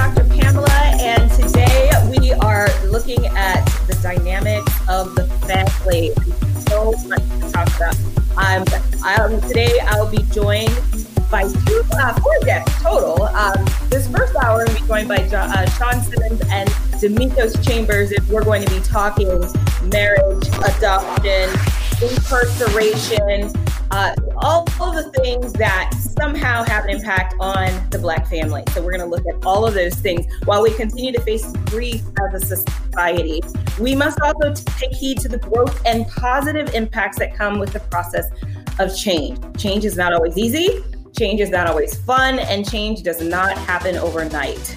Dr. 0.00 0.24
Pamela, 0.30 0.70
and 0.98 1.30
today 1.32 1.90
we 2.08 2.32
are 2.32 2.70
looking 2.86 3.26
at 3.36 3.62
the 3.86 3.92
dynamics 4.02 4.72
of 4.88 5.14
the 5.14 5.26
family. 5.46 6.10
So 6.70 6.92
much 7.06 7.20
to 7.20 7.52
talk 7.52 7.68
about. 7.76 7.94
Um, 8.38 8.64
um, 9.04 9.40
today 9.42 9.78
I'll 9.88 10.10
be 10.10 10.22
joined 10.32 10.74
by 11.30 11.42
two, 11.42 11.82
uh, 11.92 12.18
four 12.18 12.32
guests 12.46 12.82
total. 12.82 13.24
Um, 13.24 13.62
this 13.90 14.08
first 14.08 14.34
hour, 14.36 14.64
I'll 14.66 14.74
be 14.74 14.86
joined 14.86 15.08
by 15.08 15.16
uh, 15.16 15.68
Sean 15.72 16.00
Simmons 16.00 16.40
and 16.48 16.70
Demikos 16.96 17.62
Chambers, 17.62 18.10
and 18.10 18.26
we're 18.28 18.42
going 18.42 18.64
to 18.64 18.74
be 18.74 18.80
talking 18.80 19.28
marriage, 19.82 20.48
adoption, 20.64 21.50
incarceration, 22.00 23.52
uh, 23.90 24.14
all 24.36 24.62
of 24.80 24.94
the 24.94 25.10
things 25.22 25.52
that 25.54 25.92
somehow 26.18 26.64
have 26.64 26.84
an 26.84 26.90
impact 26.90 27.34
on 27.40 27.68
the 27.90 27.98
Black 27.98 28.26
family. 28.26 28.62
So 28.72 28.82
we're 28.82 28.96
going 28.96 29.00
to 29.00 29.06
look 29.06 29.24
at 29.26 29.44
all 29.44 29.66
of 29.66 29.74
those 29.74 29.94
things 29.94 30.26
while 30.44 30.62
we 30.62 30.72
continue 30.72 31.12
to 31.12 31.20
face 31.22 31.50
grief 31.66 32.02
as 32.24 32.42
a 32.42 32.56
society. 32.56 33.40
We 33.80 33.94
must 33.94 34.20
also 34.20 34.52
take 34.54 34.92
heed 34.92 35.18
to 35.20 35.28
the 35.28 35.38
growth 35.38 35.80
and 35.86 36.06
positive 36.08 36.74
impacts 36.74 37.18
that 37.18 37.34
come 37.34 37.58
with 37.58 37.72
the 37.72 37.80
process 37.80 38.26
of 38.78 38.96
change. 38.96 39.38
Change 39.56 39.84
is 39.84 39.96
not 39.96 40.12
always 40.12 40.36
easy. 40.38 40.84
Change 41.18 41.40
is 41.40 41.50
not 41.50 41.66
always 41.66 41.98
fun, 42.02 42.38
and 42.38 42.68
change 42.68 43.02
does 43.02 43.20
not 43.20 43.58
happen 43.58 43.96
overnight. 43.96 44.76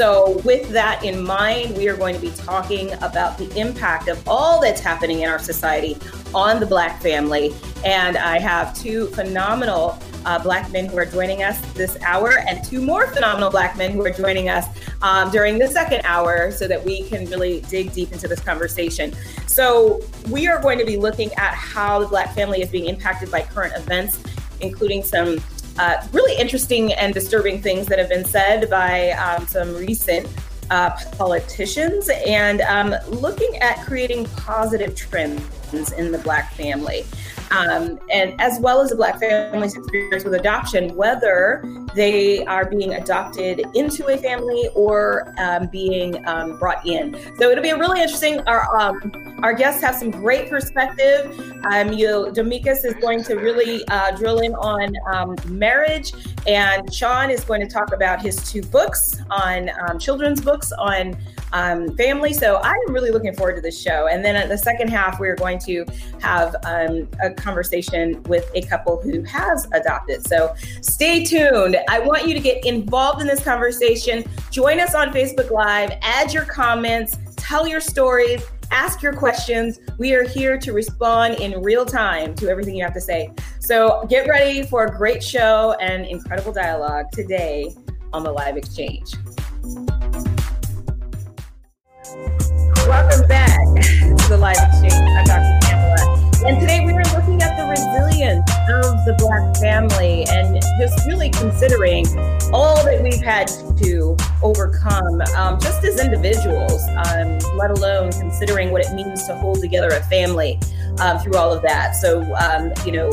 So, 0.00 0.40
with 0.46 0.70
that 0.70 1.04
in 1.04 1.22
mind, 1.22 1.76
we 1.76 1.86
are 1.86 1.94
going 1.94 2.14
to 2.14 2.20
be 2.22 2.30
talking 2.30 2.90
about 3.02 3.36
the 3.36 3.54
impact 3.54 4.08
of 4.08 4.26
all 4.26 4.58
that's 4.58 4.80
happening 4.80 5.20
in 5.20 5.28
our 5.28 5.38
society 5.38 5.98
on 6.34 6.58
the 6.58 6.64
Black 6.64 7.02
family. 7.02 7.54
And 7.84 8.16
I 8.16 8.38
have 8.38 8.74
two 8.74 9.08
phenomenal 9.08 9.98
uh, 10.24 10.38
Black 10.38 10.72
men 10.72 10.86
who 10.86 10.96
are 10.96 11.04
joining 11.04 11.42
us 11.42 11.60
this 11.72 11.98
hour, 12.00 12.38
and 12.48 12.64
two 12.64 12.80
more 12.80 13.08
phenomenal 13.08 13.50
Black 13.50 13.76
men 13.76 13.90
who 13.90 14.02
are 14.02 14.10
joining 14.10 14.48
us 14.48 14.64
um, 15.02 15.30
during 15.30 15.58
the 15.58 15.68
second 15.68 16.00
hour 16.06 16.50
so 16.50 16.66
that 16.66 16.82
we 16.82 17.02
can 17.02 17.26
really 17.26 17.60
dig 17.68 17.92
deep 17.92 18.10
into 18.10 18.26
this 18.26 18.40
conversation. 18.40 19.14
So, 19.48 20.00
we 20.30 20.48
are 20.48 20.62
going 20.62 20.78
to 20.78 20.86
be 20.86 20.96
looking 20.96 21.30
at 21.34 21.52
how 21.52 21.98
the 21.98 22.06
Black 22.06 22.34
family 22.34 22.62
is 22.62 22.70
being 22.70 22.86
impacted 22.86 23.30
by 23.30 23.42
current 23.42 23.74
events, 23.76 24.18
including 24.62 25.02
some 25.02 25.40
uh, 25.78 26.06
really 26.12 26.38
interesting 26.38 26.92
and 26.94 27.14
disturbing 27.14 27.62
things 27.62 27.86
that 27.86 27.98
have 27.98 28.08
been 28.08 28.24
said 28.24 28.68
by 28.68 29.10
um, 29.12 29.46
some 29.46 29.74
recent 29.74 30.26
uh, 30.70 30.90
politicians. 31.16 32.10
And 32.26 32.60
um, 32.62 32.94
looking 33.08 33.56
at 33.58 33.84
creating 33.84 34.26
positive 34.36 34.94
trends 34.94 35.92
in 35.92 36.12
the 36.12 36.18
Black 36.18 36.52
family 36.54 37.04
um, 37.50 37.98
and 38.10 38.40
as 38.40 38.58
well 38.60 38.80
as 38.80 38.90
the 38.90 38.96
Black 38.96 39.18
family's 39.18 39.76
experience 39.76 40.24
with 40.24 40.34
adoption, 40.34 40.94
whether 40.94 41.62
they 41.94 42.44
are 42.46 42.68
being 42.68 42.94
adopted 42.94 43.62
into 43.74 44.06
a 44.06 44.16
family 44.16 44.68
or 44.74 45.34
um, 45.38 45.66
being 45.66 46.26
um, 46.26 46.58
brought 46.58 46.86
in. 46.86 47.14
So 47.36 47.50
it'll 47.50 47.62
be 47.62 47.70
a 47.70 47.78
really 47.78 48.00
interesting. 48.00 48.40
Our 48.40 48.76
um, 48.76 49.38
our 49.42 49.52
guests 49.52 49.80
have 49.82 49.96
some 49.96 50.10
great 50.10 50.48
perspective. 50.48 51.26
Um, 51.70 51.92
you, 51.92 52.30
Demikos 52.32 52.84
is 52.84 52.94
going 53.00 53.24
to 53.24 53.34
really 53.34 53.86
uh, 53.88 54.16
drill 54.16 54.40
in 54.40 54.54
on 54.54 54.92
um, 55.12 55.36
marriage, 55.46 56.12
and 56.46 56.92
Sean 56.92 57.30
is 57.30 57.44
going 57.44 57.60
to 57.60 57.68
talk 57.68 57.92
about 57.92 58.20
his 58.20 58.36
two 58.50 58.62
books 58.62 59.20
on 59.30 59.70
children's 59.98 60.40
books 60.40 60.72
on 60.72 61.16
um, 61.52 61.96
family. 61.96 62.32
So 62.32 62.60
I'm 62.62 62.92
really 62.92 63.10
looking 63.10 63.34
forward 63.34 63.56
to 63.56 63.60
this 63.60 63.80
show. 63.80 64.08
And 64.08 64.24
then 64.24 64.36
at 64.36 64.48
the 64.48 64.58
second 64.58 64.88
half, 64.88 65.18
we're 65.18 65.36
going 65.36 65.58
to 65.60 65.84
have 66.20 66.54
um, 66.64 67.08
a 67.22 67.30
conversation 67.30 68.22
with 68.24 68.50
a 68.54 68.62
couple 68.62 69.00
who 69.00 69.22
has 69.24 69.66
adopted. 69.72 70.26
So 70.26 70.54
stay 70.80 71.24
tuned. 71.24 71.76
I 71.88 72.00
want 72.00 72.26
you 72.26 72.34
to 72.34 72.40
get 72.40 72.64
involved 72.64 73.20
in 73.20 73.26
this 73.26 73.42
conversation. 73.42 74.24
Join 74.50 74.80
us 74.80 74.94
on 74.94 75.12
Facebook 75.12 75.50
Live, 75.50 75.92
add 76.02 76.32
your 76.32 76.44
comments, 76.44 77.16
tell 77.36 77.66
your 77.66 77.80
stories. 77.80 78.42
Ask 78.72 79.02
your 79.02 79.12
questions. 79.12 79.80
We 79.98 80.14
are 80.14 80.22
here 80.22 80.56
to 80.56 80.72
respond 80.72 81.40
in 81.40 81.60
real 81.60 81.84
time 81.84 82.36
to 82.36 82.48
everything 82.48 82.76
you 82.76 82.84
have 82.84 82.94
to 82.94 83.00
say. 83.00 83.32
So 83.58 84.06
get 84.08 84.28
ready 84.28 84.62
for 84.62 84.84
a 84.84 84.96
great 84.96 85.24
show 85.24 85.74
and 85.80 86.06
incredible 86.06 86.52
dialogue 86.52 87.06
today 87.10 87.74
on 88.12 88.22
the 88.22 88.30
Live 88.30 88.56
Exchange. 88.56 89.12
Welcome 92.02 93.28
back 93.28 93.58
to 93.76 94.26
the 94.30 94.38
Live 94.40 94.56
Exchange. 94.56 94.94
I'm 94.94 95.24
Dr. 95.26 95.58
Pamela. 95.66 96.46
And 96.46 96.58
today 96.58 96.80
we 96.82 96.92
are 96.92 97.04
looking 97.14 97.42
at 97.42 97.58
the 97.58 97.66
resilience 97.68 98.50
of 98.70 99.04
the 99.04 99.14
Black 99.18 99.54
family 99.56 100.24
and 100.30 100.62
just 100.80 101.06
really 101.06 101.28
considering 101.28 102.06
all 102.54 102.82
that 102.84 103.02
we've 103.02 103.20
had 103.20 103.48
to 103.82 104.16
overcome 104.42 105.20
um, 105.36 105.60
just 105.60 105.84
as 105.84 106.02
individuals, 106.02 106.82
um, 107.04 107.38
let 107.58 107.70
alone 107.70 108.12
considering 108.12 108.70
what 108.70 108.82
it 108.82 108.94
means 108.94 109.26
to 109.26 109.36
hold 109.36 109.60
together 109.60 109.88
a 109.88 110.02
family 110.04 110.58
um, 111.00 111.18
through 111.18 111.36
all 111.36 111.52
of 111.52 111.60
that. 111.62 111.96
So, 111.96 112.22
um, 112.36 112.72
you 112.86 112.92
know, 112.92 113.10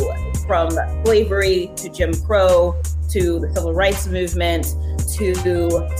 from 0.47 0.71
slavery 1.03 1.71
to 1.75 1.89
Jim 1.89 2.13
Crow 2.23 2.81
to 3.09 3.39
the 3.39 3.51
civil 3.53 3.73
rights 3.73 4.07
movement 4.07 4.75
to 5.17 5.33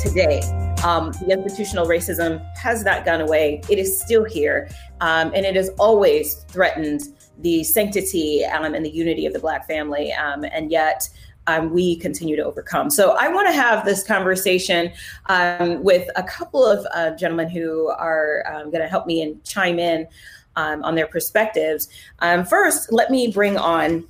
today 0.02 0.42
um, 0.84 1.12
the 1.14 1.32
institutional 1.32 1.86
racism 1.86 2.44
has 2.56 2.84
not 2.84 3.06
gone 3.06 3.22
away. 3.22 3.62
It 3.70 3.80
is 3.80 4.00
still 4.00 4.26
here, 4.26 4.70
um, 5.02 5.32
and 5.34 5.46
it 5.46 5.56
has 5.56 5.70
always 5.80 6.36
threatened 6.50 7.14
the 7.40 7.64
sanctity 7.64 8.46
um, 8.46 8.74
and 8.74 8.86
the 8.86 8.90
unity 8.90 9.26
of 9.26 9.34
the 9.34 9.40
Black 9.40 9.68
family. 9.68 10.14
Um, 10.14 10.44
and 10.44 10.72
yet, 10.72 11.10
um, 11.48 11.72
we 11.72 11.96
continue 11.96 12.36
to 12.36 12.44
overcome. 12.44 12.90
So, 12.90 13.12
I 13.12 13.28
want 13.28 13.48
to 13.48 13.54
have 13.54 13.86
this 13.86 14.04
conversation 14.04 14.92
um, 15.28 15.84
with 15.84 16.10
a 16.16 16.24
couple 16.24 16.66
of 16.66 16.86
uh, 16.94 17.16
gentlemen 17.16 17.50
who 17.50 17.88
are 17.90 18.44
going 18.64 18.82
to 18.82 18.88
help 18.88 19.08
me 19.08 19.22
and 19.22 19.44
chime 19.44 19.80
in 19.80 20.08
on 20.56 20.96
their 20.96 21.08
perspectives. 21.08 21.88
first, 22.50 22.92
let 22.92 23.12
me 23.12 23.32
bring 23.32 23.58
on 23.58 24.08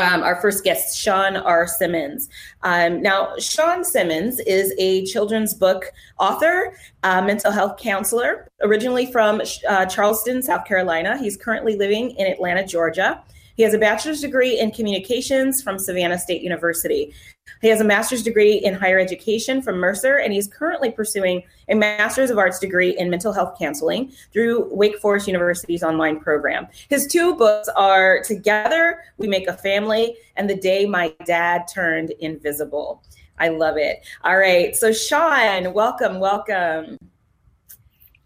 um, 0.00 0.22
our 0.22 0.40
first 0.40 0.64
guest, 0.64 0.98
Sean 0.98 1.36
R. 1.36 1.66
Simmons. 1.66 2.28
Um, 2.62 3.02
now, 3.02 3.36
Sean 3.38 3.84
Simmons 3.84 4.40
is 4.40 4.72
a 4.78 5.04
children's 5.06 5.54
book 5.54 5.84
author, 6.18 6.76
uh, 7.02 7.22
mental 7.22 7.50
health 7.50 7.78
counselor, 7.78 8.48
originally 8.62 9.10
from 9.10 9.40
uh, 9.68 9.86
Charleston, 9.86 10.42
South 10.42 10.64
Carolina. 10.64 11.18
He's 11.18 11.36
currently 11.36 11.76
living 11.76 12.10
in 12.12 12.26
Atlanta, 12.26 12.66
Georgia. 12.66 13.22
He 13.56 13.62
has 13.62 13.74
a 13.74 13.78
bachelor's 13.78 14.20
degree 14.20 14.58
in 14.58 14.72
communications 14.72 15.62
from 15.62 15.78
Savannah 15.78 16.18
State 16.18 16.42
University. 16.42 17.14
He 17.60 17.68
has 17.68 17.80
a 17.80 17.84
master's 17.84 18.22
degree 18.22 18.54
in 18.56 18.74
higher 18.74 18.98
education 18.98 19.62
from 19.62 19.76
Mercer, 19.76 20.18
and 20.18 20.32
he's 20.32 20.48
currently 20.48 20.90
pursuing 20.90 21.42
a 21.68 21.74
master's 21.74 22.30
of 22.30 22.38
arts 22.38 22.58
degree 22.58 22.96
in 22.98 23.10
mental 23.10 23.32
health 23.32 23.56
counseling 23.58 24.12
through 24.32 24.68
Wake 24.74 24.98
Forest 24.98 25.28
University's 25.28 25.82
online 25.82 26.20
program. 26.20 26.66
His 26.88 27.06
two 27.06 27.36
books 27.36 27.68
are 27.76 28.22
Together 28.24 29.04
We 29.18 29.28
Make 29.28 29.46
a 29.46 29.56
Family 29.56 30.16
and 30.36 30.50
The 30.50 30.56
Day 30.56 30.84
My 30.84 31.14
Dad 31.24 31.66
Turned 31.72 32.10
Invisible. 32.20 33.02
I 33.38 33.48
love 33.48 33.76
it. 33.76 34.06
All 34.24 34.36
right. 34.36 34.76
So 34.76 34.92
Sean, 34.92 35.72
welcome, 35.72 36.18
welcome. 36.20 36.98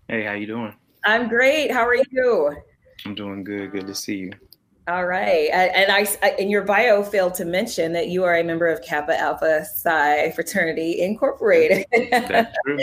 Hey, 0.08 0.24
how 0.24 0.32
you 0.32 0.46
doing? 0.46 0.74
I'm 1.04 1.28
great. 1.28 1.70
How 1.70 1.86
are 1.86 1.96
you? 1.96 2.56
I'm 3.04 3.14
doing 3.14 3.44
good. 3.44 3.72
Good 3.72 3.86
to 3.86 3.94
see 3.94 4.16
you. 4.16 4.32
All 4.88 5.04
right, 5.04 5.50
and 5.52 5.92
I, 5.92 6.30
in 6.38 6.48
your 6.48 6.62
bio 6.62 7.02
failed 7.02 7.34
to 7.34 7.44
mention 7.44 7.92
that 7.92 8.08
you 8.08 8.24
are 8.24 8.36
a 8.36 8.42
member 8.42 8.66
of 8.68 8.80
Kappa 8.80 9.20
Alpha 9.20 9.66
Psi 9.66 10.30
Fraternity 10.30 11.02
Incorporated. 11.02 11.84
That's 12.10 12.56
true. 12.64 12.78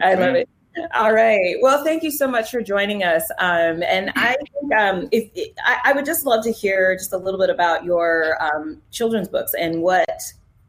I 0.00 0.14
love 0.14 0.36
it. 0.36 0.48
All 0.94 1.12
right. 1.12 1.56
Well, 1.60 1.84
thank 1.84 2.02
you 2.02 2.10
so 2.10 2.26
much 2.26 2.50
for 2.50 2.62
joining 2.62 3.02
us. 3.02 3.30
Um, 3.38 3.82
and 3.82 4.10
I 4.16 4.36
think 4.36 4.74
um, 4.74 5.08
if, 5.12 5.30
I, 5.64 5.78
I, 5.86 5.92
would 5.92 6.06
just 6.06 6.24
love 6.24 6.42
to 6.44 6.52
hear 6.52 6.96
just 6.96 7.12
a 7.12 7.18
little 7.18 7.38
bit 7.38 7.50
about 7.50 7.84
your 7.84 8.42
um, 8.42 8.80
children's 8.90 9.28
books 9.28 9.52
and 9.52 9.82
what 9.82 10.22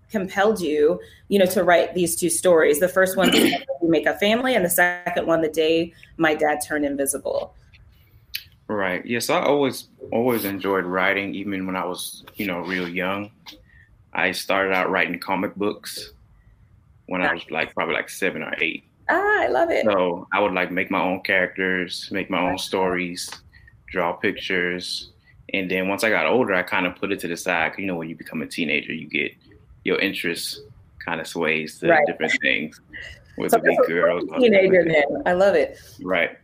compelled 0.10 0.60
you, 0.60 1.00
you 1.30 1.40
know, 1.40 1.46
to 1.46 1.64
write 1.64 1.94
these 1.94 2.18
two 2.18 2.30
stories. 2.30 2.80
The 2.82 2.90
first 2.90 3.16
one, 3.16 3.32
"We 3.32 3.64
Make 3.84 4.08
a 4.08 4.18
Family," 4.18 4.56
and 4.56 4.66
the 4.66 4.70
second 4.70 5.26
one, 5.26 5.42
"The 5.42 5.50
Day 5.50 5.94
My 6.18 6.36
Dad 6.36 6.60
Turned 6.68 6.84
Invisible." 6.84 7.56
Right. 8.72 9.06
Yes, 9.06 9.30
I 9.30 9.42
always 9.42 9.90
always 10.14 10.46
enjoyed 10.46 10.86
writing, 10.86 11.36
even 11.36 11.66
when 11.66 11.76
I 11.76 11.84
was, 11.84 12.24
you 12.36 12.48
know, 12.48 12.60
real 12.62 12.88
young. 12.88 13.30
I 14.14 14.32
started 14.32 14.74
out 14.74 14.90
writing 14.90 15.20
comic 15.20 15.56
books 15.56 16.14
when 17.08 17.22
I 17.22 17.34
was 17.34 17.44
like 17.52 17.74
probably 17.74 17.96
like 17.96 18.08
seven 18.08 18.42
or 18.42 18.54
eight. 18.60 18.86
Ah, 19.10 19.42
I 19.42 19.48
love 19.48 19.72
it. 19.72 19.84
So 19.84 20.26
I 20.32 20.40
would 20.40 20.54
like 20.54 20.72
make 20.72 20.90
my 20.90 21.02
own 21.02 21.20
characters, 21.22 22.08
make 22.12 22.30
my 22.30 22.40
own 22.40 22.58
stories, 22.58 23.30
draw 23.88 24.14
pictures, 24.14 25.12
and 25.54 25.70
then 25.70 25.90
once 25.90 26.06
I 26.06 26.10
got 26.10 26.26
older, 26.26 26.54
I 26.54 26.64
kind 26.64 26.86
of 26.86 26.96
put 26.96 27.12
it 27.12 27.20
to 27.22 27.28
the 27.28 27.36
side. 27.36 27.74
You 27.78 27.88
know, 27.88 27.96
when 27.96 28.08
you 28.08 28.16
become 28.16 28.42
a 28.42 28.48
teenager, 28.48 28.94
you 28.94 29.08
get 29.08 29.34
your 29.84 30.00
interests 30.00 30.62
kind 31.04 31.20
of 31.20 31.28
sways 31.28 31.78
to 31.80 31.90
right. 31.90 32.08
different 32.08 32.34
things. 32.42 32.80
With 33.38 33.52
so 33.52 33.58
the 33.58 33.64
big 33.64 33.78
girl, 33.86 34.22
teenager, 34.40 34.86
then 34.86 35.24
I 35.26 35.34
love 35.34 35.56
it. 35.56 35.78
Right. 36.02 36.38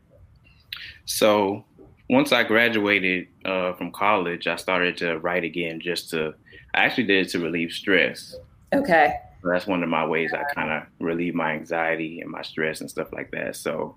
So 1.06 1.64
once 2.09 2.31
I 2.31 2.44
graduated 2.44 3.27
uh, 3.45 3.74
from 3.74 3.92
college, 3.92 4.48
I 4.48 4.56
started 4.56 4.98
to 4.98 5.19
write 5.19 5.44
again 5.44 5.80
just 5.80 6.09
to, 6.12 6.33
I 6.74 6.86
actually 6.86 7.06
did 7.06 7.27
it 7.27 7.30
to 7.31 7.39
relieve 7.39 7.71
stress. 7.71 8.36
Okay. 8.74 9.13
So 9.42 9.50
that's 9.50 9.68
one 9.68 9.83
of 9.83 9.89
my 9.89 10.06
ways 10.06 10.33
I 10.33 10.44
kind 10.54 10.71
of 10.71 10.83
relieve 11.00 11.36
my 11.36 11.51
anxiety 11.51 12.21
and 12.21 12.31
my 12.31 12.42
stress 12.42 12.81
and 12.81 12.89
stuff 12.89 13.12
like 13.12 13.31
that. 13.31 13.56
So 13.56 13.95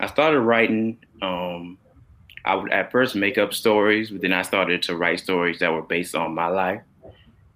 I 0.00 0.06
started 0.06 0.40
writing. 0.40 0.98
Um, 1.22 1.78
I 2.44 2.54
would 2.54 2.72
at 2.72 2.90
first 2.90 3.14
make 3.14 3.38
up 3.38 3.54
stories, 3.54 4.10
but 4.10 4.20
then 4.20 4.32
I 4.32 4.42
started 4.42 4.82
to 4.84 4.96
write 4.96 5.20
stories 5.20 5.58
that 5.60 5.72
were 5.72 5.82
based 5.82 6.14
on 6.14 6.34
my 6.34 6.48
life. 6.48 6.82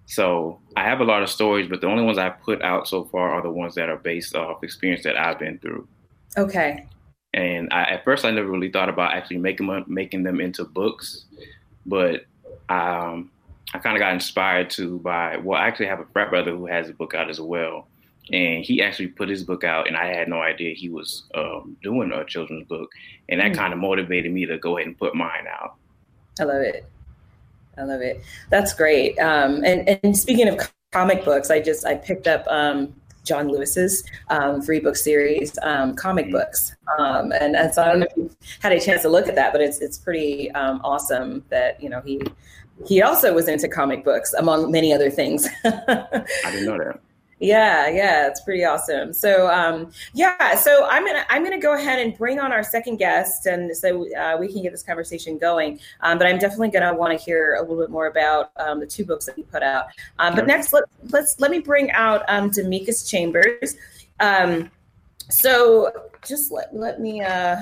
So 0.07 0.59
I 0.75 0.83
have 0.83 0.99
a 1.01 1.03
lot 1.03 1.21
of 1.21 1.29
stories, 1.29 1.67
but 1.69 1.81
the 1.81 1.87
only 1.87 2.03
ones 2.03 2.17
I 2.17 2.29
put 2.29 2.63
out 2.63 2.87
so 2.87 3.05
far 3.05 3.29
are 3.29 3.43
the 3.43 3.51
ones 3.51 3.75
that 3.75 3.89
are 3.89 3.97
based 3.97 4.35
off 4.35 4.63
experience 4.63 5.03
that 5.03 5.15
I've 5.15 5.37
been 5.37 5.59
through. 5.59 5.87
Okay. 6.37 6.87
And 7.33 7.69
I, 7.71 7.83
at 7.83 8.03
first, 8.03 8.25
I 8.25 8.31
never 8.31 8.49
really 8.49 8.71
thought 8.71 8.89
about 8.89 9.13
actually 9.13 9.37
making 9.37 9.67
them, 9.67 9.85
making 9.87 10.23
them 10.23 10.41
into 10.41 10.63
books, 10.63 11.25
but 11.85 12.25
um, 12.69 13.29
I 13.73 13.79
kind 13.79 13.95
of 13.95 13.99
got 13.99 14.13
inspired 14.13 14.69
to 14.71 14.99
by 14.99 15.37
well, 15.37 15.59
I 15.59 15.67
actually 15.67 15.87
have 15.87 15.99
a 15.99 16.05
frat 16.05 16.31
brother 16.31 16.51
who 16.51 16.65
has 16.65 16.89
a 16.89 16.93
book 16.93 17.13
out 17.13 17.29
as 17.29 17.39
well, 17.39 17.87
and 18.31 18.63
he 18.63 18.81
actually 18.81 19.07
put 19.07 19.29
his 19.29 19.43
book 19.43 19.63
out, 19.63 19.87
and 19.87 19.95
I 19.95 20.07
had 20.07 20.27
no 20.27 20.41
idea 20.41 20.73
he 20.73 20.89
was 20.89 21.23
um, 21.35 21.77
doing 21.83 22.11
a 22.11 22.25
children's 22.25 22.67
book, 22.67 22.89
and 23.29 23.39
that 23.39 23.51
mm-hmm. 23.51 23.59
kind 23.59 23.73
of 23.73 23.79
motivated 23.79 24.31
me 24.31 24.45
to 24.47 24.57
go 24.57 24.77
ahead 24.77 24.87
and 24.87 24.97
put 24.97 25.13
mine 25.13 25.45
out. 25.47 25.75
I 26.39 26.43
love 26.43 26.61
it. 26.61 26.85
I 27.77 27.83
love 27.83 28.01
it. 28.01 28.21
That's 28.49 28.73
great. 28.73 29.17
Um, 29.19 29.63
and, 29.63 29.99
and 30.03 30.17
speaking 30.17 30.47
of 30.47 30.59
comic 30.91 31.23
books, 31.23 31.51
I 31.51 31.61
just 31.61 31.85
I 31.85 31.95
picked 31.95 32.27
up 32.27 32.45
um, 32.47 32.93
John 33.23 33.47
Lewis's 33.47 34.03
um, 34.29 34.61
three 34.61 34.79
book 34.79 34.95
series, 34.95 35.57
um, 35.61 35.95
comic 35.95 36.25
mm-hmm. 36.25 36.33
books, 36.33 36.75
um, 36.97 37.31
and, 37.31 37.55
and, 37.55 37.73
so 37.73 37.83
I 37.83 37.87
don't 37.87 37.99
know 37.99 38.07
if 38.09 38.17
you 38.17 38.29
had 38.61 38.71
a 38.71 38.79
chance 38.79 39.01
to 39.03 39.09
look 39.09 39.27
at 39.27 39.35
that, 39.35 39.51
but 39.51 39.61
it's 39.61 39.79
it's 39.79 39.97
pretty 39.97 40.51
um, 40.51 40.81
awesome 40.83 41.43
that 41.49 41.81
you 41.81 41.89
know 41.89 42.01
he 42.01 42.21
he 42.85 43.01
also 43.01 43.33
was 43.33 43.47
into 43.47 43.67
comic 43.67 44.03
books 44.03 44.33
among 44.33 44.71
many 44.71 44.93
other 44.93 45.09
things. 45.09 45.47
I 45.65 46.25
didn't 46.45 46.65
know 46.65 46.77
that. 46.77 46.99
Yeah, 47.39 47.87
yeah, 47.87 48.27
it's 48.27 48.41
pretty 48.41 48.65
awesome. 48.65 49.13
So, 49.13 49.49
um, 49.49 49.91
yeah, 50.13 50.55
so 50.55 50.85
I'm 50.89 51.05
gonna 51.05 51.25
I'm 51.29 51.41
gonna 51.41 51.59
go 51.59 51.73
ahead 51.73 51.99
and 51.99 52.17
bring 52.17 52.37
on 52.37 52.51
our 52.51 52.63
second 52.63 52.97
guest, 52.97 53.45
and 53.45 53.75
so 53.75 54.05
uh, 54.15 54.35
we 54.37 54.51
can 54.51 54.61
get 54.61 54.73
this 54.73 54.83
conversation 54.83 55.37
going. 55.37 55.79
Um, 56.01 56.17
but 56.17 56.27
I'm 56.27 56.37
definitely 56.37 56.69
gonna 56.69 56.93
want 56.93 57.17
to 57.17 57.23
hear 57.23 57.55
a 57.55 57.61
little 57.61 57.77
bit 57.77 57.89
more 57.89 58.07
about 58.07 58.51
um, 58.57 58.81
the 58.81 58.87
two 58.87 59.05
books 59.05 59.25
that 59.25 59.37
you 59.37 59.45
put 59.45 59.63
out. 59.63 59.85
Um, 60.19 60.35
but 60.35 60.47
next, 60.47 60.73
let, 60.73 60.83
let's 61.11 61.39
let 61.39 61.49
me 61.49 61.59
bring 61.59 61.91
out 61.91 62.23
um, 62.27 62.51
Demekus 62.51 63.09
Chambers. 63.09 63.77
Um, 64.19 64.69
so 65.29 65.93
just 66.27 66.51
let 66.51 66.75
let 66.75 66.99
me. 66.99 67.21
Uh, 67.21 67.57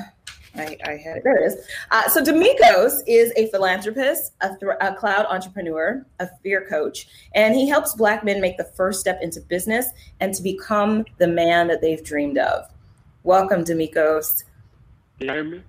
I, 0.55 0.77
I 0.85 0.91
had 0.91 1.17
it. 1.17 1.23
There 1.23 1.38
it 1.44 1.47
is. 1.47 1.65
Uh, 1.91 2.09
so 2.09 2.23
Demekus 2.23 3.01
is 3.07 3.31
a 3.35 3.47
philanthropist, 3.47 4.33
a, 4.41 4.49
th- 4.49 4.71
a, 4.81 4.95
cloud 4.95 5.25
entrepreneur, 5.29 6.05
a 6.19 6.27
fear 6.44 6.65
coach, 6.67 7.07
and 7.35 7.55
he 7.55 7.67
helps 7.67 7.95
Black 7.95 8.23
men 8.23 8.41
make 8.41 8.57
the 8.57 8.63
first 8.63 8.99
step 8.99 9.19
into 9.21 9.41
business 9.41 9.88
and 10.19 10.33
to 10.33 10.41
become 10.41 11.05
the 11.17 11.27
man 11.27 11.67
that 11.67 11.81
they've 11.81 12.03
dreamed 12.03 12.38
of. 12.38 12.69
Welcome, 13.23 13.63
Demekus. 13.63 14.44
Can 15.19 15.27
you 15.27 15.33
hear 15.33 15.44
me? 15.44 15.63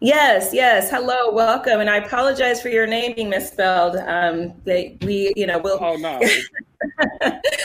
Yes, 0.00 0.52
yes. 0.52 0.90
Hello, 0.90 1.30
welcome, 1.32 1.80
and 1.80 1.88
I 1.88 1.96
apologize 1.96 2.60
for 2.60 2.68
your 2.68 2.86
name 2.86 3.14
being 3.14 3.30
misspelled. 3.30 3.96
Um, 3.96 4.52
they, 4.64 4.98
we, 5.00 5.32
you 5.36 5.46
know, 5.46 5.58
we'll. 5.58 5.78
Oh 5.82 5.96
no, 5.96 6.18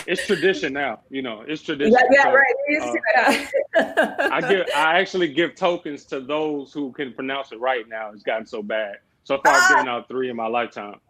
it's, 0.07 0.25
tradition 0.27 0.71
now. 0.71 1.01
You 1.09 1.23
know, 1.23 1.43
it's 1.45 1.61
tradition. 1.61 1.91
Yeah, 1.91 2.07
yeah, 2.09 2.23
so, 2.23 2.33
right. 2.33 3.47
Uh, 3.75 4.29
I 4.31 4.39
give, 4.39 4.65
I 4.73 4.97
actually 4.99 5.33
give 5.33 5.55
tokens 5.55 6.05
to 6.05 6.21
those 6.21 6.71
who 6.71 6.93
can 6.93 7.11
pronounce 7.13 7.51
it 7.51 7.59
right. 7.59 7.87
Now 7.89 8.11
it's 8.13 8.23
gotten 8.23 8.45
so 8.45 8.63
bad. 8.63 8.99
So 9.25 9.37
far, 9.43 9.53
I've 9.53 9.69
given 9.69 9.89
ah! 9.89 9.97
out 9.97 10.07
three 10.07 10.29
in 10.29 10.37
my 10.37 10.47
lifetime. 10.47 11.01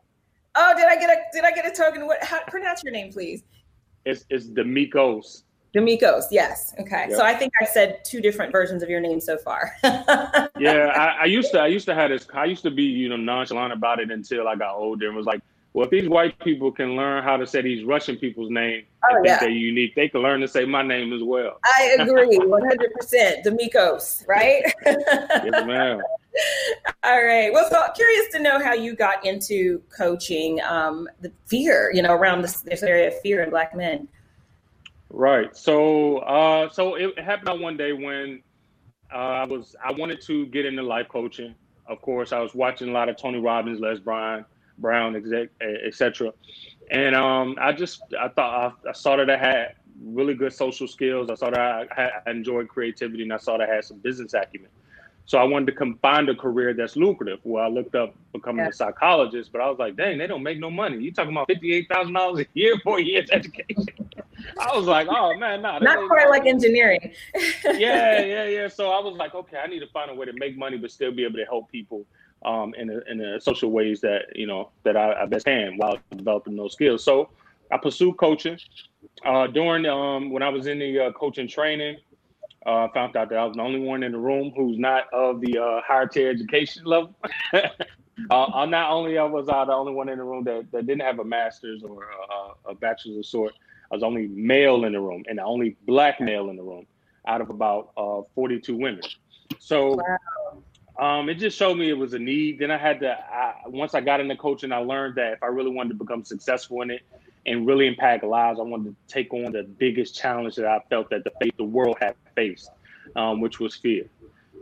Oh, 0.55 0.73
did 0.75 0.85
I 0.87 0.95
get 0.95 1.11
a 1.11 1.21
did 1.31 1.43
I 1.43 1.51
get 1.51 1.67
a 1.67 1.71
token? 1.71 2.07
What? 2.07 2.23
How, 2.23 2.39
pronounce 2.47 2.83
your 2.83 2.93
name, 2.93 3.13
please. 3.13 3.43
It's 4.05 4.25
it's 4.31 4.47
Demekus. 4.47 5.43
Demekus, 5.73 6.25
yes. 6.31 6.73
Okay. 6.79 7.07
Yep. 7.09 7.17
So 7.17 7.23
I 7.23 7.33
think 7.33 7.53
I 7.61 7.65
said 7.65 8.03
two 8.03 8.19
different 8.19 8.51
versions 8.51 8.83
of 8.83 8.89
your 8.89 8.99
name 8.99 9.21
so 9.21 9.37
far. 9.37 9.73
yeah, 9.83 10.91
I, 10.95 11.17
I, 11.21 11.25
used 11.25 11.51
to 11.51 11.59
I 11.59 11.67
used 11.67 11.85
to 11.85 11.95
have 11.95 12.09
this 12.09 12.27
I 12.33 12.45
used 12.45 12.63
to 12.63 12.71
be, 12.71 12.83
you 12.83 13.07
know, 13.07 13.15
nonchalant 13.15 13.71
about 13.71 13.99
it 13.99 14.11
until 14.11 14.47
I 14.47 14.55
got 14.55 14.75
older 14.75 15.07
and 15.07 15.15
was 15.15 15.25
like, 15.25 15.41
well, 15.73 15.85
if 15.85 15.91
these 15.91 16.09
white 16.09 16.37
people 16.39 16.69
can 16.71 16.97
learn 16.97 17.23
how 17.23 17.37
to 17.37 17.47
say 17.47 17.61
these 17.61 17.85
Russian 17.85 18.17
people's 18.17 18.51
name 18.51 18.83
oh, 19.09 19.15
and 19.15 19.25
yeah. 19.25 19.39
think 19.39 19.51
they're 19.51 19.57
unique, 19.57 19.95
they 19.95 20.09
can 20.09 20.21
learn 20.21 20.41
to 20.41 20.47
say 20.47 20.65
my 20.65 20.81
name 20.81 21.13
as 21.13 21.23
well. 21.23 21.59
I 21.63 21.95
agree, 21.97 22.37
100%. 22.37 23.43
Demekus, 23.45 24.27
right? 24.27 24.63
yes, 24.85 25.65
ma'am. 25.65 26.01
All 27.03 27.23
right. 27.23 27.53
Well, 27.53 27.69
so 27.69 27.81
curious 27.95 28.27
to 28.33 28.39
know 28.39 28.59
how 28.61 28.73
you 28.73 28.95
got 28.95 29.25
into 29.25 29.81
coaching 29.97 30.59
um, 30.61 31.07
the 31.21 31.31
fear, 31.45 31.89
you 31.93 32.01
know, 32.01 32.13
around 32.13 32.41
this, 32.41 32.59
this 32.61 32.83
area 32.83 33.07
of 33.07 33.19
fear 33.21 33.41
in 33.41 33.49
Black 33.49 33.73
men. 33.73 34.09
Right. 35.13 35.55
So, 35.55 36.19
uh, 36.19 36.69
so 36.69 36.95
it 36.95 37.19
happened 37.19 37.49
on 37.49 37.61
one 37.61 37.77
day 37.77 37.91
when 37.91 38.41
uh, 39.13 39.17
I 39.17 39.43
was 39.43 39.75
I 39.83 39.91
wanted 39.91 40.21
to 40.21 40.45
get 40.47 40.65
into 40.65 40.83
life 40.83 41.07
coaching. 41.09 41.53
Of 41.87 42.01
course, 42.01 42.31
I 42.31 42.39
was 42.39 42.55
watching 42.55 42.89
a 42.89 42.91
lot 42.91 43.09
of 43.09 43.17
Tony 43.17 43.39
Robbins, 43.39 43.79
Les 43.79 43.99
Brown, 43.99 44.45
Brown, 44.77 45.15
etc. 45.85 46.33
And 46.89 47.15
um, 47.15 47.57
I 47.59 47.73
just 47.73 48.01
I 48.17 48.29
thought 48.29 48.77
I, 48.85 48.89
I, 48.89 48.93
saw 48.93 49.17
that 49.17 49.29
I 49.29 49.37
had 49.37 49.75
really 50.01 50.33
good 50.33 50.53
social 50.53 50.87
skills. 50.87 51.29
I 51.29 51.35
saw 51.35 51.49
that 51.49 51.59
I, 51.59 52.11
I 52.25 52.31
enjoyed 52.31 52.69
creativity, 52.69 53.23
and 53.23 53.33
I 53.33 53.37
saw 53.37 53.57
that 53.57 53.69
I 53.69 53.75
had 53.75 53.83
some 53.83 53.97
business 53.97 54.33
acumen. 54.33 54.69
So 55.25 55.37
I 55.37 55.43
wanted 55.43 55.67
to 55.67 55.71
come 55.73 55.97
find 56.01 56.27
a 56.29 56.35
career 56.35 56.73
that's 56.73 56.95
lucrative. 56.95 57.39
Well, 57.43 57.63
I 57.63 57.67
looked 57.67 57.95
up 57.95 58.15
becoming 58.33 58.65
yeah. 58.65 58.69
a 58.69 58.73
psychologist, 58.73 59.51
but 59.51 59.61
I 59.61 59.69
was 59.69 59.79
like, 59.79 59.95
dang, 59.95 60.17
they 60.17 60.27
don't 60.27 60.43
make 60.43 60.59
no 60.59 60.69
money. 60.69 60.97
You 60.97 61.13
talking 61.13 61.31
about 61.31 61.47
fifty 61.47 61.73
eight 61.73 61.87
thousand 61.89 62.13
dollars 62.13 62.45
a 62.45 62.47
year 62.53 62.75
for 62.83 62.99
a 62.99 63.01
year's 63.01 63.29
education? 63.31 63.85
I 64.59 64.75
was 64.75 64.87
like, 64.87 65.07
oh 65.09 65.35
man, 65.37 65.61
nah, 65.61 65.79
not 65.79 66.07
quite 66.09 66.29
like 66.29 66.45
engineering. 66.45 67.13
yeah, 67.63 68.21
yeah, 68.21 68.45
yeah. 68.45 68.67
So 68.67 68.91
I 68.91 68.99
was 68.99 69.17
like, 69.17 69.35
okay, 69.35 69.57
I 69.57 69.67
need 69.67 69.79
to 69.79 69.87
find 69.87 70.09
a 70.09 70.15
way 70.15 70.25
to 70.25 70.33
make 70.33 70.57
money, 70.57 70.77
but 70.77 70.91
still 70.91 71.11
be 71.11 71.23
able 71.23 71.37
to 71.37 71.45
help 71.45 71.71
people 71.71 72.05
um, 72.43 72.73
in 72.75 72.89
a, 72.89 72.99
in 73.11 73.21
a 73.21 73.39
social 73.39 73.71
ways 73.71 74.01
that 74.01 74.35
you 74.35 74.47
know 74.47 74.69
that 74.83 74.97
I, 74.97 75.23
I 75.23 75.25
best 75.25 75.45
can 75.45 75.77
while 75.77 75.99
developing 76.15 76.55
those 76.55 76.73
skills. 76.73 77.03
So 77.03 77.29
I 77.71 77.77
pursued 77.77 78.17
coaching. 78.17 78.59
Uh, 79.25 79.47
during 79.47 79.85
um, 79.85 80.29
when 80.29 80.43
I 80.43 80.49
was 80.49 80.67
in 80.67 80.79
the 80.79 80.99
uh, 80.99 81.11
coaching 81.11 81.47
training, 81.47 81.97
uh, 82.65 82.87
found 82.93 83.15
out 83.15 83.29
that 83.29 83.37
I 83.37 83.45
was 83.45 83.55
the 83.55 83.61
only 83.61 83.79
one 83.79 84.03
in 84.03 84.11
the 84.11 84.17
room 84.17 84.51
who's 84.55 84.77
not 84.77 85.11
of 85.13 85.41
the 85.41 85.57
uh, 85.57 85.81
higher 85.85 86.07
tier 86.07 86.29
education 86.29 86.83
level. 86.85 87.15
uh, 87.53 88.65
not 88.65 88.91
only 88.91 89.15
was 89.15 89.49
I 89.49 89.65
the 89.65 89.73
only 89.73 89.93
one 89.93 90.09
in 90.09 90.17
the 90.19 90.23
room 90.23 90.43
that, 90.43 90.71
that 90.71 90.85
didn't 90.85 91.01
have 91.01 91.19
a 91.19 91.25
master's 91.25 91.83
or 91.83 92.03
a, 92.03 92.71
a 92.71 92.75
bachelor's 92.75 93.17
of 93.17 93.25
sort, 93.25 93.53
I 93.91 93.95
was 93.95 94.03
only 94.03 94.27
male 94.27 94.85
in 94.85 94.93
the 94.93 94.99
room 94.99 95.23
and 95.27 95.39
the 95.39 95.43
only 95.43 95.75
black 95.85 96.21
male 96.21 96.49
in 96.49 96.55
the 96.55 96.63
room 96.63 96.85
out 97.27 97.41
of 97.41 97.49
about 97.49 97.91
uh, 97.97 98.21
42 98.35 98.75
women. 98.75 99.01
So 99.59 99.99
wow. 100.99 101.19
um, 101.19 101.29
it 101.29 101.35
just 101.35 101.57
showed 101.57 101.77
me 101.77 101.89
it 101.89 101.97
was 101.97 102.13
a 102.13 102.19
need. 102.19 102.59
Then 102.59 102.71
I 102.71 102.77
had 102.77 102.99
to, 103.01 103.11
I, 103.11 103.55
once 103.67 103.95
I 103.95 104.01
got 104.01 104.19
into 104.19 104.35
coaching, 104.35 104.71
I 104.71 104.77
learned 104.77 105.15
that 105.15 105.33
if 105.33 105.43
I 105.43 105.47
really 105.47 105.71
wanted 105.71 105.89
to 105.89 105.95
become 105.95 106.23
successful 106.23 106.81
in 106.83 106.91
it, 106.91 107.01
and 107.45 107.65
really 107.65 107.87
impact 107.87 108.23
lives. 108.23 108.59
I 108.59 108.63
wanted 108.63 108.95
to 108.95 109.13
take 109.13 109.33
on 109.33 109.51
the 109.51 109.63
biggest 109.63 110.15
challenge 110.15 110.55
that 110.55 110.65
I 110.65 110.79
felt 110.89 111.09
that 111.09 111.23
the, 111.23 111.51
the 111.57 111.63
world 111.63 111.97
had 111.99 112.15
faced, 112.41 112.71
um, 113.15 113.41
which 113.43 113.59
was 113.59 113.75
fear. 113.75 114.05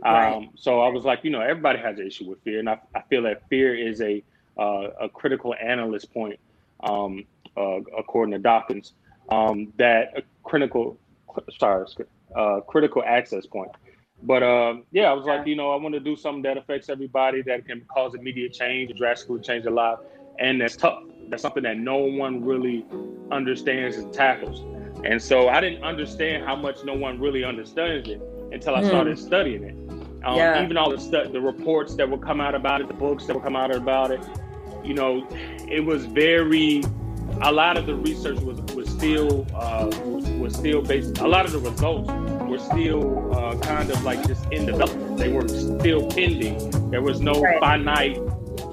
Right. 0.02 0.34
Um, 0.34 0.50
so 0.54 0.80
I 0.80 0.88
was 0.88 1.04
like, 1.04 1.20
you 1.24 1.30
know, 1.30 1.40
everybody 1.40 1.78
has 1.78 1.98
an 1.98 2.06
issue 2.06 2.26
with 2.30 2.42
fear, 2.42 2.58
and 2.58 2.68
I, 2.68 2.78
I 2.94 3.02
feel 3.08 3.22
that 3.22 3.48
fear 3.48 3.74
is 3.74 4.00
a 4.00 4.22
uh, 4.58 5.06
a 5.06 5.08
critical 5.08 5.54
analyst 5.72 6.12
point, 6.12 6.38
um, 6.90 7.24
uh, 7.56 7.80
according 7.98 8.32
to 8.32 8.38
Dawkins, 8.38 8.92
um, 9.30 9.72
that 9.78 10.02
a 10.18 10.22
critical, 10.42 10.98
sorry, 11.58 11.86
uh, 12.36 12.60
critical 12.72 13.02
access 13.06 13.46
point. 13.46 13.70
But 14.22 14.42
uh, 14.42 14.74
yeah, 14.92 15.10
I 15.10 15.14
was 15.14 15.24
like, 15.24 15.46
you 15.46 15.56
know, 15.56 15.70
I 15.72 15.76
want 15.76 15.94
to 15.94 16.00
do 16.00 16.16
something 16.16 16.42
that 16.42 16.58
affects 16.58 16.88
everybody, 16.90 17.40
that 17.42 17.66
can 17.66 17.86
cause 17.94 18.14
immediate 18.14 18.52
change, 18.52 18.96
drastically 18.98 19.40
change 19.40 19.64
a 19.66 19.70
life, 19.70 19.98
and 20.38 20.60
that's 20.60 20.76
tough. 20.76 21.02
That's 21.28 21.42
something 21.42 21.62
that 21.62 21.78
no 21.78 21.98
one 22.24 22.44
really 22.44 22.84
understands 23.30 23.96
and 23.96 24.12
tackles. 24.12 24.60
And 25.04 25.20
so 25.22 25.48
I 25.48 25.60
didn't 25.60 25.82
understand 25.82 26.44
how 26.44 26.56
much 26.56 26.84
no 26.84 26.94
one 26.94 27.20
really 27.20 27.44
understands 27.44 28.08
it 28.08 28.20
until 28.52 28.74
I 28.74 28.82
mm. 28.82 28.88
started 28.88 29.18
studying 29.18 29.64
it. 29.64 29.74
Um, 30.24 30.36
yeah. 30.36 30.62
Even 30.62 30.76
all 30.76 30.90
the 30.90 31.00
stu- 31.00 31.30
the 31.32 31.40
reports 31.40 31.94
that 31.94 32.08
would 32.08 32.22
come 32.22 32.40
out 32.40 32.54
about 32.54 32.80
it, 32.80 32.88
the 32.88 32.94
books 32.94 33.26
that 33.26 33.34
would 33.34 33.42
come 33.42 33.56
out 33.56 33.74
about 33.74 34.10
it, 34.10 34.20
you 34.84 34.94
know, 34.94 35.26
it 35.68 35.84
was 35.84 36.06
very. 36.06 36.82
A 37.42 37.52
lot 37.52 37.78
of 37.78 37.86
the 37.86 37.94
research 37.94 38.40
was 38.40 38.60
was 38.74 38.88
still 38.88 39.46
uh, 39.54 39.88
was 40.38 40.54
still 40.54 40.82
based. 40.82 41.18
A 41.18 41.28
lot 41.28 41.46
of 41.46 41.52
the 41.52 41.58
results 41.58 42.10
were 42.46 42.58
still 42.58 43.34
uh, 43.34 43.56
kind 43.58 43.88
of 43.88 44.02
like 44.02 44.26
just 44.26 44.44
in 44.52 44.66
development. 44.66 45.16
They 45.16 45.32
were 45.32 45.48
still 45.48 46.10
pending. 46.10 46.90
There 46.90 47.00
was 47.00 47.20
no 47.20 47.40
right. 47.40 47.60
finite 47.60 48.18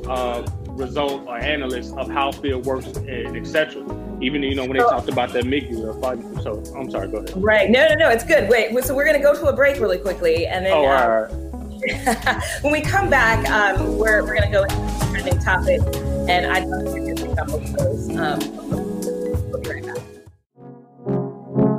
uh, 0.07 0.45
result 0.69 1.27
or 1.27 1.37
analyst 1.37 1.95
of 1.95 2.09
how 2.09 2.31
field 2.31 2.65
works, 2.65 2.87
and 2.87 3.37
etc. 3.37 3.83
Even 4.21 4.43
you 4.43 4.55
know 4.55 4.63
when 4.63 4.77
they 4.77 4.83
talked 4.83 5.09
about 5.09 5.33
that 5.33 5.43
amygdala. 5.43 6.43
So 6.43 6.63
I'm 6.75 6.89
sorry. 6.89 7.07
Go 7.07 7.17
ahead. 7.17 7.33
Right. 7.35 7.69
No, 7.69 7.87
no, 7.87 7.95
no. 7.95 8.09
It's 8.09 8.23
good. 8.23 8.49
Wait. 8.49 8.77
So 8.83 8.95
we're 8.95 9.05
gonna 9.05 9.21
go 9.21 9.33
to 9.33 9.47
a 9.47 9.53
break 9.53 9.79
really 9.79 9.99
quickly, 9.99 10.47
and 10.47 10.65
then. 10.65 10.73
Oh, 10.73 10.85
uh, 10.85 11.29
when 12.61 12.73
we 12.73 12.81
come 12.81 13.09
back, 13.09 13.47
um, 13.49 13.97
we're, 13.97 14.23
we're 14.23 14.35
going 14.35 14.41
to 14.41 14.49
go 14.49 14.63
into 14.63 15.09
trending 15.09 15.39
topics, 15.39 15.85
and 16.27 16.45
I'd 16.47 16.65
love 16.65 16.85
to 16.85 17.31
a 17.31 17.35
couple 17.35 17.55
of 17.55 17.73
those. 17.73 18.09
Um, 18.17 18.39
we'll 19.51 19.61
be 19.61 19.69
right 19.69 19.85
back. 19.85 19.97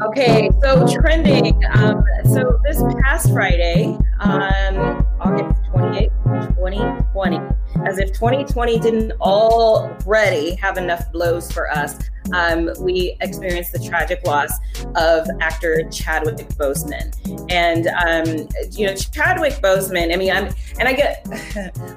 Okay, 0.08 0.50
so 0.62 0.86
trending. 0.86 1.62
Um, 1.74 2.02
so 2.32 2.58
this 2.64 2.82
past 3.02 3.30
Friday, 3.32 3.98
um, 4.20 5.04
August 5.20 5.60
28th, 5.72 6.54
2020, 6.56 7.40
as 7.86 7.98
if 7.98 8.12
2020 8.12 8.78
didn't 8.78 9.12
already 9.20 10.54
have 10.54 10.78
enough 10.78 11.10
blows 11.12 11.50
for 11.52 11.70
us, 11.70 11.98
um, 12.32 12.70
we 12.80 13.16
experienced 13.20 13.72
the 13.72 13.78
tragic 13.78 14.26
loss 14.26 14.50
of 14.96 15.26
actor 15.40 15.88
Chadwick 15.90 16.48
Boseman. 16.50 17.14
And 17.50 17.86
um, 17.88 18.48
you 18.70 18.86
know, 18.86 18.94
Chadwick 18.94 19.54
Boseman. 19.54 20.12
I 20.12 20.16
mean, 20.16 20.32
I'm 20.32 20.52
and 20.78 20.88
I 20.88 20.92
get 20.92 21.26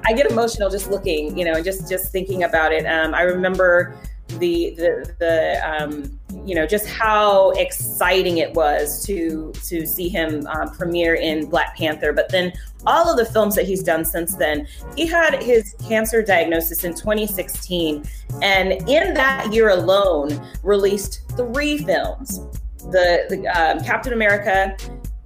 I 0.06 0.12
get 0.12 0.30
emotional 0.30 0.70
just 0.70 0.90
looking, 0.90 1.36
you 1.36 1.44
know, 1.44 1.62
just 1.62 1.88
just 1.88 2.12
thinking 2.12 2.44
about 2.44 2.72
it. 2.72 2.86
Um, 2.86 3.14
I 3.14 3.22
remember 3.22 3.96
the 4.38 4.74
the 4.76 5.14
the 5.18 5.60
um, 5.68 6.18
you 6.46 6.54
know 6.54 6.66
just 6.66 6.86
how 6.86 7.50
exciting 7.52 8.38
it 8.38 8.52
was 8.54 9.04
to 9.06 9.52
to 9.64 9.86
see 9.86 10.08
him 10.08 10.46
uh, 10.46 10.68
premiere 10.70 11.14
in 11.14 11.48
Black 11.48 11.76
Panther, 11.76 12.12
but 12.12 12.28
then 12.30 12.52
all 12.86 13.10
of 13.10 13.16
the 13.16 13.24
films 13.24 13.54
that 13.54 13.66
he's 13.66 13.82
done 13.82 14.04
since 14.04 14.36
then. 14.36 14.66
He 14.96 15.06
had 15.06 15.42
his 15.42 15.74
cancer 15.88 16.22
diagnosis 16.22 16.84
in 16.84 16.94
2016, 16.94 18.04
and 18.42 18.72
in 18.88 19.14
that 19.14 19.52
year 19.52 19.70
alone, 19.70 20.40
released 20.62 21.22
three 21.36 21.78
films: 21.78 22.40
the 22.90 23.26
the 23.28 23.46
um, 23.48 23.84
Captain 23.84 24.12
America, 24.12 24.76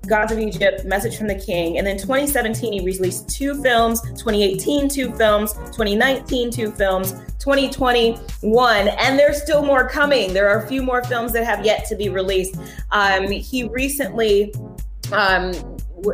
Gods 0.06 0.32
of 0.32 0.38
Egypt, 0.38 0.84
Message 0.84 1.16
from 1.16 1.26
the 1.26 1.34
King. 1.34 1.78
And 1.78 1.86
then 1.86 1.96
2017, 1.98 2.72
he 2.72 2.80
released 2.80 3.28
two 3.28 3.60
films, 3.62 4.00
2018, 4.02 4.88
two 4.88 5.12
films, 5.12 5.52
2019, 5.52 6.50
two 6.50 6.70
films, 6.70 7.12
2021, 7.38 8.88
and 8.88 9.18
there's 9.18 9.42
still 9.42 9.64
more 9.64 9.88
coming. 9.88 10.32
There 10.32 10.48
are 10.48 10.64
a 10.64 10.68
few 10.68 10.82
more 10.82 11.04
films 11.04 11.32
that 11.32 11.44
have 11.44 11.64
yet 11.64 11.84
to 11.86 11.96
be 11.96 12.08
released. 12.08 12.56
Um, 12.90 13.30
he 13.30 13.68
recently 13.68 14.52
um, 15.12 15.52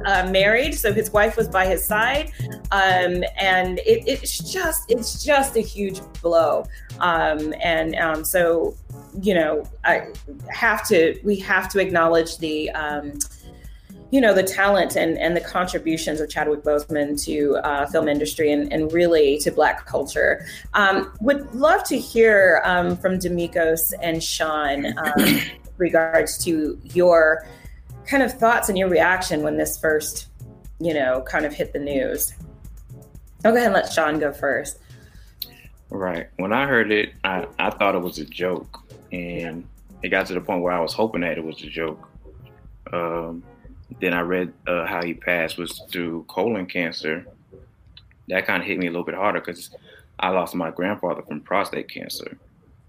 uh, 0.04 0.28
married, 0.30 0.75
so 0.75 0.92
his 0.92 1.11
wife 1.11 1.37
was 1.37 1.49
by 1.49 1.66
his 1.66 1.84
side, 1.84 2.32
um, 2.70 3.25
and 3.38 3.78
it, 3.80 4.04
it's 4.06 4.38
just 4.38 4.90
it's 4.90 5.22
just 5.22 5.56
a 5.56 5.61
huge 5.61 6.00
blow. 6.20 6.66
Um, 7.00 7.54
and 7.62 7.94
um, 7.96 8.25
so, 8.25 8.76
you 9.20 9.34
know, 9.34 9.64
I 9.84 10.08
have 10.50 10.87
to 10.88 11.18
we 11.25 11.37
have 11.37 11.68
to 11.70 11.80
acknowledge 11.80 12.38
the 12.38 12.70
um, 12.70 13.18
you 14.12 14.21
know 14.21 14.35
the 14.35 14.42
talent 14.42 14.95
and, 14.95 15.19
and 15.19 15.35
the 15.35 15.40
contributions 15.40 16.21
of 16.21 16.28
Chadwick 16.28 16.62
Boseman 16.62 17.21
to 17.25 17.57
uh, 17.64 17.87
film 17.87 18.09
industry 18.09 18.52
and, 18.52 18.71
and 18.71 18.92
really 18.92 19.38
to 19.38 19.50
Black 19.50 19.87
culture. 19.87 20.45
Um, 20.75 21.11
would 21.23 21.52
love 21.54 21.83
to 21.85 21.99
hear 21.99 22.61
um, 22.64 22.97
from 22.99 23.19
Damikos 23.19 23.95
and 24.02 24.23
Sean 24.23 24.87
um, 24.99 25.40
regards 25.78 26.37
to 26.45 26.78
your 26.85 27.47
kind 28.07 28.23
of 28.23 28.31
thoughts 28.35 28.69
and 28.69 28.76
your 28.76 28.90
reaction 28.90 29.42
when 29.42 29.57
this 29.57 29.78
first, 29.78 30.28
you 30.78 30.92
know, 30.92 31.23
kind 31.23 31.47
of 31.47 31.54
hit 31.54 31.73
the 31.73 31.78
news. 31.78 32.35
I'll 33.47 33.52
go 33.52 33.57
ahead 33.57 33.69
and 33.69 33.75
let 33.75 33.90
Sean 33.90 34.19
go 34.19 34.31
first. 34.31 34.78
Right. 35.88 36.28
When 36.37 36.52
I 36.52 36.66
heard 36.66 36.92
it, 36.92 37.14
I, 37.25 37.47
I 37.59 37.71
thought 37.71 37.95
it 37.95 38.02
was 38.02 38.19
a 38.19 38.26
joke, 38.26 38.78
and 39.11 39.66
it 40.02 40.11
got 40.11 40.26
to 40.26 40.35
the 40.35 40.40
point 40.42 40.62
where 40.62 40.73
I 40.73 40.81
was 40.81 40.92
hoping 40.92 41.23
that 41.23 41.38
it 41.38 41.45
was 41.45 41.62
a 41.62 41.69
joke. 41.69 42.11
Um, 42.92 43.42
then 44.00 44.14
I 44.14 44.20
read 44.20 44.52
uh, 44.66 44.87
how 44.87 45.02
he 45.02 45.14
passed 45.14 45.58
was 45.58 45.82
through 45.90 46.25
colon 46.28 46.66
cancer. 46.66 47.26
That 48.28 48.46
kind 48.46 48.62
of 48.62 48.66
hit 48.66 48.78
me 48.78 48.87
a 48.87 48.90
little 48.90 49.04
bit 49.04 49.14
harder 49.14 49.40
because 49.40 49.70
I 50.20 50.28
lost 50.28 50.54
my 50.54 50.70
grandfather 50.70 51.22
from 51.22 51.40
prostate 51.40 51.88
cancer. 51.88 52.37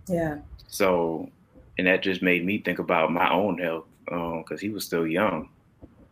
Yeah. 0.08 0.40
So, 0.68 1.30
and 1.78 1.88
that 1.88 2.04
just 2.04 2.22
made 2.22 2.46
me 2.46 2.60
think 2.60 2.80
about 2.80 3.12
my 3.12 3.32
own 3.32 3.58
health 3.58 3.86
because 4.06 4.44
um, 4.52 4.58
he 4.60 4.70
was 4.70 4.86
still 4.86 5.08
young. 5.08 5.50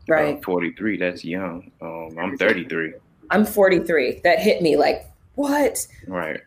Right. 0.07 0.37
Uh, 0.37 0.41
43, 0.41 0.97
that's 0.97 1.23
young. 1.23 1.71
Um, 1.81 2.17
I'm 2.19 2.37
33. 2.37 2.93
I'm 3.29 3.45
43. 3.45 4.21
That 4.23 4.39
hit 4.39 4.61
me 4.61 4.75
like, 4.77 5.05
what? 5.35 5.77
Right. 6.07 6.41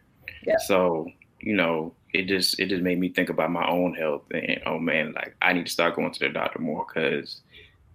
Yeah. 0.46 0.58
So, 0.58 1.08
you 1.40 1.54
know, 1.54 1.94
it 2.12 2.28
just 2.28 2.60
it 2.60 2.68
just 2.68 2.82
made 2.82 2.98
me 2.98 3.08
think 3.08 3.28
about 3.28 3.50
my 3.50 3.68
own 3.68 3.92
health 3.94 4.22
and 4.32 4.60
oh 4.66 4.78
man, 4.78 5.12
like 5.12 5.34
I 5.42 5.52
need 5.52 5.66
to 5.66 5.72
start 5.72 5.96
going 5.96 6.12
to 6.12 6.20
the 6.20 6.28
doctor 6.28 6.60
more 6.60 6.86
because 6.86 7.40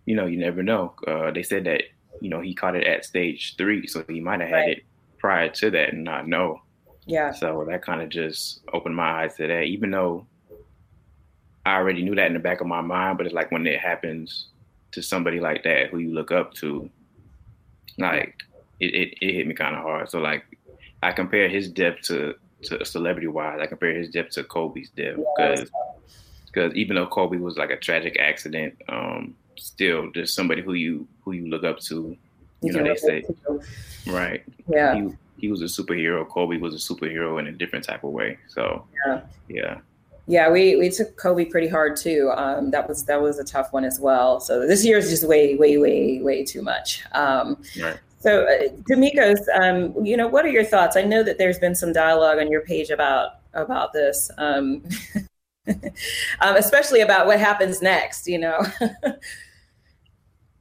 you 0.10 0.16
know, 0.16 0.25
you 0.25 0.38
never 0.38 0.63
know. 0.63 0.96
Uh, 1.08 1.30
they 1.30 1.44
said 1.44 1.66
that, 1.66 1.84
you 2.20 2.32
know, 2.32 2.42
he 2.42 2.56
caught 2.56 2.75
it 2.75 2.88
at 2.88 3.06
stage 3.06 3.56
three, 3.58 3.86
so 3.86 4.04
he 4.10 4.20
might 4.20 4.39
have 4.39 4.50
had 4.50 4.56
right. 4.56 4.78
it 4.80 4.84
prior 5.20 5.50
to 5.50 5.70
that 5.70 5.94
and 5.94 6.04
not 6.04 6.28
know. 6.28 6.63
Yeah. 7.06 7.32
So 7.32 7.63
that 7.70 7.84
kind 7.84 8.01
of 8.01 8.10
just 8.10 8.62
opened 8.74 8.96
my 8.96 9.22
eyes 9.22 9.36
to 9.36 9.46
that, 9.46 9.66
even 9.66 9.92
though 9.92 10.25
I 11.63 11.75
already 11.75 12.01
knew 12.01 12.16
that 12.16 12.25
in 12.25 12.34
the 12.34 12.39
back 12.39 12.60
of 12.60 12.66
my 12.66 12.82
mind, 12.82 13.20
but 13.20 13.28
it's 13.28 13.36
like 13.36 13.51
when 13.51 13.68
it 13.68 13.80
happens 13.80 14.48
to 14.94 15.04
somebody 15.04 15.39
like 15.39 15.62
that 15.66 15.92
who 15.92 16.00
you 16.00 16.12
look 16.12 16.32
up 16.32 16.56
to, 16.56 16.89
like 18.00 18.36
it, 18.80 18.96
it, 18.96 19.13
it 19.22 19.36
hit 19.36 19.46
me 19.46 19.54
kind 19.54 19.75
of 19.75 19.84
hard. 19.84 20.10
So 20.10 20.18
like 20.18 20.44
I 21.04 21.12
compare 21.12 21.50
his 21.50 21.70
death 21.70 22.01
to 22.06 22.34
to 22.63 22.84
celebrity 22.84 23.28
wise, 23.28 23.60
I 23.62 23.68
compare 23.68 23.94
his 23.94 24.10
death 24.10 24.32
to 24.32 24.44
Kobe's 24.44 24.89
death 24.89 25.18
because 25.18 25.70
because 26.48 26.74
even 26.74 26.96
though 26.96 27.06
Kobe 27.06 27.38
was 27.38 27.58
like 27.58 27.70
a 27.70 27.78
tragic 27.78 28.18
accident, 28.20 28.75
um, 28.89 29.36
still 29.60 30.12
just 30.12 30.36
somebody 30.36 30.62
who 30.62 30.74
you 30.74 31.08
who 31.24 31.34
you 31.34 31.48
look 31.48 31.63
up 31.63 31.80
to. 31.82 32.18
You, 32.62 32.74
you 32.74 32.74
know, 32.74 32.84
they 32.84 32.96
say, 32.96 33.24
right? 34.08 34.44
Yeah. 34.68 34.96
He, 34.96 35.10
he 35.38 35.48
was 35.50 35.62
a 35.62 35.66
superhero. 35.66 36.28
Kobe 36.28 36.58
was 36.58 36.74
a 36.74 36.94
superhero 36.94 37.39
in 37.39 37.48
a 37.48 37.51
different 37.51 37.86
type 37.86 38.04
of 38.04 38.12
way. 38.12 38.38
So 38.48 38.86
yeah, 39.06 39.22
yeah, 39.48 39.78
yeah. 40.28 40.50
We 40.50 40.75
we 40.75 40.89
took 40.89 41.16
Kobe 41.18 41.46
pretty 41.46 41.68
hard 41.68 41.96
too. 41.96 42.32
Um, 42.36 42.72
that 42.72 42.88
was 42.88 43.06
that 43.06 43.22
was 43.22 43.39
a 43.39 43.44
tough 43.44 43.72
one 43.74 43.86
as 43.86 44.00
well. 44.00 44.39
So 44.39 44.68
this 44.68 44.86
year 44.86 44.98
is 44.98 45.10
just 45.10 45.28
way 45.28 45.56
way 45.56 45.78
way 45.78 46.22
way 46.22 46.44
too 46.44 46.62
much. 46.62 47.04
Um, 47.13 47.62
right. 47.82 47.98
So, 48.22 48.44
uh, 48.44 48.68
Damikos, 48.89 49.39
um, 49.56 50.06
you 50.06 50.18
know, 50.18 50.28
what 50.28 50.44
are 50.44 50.50
your 50.50 50.66
thoughts? 50.66 50.98
I 50.98 51.04
know 51.04 51.24
that 51.24 51.38
there's 51.38 51.58
been 51.58 51.74
some 51.74 51.94
dialogue 51.94 52.38
on 52.39 52.51
your 52.51 52.62
page 52.62 52.89
about 52.89 53.36
about 53.54 53.94
this, 53.94 54.30
um, 54.38 54.84
um, 55.68 56.56
especially 56.56 57.00
about 57.01 57.28
what 57.28 57.39
happens 57.39 57.82
next. 57.82 58.28
You 58.28 58.39
know. 58.39 58.66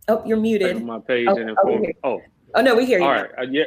Oh, 0.08 0.22
you're 0.24 0.38
muted. 0.38 0.82
my 0.84 0.98
page 0.98 1.28
oh, 1.28 1.36
and 1.36 1.50
inform- 1.50 1.84
oh, 2.02 2.10
oh, 2.10 2.20
oh, 2.54 2.62
no, 2.62 2.74
we 2.74 2.86
hear 2.86 2.98
you. 2.98 3.04
All 3.04 3.12
right. 3.12 3.30
Uh, 3.38 3.42
yeah. 3.50 3.64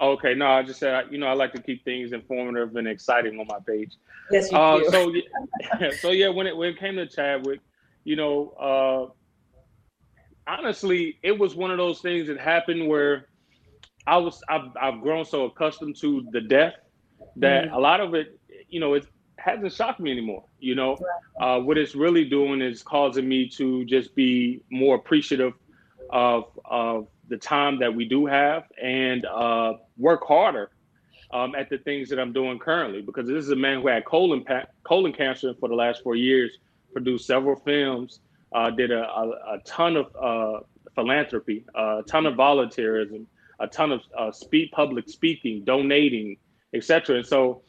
Okay. 0.00 0.34
No, 0.34 0.46
I 0.46 0.62
just 0.62 0.80
said 0.80 1.06
you 1.10 1.18
know 1.18 1.26
I 1.26 1.32
like 1.32 1.52
to 1.52 1.62
keep 1.62 1.84
things 1.84 2.12
informative 2.12 2.76
and 2.76 2.86
exciting 2.86 3.38
on 3.38 3.46
my 3.46 3.58
page. 3.66 3.92
Yes, 4.30 4.50
you 4.50 4.58
uh, 4.58 4.78
do. 4.78 4.90
So 4.90 5.12
yeah, 5.80 5.90
so 6.00 6.10
yeah, 6.10 6.28
when 6.28 6.46
it 6.46 6.56
when 6.56 6.70
it 6.70 6.78
came 6.78 6.96
to 6.96 7.06
Chadwick, 7.06 7.60
you 8.04 8.16
know, 8.16 8.50
uh, 8.60 10.50
honestly, 10.50 11.18
it 11.22 11.38
was 11.38 11.54
one 11.54 11.70
of 11.70 11.78
those 11.78 12.00
things 12.00 12.28
that 12.28 12.38
happened 12.38 12.88
where 12.88 13.28
I 14.06 14.16
was 14.18 14.40
I've, 14.48 14.70
I've 14.80 15.00
grown 15.00 15.24
so 15.24 15.44
accustomed 15.44 15.96
to 15.96 16.26
the 16.30 16.40
death 16.40 16.74
that 17.36 17.66
mm-hmm. 17.66 17.74
a 17.74 17.78
lot 17.78 18.00
of 18.00 18.14
it, 18.14 18.38
you 18.68 18.80
know, 18.80 18.94
it 18.94 19.06
hasn't 19.38 19.72
shocked 19.72 20.00
me 20.00 20.10
anymore. 20.10 20.44
You 20.58 20.74
know, 20.74 20.98
uh, 21.40 21.58
what 21.60 21.78
it's 21.78 21.94
really 21.94 22.24
doing 22.24 22.60
is 22.60 22.82
causing 22.82 23.28
me 23.28 23.48
to 23.50 23.84
just 23.84 24.14
be 24.14 24.62
more 24.70 24.96
appreciative 24.96 25.54
of 26.14 26.44
of 26.64 27.08
the 27.28 27.36
time 27.36 27.78
that 27.80 27.94
we 27.94 28.04
do 28.04 28.24
have 28.24 28.64
and 28.80 29.26
uh, 29.26 29.74
work 29.98 30.24
harder 30.26 30.70
um, 31.32 31.54
at 31.56 31.68
the 31.68 31.78
things 31.78 32.08
that 32.08 32.20
I'm 32.20 32.32
doing 32.32 32.58
currently. 32.58 33.02
Because 33.02 33.26
this 33.26 33.44
is 33.44 33.50
a 33.50 33.56
man 33.56 33.82
who 33.82 33.88
had 33.88 34.04
colon 34.04 34.44
pa- 34.44 34.66
colon 34.84 35.12
cancer 35.12 35.52
for 35.58 35.68
the 35.68 35.74
last 35.74 36.02
four 36.02 36.14
years, 36.14 36.58
produced 36.92 37.26
several 37.26 37.56
films, 37.56 38.20
uh, 38.52 38.70
did 38.70 38.92
a, 38.92 39.02
a, 39.02 39.28
a, 39.54 39.58
ton 39.64 39.96
of 39.96 40.14
uh, 40.14 40.60
philanthropy, 40.94 41.64
a 41.74 42.02
ton 42.06 42.26
of 42.26 42.34
volunteerism, 42.34 43.26
a 43.58 43.66
ton 43.66 43.90
of 43.90 44.00
uh, 44.16 44.30
speak 44.30 44.70
public 44.70 45.08
speaking, 45.08 45.64
donating, 45.64 46.36
etc. 46.74 47.16
And 47.16 47.26
so 47.26 47.62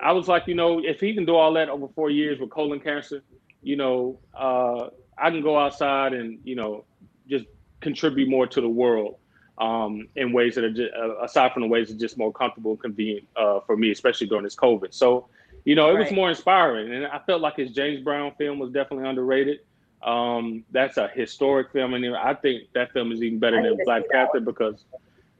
I 0.00 0.12
was 0.12 0.26
like, 0.26 0.46
you 0.46 0.54
know, 0.54 0.80
if 0.82 1.00
he 1.00 1.14
can 1.14 1.26
do 1.26 1.36
all 1.36 1.52
that 1.54 1.68
over 1.68 1.88
four 1.88 2.08
years 2.08 2.40
with 2.40 2.48
colon 2.48 2.80
cancer, 2.80 3.22
you 3.62 3.76
know, 3.76 4.20
uh, 4.32 4.88
I 5.18 5.30
can 5.30 5.42
go 5.42 5.58
outside 5.58 6.14
and 6.14 6.38
you 6.44 6.54
know 6.54 6.84
just 7.28 7.44
contribute 7.84 8.28
more 8.28 8.46
to 8.48 8.60
the 8.60 8.68
world 8.68 9.16
um, 9.58 10.08
in 10.16 10.32
ways 10.32 10.56
that 10.56 10.64
are 10.64 10.72
just, 10.72 10.92
uh, 10.94 11.22
aside 11.22 11.52
from 11.52 11.62
the 11.62 11.68
ways 11.68 11.88
that 11.88 11.94
are 11.94 12.00
just 12.00 12.18
more 12.18 12.32
comfortable 12.32 12.72
and 12.72 12.80
convenient 12.80 13.28
uh, 13.36 13.60
for 13.60 13.76
me, 13.76 13.92
especially 13.92 14.26
during 14.26 14.42
this 14.42 14.56
COVID. 14.56 14.92
So, 14.92 15.28
you 15.64 15.76
know, 15.76 15.88
it 15.90 15.94
right. 15.94 16.04
was 16.04 16.12
more 16.12 16.30
inspiring, 16.30 16.92
and 16.92 17.06
I 17.06 17.20
felt 17.20 17.40
like 17.40 17.56
his 17.56 17.70
James 17.70 18.02
Brown 18.02 18.32
film 18.36 18.58
was 18.58 18.72
definitely 18.72 19.08
underrated. 19.08 19.60
Um, 20.02 20.64
that's 20.72 20.96
a 20.98 21.08
historic 21.08 21.72
film, 21.72 21.94
and 21.94 22.16
I 22.16 22.34
think 22.34 22.64
that 22.74 22.92
film 22.92 23.12
is 23.12 23.22
even 23.22 23.38
better 23.38 23.62
than 23.62 23.78
Black 23.84 24.02
Panther 24.10 24.40
because 24.40 24.84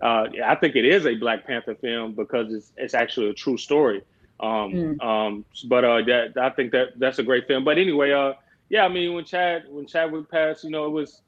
uh, 0.00 0.26
I 0.44 0.54
think 0.54 0.76
it 0.76 0.84
is 0.84 1.06
a 1.06 1.14
Black 1.14 1.46
Panther 1.46 1.74
film 1.74 2.12
because 2.12 2.52
it's 2.52 2.72
it's 2.76 2.94
actually 2.94 3.30
a 3.30 3.34
true 3.34 3.58
story. 3.58 4.02
Um, 4.40 4.72
mm. 4.72 5.04
um, 5.04 5.44
but 5.66 5.84
uh, 5.84 6.02
that 6.02 6.38
I 6.38 6.50
think 6.50 6.72
that 6.72 6.98
that's 6.98 7.18
a 7.18 7.22
great 7.22 7.46
film. 7.46 7.64
But 7.64 7.78
anyway, 7.78 8.12
uh, 8.12 8.34
yeah, 8.70 8.84
I 8.84 8.88
mean, 8.88 9.12
when 9.14 9.24
Chad 9.24 9.64
when 9.68 9.86
Chadwick 9.86 10.30
passed, 10.30 10.64
you 10.64 10.70
know, 10.70 10.86
it 10.86 10.90
was 10.90 11.20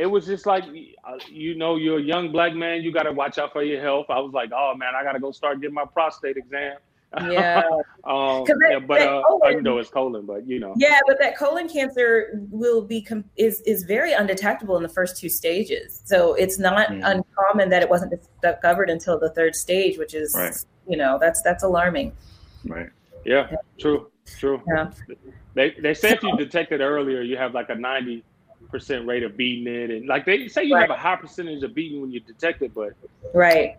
it 0.00 0.06
was 0.06 0.26
just 0.26 0.46
like 0.46 0.64
uh, 0.64 1.18
you 1.28 1.54
know 1.54 1.76
you're 1.76 1.98
a 1.98 2.02
young 2.02 2.32
black 2.32 2.54
man 2.54 2.82
you 2.82 2.92
got 2.92 3.02
to 3.02 3.12
watch 3.12 3.38
out 3.38 3.52
for 3.52 3.62
your 3.62 3.80
health 3.80 4.06
i 4.08 4.18
was 4.18 4.32
like 4.32 4.50
oh 4.54 4.74
man 4.76 4.94
i 4.96 5.02
got 5.02 5.12
to 5.12 5.20
go 5.20 5.30
start 5.30 5.60
getting 5.60 5.74
my 5.74 5.84
prostate 5.84 6.36
exam 6.36 6.76
Yeah. 7.28 7.62
um, 8.04 8.44
that, 8.44 8.68
yeah, 8.70 8.78
but 8.78 9.02
uh, 9.02 9.22
colon, 9.26 9.56
I 9.56 9.60
know 9.60 9.78
it's 9.78 9.90
colon, 9.90 10.26
but 10.26 10.46
you 10.46 10.60
know. 10.60 10.74
Yeah, 10.76 11.00
but 11.06 11.18
that 11.18 11.36
colon 11.36 11.68
cancer 11.68 12.30
will 12.50 12.82
be 12.82 13.02
com- 13.02 13.24
is 13.36 13.60
is 13.62 13.82
very 13.82 14.12
undetectable 14.12 14.76
in 14.76 14.82
the 14.82 14.88
first 14.88 15.16
two 15.16 15.28
stages. 15.28 16.02
So 16.04 16.34
it's 16.34 16.58
not 16.58 16.88
mm. 16.88 17.02
uncommon 17.04 17.68
that 17.70 17.82
it 17.82 17.90
wasn't 17.90 18.14
discovered 18.40 18.90
until 18.90 19.18
the 19.18 19.30
third 19.30 19.56
stage, 19.56 19.98
which 19.98 20.14
is 20.14 20.34
right. 20.36 20.54
you 20.88 20.96
know 20.96 21.18
that's 21.20 21.42
that's 21.42 21.64
alarming. 21.64 22.12
Right. 22.64 22.90
Yeah. 23.24 23.48
yeah. 23.50 23.56
True. 23.80 24.10
True. 24.38 24.62
Yeah. 24.68 24.92
They 25.54 25.74
they 25.82 25.94
say 25.94 26.10
if 26.10 26.22
you 26.22 26.36
detect 26.36 26.70
it 26.70 26.80
earlier, 26.80 27.22
you 27.22 27.36
have 27.36 27.54
like 27.54 27.70
a 27.70 27.74
ninety 27.74 28.22
percent 28.70 29.06
rate 29.06 29.22
of 29.22 29.36
beating 29.36 29.72
it, 29.72 29.90
and 29.90 30.06
like 30.06 30.24
they 30.24 30.48
say 30.48 30.64
you 30.64 30.74
right. 30.74 30.82
have 30.82 30.90
a 30.90 31.00
high 31.00 31.16
percentage 31.16 31.62
of 31.62 31.74
beating 31.74 32.00
when 32.00 32.10
you 32.10 32.20
detect 32.20 32.62
it, 32.62 32.72
but 32.74 32.92
right. 33.34 33.76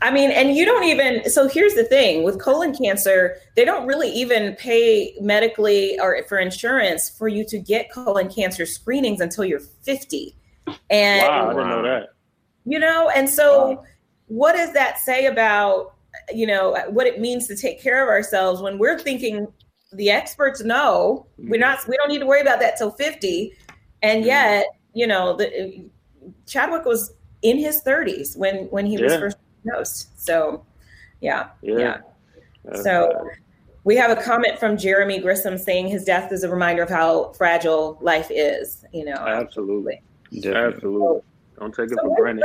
I 0.00 0.10
mean, 0.10 0.30
and 0.30 0.56
you 0.56 0.64
don't 0.64 0.84
even. 0.84 1.28
So 1.30 1.48
here's 1.48 1.74
the 1.74 1.84
thing 1.84 2.22
with 2.22 2.40
colon 2.40 2.74
cancer, 2.74 3.36
they 3.54 3.64
don't 3.64 3.86
really 3.86 4.10
even 4.10 4.54
pay 4.56 5.14
medically 5.20 5.98
or 6.00 6.22
for 6.28 6.38
insurance 6.38 7.10
for 7.10 7.28
you 7.28 7.44
to 7.46 7.58
get 7.58 7.92
colon 7.92 8.30
cancer 8.30 8.64
screenings 8.64 9.20
until 9.20 9.44
you're 9.44 9.60
50. 9.60 10.34
And 10.90 11.22
wow, 11.22 11.50
I 11.50 11.52
didn't 11.52 11.68
know 11.68 11.82
that. 11.82 12.08
You 12.64 12.78
know, 12.78 13.10
and 13.14 13.28
so 13.28 13.68
wow. 13.68 13.84
what 14.26 14.52
does 14.54 14.72
that 14.72 14.98
say 14.98 15.26
about 15.26 15.94
you 16.32 16.46
know 16.46 16.76
what 16.88 17.06
it 17.06 17.20
means 17.20 17.46
to 17.46 17.56
take 17.56 17.80
care 17.80 18.02
of 18.02 18.08
ourselves 18.08 18.60
when 18.60 18.78
we're 18.78 18.98
thinking 18.98 19.46
the 19.92 20.10
experts 20.10 20.62
know 20.62 21.26
mm-hmm. 21.38 21.50
we're 21.50 21.60
not 21.60 21.86
we 21.88 21.96
don't 21.96 22.08
need 22.08 22.18
to 22.18 22.26
worry 22.26 22.40
about 22.40 22.60
that 22.60 22.76
till 22.76 22.90
50 22.90 23.54
and 24.02 24.24
yet 24.24 24.66
you 24.94 25.06
know 25.06 25.36
the 25.36 25.46
uh, 25.46 26.28
chadwick 26.46 26.84
was 26.84 27.14
in 27.42 27.58
his 27.58 27.82
30s 27.82 28.36
when 28.36 28.64
when 28.66 28.86
he 28.86 28.96
yeah. 28.96 29.04
was 29.04 29.16
first 29.16 29.36
diagnosed. 29.64 30.20
So 30.20 30.64
yeah 31.20 31.48
yeah, 31.62 31.98
yeah. 32.64 32.82
so 32.82 33.28
we 33.84 33.96
have 33.96 34.16
a 34.16 34.20
comment 34.20 34.58
from 34.58 34.76
jeremy 34.76 35.18
grissom 35.18 35.58
saying 35.58 35.88
his 35.88 36.04
death 36.04 36.32
is 36.32 36.44
a 36.44 36.48
reminder 36.48 36.82
of 36.82 36.88
how 36.88 37.32
fragile 37.32 37.98
life 38.00 38.28
is 38.30 38.84
you 38.92 39.04
know. 39.04 39.14
Absolutely. 39.14 40.02
Absolutely. 40.44 41.20
Don't 41.58 41.74
take 41.74 41.90
it 41.90 41.98
so 42.00 42.08
for 42.08 42.16
granted 42.16 42.44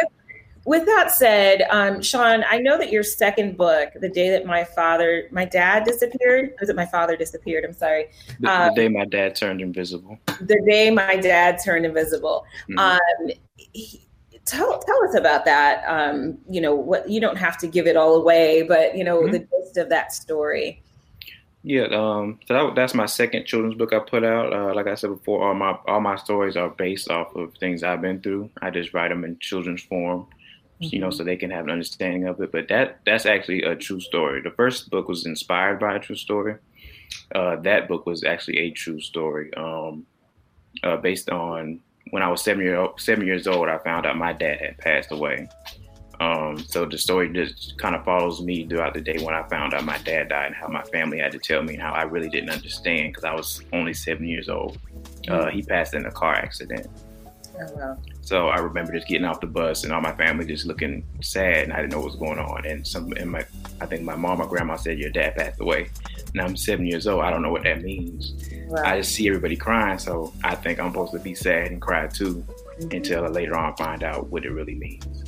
with 0.65 0.85
that 0.85 1.11
said, 1.11 1.63
um, 1.69 2.01
Sean, 2.01 2.43
I 2.49 2.59
know 2.59 2.77
that 2.77 2.91
your 2.91 3.03
second 3.03 3.57
book, 3.57 3.89
the 3.99 4.09
day 4.09 4.29
that 4.29 4.45
my 4.45 4.63
father, 4.63 5.27
my 5.31 5.45
dad 5.45 5.83
disappeared, 5.83 6.53
was 6.59 6.69
it 6.69 6.75
my 6.75 6.85
father 6.85 7.17
disappeared? 7.17 7.65
I'm 7.65 7.73
sorry. 7.73 8.07
The, 8.39 8.49
um, 8.49 8.69
the 8.69 8.81
day 8.81 8.87
my 8.87 9.05
dad 9.05 9.35
turned 9.35 9.61
invisible. 9.61 10.17
The 10.39 10.61
day 10.67 10.89
my 10.89 11.17
dad 11.17 11.59
turned 11.63 11.85
invisible. 11.85 12.45
Mm-hmm. 12.69 12.79
Um, 12.79 13.31
he, 13.55 14.07
tell 14.45 14.79
tell 14.79 15.03
us 15.03 15.15
about 15.15 15.45
that. 15.45 15.83
Um, 15.85 16.37
you 16.49 16.61
know, 16.61 16.75
what 16.75 17.09
you 17.09 17.19
don't 17.19 17.37
have 17.37 17.57
to 17.59 17.67
give 17.67 17.85
it 17.85 17.97
all 17.97 18.15
away, 18.15 18.63
but 18.63 18.97
you 18.97 19.03
know 19.03 19.21
mm-hmm. 19.21 19.31
the 19.31 19.39
gist 19.39 19.77
of 19.77 19.89
that 19.89 20.13
story. 20.13 20.81
Yeah, 21.65 21.83
um, 21.83 22.39
so 22.45 22.53
that, 22.53 22.75
that's 22.75 22.93
my 22.93 23.05
second 23.05 23.45
children's 23.45 23.75
book 23.75 23.93
I 23.93 23.99
put 23.99 24.25
out. 24.25 24.51
Uh, 24.51 24.73
like 24.75 24.87
I 24.87 24.95
said 24.95 25.11
before, 25.11 25.47
all 25.47 25.53
my 25.53 25.77
all 25.87 26.01
my 26.01 26.15
stories 26.15 26.55
are 26.55 26.69
based 26.69 27.09
off 27.09 27.35
of 27.35 27.53
things 27.55 27.83
I've 27.83 28.01
been 28.01 28.21
through. 28.21 28.49
I 28.61 28.69
just 28.69 28.93
write 28.93 29.09
them 29.09 29.23
in 29.23 29.39
children's 29.39 29.81
form 29.81 30.27
you 30.79 30.99
know, 30.99 31.07
mm-hmm. 31.07 31.15
so 31.15 31.23
they 31.23 31.37
can 31.37 31.51
have 31.51 31.65
an 31.65 31.71
understanding 31.71 32.27
of 32.27 32.41
it. 32.41 32.51
But 32.51 32.67
that 32.69 32.99
that's 33.05 33.25
actually 33.25 33.63
a 33.63 33.75
true 33.75 33.99
story. 33.99 34.41
The 34.41 34.51
first 34.51 34.89
book 34.89 35.07
was 35.07 35.25
inspired 35.25 35.79
by 35.79 35.95
a 35.95 35.99
true 35.99 36.15
story. 36.15 36.55
Uh, 37.33 37.57
that 37.57 37.87
book 37.87 38.05
was 38.05 38.23
actually 38.23 38.59
a 38.59 38.71
true 38.71 38.99
story, 38.99 39.53
um, 39.53 40.05
uh, 40.83 40.97
based 40.97 41.29
on 41.29 41.79
when 42.09 42.23
I 42.23 42.29
was 42.29 42.41
seven 42.41 42.63
year 42.63 42.87
seven 42.97 43.25
years 43.25 43.47
old. 43.47 43.69
I 43.69 43.77
found 43.79 44.05
out 44.05 44.17
my 44.17 44.33
dad 44.33 44.59
had 44.59 44.77
passed 44.77 45.11
away. 45.11 45.47
Um, 46.19 46.57
so 46.57 46.85
the 46.85 46.97
story 46.97 47.33
just 47.33 47.77
kind 47.77 47.95
of 47.95 48.05
follows 48.05 48.41
me 48.41 48.67
throughout 48.67 48.93
the 48.93 49.01
day 49.01 49.17
when 49.21 49.33
I 49.33 49.43
found 49.49 49.73
out 49.73 49.83
my 49.83 49.97
dad 49.99 50.29
died 50.29 50.47
and 50.47 50.55
how 50.55 50.67
my 50.67 50.83
family 50.83 51.19
had 51.19 51.31
to 51.33 51.39
tell 51.39 51.63
me 51.63 51.73
and 51.73 51.81
how 51.81 51.91
I 51.91 52.03
really 52.03 52.29
didn't 52.29 52.51
understand 52.51 53.09
because 53.09 53.23
I 53.23 53.33
was 53.33 53.61
only 53.73 53.93
seven 53.93 54.27
years 54.27 54.47
old. 54.47 54.77
Uh, 55.27 55.31
mm-hmm. 55.31 55.49
he 55.49 55.63
passed 55.63 55.93
in 55.95 56.05
a 56.05 56.11
car 56.11 56.35
accident. 56.35 56.87
Oh, 57.59 57.73
wow. 57.75 57.97
So 58.21 58.47
I 58.47 58.57
remember 58.57 58.93
just 58.93 59.07
getting 59.07 59.25
off 59.25 59.39
the 59.39 59.47
bus 59.47 59.83
and 59.83 59.93
all 59.93 60.01
my 60.01 60.13
family 60.13 60.45
just 60.45 60.65
looking 60.65 61.05
sad, 61.21 61.63
and 61.63 61.73
I 61.73 61.77
didn't 61.77 61.91
know 61.91 61.99
what 61.99 62.07
was 62.07 62.15
going 62.15 62.39
on. 62.39 62.65
And 62.65 62.85
some, 62.85 63.11
and 63.13 63.31
my, 63.31 63.45
I 63.79 63.85
think 63.85 64.03
my 64.03 64.15
mom 64.15 64.41
or 64.41 64.47
grandma 64.47 64.75
said 64.75 64.97
your 64.97 65.11
dad 65.11 65.35
passed 65.35 65.59
away. 65.59 65.89
Now 66.33 66.45
I'm 66.45 66.57
seven 66.57 66.85
years 66.85 67.05
old. 67.07 67.23
I 67.23 67.29
don't 67.29 67.41
know 67.41 67.51
what 67.51 67.63
that 67.63 67.83
means. 67.83 68.33
Wow. 68.67 68.81
I 68.83 68.97
just 68.97 69.13
see 69.13 69.27
everybody 69.27 69.55
crying, 69.55 69.99
so 69.99 70.33
I 70.43 70.55
think 70.55 70.79
I'm 70.79 70.91
supposed 70.91 71.13
to 71.13 71.19
be 71.19 71.35
sad 71.35 71.67
and 71.67 71.81
cry 71.81 72.07
too, 72.07 72.45
mm-hmm. 72.79 72.95
until 72.95 73.29
later 73.29 73.55
on 73.55 73.75
find 73.75 74.03
out 74.03 74.27
what 74.27 74.45
it 74.45 74.51
really 74.51 74.75
means. 74.75 75.23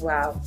Wow 0.00 0.40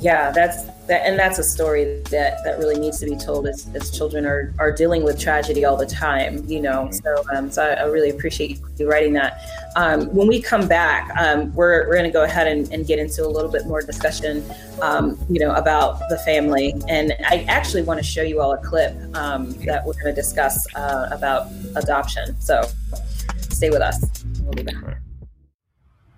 yeah 0.00 0.30
that's 0.30 0.64
that 0.86 1.04
and 1.04 1.18
that's 1.18 1.38
a 1.38 1.44
story 1.44 2.00
that 2.10 2.38
that 2.44 2.58
really 2.58 2.78
needs 2.78 3.00
to 3.00 3.06
be 3.06 3.16
told 3.16 3.46
as, 3.48 3.68
as 3.74 3.90
children 3.90 4.24
are 4.24 4.54
are 4.58 4.70
dealing 4.70 5.02
with 5.02 5.18
tragedy 5.18 5.64
all 5.64 5.76
the 5.76 5.86
time 5.86 6.44
you 6.46 6.60
know 6.60 6.88
mm-hmm. 6.88 6.92
so 6.92 7.36
um 7.36 7.50
so 7.50 7.64
I, 7.64 7.72
I 7.74 7.84
really 7.84 8.10
appreciate 8.10 8.60
you 8.76 8.88
writing 8.88 9.12
that 9.14 9.40
um 9.76 10.06
when 10.14 10.26
we 10.26 10.40
come 10.40 10.66
back 10.66 11.10
um 11.18 11.54
we're, 11.54 11.86
we're 11.86 11.94
going 11.94 12.04
to 12.04 12.10
go 12.10 12.24
ahead 12.24 12.46
and, 12.46 12.72
and 12.72 12.86
get 12.86 12.98
into 12.98 13.24
a 13.24 13.28
little 13.28 13.50
bit 13.50 13.66
more 13.66 13.82
discussion 13.82 14.44
um 14.82 15.18
you 15.28 15.38
know 15.38 15.52
about 15.54 16.00
the 16.08 16.18
family. 16.18 16.74
And 16.88 17.14
i 17.26 17.44
actually 17.48 17.82
want 17.82 17.98
to 17.98 18.04
show 18.04 18.22
you 18.22 18.40
all 18.40 18.52
a 18.52 18.58
clip 18.58 18.94
um 19.16 19.52
that 19.64 19.84
we're 19.84 19.94
going 19.94 20.06
to 20.06 20.12
discuss 20.14 20.66
uh, 20.74 21.08
about 21.10 21.48
adoption. 21.76 22.40
So 22.40 22.62
stay 23.50 23.70
with 23.70 23.82
us. 23.82 24.24
We'll 24.42 24.52
be 24.52 24.62
back. 24.62 24.82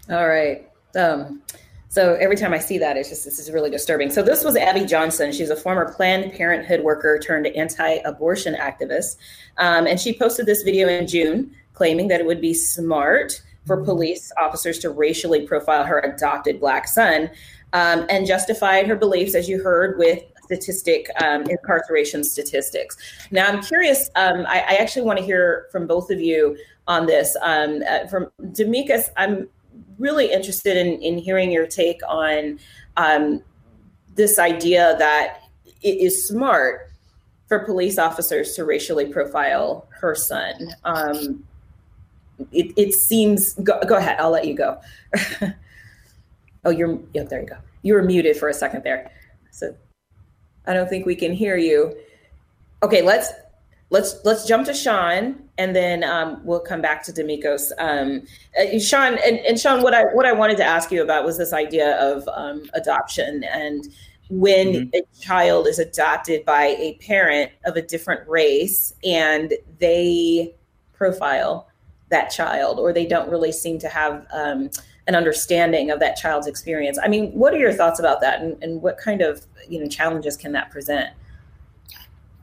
All 0.08 0.28
right 0.28 0.68
um 0.96 1.42
so 1.90 2.14
every 2.20 2.36
time 2.36 2.54
I 2.54 2.60
see 2.60 2.78
that, 2.78 2.96
it's 2.96 3.08
just 3.08 3.24
this 3.24 3.40
is 3.40 3.50
really 3.50 3.68
disturbing. 3.68 4.12
So 4.12 4.22
this 4.22 4.44
was 4.44 4.56
Abby 4.56 4.84
Johnson. 4.84 5.32
She's 5.32 5.50
a 5.50 5.56
former 5.56 5.92
Planned 5.92 6.32
Parenthood 6.32 6.84
worker 6.84 7.18
turned 7.18 7.48
anti-abortion 7.48 8.54
activist, 8.54 9.16
um, 9.58 9.88
and 9.88 9.98
she 9.98 10.16
posted 10.16 10.46
this 10.46 10.62
video 10.62 10.86
in 10.86 11.08
June 11.08 11.52
claiming 11.81 12.09
that 12.09 12.21
it 12.21 12.27
would 12.27 12.43
be 12.43 12.53
smart 12.53 13.40
for 13.66 13.77
mm-hmm. 13.77 13.87
police 13.87 14.31
officers 14.38 14.79
to 14.79 14.90
racially 14.90 15.47
profile 15.47 15.83
her 15.83 15.99
adopted 16.01 16.61
black 16.61 16.87
son, 16.87 17.31
um, 17.73 18.05
and 18.11 18.27
justified 18.27 18.87
her 18.87 18.95
beliefs, 18.95 19.35
as 19.35 19.49
you 19.49 19.62
heard, 19.62 19.97
with 19.97 20.23
statistic 20.45 21.07
um, 21.23 21.45
incarceration 21.49 22.23
statistics. 22.23 22.99
Now, 23.31 23.47
I'm 23.47 23.62
curious. 23.62 24.11
Um, 24.14 24.45
I, 24.47 24.59
I, 24.59 24.75
actually 24.75 25.07
want 25.07 25.19
to 25.21 25.25
hear 25.25 25.69
from 25.73 25.87
both 25.87 26.11
of 26.11 26.21
you 26.21 26.59
on 26.87 27.07
this. 27.07 27.35
Um, 27.40 27.83
uh, 27.88 28.07
from 28.09 28.31
Demekus, 28.43 29.09
I'm 29.16 29.49
really 29.99 30.31
interested 30.31 30.77
in, 30.77 31.01
in 31.01 31.16
hearing 31.16 31.51
your 31.51 31.66
take 31.66 32.03
on 32.07 32.59
um, 32.99 33.43
this 34.16 34.38
idea 34.38 34.97
that 34.99 35.38
it 35.81 35.97
is 35.97 36.29
smart 36.29 36.90
for 37.49 37.61
police 37.61 37.99
officers 37.99 38.53
to 38.57 38.66
racially 38.66 39.07
profile 39.07 39.88
her 39.90 40.14
son. 40.14 40.75
It, 42.53 42.72
it, 42.76 42.94
seems, 42.94 43.55
go, 43.55 43.81
go, 43.87 43.96
ahead, 43.96 44.18
I'll 44.20 44.31
let 44.31 44.46
you 44.46 44.55
go. 44.55 44.81
oh, 46.64 46.70
you're, 46.70 46.98
yeah, 47.14 47.24
there 47.24 47.40
you 47.40 47.46
go. 47.46 47.57
You 47.83 47.94
were 47.94 48.03
muted 48.03 48.37
for 48.37 48.48
a 48.48 48.55
second 48.55 48.85
there. 48.85 49.11
So 49.50 49.74
I 50.66 50.74
don't 50.74 50.88
think 50.88 51.07
we 51.07 51.16
can 51.16 51.33
hear 51.33 51.57
you. 51.57 51.96
Okay, 52.83 53.03
let's 53.03 53.33
let's 53.90 54.16
let's 54.24 54.46
jump 54.46 54.66
to 54.66 54.74
Sean, 54.74 55.42
and 55.59 55.74
then 55.74 56.05
um, 56.05 56.40
we'll 56.44 56.61
come 56.61 56.81
back 56.81 57.03
to 57.05 57.12
Demikos. 57.12 57.72
Um, 57.79 58.22
uh, 58.59 58.79
Sean 58.79 59.18
and, 59.18 59.38
and, 59.38 59.59
Sean, 59.59 59.83
what 59.83 59.94
I 59.94 60.05
what 60.14 60.26
I 60.26 60.33
wanted 60.33 60.57
to 60.59 60.64
ask 60.64 60.90
you 60.90 61.03
about 61.03 61.24
was 61.24 61.38
this 61.38 61.53
idea 61.53 61.98
of 61.98 62.26
um, 62.29 62.70
adoption 62.74 63.44
and 63.44 63.87
when 64.31 64.68
mm-hmm. 64.68 64.88
a 64.94 65.20
child 65.20 65.66
is 65.66 65.79
adopted 65.79 66.44
by 66.44 66.76
a 66.79 66.94
parent 67.00 67.50
of 67.64 67.76
a 67.76 67.83
different 67.83 68.26
race 68.29 68.94
and 69.05 69.53
they 69.81 70.55
profile 70.92 71.68
that 72.11 72.31
child 72.31 72.79
or 72.79 72.92
they 72.92 73.07
don't 73.07 73.31
really 73.31 73.53
seem 73.53 73.79
to 73.79 73.88
have 73.88 74.27
um, 74.33 74.70
an 75.07 75.14
understanding 75.14 75.90
of 75.90 75.99
that 76.01 76.16
child's 76.16 76.46
experience. 76.46 76.99
I 77.03 77.09
mean, 77.09 77.33
what 77.33 77.55
are 77.55 77.59
your 77.59 77.73
thoughts 77.73 77.99
about 77.99 78.20
that, 78.20 78.40
and, 78.40 78.62
and 78.62 78.83
what 78.83 78.99
kind 78.99 79.23
of 79.23 79.44
you 79.68 79.81
know 79.81 79.88
challenges 79.88 80.37
can 80.37 80.53
that 80.53 80.70
present? 80.70 81.11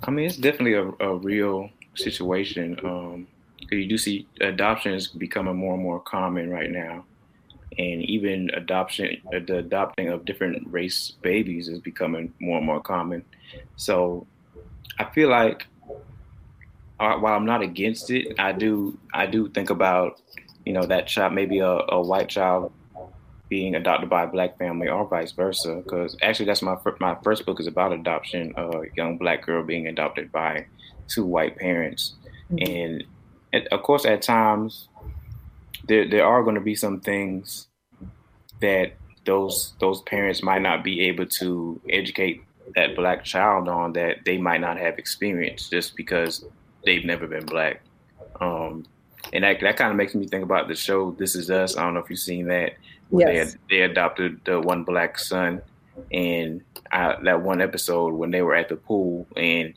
I 0.03 0.11
mean, 0.11 0.25
it's 0.25 0.37
definitely 0.37 0.73
a, 0.73 0.89
a 0.99 1.15
real 1.15 1.69
situation. 1.95 2.77
Um, 2.83 3.27
you 3.71 3.87
do 3.87 3.97
see 3.97 4.27
adoption 4.41 4.93
is 4.93 5.07
becoming 5.07 5.55
more 5.55 5.73
and 5.73 5.83
more 5.83 5.99
common 5.99 6.49
right 6.49 6.71
now, 6.71 7.05
and 7.77 8.03
even 8.03 8.49
adoption, 8.53 9.17
the 9.31 9.57
adopting 9.57 10.09
of 10.09 10.25
different 10.25 10.67
race 10.71 11.13
babies 11.21 11.67
is 11.67 11.79
becoming 11.79 12.33
more 12.39 12.57
and 12.57 12.65
more 12.65 12.81
common. 12.81 13.23
So, 13.75 14.25
I 14.99 15.05
feel 15.05 15.29
like 15.29 15.67
while 16.97 17.33
I'm 17.33 17.45
not 17.45 17.61
against 17.61 18.09
it, 18.11 18.39
I 18.39 18.51
do 18.51 18.97
I 19.13 19.25
do 19.25 19.49
think 19.49 19.69
about 19.69 20.21
you 20.65 20.73
know 20.73 20.85
that 20.85 21.07
child, 21.07 21.33
maybe 21.33 21.59
a, 21.59 21.79
a 21.89 22.01
white 22.01 22.29
child 22.29 22.71
being 23.49 23.75
adopted 23.75 24.09
by 24.09 24.23
a 24.23 24.27
black 24.27 24.57
family 24.57 24.89
or 24.89 25.07
vice 25.07 25.31
versa. 25.31 25.81
Because 25.83 26.17
actually, 26.21 26.47
that's 26.47 26.61
my 26.61 26.75
my 26.99 27.15
first 27.23 27.45
book 27.45 27.59
is 27.59 27.67
about 27.67 27.93
adoption. 27.93 28.53
A 28.57 28.81
young 28.95 29.17
black 29.17 29.45
girl 29.45 29.63
being 29.63 29.87
adopted 29.87 30.31
by 30.31 30.65
two 31.07 31.25
white 31.25 31.57
parents, 31.57 32.15
mm-hmm. 32.51 32.71
and 32.71 33.67
of 33.71 33.83
course, 33.83 34.05
at 34.05 34.21
times 34.21 34.89
there 35.87 36.09
there 36.09 36.25
are 36.25 36.43
going 36.43 36.55
to 36.55 36.61
be 36.61 36.75
some 36.75 36.99
things 36.99 37.67
that 38.59 38.93
those 39.25 39.73
those 39.79 40.01
parents 40.03 40.41
might 40.41 40.61
not 40.61 40.83
be 40.83 41.01
able 41.01 41.25
to 41.25 41.79
educate 41.89 42.43
that 42.75 42.95
black 42.95 43.23
child 43.23 43.67
on 43.69 43.93
that 43.93 44.17
they 44.25 44.37
might 44.37 44.61
not 44.61 44.77
have 44.77 44.97
experienced 44.97 45.71
just 45.71 45.95
because 45.95 46.43
they've 46.87 47.05
never 47.05 47.27
been 47.27 47.45
black. 47.45 47.81
Um, 48.39 48.85
and 49.33 49.43
that 49.43 49.59
that 49.61 49.77
kind 49.77 49.91
of 49.91 49.97
makes 49.97 50.15
me 50.15 50.25
think 50.25 50.43
about 50.43 50.67
the 50.67 50.75
show 50.75 51.11
This 51.11 51.35
Is 51.35 51.51
Us. 51.51 51.77
I 51.77 51.83
don't 51.83 51.93
know 51.93 51.99
if 51.99 52.09
you've 52.09 52.19
seen 52.19 52.47
that. 52.47 52.73
Yes. 53.11 53.55
They, 53.69 53.77
they 53.77 53.81
adopted 53.83 54.39
the 54.45 54.59
one 54.59 54.83
black 54.83 55.19
son, 55.19 55.61
and 56.11 56.63
I, 56.91 57.17
that 57.23 57.41
one 57.41 57.61
episode 57.61 58.13
when 58.13 58.31
they 58.31 58.41
were 58.41 58.55
at 58.55 58.69
the 58.69 58.75
pool 58.75 59.27
and 59.35 59.73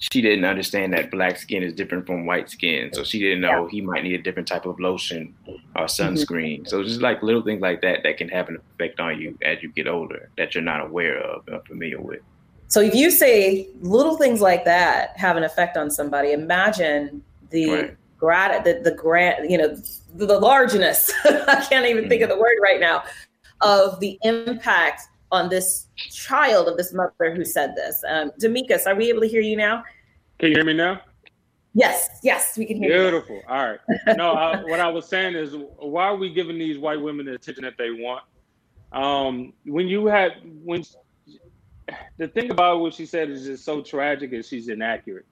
she 0.00 0.22
didn't 0.22 0.44
understand 0.44 0.92
that 0.92 1.10
black 1.10 1.36
skin 1.36 1.64
is 1.64 1.72
different 1.74 2.06
from 2.06 2.24
white 2.24 2.48
skin. 2.48 2.92
So 2.92 3.02
she 3.02 3.18
didn't 3.18 3.40
know 3.40 3.64
yeah. 3.64 3.70
he 3.70 3.80
might 3.80 4.04
need 4.04 4.14
a 4.14 4.22
different 4.22 4.46
type 4.46 4.64
of 4.64 4.78
lotion 4.78 5.34
or 5.46 5.56
mm-hmm. 5.56 5.84
sunscreen. 5.84 6.60
Mm-hmm. 6.60 6.66
So 6.66 6.84
just 6.84 7.00
like 7.00 7.20
little 7.22 7.42
things 7.42 7.60
like 7.60 7.82
that 7.82 8.04
that 8.04 8.16
can 8.16 8.28
have 8.28 8.48
an 8.48 8.58
effect 8.74 9.00
on 9.00 9.20
you 9.20 9.36
as 9.42 9.60
you 9.60 9.70
get 9.72 9.88
older 9.88 10.30
that 10.38 10.54
you're 10.54 10.62
not 10.62 10.86
aware 10.86 11.18
of 11.18 11.42
or 11.48 11.60
familiar 11.66 12.00
with. 12.00 12.20
So 12.68 12.80
if 12.80 12.94
you 12.94 13.10
say 13.10 13.68
little 13.80 14.16
things 14.16 14.40
like 14.40 14.64
that 14.66 15.16
have 15.16 15.36
an 15.36 15.42
effect 15.42 15.76
on 15.76 15.90
somebody, 15.90 16.32
imagine 16.32 17.22
the 17.50 17.70
right. 17.70 17.96
grad 18.18 18.64
the 18.64 18.80
the 18.82 18.94
grant 18.94 19.50
you 19.50 19.58
know 19.58 19.74
the, 20.14 20.26
the 20.26 20.38
largeness. 20.38 21.12
I 21.24 21.64
can't 21.68 21.86
even 21.86 22.02
mm-hmm. 22.02 22.08
think 22.10 22.22
of 22.22 22.28
the 22.28 22.38
word 22.38 22.56
right 22.62 22.78
now 22.78 23.04
of 23.60 23.98
the 24.00 24.18
impact 24.22 25.02
on 25.32 25.48
this 25.48 25.86
child 25.96 26.68
of 26.68 26.76
this 26.76 26.92
mother 26.92 27.34
who 27.34 27.44
said 27.44 27.74
this. 27.74 28.02
Um, 28.08 28.30
Demekus, 28.40 28.86
are 28.86 28.94
we 28.94 29.08
able 29.08 29.20
to 29.22 29.28
hear 29.28 29.40
you 29.40 29.56
now? 29.56 29.82
Can 30.38 30.50
you 30.50 30.54
hear 30.54 30.64
me 30.64 30.74
now? 30.74 31.00
Yes, 31.74 32.08
yes, 32.22 32.56
we 32.56 32.64
can 32.64 32.76
hear 32.78 32.88
Beautiful. 32.88 33.36
you. 33.36 33.42
Beautiful. 33.42 33.54
All 33.54 33.68
right. 33.68 34.16
No, 34.16 34.32
I, 34.32 34.62
what 34.62 34.80
I 34.80 34.88
was 34.88 35.06
saying 35.06 35.34
is, 35.34 35.54
why 35.78 36.04
are 36.04 36.16
we 36.16 36.32
giving 36.32 36.58
these 36.58 36.78
white 36.78 37.00
women 37.00 37.26
the 37.26 37.34
attention 37.34 37.64
that 37.64 37.76
they 37.76 37.90
want? 37.90 38.24
Um, 38.92 39.52
when 39.64 39.86
you 39.86 40.06
had 40.06 40.36
when 40.64 40.82
the 42.16 42.28
thing 42.28 42.50
about 42.50 42.80
what 42.80 42.94
she 42.94 43.06
said 43.06 43.30
is 43.30 43.44
just 43.44 43.64
so 43.64 43.82
tragic 43.82 44.32
and 44.32 44.44
she's 44.44 44.68
inaccurate. 44.68 45.26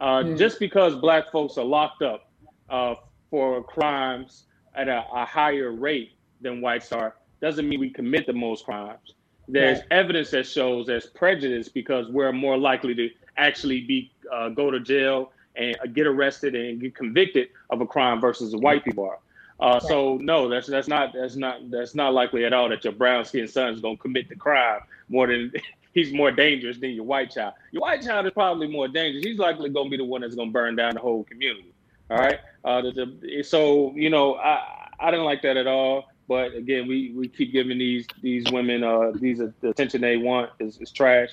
Uh, 0.00 0.22
mm. 0.22 0.38
Just 0.38 0.58
because 0.58 0.96
black 0.96 1.30
folks 1.30 1.58
are 1.58 1.64
locked 1.64 2.02
up 2.02 2.30
uh, 2.70 2.94
for 3.30 3.62
crimes 3.62 4.44
at 4.74 4.88
a, 4.88 5.04
a, 5.14 5.24
higher 5.24 5.70
rate 5.70 6.12
than 6.40 6.60
whites 6.60 6.92
are 6.92 7.14
doesn't 7.40 7.68
mean 7.68 7.78
we 7.78 7.90
commit 7.90 8.26
the 8.26 8.32
most 8.32 8.64
crimes 8.64 9.14
there's 9.48 9.78
right. 9.78 9.86
evidence 9.90 10.30
that 10.30 10.46
shows 10.46 10.86
there's 10.86 11.06
prejudice 11.06 11.68
because 11.68 12.08
we're 12.08 12.32
more 12.32 12.56
likely 12.56 12.94
to 12.94 13.10
actually 13.36 13.82
be 13.82 14.12
uh, 14.32 14.48
go 14.48 14.70
to 14.70 14.80
jail 14.80 15.32
and 15.56 15.76
uh, 15.82 15.86
get 15.86 16.06
arrested 16.06 16.54
and 16.54 16.80
get 16.80 16.94
convicted 16.94 17.48
of 17.70 17.80
a 17.80 17.86
crime 17.86 18.20
versus 18.20 18.52
the 18.52 18.58
white 18.58 18.84
people 18.84 19.04
are. 19.04 19.18
Uh, 19.60 19.74
right. 19.74 19.82
So 19.82 20.16
no, 20.18 20.48
that's 20.48 20.66
that's 20.66 20.88
not 20.88 21.12
that's 21.12 21.36
not 21.36 21.70
that's 21.70 21.94
not 21.94 22.14
likely 22.14 22.44
at 22.44 22.52
all 22.52 22.68
that 22.68 22.84
your 22.84 22.92
brown 22.92 23.24
skinned 23.24 23.50
son 23.50 23.74
is 23.74 23.80
going 23.80 23.96
to 23.96 24.02
commit 24.02 24.28
the 24.28 24.36
crime 24.36 24.80
more 25.08 25.26
than 25.26 25.52
he's 25.92 26.12
more 26.12 26.30
dangerous 26.30 26.78
than 26.78 26.90
your 26.90 27.04
white 27.04 27.30
child. 27.30 27.54
Your 27.70 27.82
white 27.82 28.02
child 28.02 28.26
is 28.26 28.32
probably 28.32 28.66
more 28.66 28.88
dangerous. 28.88 29.24
He's 29.24 29.38
likely 29.38 29.68
going 29.68 29.86
to 29.86 29.90
be 29.90 29.96
the 29.96 30.04
one 30.04 30.22
that's 30.22 30.34
going 30.34 30.48
to 30.48 30.52
burn 30.52 30.76
down 30.76 30.94
the 30.94 31.00
whole 31.00 31.24
community. 31.24 31.72
All 32.10 32.18
right. 32.18 32.40
Uh, 32.64 32.82
the, 32.82 33.16
the, 33.20 33.42
so 33.42 33.92
you 33.94 34.10
know, 34.10 34.34
I 34.36 34.88
I 35.00 35.10
didn't 35.10 35.26
like 35.26 35.42
that 35.42 35.56
at 35.56 35.66
all. 35.66 36.08
But 36.28 36.54
again, 36.54 36.86
we, 36.86 37.12
we 37.14 37.28
keep 37.28 37.52
giving 37.52 37.78
these 37.78 38.06
these 38.22 38.50
women 38.50 38.84
uh, 38.84 39.12
these 39.14 39.40
uh, 39.40 39.50
the 39.60 39.70
attention 39.70 40.00
they 40.00 40.16
want 40.16 40.50
is, 40.60 40.78
is 40.78 40.90
trash. 40.90 41.30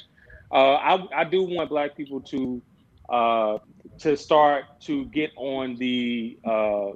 Uh, 0.51 0.73
I 0.75 1.21
I 1.21 1.23
do 1.23 1.43
want 1.43 1.69
black 1.69 1.95
people 1.95 2.21
to 2.21 2.61
uh, 3.07 3.57
to 3.99 4.17
start 4.17 4.65
to 4.81 5.05
get 5.05 5.31
on 5.35 5.75
the 5.75 6.37
uh, 6.43 6.91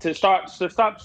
to 0.00 0.14
start 0.14 0.48
to 0.58 0.70
stop 0.70 1.00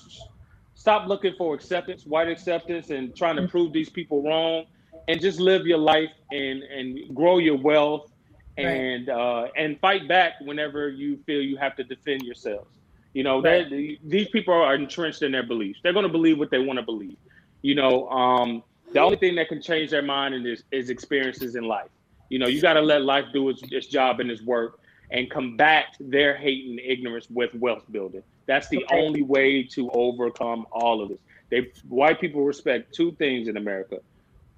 stop 0.75 1.07
looking 1.07 1.33
for 1.37 1.53
acceptance, 1.53 2.05
white 2.05 2.29
acceptance, 2.29 2.89
and 2.89 3.15
trying 3.15 3.35
to 3.35 3.47
prove 3.47 3.73
these 3.73 3.89
people 3.89 4.23
wrong, 4.23 4.65
and 5.09 5.19
just 5.19 5.39
live 5.39 5.65
your 5.65 5.79
life 5.79 6.11
and 6.31 6.63
and 6.63 7.13
grow 7.15 7.39
your 7.39 7.57
wealth 7.57 8.11
and 8.57 9.07
right. 9.07 9.15
uh, 9.17 9.47
and 9.57 9.79
fight 9.79 10.07
back 10.07 10.33
whenever 10.41 10.89
you 10.89 11.17
feel 11.25 11.41
you 11.41 11.57
have 11.57 11.75
to 11.75 11.83
defend 11.83 12.21
yourselves. 12.21 12.69
You 13.13 13.23
know, 13.23 13.41
right. 13.41 13.67
these 14.03 14.29
people 14.29 14.53
are 14.53 14.75
entrenched 14.75 15.23
in 15.23 15.31
their 15.31 15.43
beliefs. 15.43 15.79
They're 15.81 15.93
going 15.93 16.03
to 16.03 16.11
believe 16.11 16.37
what 16.37 16.51
they 16.51 16.59
want 16.59 16.77
to 16.77 16.85
believe. 16.85 17.17
You 17.63 17.73
know, 17.73 18.07
um, 18.09 18.63
the 18.93 18.99
only 18.99 19.17
thing 19.17 19.35
that 19.35 19.49
can 19.49 19.61
change 19.61 19.89
their 19.89 20.03
mind 20.03 20.45
is, 20.45 20.63
is 20.71 20.91
experiences 20.91 21.55
in 21.55 21.63
life. 21.63 21.89
You 22.29 22.37
know, 22.37 22.47
you 22.47 22.61
got 22.61 22.73
to 22.73 22.81
let 22.81 23.01
life 23.01 23.25
do 23.33 23.49
its, 23.49 23.63
its 23.71 23.87
job 23.87 24.19
and 24.19 24.29
its 24.29 24.43
work 24.43 24.79
and 25.09 25.29
combat 25.29 25.97
their 25.99 26.37
hate 26.37 26.67
and 26.67 26.79
ignorance 26.79 27.27
with 27.31 27.53
wealth 27.55 27.83
building. 27.91 28.21
That's 28.45 28.69
the 28.69 28.83
okay. 28.83 29.01
only 29.01 29.23
way 29.23 29.63
to 29.63 29.89
overcome 29.89 30.67
all 30.71 31.01
of 31.01 31.09
this. 31.09 31.17
They 31.49 31.71
white 31.87 32.21
people 32.21 32.43
respect 32.43 32.93
two 32.93 33.13
things 33.13 33.47
in 33.47 33.57
America: 33.57 33.99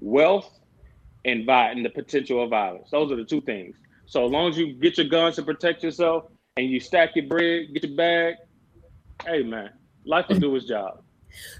wealth 0.02 0.60
and 1.24 1.48
and 1.50 1.86
the 1.86 1.90
potential 1.90 2.44
of 2.44 2.50
violence. 2.50 2.90
Those 2.92 3.12
are 3.12 3.16
the 3.16 3.24
two 3.24 3.42
things. 3.42 3.76
So 4.08 4.26
as 4.26 4.32
long 4.32 4.50
as 4.50 4.58
you 4.58 4.74
get 4.74 4.98
your 4.98 5.08
guns 5.08 5.38
to 5.38 5.44
protect 5.44 5.84
yourself, 5.84 6.26
and 6.58 6.70
you 6.70 6.80
stack 6.80 7.16
your 7.16 7.26
bread, 7.26 7.74
get 7.74 7.84
your 7.84 7.96
bag, 7.96 8.36
hey 9.26 9.44
man, 9.44 9.70
life 10.06 10.28
will 10.28 10.40
do 10.40 10.56
its 10.56 10.66
job. 10.66 11.02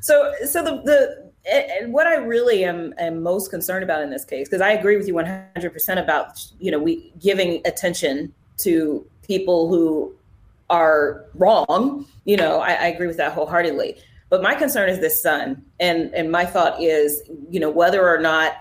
So, 0.02 0.34
so 0.46 0.64
the 0.64 0.82
the 0.84 1.32
and 1.50 1.94
what 1.94 2.08
I 2.08 2.16
really 2.16 2.66
am 2.66 2.94
am 2.98 3.24
most 3.24 3.50
concerned 3.50 3.84
about 3.84 4.02
in 4.02 4.10
this 4.10 4.26
case, 4.26 4.48
because 4.48 4.62
I 4.62 4.72
agree 4.72 4.98
with 4.98 5.08
you 5.08 5.14
100 5.14 5.72
percent 5.72 6.00
about 6.00 6.46
you 6.60 6.72
know 6.72 6.80
we 6.80 7.12
giving 7.20 7.62
attention 7.66 8.34
to 8.58 9.06
people 9.24 9.70
who 9.70 10.14
are 10.70 11.26
wrong. 11.36 12.06
You 12.26 12.38
know, 12.38 12.60
I, 12.60 12.74
I 12.74 12.88
agree 12.88 13.08
with 13.08 13.18
that 13.18 13.34
wholeheartedly. 13.34 13.98
But 14.32 14.42
my 14.42 14.56
concern 14.56 14.90
is 14.90 15.00
this 15.00 15.22
son, 15.22 15.62
and 15.80 16.12
and 16.16 16.32
my 16.32 16.46
thought 16.46 16.82
is, 16.82 17.22
you 17.50 17.60
know, 17.60 17.70
whether 17.70 18.08
or 18.08 18.18
not 18.18 18.54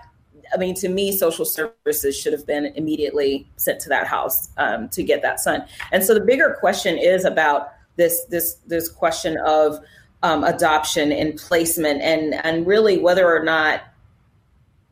I 0.53 0.57
mean, 0.57 0.75
to 0.75 0.89
me, 0.89 1.17
social 1.17 1.45
services 1.45 2.19
should 2.19 2.33
have 2.33 2.45
been 2.45 2.65
immediately 2.75 3.47
sent 3.55 3.79
to 3.81 3.89
that 3.89 4.05
house 4.05 4.49
um, 4.57 4.89
to 4.89 5.01
get 5.01 5.21
that 5.21 5.39
son. 5.39 5.65
And 5.93 6.03
so 6.03 6.13
the 6.13 6.19
bigger 6.19 6.57
question 6.59 6.97
is 6.97 7.23
about 7.23 7.71
this 7.95 8.25
this 8.25 8.55
this 8.67 8.89
question 8.89 9.37
of 9.45 9.79
um, 10.23 10.43
adoption 10.43 11.13
and 11.13 11.37
placement, 11.37 12.01
and 12.01 12.33
and 12.45 12.67
really 12.67 12.97
whether 12.97 13.33
or 13.33 13.41
not 13.41 13.81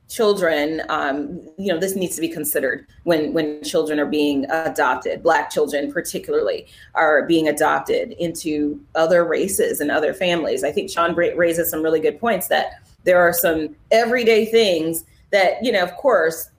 children, 0.09 0.81
um, 0.89 1.39
you 1.57 1.71
know, 1.71 1.79
this 1.79 1.95
needs 1.95 2.15
to 2.15 2.21
be 2.21 2.29
considered 2.29 2.85
when 3.03 3.31
when 3.31 3.63
children 3.63 3.99
are 3.99 4.05
being 4.05 4.45
adopted. 4.49 5.23
Black 5.23 5.49
children, 5.49 5.91
particularly, 5.91 6.67
are 6.95 7.25
being 7.25 7.47
adopted 7.47 8.11
into 8.13 8.83
other 8.95 9.23
races 9.23 9.79
and 9.79 9.91
other 9.91 10.13
families. 10.13 10.63
I 10.63 10.71
think 10.71 10.89
Sean 10.89 11.15
raises 11.15 11.69
some 11.69 11.83
really 11.83 11.99
good 11.99 12.19
points 12.19 12.47
that 12.47 12.81
there 13.03 13.19
are 13.19 13.33
some 13.33 13.75
everyday 13.91 14.45
things 14.45 15.05
that 15.31 15.63
you 15.63 15.71
know 15.71 15.83
of 15.83 15.95
course 15.95 16.49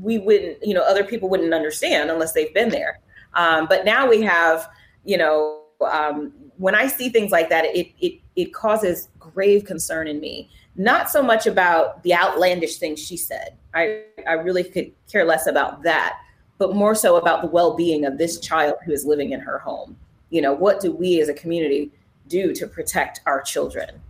we 0.00 0.18
wouldn't 0.18 0.58
you 0.64 0.74
know 0.74 0.82
other 0.82 1.04
people 1.04 1.28
wouldn't 1.28 1.54
understand 1.54 2.10
unless 2.10 2.32
they've 2.32 2.54
been 2.54 2.68
there 2.68 3.00
um, 3.34 3.66
but 3.68 3.84
now 3.84 4.08
we 4.08 4.22
have 4.22 4.68
you 5.04 5.16
know 5.16 5.62
um, 5.90 6.32
when 6.56 6.74
i 6.74 6.86
see 6.86 7.08
things 7.08 7.30
like 7.32 7.48
that 7.48 7.64
it, 7.64 7.92
it 8.00 8.20
it 8.36 8.54
causes 8.54 9.08
grave 9.18 9.64
concern 9.64 10.06
in 10.06 10.20
me 10.20 10.48
not 10.78 11.10
so 11.10 11.22
much 11.22 11.46
about 11.46 12.02
the 12.02 12.14
outlandish 12.14 12.78
things 12.78 12.98
she 12.98 13.16
said 13.16 13.56
i 13.74 14.02
i 14.26 14.32
really 14.32 14.64
could 14.64 14.92
care 15.10 15.24
less 15.24 15.46
about 15.46 15.82
that 15.82 16.18
but 16.58 16.74
more 16.74 16.94
so 16.94 17.16
about 17.16 17.42
the 17.42 17.48
well-being 17.48 18.04
of 18.04 18.16
this 18.18 18.40
child 18.40 18.74
who 18.84 18.92
is 18.92 19.04
living 19.04 19.32
in 19.32 19.40
her 19.40 19.58
home 19.58 19.96
you 20.30 20.40
know 20.40 20.52
what 20.52 20.80
do 20.80 20.92
we 20.92 21.20
as 21.20 21.28
a 21.28 21.34
community 21.34 21.90
do 22.28 22.54
to 22.54 22.66
protect 22.66 23.20
our 23.26 23.42
children 23.42 24.00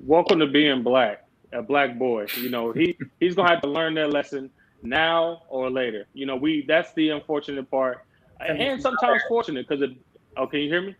welcome 0.00 0.38
to 0.38 0.46
being 0.46 0.82
black 0.82 1.26
a 1.52 1.62
black 1.62 1.98
boy. 1.98 2.26
You 2.36 2.50
know, 2.50 2.72
he 2.72 2.96
he's 3.20 3.34
gonna 3.34 3.50
have 3.50 3.62
to 3.62 3.68
learn 3.68 3.94
that 3.94 4.10
lesson 4.10 4.50
now 4.82 5.42
or 5.48 5.70
later. 5.70 6.06
You 6.14 6.26
know, 6.26 6.36
we 6.36 6.64
that's 6.66 6.92
the 6.94 7.10
unfortunate 7.10 7.70
part, 7.70 8.04
and 8.40 8.80
sometimes 8.80 9.22
fortunate 9.28 9.68
because. 9.68 9.82
it. 9.82 9.96
Oh, 10.38 10.46
can 10.46 10.60
you 10.60 10.68
hear 10.68 10.82
me? 10.82 10.94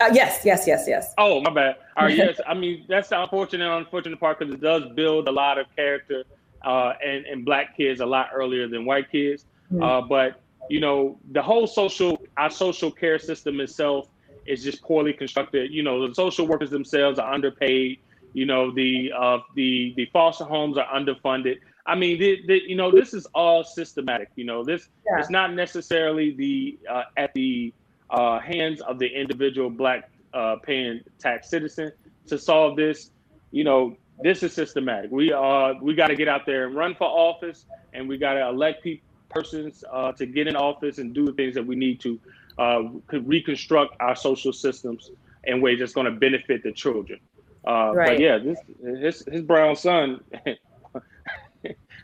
Uh, 0.00 0.10
yes, 0.12 0.42
yes, 0.44 0.66
yes, 0.66 0.84
yes. 0.86 1.14
Oh, 1.16 1.40
my 1.40 1.50
bad. 1.50 1.76
All 1.96 2.04
right, 2.04 2.16
yes. 2.16 2.38
I 2.46 2.54
mean, 2.54 2.84
that's 2.88 3.08
the 3.08 3.20
unfortunate, 3.20 3.70
unfortunate 3.70 4.20
part 4.20 4.38
because 4.38 4.54
it 4.54 4.60
does 4.60 4.84
build 4.94 5.28
a 5.28 5.32
lot 5.32 5.58
of 5.58 5.66
character 5.74 6.24
uh, 6.64 6.94
and 7.04 7.24
and 7.26 7.44
black 7.44 7.76
kids 7.76 8.00
a 8.00 8.06
lot 8.06 8.30
earlier 8.34 8.68
than 8.68 8.84
white 8.84 9.10
kids. 9.10 9.46
Mm-hmm. 9.72 9.82
Uh, 9.82 10.02
but 10.02 10.42
you 10.68 10.80
know, 10.80 11.18
the 11.32 11.42
whole 11.42 11.66
social, 11.66 12.20
our 12.36 12.50
social 12.50 12.90
care 12.90 13.18
system 13.18 13.60
itself 13.60 14.08
is 14.46 14.62
just 14.62 14.82
poorly 14.82 15.12
constructed. 15.12 15.72
You 15.72 15.82
know, 15.82 16.06
the 16.06 16.14
social 16.14 16.46
workers 16.46 16.70
themselves 16.70 17.18
are 17.18 17.32
underpaid. 17.32 18.00
You 18.32 18.46
know, 18.46 18.70
the 18.70 19.12
uh, 19.16 19.38
the 19.54 19.94
the 19.96 20.06
foster 20.12 20.44
homes 20.44 20.76
are 20.76 20.86
underfunded. 20.88 21.58
I 21.86 21.94
mean, 21.94 22.18
the, 22.18 22.40
the, 22.48 22.60
you 22.66 22.74
know, 22.74 22.90
this 22.90 23.14
is 23.14 23.26
all 23.26 23.62
systematic. 23.62 24.30
You 24.34 24.44
know, 24.44 24.64
this 24.64 24.88
yeah. 25.06 25.20
it's 25.20 25.30
not 25.30 25.54
necessarily 25.54 26.32
the 26.32 26.78
uh, 26.90 27.04
at 27.16 27.32
the 27.34 27.72
uh, 28.10 28.38
hands 28.38 28.80
of 28.80 28.98
the 28.98 29.06
individual 29.06 29.70
black 29.70 30.10
uh, 30.34 30.56
paying 30.62 31.00
tax 31.18 31.48
citizen 31.48 31.92
to 32.26 32.38
solve 32.38 32.76
this. 32.76 33.10
You 33.50 33.64
know, 33.64 33.96
this 34.20 34.42
is 34.42 34.52
systematic. 34.52 35.10
We 35.10 35.32
uh 35.32 35.74
we 35.80 35.94
got 35.94 36.08
to 36.08 36.16
get 36.16 36.28
out 36.28 36.46
there 36.46 36.66
and 36.66 36.74
run 36.74 36.94
for 36.94 37.04
office, 37.04 37.64
and 37.92 38.08
we 38.08 38.18
got 38.18 38.34
to 38.34 38.48
elect 38.48 38.82
people 38.82 39.06
persons 39.28 39.84
uh, 39.92 40.12
to 40.12 40.24
get 40.24 40.46
in 40.46 40.56
office 40.56 40.98
and 40.98 41.14
do 41.14 41.26
the 41.26 41.32
things 41.32 41.54
that 41.54 41.66
we 41.66 41.76
need 41.76 42.00
to 42.00 42.18
uh, 42.58 42.82
reconstruct 43.12 43.96
our 44.00 44.16
social 44.16 44.52
systems 44.52 45.10
in 45.44 45.60
ways 45.60 45.78
that's 45.78 45.92
going 45.92 46.06
to 46.06 46.18
benefit 46.18 46.62
the 46.62 46.72
children. 46.72 47.20
Uh, 47.66 47.92
right. 47.94 48.10
But 48.10 48.20
yeah, 48.20 48.38
this 48.38 48.58
his 49.00 49.24
his 49.30 49.42
brown 49.42 49.76
son. 49.76 50.22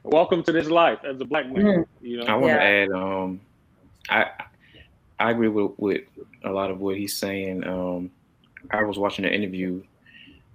welcome 0.04 0.42
to 0.42 0.52
this 0.52 0.68
life 0.68 0.98
as 1.04 1.20
a 1.20 1.24
black 1.24 1.46
man. 1.46 1.64
Mm-hmm. 1.64 2.06
You 2.06 2.16
know, 2.18 2.24
I 2.24 2.34
want 2.34 2.46
to 2.46 2.48
yeah. 2.48 2.62
add. 2.62 2.90
Um, 2.90 3.40
I 4.08 4.30
I 5.22 5.30
agree 5.30 5.48
with 5.48 5.72
with 5.78 6.02
a 6.44 6.50
lot 6.50 6.70
of 6.70 6.80
what 6.80 6.96
he's 6.96 7.16
saying. 7.16 7.64
Um, 7.64 8.10
I 8.70 8.82
was 8.82 8.98
watching 8.98 9.24
an 9.24 9.32
interview 9.32 9.82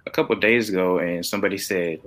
a 0.06 0.10
couple 0.10 0.36
days 0.36 0.68
ago, 0.68 0.98
and 0.98 1.24
somebody 1.24 1.56
said 1.56 2.00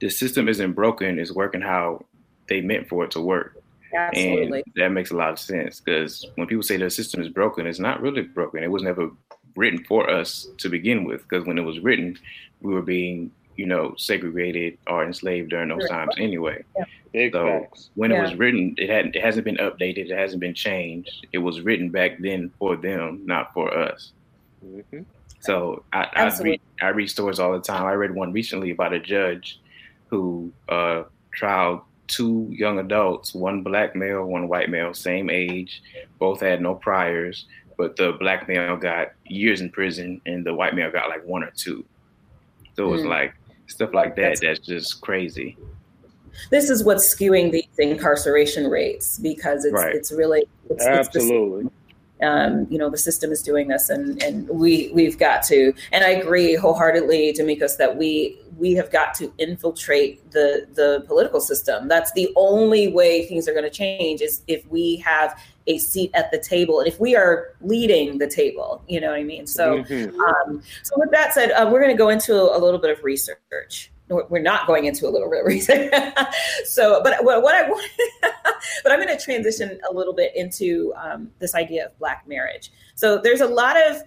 the 0.00 0.10
system 0.10 0.48
isn't 0.48 0.72
broken; 0.72 1.20
it's 1.20 1.30
working 1.30 1.60
how 1.60 2.04
they 2.48 2.60
meant 2.60 2.88
for 2.88 3.04
it 3.04 3.12
to 3.12 3.20
work. 3.20 3.62
Absolutely. 3.94 4.64
And 4.66 4.72
that 4.74 4.88
makes 4.88 5.12
a 5.12 5.16
lot 5.16 5.30
of 5.30 5.38
sense 5.38 5.80
because 5.80 6.26
when 6.34 6.48
people 6.48 6.64
say 6.64 6.78
the 6.78 6.90
system 6.90 7.20
is 7.20 7.28
broken, 7.28 7.66
it's 7.66 7.78
not 7.78 8.02
really 8.02 8.22
broken. 8.22 8.64
It 8.64 8.70
was 8.70 8.82
never 8.82 9.10
written 9.54 9.84
for 9.84 10.10
us 10.10 10.48
to 10.58 10.68
begin 10.68 11.04
with 11.04 11.22
because 11.22 11.46
when 11.46 11.58
it 11.58 11.62
was 11.62 11.78
written, 11.78 12.18
we 12.60 12.74
were 12.74 12.82
being, 12.82 13.30
you 13.56 13.66
know, 13.66 13.94
segregated 13.96 14.78
or 14.86 15.04
enslaved 15.04 15.50
during 15.50 15.68
those 15.68 15.88
times 15.88 16.14
anyway. 16.18 16.64
Yeah. 17.14 17.30
so 17.32 17.46
facts. 17.46 17.90
when 17.94 18.10
yeah. 18.10 18.18
it 18.18 18.22
was 18.22 18.34
written, 18.34 18.74
it 18.78 18.88
hadn't 18.88 19.16
it 19.16 19.22
hasn't 19.22 19.44
been 19.44 19.56
updated, 19.56 20.10
it 20.10 20.18
hasn't 20.18 20.40
been 20.40 20.54
changed. 20.54 21.26
It 21.32 21.38
was 21.38 21.60
written 21.60 21.90
back 21.90 22.18
then 22.18 22.50
for 22.58 22.76
them, 22.76 23.22
not 23.24 23.52
for 23.52 23.72
us. 23.76 24.12
Mm-hmm. 24.64 25.02
So 25.40 25.82
I, 25.92 26.08
I 26.14 26.38
read 26.38 26.60
I 26.80 26.88
read 26.88 27.10
stories 27.10 27.38
all 27.38 27.52
the 27.52 27.60
time. 27.60 27.84
I 27.84 27.92
read 27.92 28.14
one 28.14 28.32
recently 28.32 28.70
about 28.70 28.92
a 28.92 29.00
judge 29.00 29.60
who 30.08 30.52
uh, 30.68 31.04
tried 31.32 31.80
two 32.06 32.46
young 32.50 32.78
adults, 32.78 33.34
one 33.34 33.62
black 33.62 33.96
male, 33.96 34.24
one 34.24 34.46
white 34.46 34.70
male, 34.70 34.92
same 34.94 35.30
age, 35.30 35.82
both 36.18 36.40
had 36.40 36.60
no 36.60 36.74
priors, 36.74 37.46
but 37.78 37.96
the 37.96 38.12
black 38.12 38.46
male 38.48 38.76
got 38.76 39.12
years 39.26 39.60
in 39.60 39.70
prison 39.70 40.20
and 40.26 40.44
the 40.44 40.54
white 40.54 40.74
male 40.74 40.90
got 40.90 41.08
like 41.08 41.24
one 41.24 41.42
or 41.42 41.50
two. 41.56 41.84
So 42.76 42.86
it 42.86 42.90
was 42.90 43.02
mm. 43.02 43.08
like 43.08 43.34
stuff 43.72 43.92
like 43.92 44.16
that 44.16 44.22
that's, 44.22 44.40
that's 44.40 44.60
just 44.60 45.00
crazy. 45.00 45.56
This 46.50 46.70
is 46.70 46.82
what's 46.84 47.14
skewing 47.14 47.52
these 47.52 47.68
incarceration 47.78 48.68
rates 48.68 49.18
because 49.18 49.64
it's 49.64 49.74
right. 49.74 49.94
it's 49.94 50.12
really 50.12 50.44
it's, 50.70 50.84
absolutely. 50.84 51.66
It's 51.66 51.81
um, 52.22 52.66
you 52.70 52.78
know 52.78 52.90
the 52.90 52.98
system 52.98 53.30
is 53.30 53.42
doing 53.42 53.68
this 53.68 53.90
and 53.90 54.22
and 54.22 54.48
we 54.48 54.90
we've 54.94 55.18
got 55.18 55.42
to 55.42 55.72
and 55.92 56.04
i 56.04 56.10
agree 56.10 56.54
wholeheartedly 56.54 57.34
Damikos 57.34 57.76
that 57.78 57.96
we 57.96 58.38
we 58.62 58.72
have 58.74 58.90
got 58.90 59.14
to 59.14 59.32
infiltrate 59.38 60.30
the 60.30 60.66
the 60.74 61.04
political 61.06 61.40
system. 61.40 61.88
That's 61.88 62.12
the 62.12 62.32
only 62.36 62.88
way 62.88 63.26
things 63.26 63.48
are 63.48 63.52
going 63.52 63.64
to 63.64 63.70
change 63.70 64.20
is 64.20 64.42
if 64.46 64.66
we 64.68 64.96
have 64.98 65.36
a 65.66 65.78
seat 65.78 66.10
at 66.14 66.30
the 66.30 66.38
table 66.38 66.80
and 66.80 66.88
if 66.88 66.98
we 66.98 67.14
are 67.14 67.54
leading 67.60 68.18
the 68.18 68.26
table 68.26 68.82
you 68.88 69.00
know 69.00 69.10
what 69.10 69.20
i 69.20 69.22
mean? 69.22 69.46
So 69.46 69.84
mm-hmm. 69.84 70.20
um, 70.20 70.62
so 70.82 70.94
with 70.96 71.10
that 71.12 71.32
said 71.32 71.52
uh, 71.52 71.68
we're 71.70 71.80
going 71.80 71.96
to 71.96 71.98
go 71.98 72.08
into 72.08 72.34
a 72.34 72.58
little 72.58 72.80
bit 72.80 72.90
of 72.90 73.04
research 73.04 73.91
we're 74.28 74.42
not 74.42 74.66
going 74.66 74.84
into 74.84 75.06
a 75.06 75.10
little 75.10 75.30
bit 75.30 75.40
of 75.40 75.46
research. 75.46 75.92
so, 76.64 77.02
but 77.02 77.24
what, 77.24 77.54
I 77.54 77.68
want, 77.68 77.90
but 78.82 78.92
I'm 78.92 79.00
going 79.00 79.16
to 79.16 79.22
transition 79.22 79.78
a 79.88 79.92
little 79.92 80.12
bit 80.12 80.34
into 80.36 80.92
um, 80.96 81.30
this 81.38 81.54
idea 81.54 81.86
of 81.86 81.98
black 81.98 82.26
marriage. 82.26 82.70
So 82.94 83.18
there's 83.18 83.40
a 83.40 83.46
lot 83.46 83.76
of 83.76 84.02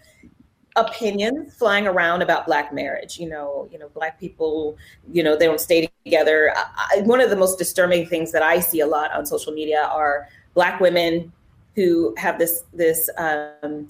opinions 0.75 1.55
flying 1.55 1.87
around 1.87 2.21
about 2.21 2.45
black 2.45 2.73
marriage. 2.73 3.19
You 3.19 3.29
know, 3.29 3.67
you 3.71 3.79
know, 3.79 3.89
black 3.89 4.19
people, 4.19 4.77
you 5.11 5.23
know, 5.23 5.35
they 5.37 5.45
don't 5.45 5.61
stay 5.61 5.89
together. 6.03 6.53
I, 6.55 7.01
one 7.01 7.21
of 7.21 7.29
the 7.29 7.35
most 7.35 7.57
disturbing 7.57 8.07
things 8.07 8.31
that 8.31 8.43
I 8.43 8.59
see 8.59 8.81
a 8.81 8.87
lot 8.87 9.11
on 9.13 9.25
social 9.25 9.53
media 9.53 9.83
are 9.83 10.27
black 10.53 10.79
women 10.79 11.31
who 11.75 12.15
have 12.17 12.39
this 12.39 12.63
this 12.73 13.09
um, 13.17 13.87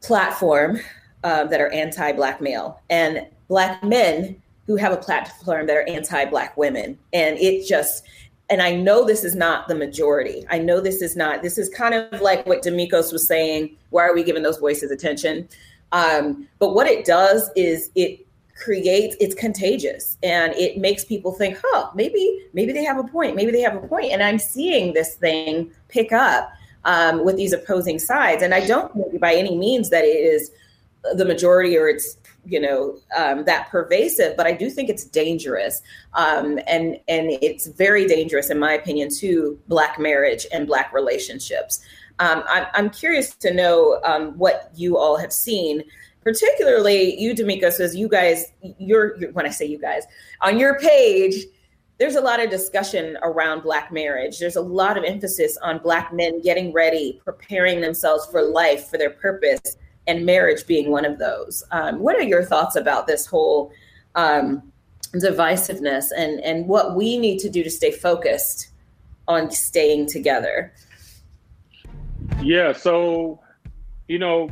platform 0.00 0.80
uh, 1.24 1.44
that 1.44 1.60
are 1.60 1.70
anti-black 1.70 2.40
male 2.40 2.80
and 2.88 3.26
black 3.48 3.82
men 3.84 4.40
who 4.70 4.76
have 4.76 4.92
a 4.92 4.96
platform 4.96 5.66
that 5.66 5.76
are 5.76 5.88
anti-black 5.88 6.56
women. 6.56 6.96
And 7.12 7.36
it 7.38 7.66
just 7.66 8.04
and 8.48 8.62
i 8.62 8.72
know 8.72 9.04
this 9.04 9.24
is 9.24 9.34
not 9.34 9.66
the 9.66 9.74
majority. 9.74 10.44
I 10.48 10.58
know 10.58 10.80
this 10.80 11.02
is 11.02 11.16
not 11.16 11.42
this 11.42 11.58
is 11.58 11.68
kind 11.70 11.92
of 11.92 12.20
like 12.20 12.46
what 12.46 12.62
Damikos 12.62 13.12
was 13.12 13.26
saying 13.26 13.76
why 13.88 14.04
are 14.04 14.14
we 14.14 14.22
giving 14.22 14.44
those 14.44 14.58
voices 14.58 14.92
attention? 14.92 15.48
Um, 15.90 16.46
but 16.60 16.72
what 16.72 16.86
it 16.86 17.04
does 17.04 17.50
is 17.56 17.90
it 17.96 18.24
creates 18.54 19.16
it's 19.18 19.34
contagious. 19.34 20.16
And 20.22 20.54
it 20.54 20.78
makes 20.78 21.04
people 21.04 21.32
think 21.32 21.58
huh 21.60 21.90
maybe 21.96 22.46
maybe 22.52 22.72
they 22.72 22.84
have 22.84 22.98
a 22.98 23.04
point 23.04 23.34
maybe 23.34 23.50
they 23.50 23.62
have 23.62 23.74
a 23.74 23.88
point. 23.88 24.12
And 24.12 24.22
i'm 24.22 24.38
seeing 24.38 24.94
this 24.94 25.16
thing 25.16 25.72
pick 25.88 26.12
up 26.12 26.52
um, 26.84 27.24
with 27.24 27.36
these 27.36 27.52
opposing 27.52 27.98
sides. 27.98 28.44
And 28.44 28.54
i 28.54 28.64
don't 28.64 28.92
think 28.92 29.18
by 29.18 29.34
any 29.34 29.56
means 29.56 29.90
that 29.90 30.04
it 30.04 30.16
is 30.34 30.52
the 31.14 31.24
majority 31.24 31.76
or 31.76 31.88
it's 31.88 32.16
you 32.44 32.60
know 32.60 32.98
um, 33.16 33.44
that 33.44 33.68
pervasive 33.70 34.36
but 34.36 34.46
i 34.46 34.52
do 34.52 34.70
think 34.70 34.88
it's 34.88 35.04
dangerous. 35.04 35.82
Um, 36.14 36.58
and 36.66 36.98
and 37.08 37.30
it's 37.42 37.66
very 37.66 38.06
dangerous 38.06 38.50
in 38.50 38.58
my 38.58 38.72
opinion 38.72 39.08
to 39.18 39.58
black 39.68 39.98
marriage 39.98 40.46
and 40.52 40.66
black 40.66 40.92
relationships. 40.92 41.80
Um, 42.18 42.42
I'm, 42.48 42.66
I'm 42.74 42.90
curious 42.90 43.34
to 43.36 43.54
know 43.54 44.00
um, 44.04 44.36
what 44.36 44.70
you 44.74 44.98
all 44.98 45.16
have 45.16 45.32
seen. 45.32 45.82
Particularly 46.22 47.18
you 47.18 47.34
Damikos 47.34 47.80
as 47.80 47.96
you 47.96 48.06
guys 48.06 48.52
you're 48.78 49.16
when 49.32 49.46
i 49.46 49.48
say 49.48 49.64
you 49.64 49.78
guys 49.78 50.02
on 50.42 50.58
your 50.58 50.78
page 50.78 51.46
there's 51.98 52.16
a 52.16 52.20
lot 52.20 52.42
of 52.42 52.48
discussion 52.48 53.18
around 53.22 53.62
black 53.62 53.92
marriage. 53.92 54.38
There's 54.38 54.56
a 54.56 54.62
lot 54.62 54.96
of 54.96 55.04
emphasis 55.04 55.58
on 55.62 55.80
black 55.80 56.14
men 56.14 56.40
getting 56.40 56.72
ready 56.72 57.20
preparing 57.22 57.82
themselves 57.82 58.26
for 58.30 58.40
life 58.40 58.88
for 58.88 58.96
their 58.96 59.10
purpose 59.10 59.76
and 60.10 60.26
marriage 60.26 60.66
being 60.66 60.90
one 60.90 61.04
of 61.04 61.18
those. 61.18 61.62
Um, 61.70 62.00
what 62.00 62.16
are 62.16 62.22
your 62.22 62.44
thoughts 62.44 62.74
about 62.74 63.06
this 63.06 63.26
whole 63.26 63.72
um, 64.16 64.72
divisiveness 65.14 66.06
and 66.16 66.40
and 66.40 66.66
what 66.66 66.96
we 66.96 67.16
need 67.18 67.38
to 67.38 67.48
do 67.48 67.62
to 67.62 67.70
stay 67.70 67.92
focused 67.92 68.68
on 69.28 69.50
staying 69.50 70.06
together? 70.08 70.72
Yeah, 72.42 72.72
so 72.72 73.40
you 74.08 74.18
know, 74.18 74.50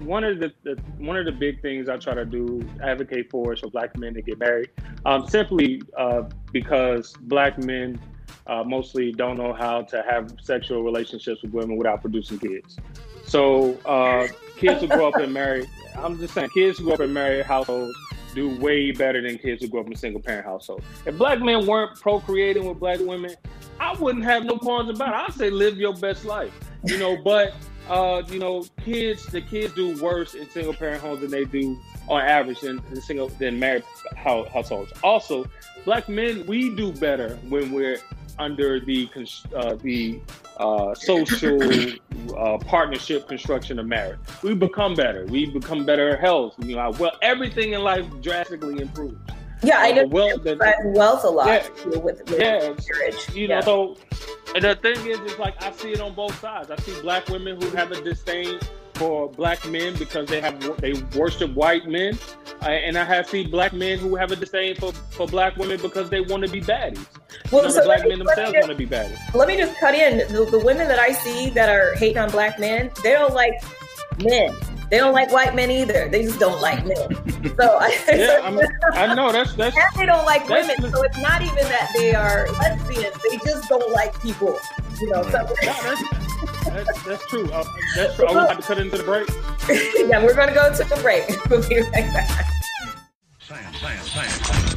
one 0.00 0.24
of 0.24 0.40
the, 0.40 0.52
the, 0.64 0.74
one 0.98 1.16
of 1.16 1.24
the 1.24 1.32
big 1.32 1.62
things 1.62 1.88
I 1.88 1.96
try 1.96 2.14
to 2.14 2.24
do 2.24 2.68
advocate 2.82 3.30
for 3.30 3.52
is 3.52 3.60
for 3.60 3.70
black 3.70 3.96
men 3.96 4.14
to 4.14 4.22
get 4.22 4.38
married, 4.38 4.70
um, 5.04 5.28
simply 5.28 5.82
uh, 5.96 6.22
because 6.52 7.14
black 7.22 7.58
men 7.58 8.00
uh, 8.48 8.64
mostly 8.64 9.12
don't 9.12 9.36
know 9.36 9.52
how 9.52 9.82
to 9.82 10.02
have 10.08 10.34
sexual 10.42 10.82
relationships 10.82 11.42
with 11.42 11.52
women 11.52 11.76
without 11.76 12.00
producing 12.00 12.38
kids. 12.40 12.76
So 13.24 13.78
uh, 13.84 14.26
kids 14.56 14.80
who 14.80 14.88
grow 14.88 15.08
up 15.08 15.20
in 15.20 15.32
married, 15.32 15.68
I'm 15.96 16.18
just 16.18 16.34
saying, 16.34 16.50
kids 16.50 16.78
who 16.78 16.84
grow 16.84 16.94
up 16.94 17.00
in 17.00 17.12
married 17.12 17.44
households 17.44 17.96
do 18.34 18.54
way 18.60 18.92
better 18.92 19.22
than 19.22 19.38
kids 19.38 19.62
who 19.62 19.68
grow 19.68 19.80
up 19.80 19.86
in 19.86 19.96
single 19.96 20.20
parent 20.20 20.44
households. 20.44 20.84
If 21.06 21.16
black 21.16 21.40
men 21.40 21.66
weren't 21.66 21.98
procreating 22.00 22.66
with 22.66 22.78
black 22.78 23.00
women, 23.00 23.34
I 23.80 23.94
wouldn't 23.94 24.24
have 24.24 24.44
no 24.44 24.58
qualms 24.58 24.90
about 24.90 25.08
it. 25.08 25.28
I'd 25.28 25.34
say 25.34 25.50
live 25.50 25.76
your 25.76 25.94
best 25.94 26.24
life, 26.24 26.52
you 26.84 26.98
know. 26.98 27.16
But 27.16 27.54
uh, 27.88 28.22
you 28.28 28.38
know, 28.38 28.64
kids, 28.84 29.26
the 29.26 29.40
kids 29.40 29.74
do 29.74 30.00
worse 30.02 30.34
in 30.34 30.48
single 30.50 30.74
parent 30.74 31.00
homes 31.00 31.20
than 31.20 31.30
they 31.30 31.44
do 31.44 31.78
on 32.08 32.20
average 32.20 32.62
in, 32.62 32.82
in 32.90 33.00
single 33.00 33.28
than 33.28 33.58
married 33.58 33.84
households. 34.16 34.92
Also, 35.02 35.46
black 35.84 36.08
men, 36.08 36.46
we 36.46 36.74
do 36.74 36.92
better 36.92 37.36
when 37.48 37.72
we're 37.72 37.98
under 38.38 38.80
the 38.80 39.08
uh, 39.54 39.74
the 39.76 40.20
uh, 40.58 40.94
social 40.94 41.60
uh, 42.36 42.58
partnership 42.58 43.28
construction 43.28 43.78
of 43.78 43.86
marriage. 43.86 44.18
We 44.42 44.54
become 44.54 44.94
better. 44.94 45.26
We 45.26 45.46
become 45.46 45.84
better 45.84 46.16
health. 46.16 46.54
You 46.58 46.76
know, 46.76 46.90
well, 46.98 47.16
everything 47.22 47.72
in 47.72 47.82
life 47.82 48.06
drastically 48.22 48.80
improves. 48.80 49.18
Yeah, 49.62 49.80
I 49.80 49.90
uh, 49.90 49.94
know 49.94 50.06
wealth, 50.06 50.44
wealth 50.84 51.24
a 51.24 51.28
lot 51.28 51.46
yeah, 51.46 51.68
with, 51.86 52.02
with 52.02 52.38
yeah, 52.38 52.74
marriage. 52.90 53.34
You 53.34 53.48
know, 53.48 53.60
so 53.62 53.96
and 54.54 54.64
the 54.64 54.76
thing 54.76 54.96
is, 55.06 55.18
is 55.20 55.38
like 55.38 55.62
I 55.62 55.72
see 55.72 55.92
it 55.92 56.00
on 56.00 56.14
both 56.14 56.38
sides. 56.40 56.70
I 56.70 56.76
see 56.76 57.00
black 57.00 57.28
women 57.28 57.60
who 57.60 57.68
have 57.70 57.92
a 57.92 58.00
disdain 58.00 58.58
for 58.96 59.28
black 59.28 59.66
men 59.68 59.96
because 59.96 60.28
they 60.28 60.40
have 60.40 60.80
they 60.80 60.94
worship 61.16 61.52
white 61.54 61.86
men, 61.86 62.18
uh, 62.62 62.68
and 62.68 62.96
I 62.96 63.04
have 63.04 63.28
seen 63.28 63.50
black 63.50 63.72
men 63.72 63.98
who 63.98 64.16
have 64.16 64.32
a 64.32 64.36
disdain 64.36 64.74
for, 64.76 64.92
for 64.92 65.26
black 65.26 65.56
women 65.56 65.80
because 65.80 66.10
they 66.10 66.20
want 66.20 66.44
to 66.44 66.50
be 66.50 66.60
baddies. 66.60 67.06
Well, 67.52 67.70
so 67.70 67.84
black 67.84 68.02
me, 68.02 68.10
men 68.10 68.18
themselves 68.20 68.54
want 68.54 68.68
to 68.68 68.74
be 68.74 68.86
baddies. 68.86 69.18
Let 69.34 69.48
me 69.48 69.56
just 69.56 69.78
cut 69.78 69.94
in 69.94 70.18
the, 70.32 70.44
the 70.46 70.58
women 70.58 70.88
that 70.88 70.98
I 70.98 71.12
see 71.12 71.50
that 71.50 71.68
are 71.68 71.94
hating 71.94 72.18
on 72.18 72.30
black 72.30 72.58
men. 72.58 72.90
They 73.02 73.12
don't 73.12 73.34
like 73.34 73.54
men. 74.22 74.54
They 74.90 74.98
don't 74.98 75.12
like 75.12 75.32
white 75.32 75.54
men 75.54 75.70
either. 75.70 76.08
They 76.08 76.22
just 76.22 76.38
don't 76.38 76.60
like 76.60 76.86
men. 76.86 76.96
So 77.58 77.76
I, 77.80 77.98
yeah, 78.08 78.40
I, 78.44 78.50
mean, 78.50 78.66
I 78.92 79.14
know 79.14 79.32
that's 79.32 79.54
that's. 79.54 79.76
And 79.76 79.84
they 79.96 80.06
don't 80.06 80.24
like 80.24 80.48
women. 80.48 80.76
So 80.90 81.02
it's 81.02 81.18
not 81.18 81.42
even 81.42 81.54
that 81.56 81.90
they 81.94 82.14
are 82.14 82.48
lesbians. 82.52 83.16
They 83.28 83.36
just 83.38 83.68
don't 83.68 83.90
like 83.92 84.20
people. 84.22 84.58
You 85.00 85.10
know. 85.10 85.22
So. 85.30 86.25
That's, 86.70 87.02
that's 87.04 87.26
true. 87.28 87.50
Uh, 87.50 87.64
that's 87.94 88.16
true. 88.16 88.26
Are 88.26 88.34
we 88.34 88.40
about 88.40 88.60
to 88.60 88.66
cut 88.66 88.78
into 88.78 88.96
the 88.98 89.04
break? 89.04 89.28
yeah, 90.08 90.22
we're 90.24 90.34
going 90.34 90.48
to 90.48 90.54
go 90.54 90.70
to 90.74 90.84
the 90.84 90.96
break. 91.02 91.24
We'll 91.50 91.66
be 91.68 91.80
right 91.80 92.12
back. 92.12 92.50
Sam, 93.40 93.72
Sam, 93.74 93.98
Sam. 94.04 94.76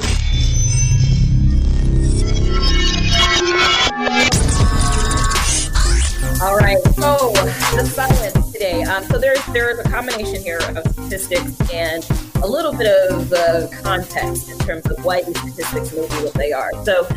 All 6.41 6.55
right, 6.55 6.77
so 6.95 7.33
the 7.75 7.85
silence 7.85 8.51
today. 8.53 8.83
Um, 8.83 9.03
so 9.05 9.17
there's 9.17 9.43
there's 9.47 9.77
a 9.79 9.83
combination 9.83 10.41
here 10.41 10.59
of 10.69 10.89
statistics 10.93 11.57
and 11.73 12.07
a 12.41 12.47
little 12.47 12.71
bit 12.71 12.87
of 13.11 13.33
uh, 13.33 13.67
context 13.83 14.49
in 14.49 14.57
terms 14.59 14.85
of 14.89 15.03
why 15.03 15.21
these 15.23 15.37
statistics 15.37 15.91
may 15.93 16.07
be 16.07 16.23
what 16.23 16.33
they 16.35 16.53
are. 16.53 16.71
So 16.85 17.07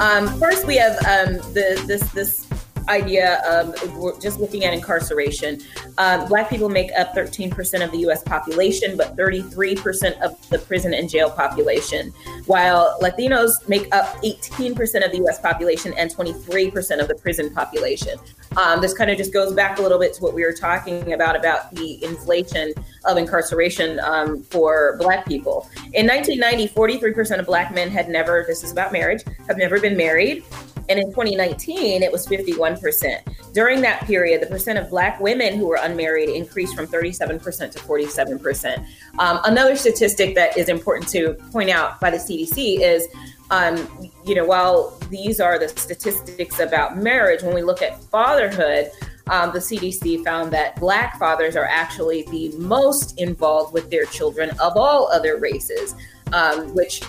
Um, 0.00 0.28
first, 0.38 0.66
we 0.66 0.76
have 0.76 0.96
um, 1.04 1.34
the 1.52 1.82
this 1.86 2.02
this 2.12 2.46
idea 2.88 3.42
of 3.48 3.74
just 4.20 4.40
looking 4.40 4.64
at 4.64 4.72
incarceration. 4.72 5.60
Um, 5.98 6.28
black 6.28 6.48
people 6.48 6.68
make 6.68 6.90
up 6.98 7.14
13% 7.14 7.84
of 7.84 7.90
the 7.92 7.98
US 8.08 8.22
population, 8.22 8.96
but 8.96 9.16
33% 9.16 10.20
of 10.20 10.48
the 10.50 10.58
prison 10.58 10.94
and 10.94 11.08
jail 11.08 11.30
population, 11.30 12.12
while 12.46 12.98
Latinos 13.00 13.68
make 13.68 13.92
up 13.94 14.16
18% 14.22 15.04
of 15.04 15.12
the 15.12 15.20
US 15.26 15.40
population 15.40 15.94
and 15.96 16.14
23% 16.14 17.00
of 17.00 17.08
the 17.08 17.14
prison 17.14 17.52
population. 17.52 18.18
Um, 18.56 18.80
this 18.80 18.92
kind 18.92 19.10
of 19.10 19.16
just 19.16 19.32
goes 19.32 19.52
back 19.52 19.78
a 19.78 19.82
little 19.82 19.98
bit 19.98 20.14
to 20.14 20.22
what 20.22 20.34
we 20.34 20.44
were 20.44 20.52
talking 20.52 21.12
about 21.12 21.36
about 21.36 21.72
the 21.74 22.02
inflation 22.04 22.72
of 23.04 23.16
incarceration 23.16 24.00
um, 24.00 24.42
for 24.42 24.96
Black 24.98 25.26
people. 25.26 25.68
In 25.92 26.06
1990, 26.06 26.68
43% 26.74 27.38
of 27.38 27.46
Black 27.46 27.72
men 27.72 27.90
had 27.90 28.08
never, 28.08 28.44
this 28.46 28.64
is 28.64 28.72
about 28.72 28.92
marriage, 28.92 29.22
have 29.46 29.56
never 29.56 29.80
been 29.80 29.96
married. 29.96 30.44
And 30.90 30.98
in 30.98 31.06
2019, 31.06 32.02
it 32.02 32.10
was 32.10 32.26
51%. 32.26 33.52
During 33.54 33.80
that 33.82 34.04
period, 34.06 34.42
the 34.42 34.46
percent 34.46 34.78
of 34.78 34.90
Black 34.90 35.20
women 35.20 35.56
who 35.56 35.66
were 35.66 35.78
unmarried 35.80 36.28
increased 36.28 36.74
from 36.74 36.88
37% 36.88 37.70
to 37.70 37.78
47%. 37.78 38.84
Um, 39.18 39.40
another 39.44 39.76
statistic 39.76 40.34
that 40.34 40.58
is 40.58 40.68
important 40.68 41.08
to 41.10 41.34
point 41.52 41.70
out 41.70 42.00
by 42.00 42.10
the 42.10 42.16
CDC 42.16 42.80
is 42.80 43.06
um, 43.50 43.76
you 44.24 44.34
know, 44.34 44.44
while 44.44 44.96
these 45.10 45.40
are 45.40 45.58
the 45.58 45.68
statistics 45.68 46.60
about 46.60 46.96
marriage, 46.96 47.42
when 47.42 47.54
we 47.54 47.62
look 47.62 47.82
at 47.82 48.00
fatherhood, 48.04 48.90
um, 49.28 49.52
the 49.52 49.58
CDC 49.58 50.24
found 50.24 50.52
that 50.52 50.76
Black 50.76 51.18
fathers 51.18 51.56
are 51.56 51.64
actually 51.64 52.22
the 52.30 52.50
most 52.58 53.18
involved 53.18 53.72
with 53.72 53.90
their 53.90 54.04
children 54.04 54.50
of 54.60 54.76
all 54.76 55.08
other 55.08 55.36
races, 55.36 55.94
um, 56.32 56.74
which 56.74 57.02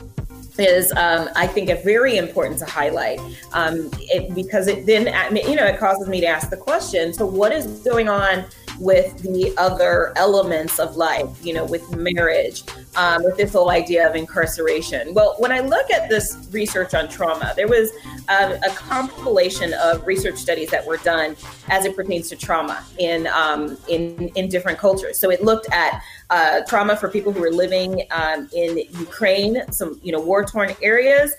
is 0.62 0.92
um, 0.94 1.30
I 1.36 1.48
think 1.48 1.70
a 1.70 1.76
very 1.76 2.18
important 2.18 2.60
to 2.60 2.66
highlight 2.66 3.20
um, 3.54 3.90
it, 4.00 4.34
because 4.34 4.68
it 4.68 4.86
then 4.86 5.06
you 5.36 5.56
know 5.56 5.66
it 5.66 5.80
causes 5.80 6.08
me 6.08 6.22
to 6.22 6.28
ask 6.28 6.50
the 6.50 6.58
question. 6.58 7.14
So 7.14 7.26
what 7.26 7.52
is 7.52 7.66
going 7.80 8.10
on 8.10 8.46
with 8.82 9.22
the 9.22 9.54
other 9.58 10.12
elements 10.16 10.80
of 10.80 10.96
life, 10.96 11.30
you 11.44 11.54
know, 11.54 11.64
with 11.64 11.96
marriage, 11.96 12.64
um, 12.96 13.24
with 13.24 13.38
this 13.38 13.54
whole 13.54 13.70
idea 13.70 14.10
of 14.10 14.16
incarceration. 14.16 15.14
Well, 15.14 15.36
when 15.38 15.52
I 15.52 15.60
look 15.60 15.92
at 15.92 16.10
this 16.10 16.48
research 16.52 16.96
on 16.96 17.08
trauma, 17.08 17.54
there 17.56 17.68
was 17.68 17.92
um, 18.28 18.54
a 18.54 18.70
compilation 18.74 19.74
of 19.76 20.06
research 20.08 20.38
studies 20.38 20.72
that 20.72 20.86
were 20.86 20.98
done 20.98 21.36
as 21.70 21.86
it 21.86 21.96
pertains 21.96 22.28
to 22.30 22.36
trauma 22.36 22.84
in 22.98 23.28
um, 23.28 23.78
in 23.88 24.30
in 24.30 24.50
different 24.50 24.80
cultures. 24.80 25.20
So 25.20 25.30
it 25.30 25.44
looked 25.44 25.68
at 25.72 26.02
uh, 26.32 26.62
trauma 26.68 26.96
for 26.96 27.10
people 27.10 27.32
who 27.32 27.44
are 27.44 27.52
living 27.52 28.08
um, 28.12 28.50
in 28.54 28.78
Ukraine, 29.00 29.62
some 29.72 30.00
you 30.02 30.12
know 30.12 30.20
war 30.20 30.44
torn 30.44 30.74
areas. 30.82 31.34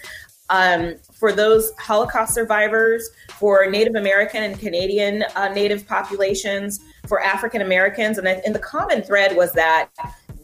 Um, 0.51 0.97
for 1.15 1.33
those 1.33 1.73
Holocaust 1.79 2.35
survivors, 2.35 3.09
for 3.39 3.71
Native 3.71 3.95
American 3.95 4.43
and 4.43 4.59
Canadian 4.59 5.25
uh, 5.35 5.49
Native 5.49 5.89
populations, 5.89 6.81
for 7.09 7.23
African 7.23 7.63
Americans, 7.63 8.19
and, 8.19 8.29
and 8.29 8.55
the 8.55 8.59
common 8.61 9.03
thread 9.03 9.35
was 9.35 9.53
that 9.53 9.89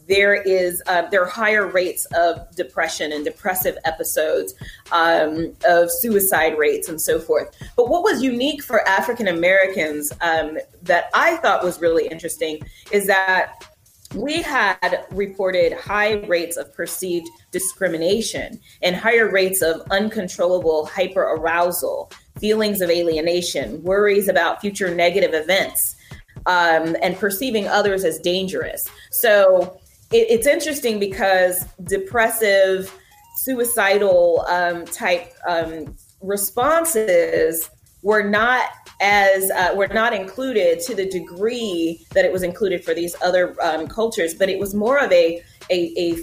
there 0.09 0.33
is 0.41 0.81
uh, 0.87 1.03
there 1.11 1.21
are 1.21 1.29
higher 1.29 1.67
rates 1.67 2.05
of 2.15 2.53
depression 2.55 3.11
and 3.11 3.23
depressive 3.23 3.77
episodes, 3.85 4.55
um, 4.91 5.53
of 5.65 5.91
suicide 5.91 6.57
rates, 6.57 6.89
and 6.89 6.99
so 6.99 7.19
forth. 7.19 7.55
But 7.77 7.89
what 7.89 8.01
was 8.01 8.23
unique 8.23 8.63
for 8.63 8.85
African 8.87 9.27
Americans 9.27 10.11
um, 10.21 10.57
that 10.81 11.11
I 11.13 11.37
thought 11.37 11.63
was 11.63 11.79
really 11.79 12.07
interesting 12.07 12.61
is 12.91 13.05
that 13.05 13.68
we 14.15 14.41
had 14.41 15.05
reported 15.11 15.73
high 15.73 16.13
rates 16.25 16.57
of 16.57 16.73
perceived 16.73 17.27
discrimination 17.51 18.59
and 18.81 18.95
higher 18.95 19.29
rates 19.29 19.61
of 19.61 19.81
uncontrollable 19.91 20.87
hyperarousal, 20.87 22.11
feelings 22.39 22.81
of 22.81 22.89
alienation, 22.89 23.83
worries 23.83 24.27
about 24.27 24.61
future 24.61 24.93
negative 24.93 25.33
events 25.33 25.95
um, 26.47 26.95
and 27.01 27.17
perceiving 27.17 27.67
others 27.67 28.03
as 28.03 28.17
dangerous. 28.19 28.87
So 29.11 29.79
it, 30.11 30.27
it's 30.29 30.47
interesting 30.47 30.99
because 30.99 31.63
depressive, 31.83 32.93
suicidal 33.37 34.43
um, 34.47 34.85
type 34.85 35.33
um, 35.47 35.95
responses 36.21 37.69
were 38.01 38.23
not 38.23 38.65
as 39.01 39.49
uh, 39.51 39.73
were 39.75 39.87
not 39.87 40.13
included 40.13 40.79
to 40.81 40.95
the 40.95 41.09
degree 41.09 42.05
that 42.13 42.25
it 42.25 42.31
was 42.31 42.43
included 42.43 42.83
for 42.83 42.93
these 42.93 43.15
other 43.21 43.55
um, 43.61 43.87
cultures, 43.87 44.33
but 44.33 44.49
it 44.49 44.59
was 44.59 44.73
more 44.73 44.99
of 44.99 45.11
a, 45.11 45.41
a, 45.69 45.93
a 45.97 46.17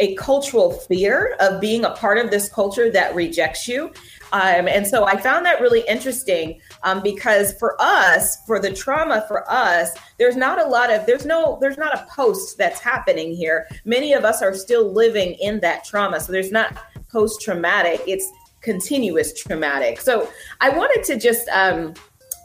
a 0.00 0.14
cultural 0.14 0.70
fear 0.70 1.36
of 1.40 1.60
being 1.60 1.84
a 1.84 1.90
part 1.90 2.18
of 2.18 2.30
this 2.30 2.48
culture 2.48 2.88
that 2.90 3.14
rejects 3.14 3.66
you. 3.66 3.86
Um, 4.32 4.68
and 4.68 4.86
so 4.86 5.06
I 5.06 5.16
found 5.16 5.46
that 5.46 5.60
really 5.60 5.82
interesting 5.88 6.60
um, 6.82 7.02
because 7.02 7.54
for 7.58 7.76
us, 7.80 8.36
for 8.46 8.60
the 8.60 8.72
trauma 8.72 9.24
for 9.26 9.50
us, 9.50 9.90
there's 10.18 10.36
not 10.36 10.60
a 10.60 10.66
lot 10.66 10.92
of, 10.92 11.06
there's 11.06 11.24
no, 11.24 11.58
there's 11.60 11.78
not 11.78 11.94
a 11.94 12.06
post 12.14 12.58
that's 12.58 12.78
happening 12.78 13.34
here. 13.34 13.66
Many 13.84 14.12
of 14.12 14.24
us 14.24 14.42
are 14.42 14.54
still 14.54 14.92
living 14.92 15.32
in 15.40 15.60
that 15.60 15.84
trauma. 15.84 16.20
So 16.20 16.32
there's 16.32 16.52
not 16.52 16.76
post 17.10 17.40
traumatic, 17.40 18.02
it's 18.06 18.30
continuous 18.60 19.32
traumatic. 19.40 20.00
So 20.00 20.28
I 20.60 20.70
wanted 20.70 21.04
to 21.04 21.18
just, 21.18 21.48
um, 21.48 21.94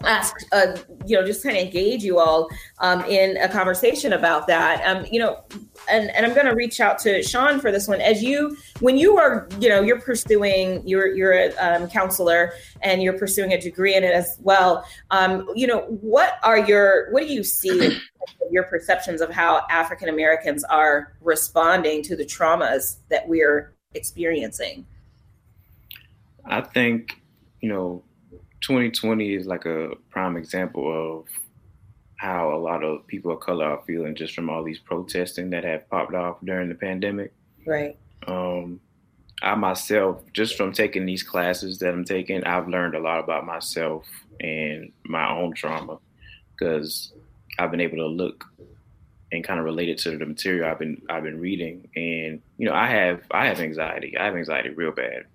ask, 0.06 0.36
uh, 0.52 0.76
you 1.06 1.18
know, 1.18 1.26
just 1.26 1.44
kind 1.44 1.58
of 1.58 1.64
engage 1.64 2.04
you 2.04 2.20
all 2.20 2.50
um, 2.80 3.04
in 3.06 3.38
a 3.38 3.48
conversation 3.48 4.14
about 4.14 4.48
that. 4.48 4.84
Um, 4.86 5.06
you 5.10 5.20
know, 5.20 5.44
and, 5.90 6.10
and 6.12 6.26
I'm 6.26 6.34
going 6.34 6.46
to 6.46 6.56
reach 6.56 6.80
out 6.80 7.00
to 7.00 7.24
Sean 7.24 7.60
for 7.60 7.72
this 7.72 7.88
one. 7.88 8.02
As 8.02 8.24
you, 8.24 8.58
when 8.80 8.98
you 8.98 9.18
are, 9.18 9.48
you 9.60 9.70
know, 9.70 9.82
you're 9.82 10.02
pursuing, 10.02 10.86
you're 10.88 11.14
you're 11.16 11.34
a 11.34 11.56
um, 11.56 11.88
counselor 11.90 12.54
and 12.82 13.02
you're 13.02 13.18
pursuing 13.18 13.54
a 13.54 13.60
degree 13.60 13.96
in 13.96 14.04
it 14.04 14.14
as 14.14 14.38
well. 14.42 14.86
Um, 15.12 15.48
you 15.56 15.68
know, 15.68 15.82
what 15.82 16.38
are 16.44 16.60
your, 16.60 17.12
what 17.12 17.22
do 17.22 17.34
you 17.34 17.44
see? 17.44 18.00
your 18.52 18.64
perceptions 18.64 19.20
of 19.20 19.30
how 19.30 19.66
African 19.70 20.08
Americans 20.08 20.64
are 20.66 21.14
responding 21.22 22.04
to 22.04 22.16
the 22.16 22.24
traumas 22.24 22.98
that 23.10 23.28
we're 23.28 23.74
experiencing. 23.96 24.86
I 26.46 26.62
think, 26.62 27.22
you 27.62 27.70
know, 27.70 28.04
2020 28.62 29.36
is 29.36 29.46
like 29.46 29.66
a 29.66 29.92
prime 30.10 30.38
example 30.38 31.22
of 31.22 31.26
how 32.18 32.54
a 32.54 32.58
lot 32.58 32.84
of 32.84 33.06
people 33.08 33.32
of 33.32 33.40
color 33.42 33.66
are 33.66 33.82
feeling 33.86 34.16
just 34.16 34.34
from 34.34 34.50
all 34.50 34.64
these 34.64 34.80
protesting 34.80 35.50
that 35.50 35.64
have 35.64 35.90
popped 35.90 36.14
off 36.14 36.38
during 36.44 36.70
the 36.70 36.76
pandemic. 36.76 37.34
Right. 37.66 37.98
Um, 38.28 38.80
I 39.42 39.56
myself, 39.56 40.22
just 40.32 40.56
from 40.56 40.72
taking 40.72 41.06
these 41.06 41.22
classes 41.22 41.80
that 41.80 41.90
I'm 41.90 42.06
taking, 42.06 42.44
I've 42.46 42.70
learned 42.70 42.96
a 42.96 43.00
lot 43.00 43.20
about 43.20 43.46
myself 43.46 44.06
and 44.40 44.94
my 45.04 45.30
own 45.30 45.54
trauma 45.54 46.00
because 46.58 47.12
I've 47.60 47.72
been 47.72 47.82
able 47.82 47.98
to 47.98 48.08
look 48.08 48.46
and 49.34 49.44
kind 49.44 49.60
of 49.60 49.66
relate 49.66 49.90
it 49.90 49.98
to 49.98 50.18
the 50.18 50.26
material 50.26 50.70
I've 50.70 50.80
been 50.80 51.02
I've 51.10 51.24
been 51.24 51.40
reading. 51.40 51.90
And 51.96 52.42
you 52.58 52.68
know, 52.68 52.74
I 52.74 52.88
have 52.88 53.24
I 53.32 53.48
have 53.48 53.60
anxiety. 53.60 54.18
I 54.18 54.26
have 54.26 54.36
anxiety 54.36 54.70
real 54.70 54.92
bad, 54.92 55.26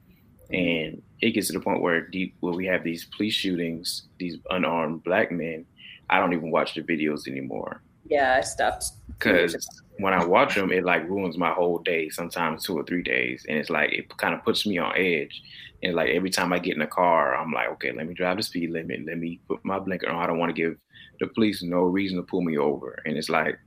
and 0.53 1.03
it 1.21 1.33
gets 1.33 1.49
to 1.49 1.53
the 1.53 1.61
point 1.61 1.83
where 1.83 2.07
deep 2.07 2.37
where 2.41 2.55
we 2.55 2.67
have 2.67 2.85
these 2.85 3.05
police 3.05 3.35
shootings, 3.35 4.09
these 4.19 4.37
unarmed 4.51 5.05
black 5.05 5.31
men. 5.31 5.67
I 6.11 6.19
don't 6.19 6.33
even 6.33 6.51
watch 6.51 6.75
the 6.75 6.83
videos 6.83 7.29
anymore. 7.29 7.83
Yeah, 8.07 8.37
I 8.39 8.41
stopped. 8.41 8.87
Because 9.09 9.57
when 9.99 10.15
I 10.15 10.25
watch 10.25 10.55
them, 10.55 10.73
it 10.73 10.85
like 10.85 11.09
ruins 11.09 11.37
my 11.37 11.51
whole 11.51 11.79
day. 11.79 12.09
Sometimes 12.09 12.65
two 12.65 12.79
or 12.79 12.85
three 12.85 13.03
days, 13.03 13.45
and 13.49 13.59
it's 13.59 13.71
like 13.71 13.93
it 13.93 14.17
kind 14.17 14.35
of 14.35 14.45
puts 14.45 14.67
me 14.67 14.79
on 14.79 14.97
edge. 14.97 15.43
And 15.83 15.95
like 15.95 16.11
every 16.11 16.31
time 16.31 16.53
I 16.53 16.59
get 16.59 16.77
in 16.77 16.83
a 16.83 16.87
car, 16.87 17.37
I'm 17.37 17.53
like, 17.53 17.69
okay, 17.73 17.93
let 17.93 18.07
me 18.07 18.15
drive 18.15 18.37
the 18.37 18.43
speed 18.43 18.71
limit. 18.71 19.07
Let 19.07 19.19
me 19.19 19.41
put 19.47 19.65
my 19.65 19.79
blinker 19.79 20.09
on. 20.09 20.23
I 20.23 20.27
don't 20.27 20.39
want 20.39 20.55
to 20.55 20.61
give 20.61 20.77
the 21.21 21.27
police 21.29 21.63
no 21.63 21.83
reason 21.83 22.17
to 22.17 22.23
pull 22.23 22.43
me 22.43 22.57
over. 22.57 23.03
And 23.05 23.17
it's 23.17 23.29
like 23.29 23.59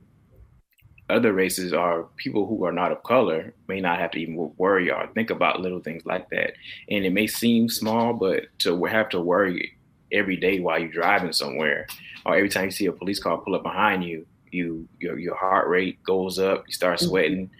other 1.10 1.32
races 1.32 1.72
are 1.72 2.04
people 2.16 2.46
who 2.46 2.64
are 2.64 2.72
not 2.72 2.92
of 2.92 3.02
color 3.02 3.52
may 3.68 3.80
not 3.80 3.98
have 3.98 4.12
to 4.12 4.18
even 4.18 4.52
worry 4.56 4.90
or 4.90 5.06
think 5.14 5.30
about 5.30 5.60
little 5.60 5.80
things 5.80 6.06
like 6.06 6.28
that. 6.30 6.54
And 6.88 7.04
it 7.04 7.12
may 7.12 7.26
seem 7.26 7.68
small, 7.68 8.14
but 8.14 8.44
to 8.60 8.82
have 8.84 9.08
to 9.10 9.20
worry 9.20 9.76
every 10.12 10.36
day 10.36 10.60
while 10.60 10.78
you're 10.78 10.88
driving 10.88 11.32
somewhere, 11.32 11.86
or 12.24 12.36
every 12.36 12.48
time 12.48 12.66
you 12.66 12.70
see 12.70 12.86
a 12.86 12.92
police 12.92 13.18
car 13.18 13.38
pull 13.38 13.54
up 13.54 13.62
behind 13.62 14.04
you, 14.04 14.26
you 14.50 14.86
your 15.00 15.18
your 15.18 15.34
heart 15.34 15.68
rate 15.68 16.02
goes 16.04 16.38
up, 16.38 16.64
you 16.66 16.72
start 16.72 16.98
mm-hmm. 16.98 17.08
sweating, 17.08 17.50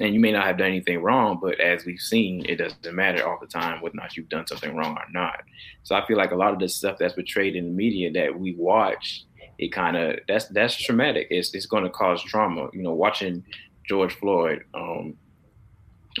and 0.00 0.12
you 0.12 0.20
may 0.20 0.32
not 0.32 0.46
have 0.46 0.58
done 0.58 0.68
anything 0.68 1.02
wrong, 1.02 1.38
but 1.40 1.60
as 1.60 1.84
we've 1.84 2.00
seen, 2.00 2.44
it 2.46 2.56
doesn't 2.56 2.94
matter 2.94 3.26
all 3.26 3.38
the 3.40 3.46
time 3.46 3.80
whether 3.80 3.94
or 3.94 4.02
not 4.02 4.16
you've 4.16 4.28
done 4.28 4.46
something 4.46 4.76
wrong 4.76 4.96
or 4.96 5.06
not. 5.12 5.42
So 5.82 5.94
I 5.94 6.06
feel 6.06 6.16
like 6.16 6.32
a 6.32 6.36
lot 6.36 6.52
of 6.52 6.58
the 6.58 6.68
stuff 6.68 6.98
that's 6.98 7.14
portrayed 7.14 7.56
in 7.56 7.64
the 7.64 7.70
media 7.70 8.12
that 8.12 8.38
we 8.38 8.54
watch 8.56 9.24
it 9.58 9.68
kind 9.68 9.96
of 9.96 10.18
that's 10.28 10.46
that's 10.48 10.76
traumatic. 10.76 11.28
It's 11.30 11.54
it's 11.54 11.66
going 11.66 11.84
to 11.84 11.90
cause 11.90 12.22
trauma. 12.22 12.68
You 12.72 12.82
know, 12.82 12.92
watching 12.92 13.44
George 13.88 14.14
Floyd, 14.14 14.64
um, 14.74 15.16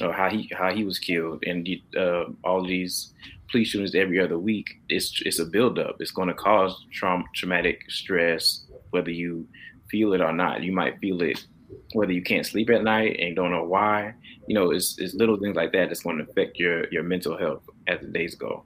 uh, 0.00 0.12
how 0.12 0.30
he 0.30 0.50
how 0.56 0.72
he 0.72 0.84
was 0.84 0.98
killed, 0.98 1.42
and 1.46 1.68
uh, 1.96 2.24
all 2.44 2.64
these 2.64 3.12
police 3.50 3.68
shootings 3.68 3.94
every 3.94 4.20
other 4.20 4.38
week. 4.38 4.80
It's 4.88 5.22
it's 5.24 5.38
a 5.38 5.46
buildup. 5.46 5.96
It's 6.00 6.10
going 6.10 6.28
to 6.28 6.34
cause 6.34 6.84
trauma, 6.92 7.24
traumatic 7.34 7.90
stress, 7.90 8.64
whether 8.90 9.10
you 9.10 9.46
feel 9.90 10.12
it 10.12 10.20
or 10.20 10.32
not. 10.32 10.62
You 10.62 10.72
might 10.72 10.98
feel 10.98 11.22
it 11.22 11.44
whether 11.92 12.12
you 12.12 12.22
can't 12.22 12.46
sleep 12.46 12.70
at 12.70 12.82
night 12.82 13.16
and 13.20 13.36
don't 13.36 13.50
know 13.50 13.64
why. 13.64 14.14
You 14.46 14.54
know, 14.54 14.70
it's, 14.70 14.98
it's 14.98 15.14
little 15.14 15.36
things 15.36 15.56
like 15.56 15.72
that 15.72 15.88
that's 15.88 16.02
going 16.02 16.18
to 16.18 16.24
affect 16.24 16.58
your 16.58 16.88
your 16.90 17.02
mental 17.02 17.36
health 17.36 17.62
as 17.86 18.00
the 18.00 18.08
days 18.08 18.34
go. 18.34 18.64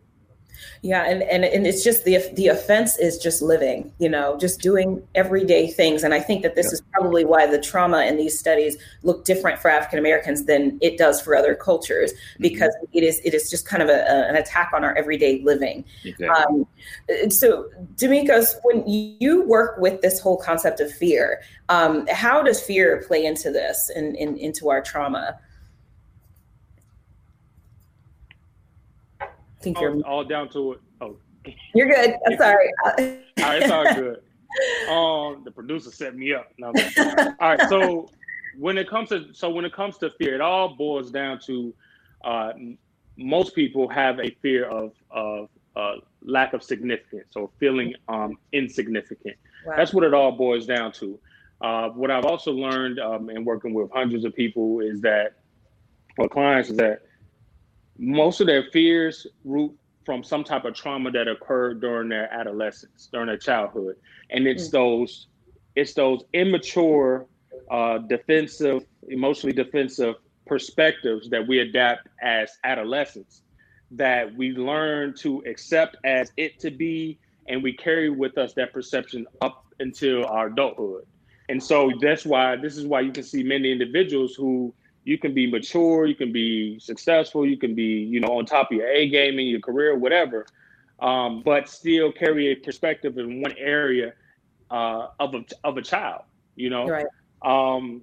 Yeah, 0.82 1.04
and, 1.04 1.22
and 1.22 1.44
and 1.44 1.66
it's 1.66 1.82
just 1.82 2.04
the 2.04 2.18
the 2.34 2.48
offense 2.48 2.98
is 2.98 3.18
just 3.18 3.42
living, 3.42 3.92
you 3.98 4.08
know, 4.08 4.36
just 4.38 4.60
doing 4.60 5.02
everyday 5.14 5.68
things. 5.68 6.04
And 6.04 6.14
I 6.14 6.20
think 6.20 6.42
that 6.42 6.54
this 6.54 6.72
is 6.72 6.80
probably 6.92 7.24
why 7.24 7.46
the 7.46 7.60
trauma 7.60 8.04
in 8.04 8.16
these 8.16 8.38
studies 8.38 8.76
look 9.02 9.24
different 9.24 9.58
for 9.60 9.70
African 9.70 9.98
Americans 9.98 10.44
than 10.44 10.78
it 10.80 10.98
does 10.98 11.20
for 11.20 11.34
other 11.34 11.54
cultures, 11.54 12.12
mm-hmm. 12.12 12.42
because 12.42 12.74
mm-hmm. 12.76 12.98
it 12.98 13.04
is 13.04 13.20
it 13.24 13.34
is 13.34 13.50
just 13.50 13.66
kind 13.66 13.82
of 13.82 13.88
a, 13.88 14.00
a, 14.02 14.28
an 14.28 14.36
attack 14.36 14.70
on 14.74 14.84
our 14.84 14.96
everyday 14.96 15.42
living. 15.42 15.84
Exactly. 16.04 16.28
Um, 16.28 17.30
so, 17.30 17.68
Domingos, 17.96 18.56
when 18.62 18.86
you 18.86 19.44
work 19.44 19.78
with 19.78 20.00
this 20.00 20.20
whole 20.20 20.36
concept 20.36 20.80
of 20.80 20.92
fear, 20.92 21.40
um, 21.68 22.06
how 22.08 22.42
does 22.42 22.60
fear 22.60 23.02
play 23.06 23.24
into 23.24 23.50
this 23.50 23.90
and 23.94 24.16
in, 24.16 24.36
in, 24.36 24.38
into 24.38 24.70
our 24.70 24.80
trauma? 24.80 25.38
I 29.58 29.62
think 29.62 29.80
you're 29.80 30.00
all 30.02 30.24
down 30.24 30.48
to 30.50 30.72
it. 30.72 30.80
Oh, 31.00 31.16
you're 31.74 31.88
good. 31.88 32.16
I'm 32.26 32.36
sorry. 32.36 32.70
all 32.86 32.92
right, 33.38 33.62
it's 33.62 33.70
all 33.70 33.94
good. 33.94 34.20
Um, 34.88 35.44
the 35.44 35.50
producer 35.50 35.90
set 35.90 36.16
me 36.16 36.32
up. 36.32 36.52
No, 36.58 36.72
all 36.98 37.34
right. 37.40 37.68
So 37.68 38.08
when 38.56 38.78
it 38.78 38.88
comes 38.88 39.08
to 39.10 39.32
so 39.32 39.50
when 39.50 39.64
it 39.64 39.72
comes 39.72 39.98
to 39.98 40.10
fear, 40.10 40.34
it 40.34 40.40
all 40.40 40.74
boils 40.74 41.10
down 41.10 41.38
to 41.40 41.74
uh, 42.24 42.52
most 43.16 43.54
people 43.54 43.88
have 43.88 44.18
a 44.20 44.30
fear 44.42 44.64
of 44.64 44.92
of 45.10 45.48
uh, 45.76 45.96
lack 46.22 46.52
of 46.54 46.62
significance 46.62 47.36
or 47.36 47.50
feeling 47.58 47.94
um, 48.08 48.38
insignificant. 48.52 49.36
Wow. 49.66 49.74
That's 49.76 49.92
what 49.92 50.04
it 50.04 50.14
all 50.14 50.32
boils 50.32 50.66
down 50.66 50.92
to. 50.92 51.18
Uh, 51.60 51.88
what 51.90 52.10
I've 52.10 52.24
also 52.24 52.52
learned 52.52 53.00
um, 53.00 53.30
in 53.30 53.44
working 53.44 53.74
with 53.74 53.90
hundreds 53.92 54.24
of 54.24 54.34
people 54.34 54.80
is 54.80 55.00
that, 55.00 55.34
or 56.16 56.28
clients, 56.28 56.70
is 56.70 56.76
that 56.76 57.02
most 57.98 58.40
of 58.40 58.46
their 58.46 58.64
fears 58.72 59.26
root 59.44 59.76
from 60.04 60.24
some 60.24 60.44
type 60.44 60.64
of 60.64 60.74
trauma 60.74 61.10
that 61.10 61.28
occurred 61.28 61.80
during 61.80 62.08
their 62.08 62.32
adolescence, 62.32 63.08
during 63.12 63.26
their 63.26 63.36
childhood, 63.36 63.96
and 64.30 64.46
it's 64.46 64.68
mm. 64.68 64.72
those 64.72 65.26
it's 65.76 65.94
those 65.94 66.24
immature, 66.32 67.26
uh, 67.70 67.98
defensive, 67.98 68.84
emotionally 69.08 69.54
defensive 69.54 70.16
perspectives 70.46 71.30
that 71.30 71.46
we 71.46 71.60
adapt 71.60 72.08
as 72.20 72.50
adolescents 72.64 73.42
that 73.90 74.34
we 74.34 74.52
learn 74.52 75.14
to 75.14 75.42
accept 75.46 75.96
as 76.04 76.32
it 76.36 76.58
to 76.60 76.70
be, 76.70 77.18
and 77.48 77.62
we 77.62 77.72
carry 77.72 78.10
with 78.10 78.36
us 78.36 78.52
that 78.54 78.72
perception 78.72 79.26
up 79.40 79.64
until 79.80 80.26
our 80.26 80.48
adulthood. 80.48 81.06
And 81.48 81.62
so 81.62 81.90
that's 82.00 82.26
why 82.26 82.56
this 82.56 82.76
is 82.76 82.86
why 82.86 83.00
you 83.00 83.12
can 83.12 83.22
see 83.22 83.42
many 83.42 83.72
individuals 83.72 84.34
who 84.34 84.74
you 85.08 85.16
can 85.16 85.32
be 85.32 85.50
mature, 85.50 86.04
you 86.04 86.14
can 86.14 86.32
be 86.32 86.78
successful, 86.78 87.46
you 87.46 87.56
can 87.56 87.74
be, 87.74 87.82
you 87.82 88.20
know, 88.20 88.38
on 88.38 88.44
top 88.44 88.70
of 88.70 88.76
your 88.76 88.88
A 88.88 89.08
game 89.08 89.38
in 89.38 89.46
your 89.46 89.60
career, 89.60 89.96
whatever, 89.96 90.44
um, 91.00 91.40
but 91.42 91.66
still 91.66 92.12
carry 92.12 92.48
a 92.48 92.54
perspective 92.54 93.16
in 93.16 93.40
one 93.40 93.54
area 93.56 94.12
uh, 94.70 95.06
of 95.18 95.34
a 95.34 95.44
of 95.64 95.78
a 95.78 95.82
child, 95.82 96.24
you 96.56 96.68
know. 96.68 96.86
Right. 96.86 97.06
Um, 97.40 98.02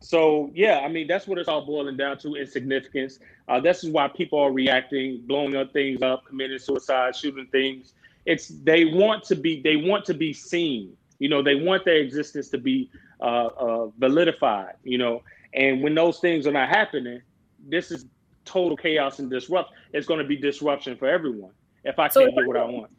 so 0.00 0.50
yeah, 0.54 0.78
I 0.78 0.88
mean 0.88 1.06
that's 1.06 1.26
what 1.26 1.36
it's 1.36 1.50
all 1.50 1.66
boiling 1.66 1.98
down 1.98 2.16
to: 2.20 2.34
insignificance. 2.36 3.18
Uh, 3.46 3.60
this 3.60 3.84
is 3.84 3.90
why 3.90 4.08
people 4.08 4.38
are 4.38 4.52
reacting, 4.52 5.20
blowing 5.26 5.54
up 5.54 5.70
things 5.74 6.00
up, 6.00 6.24
committing 6.24 6.58
suicide, 6.58 7.14
shooting 7.14 7.46
things. 7.52 7.92
It's 8.24 8.48
they 8.48 8.86
want 8.86 9.22
to 9.24 9.34
be 9.34 9.60
they 9.60 9.76
want 9.76 10.06
to 10.06 10.14
be 10.14 10.32
seen. 10.32 10.96
You 11.18 11.28
know, 11.28 11.42
they 11.42 11.56
want 11.56 11.84
their 11.84 11.98
existence 11.98 12.48
to 12.48 12.58
be 12.58 12.88
uh, 13.20 13.50
uh, 13.64 13.86
validified. 14.00 14.72
You 14.82 14.96
know, 14.96 15.22
and 15.54 15.82
when 15.82 15.94
those 15.94 16.18
things 16.18 16.46
are 16.46 16.52
not 16.52 16.68
happening, 16.68 17.20
this 17.68 17.90
is 17.90 18.06
total 18.44 18.76
chaos 18.76 19.18
and 19.18 19.30
disrupt. 19.30 19.72
It's 19.92 20.06
going 20.06 20.18
to 20.20 20.26
be 20.26 20.36
disruption 20.36 20.96
for 20.96 21.08
everyone 21.08 21.52
if 21.84 21.98
I 21.98 22.08
can't 22.08 22.34
get 22.34 22.46
what 22.46 22.56
I 22.56 22.64
want. 22.64 22.90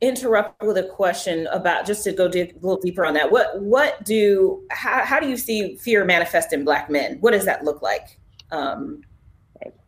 Interrupt 0.00 0.62
with 0.62 0.78
a 0.78 0.84
question 0.84 1.48
about 1.48 1.84
just 1.84 2.04
to 2.04 2.12
go 2.12 2.28
dig 2.28 2.52
a 2.52 2.54
little 2.54 2.80
deeper 2.80 3.04
on 3.04 3.14
that. 3.14 3.30
What 3.30 3.60
what 3.60 4.04
do 4.04 4.64
how, 4.70 5.04
how 5.04 5.18
do 5.18 5.28
you 5.28 5.36
see 5.36 5.76
fear 5.76 6.04
manifest 6.04 6.52
in 6.52 6.64
black 6.64 6.88
men? 6.88 7.18
What 7.20 7.32
does 7.32 7.44
that 7.46 7.64
look 7.64 7.82
like 7.82 8.20
um, 8.52 9.02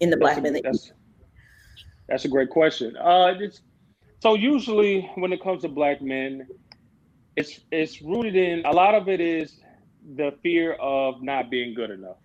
in 0.00 0.10
the 0.10 0.16
black 0.16 0.42
men? 0.42 0.52
That 0.52 0.64
that's, 0.64 0.92
that's 2.08 2.24
a 2.24 2.28
great 2.28 2.50
question. 2.50 2.96
Uh, 2.96 3.34
so 4.18 4.34
usually 4.34 5.08
when 5.14 5.32
it 5.32 5.40
comes 5.40 5.62
to 5.62 5.68
black 5.68 6.02
men, 6.02 6.48
it's 7.36 7.60
it's 7.70 8.02
rooted 8.02 8.34
in 8.34 8.66
a 8.66 8.72
lot 8.72 8.96
of 8.96 9.08
it 9.08 9.20
is 9.20 9.60
the 10.16 10.34
fear 10.42 10.72
of 10.74 11.22
not 11.22 11.50
being 11.50 11.74
good 11.74 11.90
enough. 11.90 12.16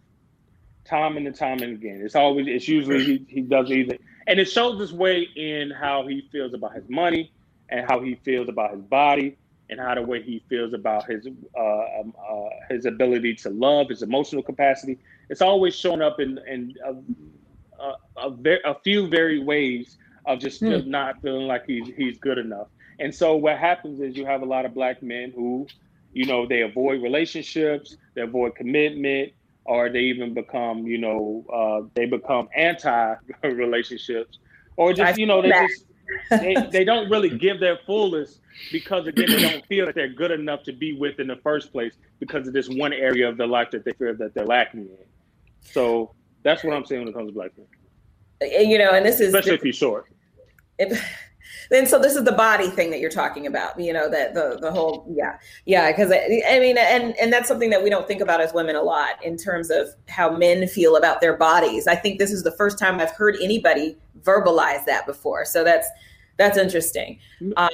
Time 0.86 1.18
and 1.18 1.36
time 1.36 1.60
and 1.60 1.74
again. 1.74 2.02
It's 2.04 2.16
always 2.16 2.48
it's 2.48 2.68
usually 2.68 3.04
he, 3.04 3.26
he 3.28 3.42
does 3.42 3.72
either 3.72 3.98
and 4.28 4.40
it 4.40 4.50
shows 4.50 4.80
this 4.80 4.92
way 4.92 5.28
in 5.36 5.72
how 5.72 6.08
he 6.08 6.28
feels 6.32 6.54
about 6.54 6.74
his 6.74 6.88
money 6.90 7.32
and 7.70 7.86
how 7.88 8.00
he 8.02 8.16
feels 8.24 8.50
about 8.50 8.72
his 8.72 8.82
body 8.82 9.38
and 9.70 9.80
how 9.80 9.96
the 9.96 10.02
way 10.02 10.22
he 10.22 10.44
feels 10.50 10.74
about 10.74 11.06
his 11.10 11.28
uh, 11.58 12.00
um, 12.00 12.14
uh, 12.18 12.50
his 12.70 12.86
ability 12.86 13.36
to 13.36 13.50
love, 13.50 13.90
his 13.90 14.02
emotional 14.02 14.44
capacity. 14.44 14.98
It's 15.30 15.42
always 15.42 15.76
showing 15.76 16.02
up 16.02 16.20
in 16.20 16.40
in 16.48 16.76
a, 16.84 17.82
a, 17.82 17.96
a, 18.18 18.30
ver- 18.32 18.62
a 18.66 18.76
few 18.84 19.08
very 19.08 19.40
ways 19.40 19.98
of 20.26 20.40
just, 20.40 20.60
hmm. 20.60 20.70
just 20.70 20.86
not 20.86 21.22
feeling 21.22 21.48
like 21.48 21.66
he's 21.66 21.88
he's 21.96 22.18
good 22.18 22.38
enough. 22.38 22.68
And 23.00 23.14
so 23.14 23.36
what 23.36 23.58
happens 23.58 24.00
is 24.00 24.16
you 24.16 24.26
have 24.26 24.42
a 24.42 24.46
lot 24.46 24.66
of 24.66 24.74
black 24.74 25.04
men 25.04 25.32
who 25.36 25.68
you 26.16 26.26
know, 26.26 26.48
they 26.48 26.62
avoid 26.62 27.04
relationships, 27.04 27.98
they 28.14 28.22
avoid 28.22 28.56
commitment, 28.56 29.34
or 29.66 29.90
they 29.90 30.00
even 30.00 30.34
become, 30.34 30.88
you 30.88 30.98
know, 30.98 31.46
uh, 31.54 31.88
they 31.94 32.06
become 32.06 32.48
anti-relationships, 32.56 34.40
or 34.78 34.94
just, 34.94 35.20
you 35.20 35.26
know, 35.26 35.42
they 35.42 35.50
just 35.50 35.86
they, 36.30 36.56
they 36.72 36.86
don't 36.86 37.10
really 37.10 37.38
give 37.38 37.60
their 37.60 37.80
fullest 37.86 38.40
because 38.72 39.08
again 39.08 39.28
they 39.28 39.42
don't 39.42 39.66
feel 39.66 39.88
that 39.88 39.96
they're 39.96 40.08
good 40.08 40.32
enough 40.32 40.64
to 40.64 40.72
be 40.72 40.94
with 40.94 41.20
in 41.20 41.28
the 41.28 41.36
first 41.38 41.72
place 41.72 41.96
because 42.20 42.48
of 42.48 42.54
this 42.54 42.70
one 42.70 42.94
area 42.94 43.28
of 43.28 43.38
their 43.38 43.48
life 43.48 43.72
that 43.72 43.84
they 43.84 43.92
feel 43.94 44.16
that 44.16 44.34
they're 44.34 44.46
lacking 44.46 44.82
in. 44.82 44.98
So 45.64 46.14
that's 46.44 46.64
what 46.64 46.74
I'm 46.74 46.86
saying 46.86 47.02
when 47.02 47.10
it 47.10 47.14
comes 47.14 47.30
to 47.30 47.34
black 47.34 47.52
men. 47.58 47.68
You 48.70 48.78
know, 48.78 48.92
and 48.92 49.06
this 49.06 49.20
is 49.20 49.34
especially 49.34 49.56
if 49.56 49.64
he's 49.64 49.76
short. 49.76 50.06
then 51.70 51.86
so 51.86 52.00
this 52.00 52.16
is 52.16 52.24
the 52.24 52.32
body 52.32 52.70
thing 52.70 52.90
that 52.92 53.00
you're 53.00 53.10
talking 53.10 53.48
about 53.48 53.80
you 53.80 53.94
know 53.94 54.10
that 54.10 54.34
the 54.34 54.58
the 54.62 54.72
whole 54.72 55.06
yeah 55.16 55.38
yeah 55.66 55.92
because 55.92 56.12
I, 56.12 56.42
I, 56.50 56.60
mean 56.60 56.78
and 56.78 57.16
and 57.18 57.32
that's 57.32 57.48
something 57.48 57.70
that 57.70 57.84
we 57.84 57.90
don't 57.90 58.08
think 58.08 58.22
about 58.22 58.42
as 58.42 58.54
women 58.54 58.76
a 58.76 58.82
lot 58.82 59.24
in 59.24 59.38
terms 59.38 59.70
of 59.70 59.90
how 60.08 60.36
men 60.36 60.68
feel 60.68 60.96
about 60.96 61.22
their 61.22 61.38
bodies. 61.38 61.88
I 61.88 61.96
think 61.96 62.20
this 62.20 62.32
is 62.32 62.44
the 62.44 62.52
first 62.52 62.78
time 62.80 63.00
i've 63.00 63.12
heard 63.12 63.36
anybody 63.42 63.98
verbalize 64.24 64.86
that 64.86 65.06
before 65.06 65.46
so 65.46 65.64
that's 65.64 65.88
that's 66.38 66.58
interesting. 66.58 67.20
Um, 67.56 67.70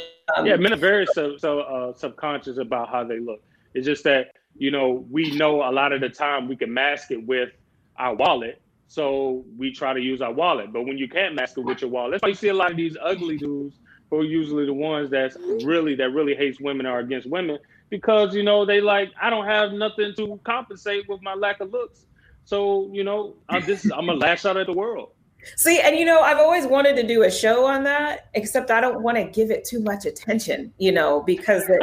yeah 0.46 0.56
men 0.56 0.74
are 0.74 0.78
very 0.78 1.08
so, 1.14 1.38
so 1.38 1.62
uh, 1.62 1.94
subconscious 1.94 2.58
about 2.58 2.90
how 2.90 3.04
they 3.04 3.20
look. 3.20 3.42
It's 3.74 3.86
just 3.86 4.04
that 4.04 4.34
you 4.58 4.72
know 4.72 5.06
we 5.10 5.32
know 5.32 5.68
a 5.68 5.72
lot 5.72 5.94
of 5.94 6.02
the 6.02 6.10
time 6.10 6.48
we 6.48 6.56
can 6.56 6.74
mask 6.74 7.12
it 7.12 7.26
with 7.26 7.50
our 7.98 8.16
wallet 8.16 8.61
so 8.92 9.46
we 9.58 9.72
try 9.72 9.94
to 9.94 10.02
use 10.02 10.22
our 10.22 10.34
wallet. 10.34 10.74
But 10.74 10.84
when 10.84 10.98
you 10.98 11.08
can't 11.08 11.34
mask 11.34 11.58
it 11.58 11.62
with 11.62 11.80
your 11.80 11.90
wallet, 11.90 12.12
that's 12.12 12.24
why 12.24 12.28
you 12.28 12.36
see 12.36 12.50
a 12.50 12.54
lot 12.54 12.72
of 12.72 12.76
these 12.76 12.98
ugly 13.02 13.38
dudes 13.38 13.80
who 14.10 14.20
are 14.20 14.24
usually 14.26 14.66
the 14.66 14.74
ones 14.74 15.10
that's 15.10 15.38
really 15.64 15.96
that 15.96 16.10
really 16.10 16.36
hates 16.36 16.60
women 16.60 16.86
or 16.86 17.00
against 17.00 17.30
women 17.30 17.58
because 17.90 18.36
you 18.36 18.44
know 18.44 18.66
they 18.66 18.82
like 18.82 19.10
I 19.20 19.30
don't 19.30 19.46
have 19.46 19.72
nothing 19.72 20.14
to 20.18 20.38
compensate 20.44 21.08
with 21.08 21.22
my 21.22 21.36
lack 21.36 21.62
of 21.62 21.72
looks. 21.72 22.06
So 22.44 22.90
you 22.92 23.06
know 23.06 23.38
I'm 23.48 23.62
just 23.64 23.86
I'm 23.86 24.08
gonna 24.08 24.16
lash 24.16 24.44
out 24.44 24.58
at 24.58 24.68
the 24.68 24.74
world. 24.74 25.14
See, 25.56 25.80
and 25.80 25.96
you 25.96 26.06
know, 26.06 26.22
I've 26.22 26.38
always 26.38 26.66
wanted 26.66 26.96
to 26.98 27.04
do 27.08 27.24
a 27.24 27.32
show 27.32 27.66
on 27.66 27.84
that, 27.84 28.30
except 28.34 28.72
I 28.72 28.82
don't 28.82 29.02
want 29.02 29.18
to 29.18 29.24
give 29.24 29.52
it 29.52 29.66
too 29.66 29.80
much 29.80 30.06
attention, 30.06 30.74
you 30.78 30.92
know, 30.92 31.22
because 31.22 31.64
it, 31.68 31.82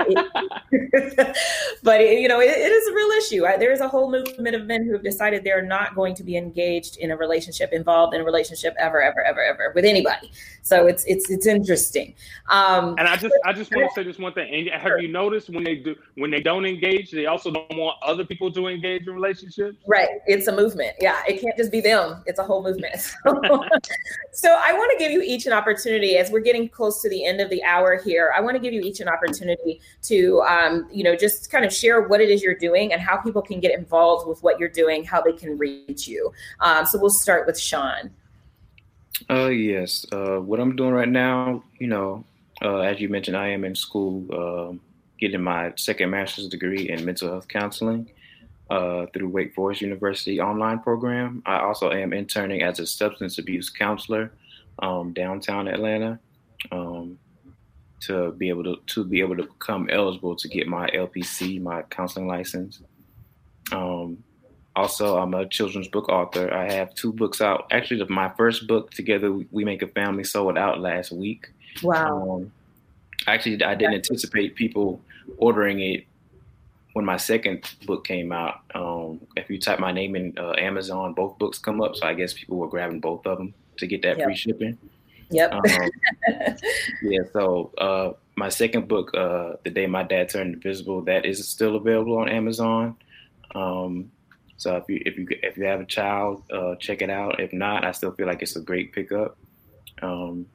but 1.83 2.01
it, 2.01 2.21
you 2.21 2.29
know, 2.29 2.41
it, 2.41 2.51
it 2.51 2.73
is 2.73 2.89
a 2.89 2.95
real 2.95 3.11
issue. 3.11 3.47
I, 3.47 3.57
there 3.57 3.73
is 3.73 3.81
a 3.81 3.89
whole 3.89 4.11
movement 4.11 4.55
of 4.55 4.67
men 4.67 4.85
who 4.85 4.93
have 4.93 5.03
decided 5.03 5.45
they're 5.45 5.63
not 5.63 5.95
going 5.95 6.15
to 6.17 6.23
be 6.23 6.37
engaged 6.37 6.97
in 6.99 7.11
a 7.11 7.17
relationship, 7.17 7.73
involved 7.73 8.15
in 8.15 8.21
a 8.21 8.25
relationship 8.25 8.75
ever, 8.79 9.03
ever, 9.03 9.23
ever, 9.25 9.43
ever 9.43 9.73
with 9.75 9.85
anybody. 9.85 10.31
So 10.63 10.87
it's 10.87 11.05
it's 11.05 11.31
it's 11.31 11.47
interesting. 11.47 12.15
Um, 12.49 12.95
and 12.99 13.09
I 13.09 13.17
just 13.17 13.35
I 13.45 13.53
just 13.53 13.75
want 13.75 13.89
to 13.89 13.95
say 13.95 14.05
this 14.05 14.19
one 14.19 14.33
thing. 14.35 14.53
And 14.55 14.83
have 14.83 15.01
you 15.01 15.09
noticed 15.09 15.49
when 15.49 15.65
they 15.65 15.77
do 15.77 15.97
when 16.15 16.31
they 16.31 16.41
don't 16.41 16.67
engage, 16.67 17.11
they 17.11 17.27
also 17.27 17.51
don't 17.51 17.77
want 17.77 17.97
other 18.03 18.25
people 18.25 18.53
to 18.53 18.69
engage 18.69 19.07
in 19.07 19.15
relationships? 19.15 19.79
Right. 19.87 20.09
It's 20.27 20.47
a 20.47 20.53
movement. 20.55 20.97
Yeah. 21.01 21.21
It 21.27 21.41
can't 21.41 21.57
just 21.57 21.73
be 21.73 21.81
them. 21.81 22.23
It's 22.27 22.39
a 22.39 22.45
whole 22.45 22.63
movement. 22.63 23.15
so 24.32 24.59
I 24.61 24.72
want 24.72 24.92
to 24.92 24.99
give 24.99 25.12
you 25.12 25.22
each 25.22 25.46
an 25.46 25.53
opportunity 25.53 26.16
as 26.16 26.30
we're 26.30 26.40
getting 26.40 26.68
close 26.68 27.01
to 27.03 27.09
the 27.09 27.24
end 27.24 27.40
of 27.40 27.51
the 27.51 27.62
hour 27.62 27.96
here. 27.96 28.32
I 28.36 28.40
want 28.40 28.57
to 28.57 28.61
give 28.61 28.72
you 28.72 28.80
each 28.80 29.01
an 29.01 29.09
opportunity 29.09 29.80
to, 30.03 30.40
um, 30.42 30.88
you 30.92 31.05
know, 31.05 31.16
just 31.16 31.51
kind 31.51 31.64
of 31.64 31.72
share 31.72 32.03
what 32.03 32.20
it 32.20 32.30
is 32.30 32.42
you're 32.42 32.55
doing 32.55 32.92
and 32.92 33.01
how 33.01 33.16
people 33.16 33.42
can 33.42 33.61
get 33.61 33.76
involved 33.76 34.28
with 34.28 34.42
what 34.42 34.59
you're 34.59 34.68
doing, 34.68 35.05
how 35.05 35.20
they 35.20 35.32
can 35.32 35.59
reach 35.59 36.07
you. 36.07 36.32
Um, 36.61 36.86
so 36.86 36.99
we'll 36.99 37.11
start 37.11 37.46
with 37.46 37.59
Sean. 37.59 38.11
Uh, 39.28 39.49
yes. 39.49 40.07
Uh, 40.12 40.38
what 40.38 40.61
I'm 40.61 40.76
doing 40.76 40.92
right 40.92 41.09
now, 41.09 41.64
you 41.78 41.88
know, 41.88 42.24
uh, 42.62 42.78
as 42.78 43.01
you 43.01 43.09
mentioned, 43.09 43.36
I 43.36 43.49
am 43.49 43.64
in 43.64 43.74
school 43.74 44.26
uh, 44.32 44.76
getting 45.18 45.42
my 45.42 45.72
second 45.76 46.11
master's 46.11 46.49
degree 46.49 46.88
in 46.88 47.05
mental 47.05 47.28
health 47.28 47.49
counseling 47.49 48.11
uh, 48.71 49.07
through 49.12 49.29
Wake 49.29 49.55
Forest 49.55 49.81
University 49.81 50.41
online 50.41 50.81
program. 50.81 51.43
I 51.47 51.61
also 51.61 51.91
am 51.91 52.12
interning 52.12 52.62
as 52.62 52.79
a 52.81 52.87
substance 52.87 53.39
abuse 53.39 53.71
counselor 53.71 54.33
um, 54.81 55.12
downtown 55.12 55.69
Atlanta 55.69 56.19
um, 56.73 57.19
to 58.01 58.33
be 58.33 58.49
able 58.49 58.64
to 58.64 58.77
to 58.87 59.05
be 59.05 59.21
able 59.21 59.37
to 59.37 59.45
become 59.45 59.89
eligible 59.91 60.37
to 60.37 60.49
get 60.49 60.69
my 60.69 60.89
LPC, 60.91 61.61
my 61.61 61.83
counseling 61.83 62.27
license. 62.27 62.81
Um, 63.73 64.23
also, 64.77 65.19
I'm 65.19 65.35
a 65.35 65.49
children's 65.49 65.89
book 65.89 66.09
author. 66.09 66.53
I 66.55 66.71
have 66.71 66.95
two 66.95 67.12
books 67.12 67.41
out. 67.41 67.66
Actually, 67.73 68.05
my 68.09 68.31
first 68.37 68.69
book, 68.69 68.93
Together 68.93 69.33
We 69.51 69.64
Make 69.64 69.83
a 69.83 69.89
Family, 69.89 70.23
sold 70.23 70.57
out 70.57 70.81
last 70.81 71.11
week. 71.11 71.49
Wow. 71.83 72.37
Um, 72.37 72.53
actually, 73.27 73.62
I 73.64 73.75
didn't 73.75 73.95
anticipate 73.95 74.55
people 74.55 75.01
ordering 75.37 75.81
it 75.81 76.05
when 76.95 77.05
my 77.05 77.16
second 77.16 77.64
book 77.86 78.07
came 78.07 78.32
out. 78.32 78.61
Um, 78.74 79.20
if 79.36 79.49
you 79.51 79.59
type 79.59 79.78
my 79.78 79.93
name 79.93 80.16
in 80.16 80.34
uh, 80.39 80.55
Amazon, 80.59 81.14
both 81.14 81.39
books 81.39 81.59
come 81.59 81.80
up. 81.80 81.97
So 81.97 82.07
I 82.07 82.14
guess 82.14 82.32
people 82.32 82.57
were 82.57 82.68
grabbing 82.68 83.01
both 83.01 83.26
of 83.26 83.39
them 83.39 83.55
to 83.78 83.86
get 83.86 84.03
that 84.03 84.18
Yep. 84.18 84.26
free 84.26 84.36
shipping. 84.36 84.78
Yep. 85.30 85.53
Um, 85.53 85.62
yeah. 87.03 87.20
So 87.32 87.72
uh, 87.78 88.12
my 88.36 88.49
second 88.49 88.89
book, 88.89 89.14
uh, 89.14 89.55
The 89.64 89.70
Day 89.70 89.86
My 89.86 90.03
Dad 90.03 90.30
Turned 90.30 90.55
Invisible, 90.55 91.03
that 91.03 91.26
is 91.26 91.47
still 91.47 91.76
available 91.76 92.18
on 92.18 92.28
Amazon. 92.28 92.97
Um, 93.55 94.11
so 94.57 94.76
if 94.76 94.84
you 94.89 95.01
if 95.07 95.16
you 95.16 95.26
if 95.43 95.57
you 95.57 95.64
have 95.64 95.80
a 95.80 95.86
child, 95.86 96.43
uh, 96.51 96.74
check 96.76 97.03
it 97.03 97.11
out. 97.11 97.39
If 97.41 97.53
not, 97.53 97.84
I 97.84 97.93
still 97.93 98.11
feel 98.12 98.26
like 98.26 98.43
it's 98.43 98.57
a 98.57 98.61
great 98.61 98.93
pickup. 98.93 99.39
Um, 100.03 100.47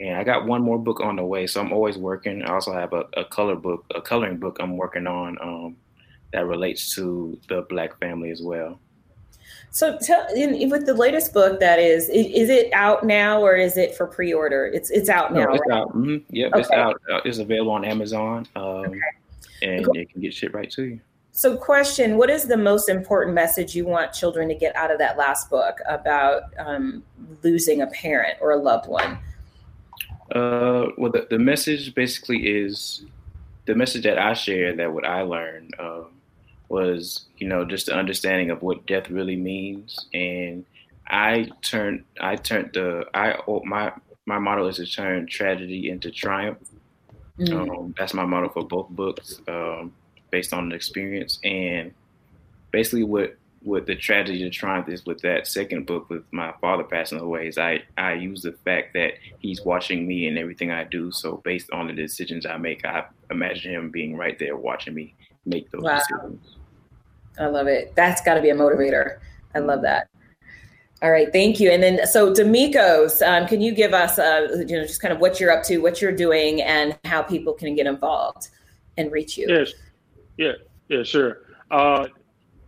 and 0.00 0.16
I 0.16 0.24
got 0.24 0.46
one 0.46 0.62
more 0.62 0.78
book 0.78 1.00
on 1.00 1.16
the 1.16 1.24
way, 1.24 1.46
so 1.46 1.60
I'm 1.60 1.72
always 1.72 1.96
working. 1.96 2.42
I 2.42 2.52
also 2.52 2.72
have 2.72 2.92
a, 2.92 3.04
a 3.16 3.24
color 3.24 3.56
book, 3.56 3.84
a 3.94 4.00
coloring 4.00 4.38
book 4.38 4.56
I'm 4.60 4.76
working 4.76 5.06
on 5.06 5.38
um, 5.40 5.76
that 6.32 6.46
relates 6.46 6.94
to 6.96 7.38
the 7.48 7.62
Black 7.68 7.98
family 8.00 8.30
as 8.30 8.42
well. 8.42 8.80
So 9.70 9.98
tell 10.00 10.26
in, 10.34 10.68
with 10.70 10.86
the 10.86 10.94
latest 10.94 11.32
book 11.32 11.58
that 11.60 11.78
is, 11.78 12.08
it 12.08 12.72
out 12.72 13.04
now 13.04 13.40
or 13.40 13.56
is 13.56 13.76
it 13.76 13.96
for 13.96 14.06
pre-order? 14.06 14.66
It's 14.66 14.90
it's 14.90 15.08
out 15.08 15.32
No, 15.32 15.40
now. 15.44 15.52
it's 15.52 15.62
right? 15.68 15.78
out. 15.78 15.90
hmm 15.92 16.16
Yep, 16.30 16.52
it's 16.54 16.70
out. 16.70 17.00
Uh, 17.12 17.20
it's 17.24 17.38
available 17.38 17.72
on 17.72 17.84
Amazon, 17.84 18.46
um, 18.56 18.94
and 19.62 19.84
Cool. 19.84 19.96
it 19.96 20.10
can 20.10 20.20
get 20.20 20.32
shipped 20.34 20.54
right 20.54 20.70
to 20.72 20.84
you. 20.84 21.00
So 21.32 21.56
question, 21.56 22.16
what 22.16 22.30
is 22.30 22.46
the 22.46 22.56
most 22.56 22.88
important 22.88 23.34
message 23.34 23.74
you 23.74 23.84
want 23.84 24.12
children 24.12 24.48
to 24.48 24.54
get 24.54 24.74
out 24.76 24.92
of 24.92 24.98
that 24.98 25.16
last 25.18 25.50
book 25.50 25.78
about 25.88 26.42
um, 26.58 27.02
losing 27.42 27.82
a 27.82 27.88
parent 27.88 28.38
or 28.40 28.52
a 28.52 28.56
loved 28.56 28.88
one? 28.88 29.18
Uh, 30.34 30.90
well, 30.98 31.12
the, 31.12 31.26
the 31.30 31.38
message 31.38 31.94
basically 31.94 32.46
is 32.46 33.04
the 33.66 33.74
message 33.74 34.02
that 34.02 34.18
I 34.18 34.34
shared 34.34 34.78
that 34.78 34.92
what 34.92 35.06
I 35.06 35.22
learned 35.22 35.74
um, 35.78 36.06
was, 36.68 37.26
you 37.38 37.46
know, 37.46 37.64
just 37.64 37.86
the 37.86 37.94
understanding 37.94 38.50
of 38.50 38.60
what 38.60 38.84
death 38.86 39.08
really 39.10 39.36
means. 39.36 40.06
And 40.12 40.64
I 41.06 41.50
turned, 41.62 42.04
I 42.20 42.36
turned 42.36 42.70
the, 42.74 43.06
I, 43.14 43.38
oh, 43.46 43.62
my, 43.64 43.92
my 44.26 44.38
motto 44.38 44.66
is 44.66 44.76
to 44.76 44.86
turn 44.86 45.26
tragedy 45.26 45.88
into 45.88 46.10
triumph. 46.10 46.58
Mm. 47.38 47.70
Um, 47.70 47.94
that's 47.96 48.14
my 48.14 48.24
motto 48.24 48.48
for 48.48 48.66
both 48.66 48.88
books, 48.90 49.40
um, 49.48 49.92
based 50.30 50.52
on 50.52 50.68
the 50.68 50.74
experience. 50.74 51.38
And 51.44 51.92
basically, 52.70 53.04
what 53.04 53.36
what 53.64 53.86
the 53.86 53.96
tragedy 53.96 54.46
of 54.46 54.52
triumph 54.52 54.88
is 54.88 55.04
with 55.06 55.20
that 55.22 55.46
second 55.46 55.86
book, 55.86 56.08
with 56.10 56.22
my 56.30 56.52
father 56.60 56.84
passing 56.84 57.18
away, 57.18 57.48
is 57.48 57.58
I 57.58 57.82
I 57.96 58.12
use 58.12 58.42
the 58.42 58.52
fact 58.52 58.92
that 58.94 59.14
he's 59.38 59.64
watching 59.64 60.06
me 60.06 60.28
and 60.28 60.38
everything 60.38 60.70
I 60.70 60.84
do. 60.84 61.10
So 61.10 61.40
based 61.44 61.70
on 61.72 61.86
the 61.86 61.94
decisions 61.94 62.46
I 62.46 62.58
make, 62.58 62.84
I 62.84 63.04
imagine 63.30 63.72
him 63.72 63.90
being 63.90 64.16
right 64.16 64.38
there 64.38 64.56
watching 64.56 64.94
me 64.94 65.14
make 65.46 65.70
those 65.70 65.82
Wow. 65.82 65.98
decisions. 65.98 66.56
I 67.38 67.46
love 67.46 67.66
it. 67.66 67.92
That's 67.96 68.20
got 68.20 68.34
to 68.34 68.42
be 68.42 68.50
a 68.50 68.54
motivator. 68.54 69.18
I 69.54 69.58
love 69.60 69.82
that. 69.82 70.08
All 71.02 71.10
right, 71.10 71.30
thank 71.32 71.60
you. 71.60 71.70
And 71.70 71.82
then, 71.82 72.06
so 72.06 72.32
D'Amicos, 72.32 73.20
um, 73.26 73.46
can 73.46 73.60
you 73.60 73.74
give 73.74 73.92
us, 73.92 74.18
uh, 74.18 74.64
you 74.66 74.76
know, 74.78 74.86
just 74.86 75.02
kind 75.02 75.12
of 75.12 75.20
what 75.20 75.38
you're 75.38 75.50
up 75.50 75.62
to, 75.64 75.78
what 75.78 76.00
you're 76.00 76.12
doing, 76.12 76.62
and 76.62 76.96
how 77.04 77.22
people 77.22 77.52
can 77.52 77.74
get 77.74 77.86
involved 77.86 78.48
and 78.96 79.10
reach 79.12 79.36
you? 79.36 79.46
Yes, 79.48 79.72
yeah, 80.38 80.52
yeah, 80.88 81.02
sure. 81.02 81.40
Uh, 81.70 82.06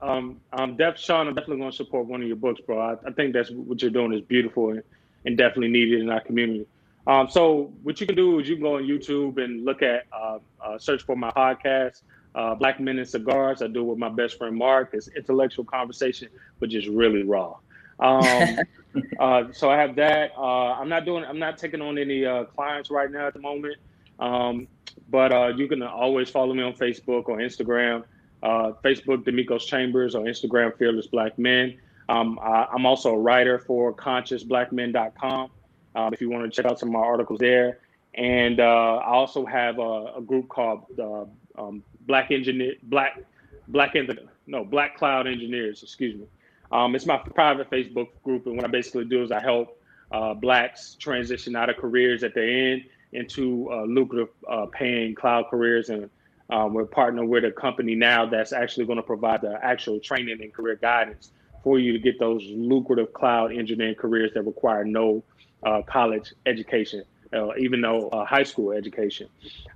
um, 0.01 0.41
I'm 0.53 0.77
def 0.77 0.99
Sean. 0.99 1.29
I'm 1.29 1.35
definitely 1.35 1.59
going 1.59 1.71
to 1.71 1.77
support 1.77 2.07
one 2.07 2.23
of 2.23 2.29
your 2.29 2.37
books, 2.37 2.61
bro. 2.61 2.79
I, 2.79 2.97
I 3.07 3.13
think 3.13 3.33
that's 3.33 3.51
what 3.51 3.81
you're 3.83 3.91
doing 3.91 4.13
is 4.13 4.21
beautiful 4.23 4.71
and, 4.71 4.83
and 5.25 5.37
definitely 5.37 5.69
needed 5.69 6.01
in 6.01 6.11
our 6.11 6.21
community. 6.21 6.67
Um, 7.07 7.29
so 7.29 7.73
what 7.83 8.01
you 8.01 8.07
can 8.07 8.17
do 8.17 8.41
is 8.41 8.49
you 8.49 8.57
can 8.57 8.65
go 8.65 8.77
on 8.77 8.83
YouTube 8.83 9.43
and 9.43 9.65
look 9.65 9.83
at 9.83 10.07
uh, 10.13 10.39
uh, 10.61 10.79
search 10.79 11.03
for 11.03 11.15
my 11.17 11.31
podcast, 11.31 12.03
uh, 12.35 12.55
Black 12.55 12.81
Men 12.81 12.99
and 12.99 13.09
Cigars. 13.09 13.63
I 13.63 13.69
do 13.69 13.81
it 13.81 13.85
with 13.85 13.99
my 13.99 14.09
best 14.09 14.39
friend 14.39 14.57
Mark. 14.57 14.91
It's 14.93 15.09
intellectual 15.09 15.65
conversation, 15.65 16.29
but 16.59 16.69
just 16.69 16.89
really 16.89 17.23
raw. 17.23 17.57
Um, 18.01 18.59
uh, 19.21 19.45
so 19.53 19.71
I 19.71 19.77
have 19.77 19.95
that. 19.97 20.33
Uh, 20.37 20.73
I'm 20.73 20.89
not 20.89 21.05
doing. 21.05 21.25
I'm 21.25 21.39
not 21.39 21.59
taking 21.59 21.81
on 21.81 21.97
any 21.97 22.27
uh, 22.27 22.45
clients 22.45 22.91
right 22.91 23.11
now 23.11 23.29
at 23.29 23.35
the 23.35 23.41
moment. 23.41 23.77
Um, 24.19 24.67
but 25.09 25.33
uh, 25.33 25.49
you 25.57 25.69
can 25.69 25.83
always 25.83 26.29
follow 26.31 26.55
me 26.55 26.63
on 26.63 26.73
Facebook 26.73 27.29
or 27.29 27.39
Instagram. 27.39 28.05
Uh, 28.47 28.73
Facebook, 28.85 29.25
D'Amicos 29.25 29.67
Chambers, 29.67 30.15
or 30.15 30.25
Instagram, 30.25 30.77
Fearless 30.79 31.09
Black 31.09 31.37
Men. 31.37 31.79
Um, 32.09 32.39
I, 32.41 32.69
I'm 32.73 32.87
also 32.87 33.13
a 33.13 33.19
writer 33.19 33.59
for 33.59 33.93
ConsciousBlackMen.com. 33.93 35.51
Um, 35.97 36.15
if 36.15 36.21
you 36.21 36.31
want 36.31 36.45
to 36.45 36.51
check 36.55 36.71
out 36.71 36.79
some 36.79 36.91
of 36.91 36.93
my 36.93 37.01
articles 37.01 37.41
there, 37.41 37.81
and 38.15 38.61
uh, 38.61 39.01
I 39.03 39.11
also 39.11 39.45
have 39.45 39.81
a, 39.81 40.13
a 40.19 40.23
group 40.25 40.49
called 40.49 40.85
uh, 40.97 41.25
um, 41.61 41.83
Black 42.07 42.31
Engineer 42.31 42.75
Black 42.85 43.19
Black 43.67 43.97
in 43.97 44.07
the 44.07 44.29
no 44.47 44.65
Black 44.65 44.97
Cloud 44.97 45.27
Engineers. 45.27 45.83
Excuse 45.83 46.15
me. 46.15 46.27
Um, 46.71 46.95
it's 46.95 47.07
my 47.07 47.17
private 47.17 47.69
Facebook 47.69 48.11
group, 48.23 48.47
and 48.47 48.55
what 48.55 48.65
I 48.65 48.69
basically 48.69 49.07
do 49.07 49.25
is 49.25 49.33
I 49.33 49.41
help 49.41 49.83
uh, 50.13 50.35
blacks 50.35 50.95
transition 51.01 51.57
out 51.57 51.69
of 51.69 51.79
careers 51.79 52.21
that 52.21 52.33
they're 52.33 52.73
in 52.75 52.85
into 53.13 53.69
uh, 53.73 53.83
lucrative 53.87 54.29
uh, 54.49 54.67
paying 54.67 55.17
cloud 55.17 55.47
careers 55.51 55.89
and 55.89 56.09
um, 56.51 56.75
we're 56.75 56.87
partnering 56.87 57.29
with 57.29 57.45
a 57.45 57.51
company 57.51 57.95
now 57.95 58.27
that's 58.27 58.53
actually 58.53 58.87
going 58.87 58.97
to 58.99 59.03
provide 59.03 59.41
the 59.43 59.59
actual 59.63 59.99
training 60.01 60.39
and 60.41 60.53
career 60.55 60.77
guidance 60.77 61.31
for 61.65 61.79
you 61.79 61.93
to 61.93 61.99
get 61.99 62.19
those 62.21 62.43
lucrative 62.51 63.13
cloud 63.13 63.53
engineering 63.53 63.97
careers 63.97 64.33
that 64.35 64.43
require 64.43 64.85
no 64.85 65.25
uh, 65.65 65.83
college 65.83 66.33
education, 66.47 67.03
uh, 67.35 67.55
even 67.57 67.81
though 67.81 68.09
uh, 68.11 68.25
high 68.25 68.45
school 68.45 68.71
education. 68.73 69.29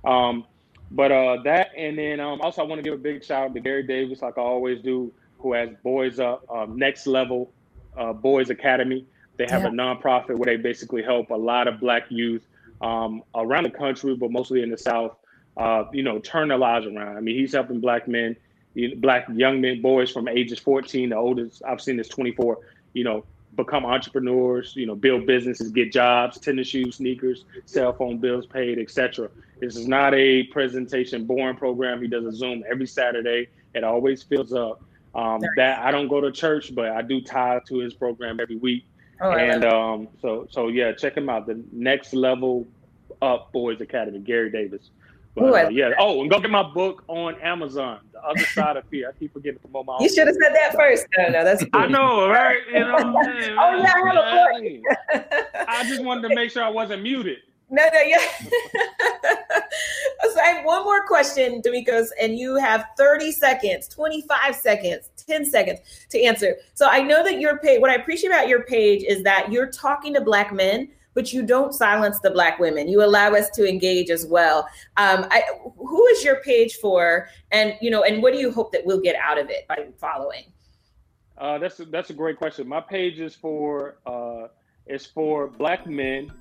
Um, 0.05 0.45
but 0.89 1.11
uh, 1.11 1.37
that, 1.43 1.69
and 1.77 1.97
then 1.97 2.19
um, 2.19 2.39
also 2.41 2.61
I 2.61 2.65
want 2.65 2.79
to 2.79 2.83
give 2.83 2.93
a 2.93 3.01
big 3.01 3.23
shout 3.23 3.49
out 3.49 3.53
to 3.53 3.59
Gary 3.59 3.83
Davis, 3.83 4.21
like 4.21 4.37
I 4.37 4.41
always 4.41 4.81
do, 4.81 5.13
who 5.39 5.53
has 5.53 5.69
Boys 5.83 6.19
Up, 6.19 6.43
um, 6.49 6.77
Next 6.77 7.07
Level 7.07 7.53
uh, 7.97 8.13
Boys 8.13 8.49
Academy. 8.49 9.05
They 9.37 9.47
have 9.47 9.63
Yeah. 9.63 9.69
a 9.69 9.71
nonprofit 9.71 10.37
where 10.37 10.45
they 10.45 10.61
basically 10.61 11.03
help 11.03 11.29
a 11.31 11.35
lot 11.35 11.67
of 11.67 11.79
Black 11.79 12.03
youth 12.09 12.45
um, 12.81 13.23
around 13.35 13.63
the 13.63 13.69
country, 13.71 14.15
but 14.15 14.31
mostly 14.31 14.61
in 14.63 14.69
the 14.69 14.77
South, 14.77 15.15
uh, 15.57 15.85
you 15.91 16.03
know, 16.03 16.19
turn 16.19 16.49
their 16.49 16.57
lives 16.57 16.85
around. 16.85 17.17
I 17.17 17.19
mean, 17.21 17.37
he's 17.37 17.53
helping 17.53 17.79
Black 17.79 18.07
men, 18.07 18.35
Black 18.97 19.27
young 19.33 19.61
men, 19.61 19.81
boys 19.81 20.11
from 20.11 20.27
ages 20.27 20.59
14, 20.59 21.09
the 21.09 21.15
oldest 21.15 21.61
I've 21.67 21.81
seen 21.81 21.99
is 21.99 22.07
24, 22.07 22.59
you 22.93 23.03
know, 23.03 23.25
become 23.55 23.85
entrepreneurs, 23.85 24.73
you 24.75 24.85
know, 24.85 24.95
build 24.95 25.25
businesses, 25.25 25.71
get 25.71 25.91
jobs, 25.91 26.39
tennis 26.39 26.67
shoes, 26.67 26.95
sneakers, 26.95 27.45
cell 27.65 27.93
phone 27.93 28.17
bills 28.17 28.45
paid, 28.45 28.79
etc. 28.79 29.29
This 29.59 29.75
is 29.75 29.87
not 29.87 30.13
a 30.13 30.43
presentation 30.43 31.25
boring 31.25 31.57
program. 31.57 32.01
He 32.01 32.07
does 32.07 32.25
a 32.25 32.31
Zoom 32.31 32.63
every 32.69 32.87
Saturday. 32.87 33.47
It 33.73 33.83
always 33.83 34.23
fills 34.23 34.53
up. 34.53 34.81
Um, 35.13 35.41
that 35.57 35.79
I 35.79 35.91
don't 35.91 36.07
go 36.07 36.21
to 36.21 36.31
church, 36.31 36.73
but 36.73 36.91
I 36.91 37.01
do 37.01 37.19
tie 37.19 37.59
to 37.67 37.77
his 37.79 37.93
program 37.93 38.39
every 38.39 38.55
week. 38.55 38.85
Oh, 39.19 39.31
and 39.31 39.65
um, 39.65 40.07
so 40.21 40.47
so 40.49 40.69
yeah, 40.69 40.93
check 40.93 41.17
him 41.17 41.29
out. 41.29 41.47
The 41.47 41.61
next 41.73 42.13
level 42.13 42.65
up 43.21 43.51
boys 43.51 43.81
academy, 43.81 44.19
Gary 44.19 44.49
Davis. 44.49 44.89
But, 45.35 45.65
uh, 45.65 45.69
yeah. 45.69 45.91
Oh, 45.97 46.21
and 46.21 46.29
go 46.29 46.39
get 46.39 46.51
my 46.51 46.63
book 46.63 47.03
on 47.07 47.35
Amazon. 47.41 47.99
The 48.11 48.21
other 48.21 48.43
side 48.47 48.75
of 48.77 48.85
fear. 48.89 49.09
I 49.09 49.17
keep 49.17 49.31
forgetting 49.33 49.59
to 49.59 49.61
promote 49.61 49.85
my. 49.85 49.97
you 50.01 50.09
should 50.09 50.27
have 50.27 50.35
said 50.41 50.53
that 50.53 50.73
first. 50.75 51.07
No, 51.17 51.29
no, 51.29 51.43
that's 51.45 51.63
I 51.73 51.87
know, 51.87 52.27
right? 52.29 52.59
You 52.71 52.79
know 52.81 52.91
what 52.93 53.05
I'm 53.05 53.23
saying? 53.41 53.57
Oh, 53.57 53.77
yeah, 53.77 53.93
I 53.93 54.07
have 54.07 54.15
a 54.15 54.51
book. 54.53 54.61
mean, 54.61 54.83
I 55.67 55.83
just 55.87 56.03
wanted 56.03 56.27
to 56.27 56.35
make 56.35 56.51
sure 56.51 56.63
I 56.63 56.69
wasn't 56.69 57.03
muted. 57.03 57.37
No, 57.69 57.87
no, 57.93 58.01
yeah. 58.01 58.17
so 60.33 60.39
I 60.41 60.47
have 60.47 60.65
one 60.65 60.83
more 60.83 61.05
question, 61.07 61.61
D'Amicos, 61.61 62.07
and 62.21 62.37
you 62.37 62.57
have 62.57 62.85
30 62.97 63.31
seconds, 63.31 63.87
25 63.87 64.55
seconds, 64.55 65.09
10 65.25 65.45
seconds 65.45 65.79
to 66.09 66.21
answer. 66.21 66.57
So 66.73 66.89
I 66.89 67.01
know 67.01 67.23
that 67.23 67.39
your 67.39 67.59
page, 67.59 67.79
what 67.79 67.89
I 67.89 67.95
appreciate 67.95 68.29
about 68.29 68.49
your 68.49 68.63
page 68.63 69.03
is 69.03 69.23
that 69.23 69.53
you're 69.53 69.69
talking 69.71 70.13
to 70.15 70.21
Black 70.21 70.53
men, 70.53 70.89
but 71.13 71.33
you 71.33 71.43
don't 71.43 71.73
silence 71.73 72.19
the 72.19 72.31
Black 72.31 72.59
women. 72.59 72.87
You 72.87 73.03
allow 73.03 73.33
us 73.33 73.49
to 73.51 73.67
engage 73.67 74.09
as 74.09 74.25
well. 74.25 74.67
Um, 74.97 75.27
I, 75.29 75.43
who 75.77 76.05
is 76.07 76.23
your 76.23 76.41
page 76.41 76.75
for? 76.75 77.27
And, 77.51 77.75
you 77.81 77.91
know, 77.91 78.03
and 78.03 78.21
what 78.23 78.33
do 78.33 78.39
you 78.39 78.51
hope 78.51 78.71
that 78.71 78.85
we'll 78.85 79.01
get 79.01 79.15
out 79.15 79.37
of 79.37 79.49
it 79.49 79.67
by 79.67 79.87
following? 79.99 80.45
Uh, 81.37 81.57
that's 81.57 81.79
a, 81.79 81.85
that's 81.85 82.11
a 82.11 82.13
great 82.13 82.37
question. 82.37 82.67
My 82.67 82.81
page 82.81 83.19
is 83.19 83.33
for 83.33 83.97
uh, 84.05 84.47
is 84.85 85.05
for 85.05 85.47
black 85.47 85.87
men 85.87 86.31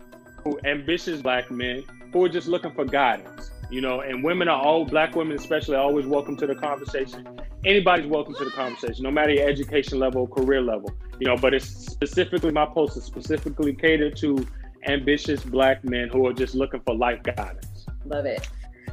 who 0.44 0.58
ambitious 0.64 1.22
black 1.22 1.50
men 1.50 1.82
who 2.12 2.24
are 2.24 2.28
just 2.28 2.48
looking 2.48 2.72
for 2.72 2.84
guidance. 2.84 3.50
you 3.70 3.80
know, 3.80 4.00
and 4.00 4.22
women 4.24 4.48
are 4.48 4.60
all 4.60 4.84
black 4.84 5.14
women, 5.14 5.36
especially, 5.36 5.76
always 5.76 6.04
welcome 6.04 6.36
to 6.36 6.46
the 6.46 6.54
conversation. 6.54 7.40
Anybody's 7.64 8.06
welcome 8.06 8.34
to 8.34 8.44
the 8.44 8.50
conversation, 8.50 9.04
no 9.04 9.10
matter 9.10 9.30
your 9.30 9.48
education 9.48 9.98
level, 9.98 10.26
career 10.26 10.60
level, 10.60 10.92
you 11.20 11.26
know. 11.26 11.36
But 11.36 11.54
it's 11.54 11.66
specifically 11.66 12.50
my 12.50 12.66
post 12.66 12.96
is 12.96 13.04
specifically 13.04 13.72
catered 13.72 14.16
to 14.18 14.44
ambitious 14.86 15.42
black 15.42 15.84
men 15.84 16.08
who 16.08 16.26
are 16.26 16.32
just 16.32 16.54
looking 16.54 16.80
for 16.80 16.94
life 16.94 17.22
guidance. 17.22 17.86
Love 18.04 18.26
it. 18.26 18.48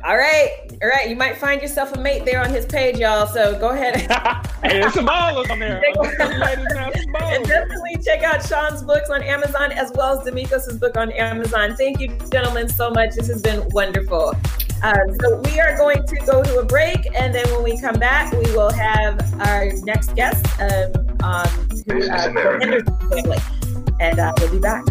All 0.05 0.15
right, 0.15 0.51
all 0.81 0.89
right. 0.89 1.09
You 1.09 1.15
might 1.15 1.37
find 1.37 1.61
yourself 1.61 1.95
a 1.95 1.99
mate 1.99 2.23
there 2.23 2.41
on 2.41 2.49
his 2.49 2.65
page, 2.65 2.97
y'all. 2.97 3.25
So 3.25 3.59
go 3.59 3.69
ahead. 3.69 3.95
hey, 4.63 4.79
there's 4.79 4.93
some 4.93 5.07
ballers 5.07 5.49
on 5.49 5.59
there. 5.59 5.81
and 7.23 7.45
definitely 7.45 7.97
check 8.03 8.23
out 8.23 8.45
Sean's 8.45 8.83
books 8.83 9.09
on 9.09 9.23
Amazon 9.23 9.71
as 9.71 9.91
well 9.95 10.19
as 10.19 10.27
Damikos' 10.27 10.79
book 10.79 10.97
on 10.97 11.11
Amazon. 11.13 11.75
Thank 11.75 11.99
you, 11.99 12.15
gentlemen, 12.31 12.69
so 12.69 12.91
much. 12.91 13.15
This 13.15 13.27
has 13.27 13.41
been 13.41 13.67
wonderful. 13.69 14.33
Um, 14.83 15.17
so 15.19 15.41
we 15.41 15.59
are 15.59 15.75
going 15.77 16.05
to 16.05 16.15
go 16.27 16.43
to 16.43 16.59
a 16.59 16.65
break, 16.65 17.07
and 17.15 17.33
then 17.33 17.49
when 17.51 17.63
we 17.63 17.81
come 17.81 17.95
back, 17.95 18.31
we 18.31 18.51
will 18.55 18.71
have 18.71 19.19
our 19.41 19.71
next 19.83 20.15
guest, 20.15 20.45
um, 20.61 20.91
um, 21.23 21.47
who, 21.87 22.07
uh, 22.07 22.31
family, 22.59 23.41
and 23.99 24.19
uh, 24.19 24.33
we'll 24.37 24.51
be 24.51 24.59
back. 24.59 24.83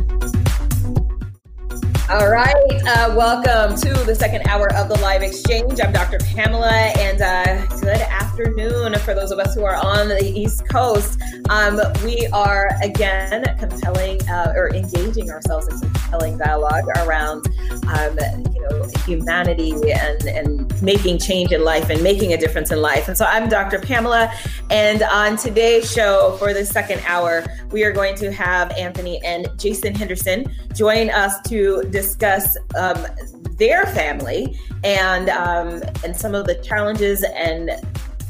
All 2.08 2.28
right, 2.28 2.54
uh, 2.86 3.12
welcome 3.16 3.76
to 3.78 4.04
the 4.04 4.14
second 4.14 4.46
hour 4.46 4.72
of 4.74 4.88
the 4.88 4.96
live 5.00 5.22
exchange. 5.22 5.80
I'm 5.80 5.92
Dr. 5.92 6.18
Pamela, 6.18 6.70
and 6.70 7.20
uh, 7.20 7.66
good 7.80 8.00
afternoon 8.00 8.94
for 9.00 9.12
those 9.12 9.32
of 9.32 9.40
us 9.40 9.56
who 9.56 9.64
are 9.64 9.74
on 9.74 10.06
the 10.06 10.22
East 10.22 10.68
Coast. 10.68 11.20
Um, 11.48 11.80
we 12.04 12.28
are 12.28 12.70
again 12.80 13.44
compelling 13.58 14.22
uh, 14.28 14.52
or 14.54 14.72
engaging 14.72 15.32
ourselves 15.32 15.66
in 15.66 15.80
compelling 15.80 16.38
dialogue 16.38 16.84
around, 16.98 17.44
um, 17.88 18.16
you 18.54 18.62
know, 18.62 18.88
humanity 19.04 19.72
and 19.90 20.26
and 20.26 20.82
making 20.82 21.18
change 21.18 21.50
in 21.50 21.64
life 21.64 21.90
and 21.90 22.04
making 22.04 22.32
a 22.32 22.36
difference 22.36 22.70
in 22.70 22.80
life. 22.80 23.08
And 23.08 23.18
so 23.18 23.24
I'm 23.24 23.48
Dr. 23.48 23.80
Pamela, 23.80 24.32
and 24.70 25.02
on 25.02 25.36
today's 25.36 25.90
show 25.90 26.36
for 26.38 26.54
the 26.54 26.64
second 26.64 27.02
hour, 27.04 27.44
we 27.72 27.82
are 27.82 27.90
going 27.90 28.14
to 28.16 28.30
have 28.30 28.70
Anthony 28.72 29.20
and 29.24 29.48
Jason 29.58 29.92
Henderson 29.92 30.46
join 30.72 31.10
us 31.10 31.40
to 31.48 31.82
discuss 31.96 32.58
um, 32.76 33.06
their 33.52 33.86
family 33.86 34.58
and 34.84 35.30
um, 35.30 35.82
and 36.04 36.14
some 36.14 36.34
of 36.34 36.46
the 36.46 36.54
challenges 36.56 37.24
and 37.34 37.70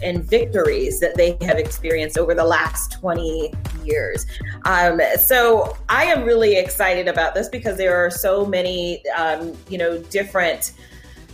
and 0.03 0.23
victories 0.23 1.01
that 1.01 1.17
they 1.17 1.37
have 1.41 1.59
experienced 1.59 2.17
over 2.17 2.35
the 2.35 2.45
last 2.45 2.93
20 2.93 3.51
years. 3.83 4.27
Um, 4.67 5.01
so 5.19 5.77
I 5.89 6.05
am 6.05 6.25
really 6.25 6.57
excited 6.57 7.09
about 7.09 7.35
this 7.35 7.49
because 7.49 7.79
there 7.79 7.97
are 7.97 8.11
so 8.11 8.45
many, 8.45 9.03
um, 9.17 9.55
you 9.71 9.79
know, 9.79 9.99
different 9.99 10.73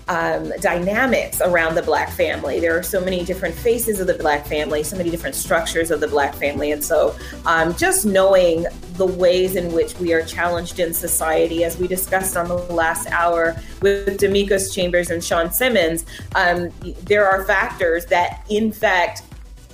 um, 0.09 0.53
dynamics 0.61 1.41
around 1.41 1.75
the 1.75 1.83
Black 1.83 2.11
family. 2.11 2.61
There 2.61 2.77
are 2.77 2.83
so 2.83 3.01
many 3.01 3.25
different 3.25 3.55
faces 3.55 4.01
of 4.01 4.07
the 4.07 4.15
Black 4.15 4.47
family, 4.47 4.83
so 4.83 4.97
many 4.97 5.11
different 5.11 5.35
structures 5.35 5.91
of 5.91 6.01
the 6.01 6.09
Black 6.09 6.35
family. 6.35 6.73
And 6.73 6.83
so 6.83 7.17
um, 7.47 7.75
just 7.77 8.05
knowing 8.05 8.67
the 8.97 9.07
ways 9.07 9.57
in 9.57 9.73
which 9.73 9.99
we 9.99 10.13
are 10.13 10.25
challenged 10.25 10.79
in 10.79 10.93
society, 10.93 11.65
as 11.65 11.79
we 11.79 11.89
discussed 11.89 12.37
on 12.37 12.49
the 12.49 12.55
last 12.55 13.09
hour 13.11 13.57
with 13.81 14.21
Damikos 14.21 14.75
Chambers 14.75 15.11
and 15.11 15.23
Sean 15.23 15.51
Simmons, 15.51 16.05
um, 16.35 16.71
there 17.05 17.27
are 17.27 17.45
factors 17.45 18.07
that, 18.07 18.45
in 18.49 18.73
fact, 18.73 19.23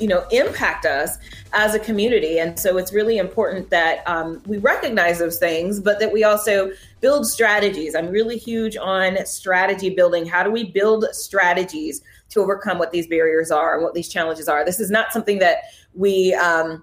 you 0.01 0.09
know, 0.09 0.27
impact 0.31 0.87
us 0.87 1.19
as 1.53 1.75
a 1.75 1.79
community. 1.79 2.39
And 2.39 2.59
so 2.59 2.77
it's 2.77 2.93
really 2.93 3.19
important 3.19 3.71
that 3.71 4.07
um, 4.07 4.43
we 4.47 4.59
recognize 4.59 5.19
those 5.19 5.39
things, 5.39 5.81
but 5.81 5.99
that 6.01 6.13
we 6.13 6.25
also 6.25 6.71
build 7.01 7.27
strategies. 7.27 7.95
I'm 7.95 8.09
really 8.09 8.37
huge 8.37 8.77
on 8.77 9.25
strategy 9.27 9.91
building. 9.91 10.27
How 10.27 10.43
do 10.43 10.51
we 10.51 10.65
build 10.65 11.05
strategies 11.13 12.03
to 12.31 12.41
overcome 12.41 12.79
what 12.79 12.93
these 12.93 13.07
barriers 13.07 13.51
are 13.51 13.75
and 13.75 13.83
what 13.83 13.95
these 13.95 14.09
challenges 14.09 14.49
are? 14.49 14.65
This 14.65 14.81
is 14.81 14.91
not 14.91 15.13
something 15.13 15.39
that 15.39 15.59
we, 15.95 16.35
um, 16.35 16.83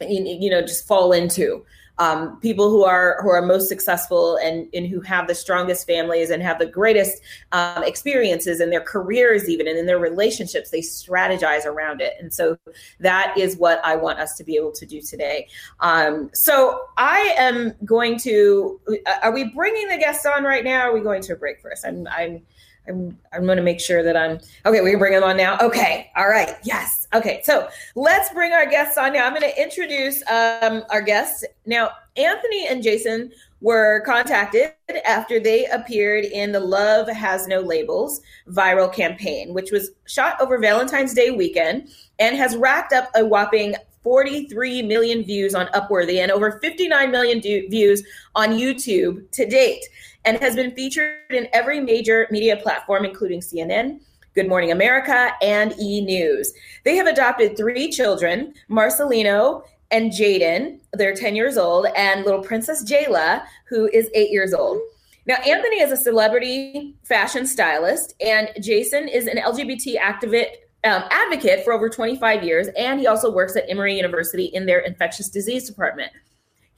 you 0.00 0.50
know, 0.50 0.62
just 0.62 0.86
fall 0.86 1.12
into 1.12 1.64
um, 1.98 2.38
people 2.40 2.70
who 2.70 2.84
are 2.84 3.18
who 3.22 3.28
are 3.28 3.42
most 3.42 3.68
successful 3.68 4.36
and, 4.36 4.68
and 4.72 4.86
who 4.86 5.00
have 5.00 5.26
the 5.26 5.34
strongest 5.34 5.86
families 5.86 6.30
and 6.30 6.42
have 6.42 6.58
the 6.58 6.66
greatest 6.66 7.20
um, 7.52 7.82
experiences 7.82 8.60
in 8.60 8.70
their 8.70 8.80
careers 8.80 9.48
even 9.48 9.66
and 9.66 9.78
in 9.78 9.86
their 9.86 9.98
relationships 9.98 10.70
they 10.70 10.80
strategize 10.80 11.66
around 11.66 12.00
it. 12.00 12.14
And 12.20 12.32
so 12.32 12.56
that 13.00 13.36
is 13.36 13.56
what 13.56 13.80
i 13.84 13.96
want 13.96 14.18
us 14.18 14.36
to 14.36 14.44
be 14.44 14.56
able 14.56 14.72
to 14.72 14.86
do 14.86 15.00
today. 15.00 15.48
Um, 15.80 16.30
so 16.32 16.82
i 16.96 17.34
am 17.36 17.74
going 17.84 18.18
to 18.20 18.80
uh, 19.06 19.18
are 19.22 19.32
we 19.32 19.44
bringing 19.44 19.88
the 19.88 19.98
guests 19.98 20.26
on 20.26 20.44
right 20.44 20.64
now? 20.64 20.82
Are 20.82 20.94
we 20.94 21.00
going 21.00 21.22
to 21.22 21.32
a 21.32 21.36
break 21.36 21.60
first? 21.60 21.84
I'm 21.86 22.06
i'm 22.08 22.42
I'm, 22.88 23.18
I'm 23.32 23.44
going 23.44 23.56
to 23.56 23.62
make 23.62 23.80
sure 23.80 24.02
that 24.02 24.16
I'm 24.16 24.38
okay. 24.66 24.80
We 24.80 24.90
can 24.90 24.98
bring 24.98 25.12
them 25.12 25.24
on 25.24 25.36
now. 25.36 25.58
Okay. 25.60 26.10
All 26.16 26.28
right. 26.28 26.56
Yes. 26.64 27.06
Okay. 27.14 27.40
So 27.44 27.68
let's 27.94 28.30
bring 28.30 28.52
our 28.52 28.66
guests 28.66 28.98
on 28.98 29.12
now. 29.12 29.26
I'm 29.26 29.34
going 29.34 29.50
to 29.50 29.62
introduce 29.62 30.22
um, 30.28 30.84
our 30.90 31.02
guests. 31.02 31.44
Now, 31.66 31.90
Anthony 32.16 32.66
and 32.68 32.82
Jason 32.82 33.30
were 33.60 34.02
contacted 34.06 34.72
after 35.04 35.40
they 35.40 35.66
appeared 35.66 36.24
in 36.24 36.52
the 36.52 36.60
Love 36.60 37.08
Has 37.08 37.46
No 37.46 37.60
Labels 37.60 38.20
viral 38.48 38.92
campaign, 38.92 39.52
which 39.52 39.72
was 39.72 39.90
shot 40.06 40.40
over 40.40 40.58
Valentine's 40.58 41.14
Day 41.14 41.30
weekend 41.30 41.88
and 42.18 42.36
has 42.36 42.56
racked 42.56 42.92
up 42.92 43.10
a 43.14 43.24
whopping 43.24 43.74
43 44.04 44.82
million 44.82 45.24
views 45.24 45.54
on 45.54 45.66
Upworthy 45.68 46.22
and 46.22 46.30
over 46.30 46.58
59 46.60 47.10
million 47.10 47.40
do- 47.40 47.68
views 47.68 48.02
on 48.34 48.50
YouTube 48.50 49.28
to 49.32 49.44
date 49.44 49.84
and 50.28 50.38
has 50.40 50.54
been 50.54 50.70
featured 50.72 51.20
in 51.30 51.48
every 51.54 51.80
major 51.80 52.28
media 52.30 52.54
platform, 52.54 53.06
including 53.06 53.40
CNN, 53.40 53.98
Good 54.34 54.46
Morning 54.46 54.70
America, 54.70 55.32
and 55.40 55.74
E! 55.80 56.02
News. 56.02 56.52
They 56.84 56.96
have 56.96 57.06
adopted 57.06 57.56
three 57.56 57.90
children 57.90 58.52
Marcelino 58.68 59.62
and 59.90 60.12
Jaden, 60.12 60.80
they're 60.92 61.14
10 61.14 61.34
years 61.34 61.56
old, 61.56 61.86
and 61.96 62.26
little 62.26 62.42
Princess 62.42 62.84
Jayla, 62.84 63.42
who 63.70 63.88
is 63.94 64.10
eight 64.14 64.30
years 64.30 64.52
old. 64.52 64.78
Now, 65.24 65.36
Anthony 65.36 65.80
is 65.80 65.92
a 65.92 65.96
celebrity 65.96 66.94
fashion 67.04 67.46
stylist, 67.46 68.14
and 68.20 68.50
Jason 68.60 69.08
is 69.08 69.26
an 69.28 69.38
LGBT 69.38 69.98
activist. 69.98 70.50
Um, 70.84 71.02
advocate 71.10 71.64
for 71.64 71.72
over 71.72 71.88
25 71.88 72.44
years, 72.44 72.68
and 72.76 73.00
he 73.00 73.08
also 73.08 73.32
works 73.32 73.56
at 73.56 73.64
Emory 73.68 73.96
University 73.96 74.44
in 74.44 74.64
their 74.64 74.78
infectious 74.78 75.28
disease 75.28 75.66
department. 75.66 76.12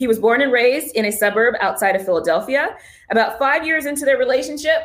He 0.01 0.09
was 0.09 0.19
born 0.19 0.41
and 0.41 0.51
raised 0.51 0.97
in 0.97 1.05
a 1.05 1.13
suburb 1.13 1.57
outside 1.61 1.95
of 1.95 2.03
Philadelphia. 2.03 2.75
About 3.11 3.39
five 3.39 3.67
years 3.67 3.85
into 3.85 4.07
their 4.07 4.17
relationship, 4.17 4.81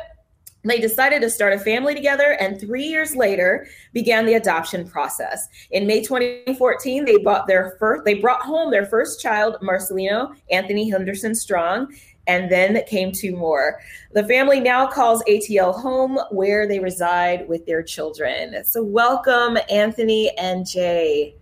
they 0.62 0.78
decided 0.78 1.22
to 1.22 1.30
start 1.30 1.54
a 1.54 1.58
family 1.58 1.94
together 1.94 2.32
and 2.38 2.60
three 2.60 2.84
years 2.84 3.16
later 3.16 3.66
began 3.94 4.26
the 4.26 4.34
adoption 4.34 4.86
process. 4.86 5.48
In 5.70 5.86
may 5.86 6.02
2014 6.02 7.06
they 7.06 7.16
bought 7.16 7.46
their 7.46 7.76
first 7.78 8.04
they 8.04 8.14
brought 8.14 8.42
home 8.42 8.70
their 8.70 8.84
first 8.84 9.22
child 9.22 9.56
marcelino 9.62 10.34
anthony 10.50 10.90
henderson 10.90 11.34
strong 11.34 11.94
and 12.26 12.50
then 12.50 12.82
came 12.86 13.12
two 13.12 13.36
more. 13.36 13.78
The 14.12 14.26
family 14.26 14.60
now 14.60 14.86
calls 14.86 15.22
atl 15.28 15.80
home 15.80 16.18
where 16.30 16.66
they 16.68 16.80
reside 16.80 17.48
with 17.48 17.64
their 17.64 17.82
children. 17.82 18.64
So 18.64 18.82
welcome 18.82 19.56
anthony 19.70 20.36
and 20.36 20.68
jay. 20.68 21.36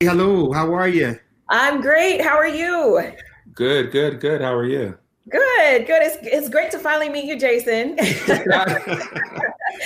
Hello. 0.00 0.52
How 0.52 0.72
are 0.72 0.88
you 0.88 1.18
I'm 1.48 1.80
great. 1.80 2.20
How 2.20 2.36
are 2.36 2.48
you? 2.48 3.12
Good, 3.52 3.92
good, 3.92 4.20
good. 4.20 4.40
How 4.40 4.54
are 4.54 4.64
you? 4.64 4.96
Good, 5.28 5.86
good. 5.86 6.02
It's, 6.02 6.16
it's 6.22 6.48
great 6.48 6.70
to 6.72 6.78
finally 6.78 7.08
meet 7.08 7.24
you, 7.24 7.38
Jason. 7.38 7.96
it's 7.98 8.26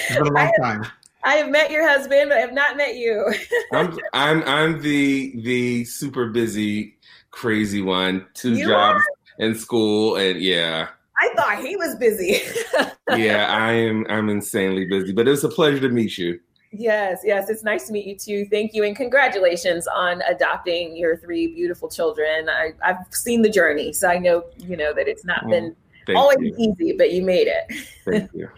been 0.08 0.22
a 0.22 0.30
long 0.30 0.52
time. 0.60 0.86
I 1.24 1.34
have 1.34 1.50
met 1.50 1.70
your 1.70 1.86
husband, 1.86 2.28
but 2.28 2.38
I 2.38 2.40
have 2.40 2.52
not 2.52 2.76
met 2.76 2.96
you. 2.96 3.32
I'm 3.72 3.98
I'm 4.12 4.42
I'm 4.44 4.82
the 4.82 5.40
the 5.42 5.84
super 5.84 6.28
busy, 6.28 6.96
crazy 7.30 7.82
one. 7.82 8.26
Two 8.34 8.54
you 8.54 8.68
jobs 8.68 9.00
are? 9.00 9.44
in 9.44 9.54
school, 9.54 10.16
and 10.16 10.40
yeah. 10.40 10.88
I 11.20 11.34
thought 11.34 11.64
he 11.64 11.76
was 11.76 11.96
busy. 11.96 12.40
yeah, 13.16 13.46
I 13.50 13.72
am. 13.72 14.06
I'm 14.08 14.28
insanely 14.28 14.84
busy, 14.84 15.12
but 15.12 15.26
it 15.26 15.32
was 15.32 15.44
a 15.44 15.48
pleasure 15.48 15.80
to 15.80 15.88
meet 15.88 16.16
you. 16.16 16.38
Yes, 16.70 17.20
yes. 17.24 17.48
It's 17.48 17.64
nice 17.64 17.86
to 17.86 17.92
meet 17.92 18.06
you 18.06 18.16
too. 18.16 18.46
Thank 18.50 18.74
you. 18.74 18.84
And 18.84 18.94
congratulations 18.94 19.86
on 19.86 20.22
adopting 20.28 20.96
your 20.96 21.16
three 21.16 21.46
beautiful 21.46 21.88
children. 21.88 22.48
I, 22.48 22.72
have 22.82 23.06
seen 23.10 23.42
the 23.42 23.48
journey, 23.48 23.92
so 23.92 24.08
I 24.08 24.18
know, 24.18 24.44
you 24.58 24.76
know, 24.76 24.92
that 24.92 25.08
it's 25.08 25.24
not 25.24 25.46
been 25.48 25.74
always 26.14 26.38
you. 26.40 26.54
easy, 26.58 26.92
but 26.92 27.12
you 27.12 27.22
made 27.22 27.48
it. 27.48 27.86
Thank 28.04 28.30
you. 28.34 28.48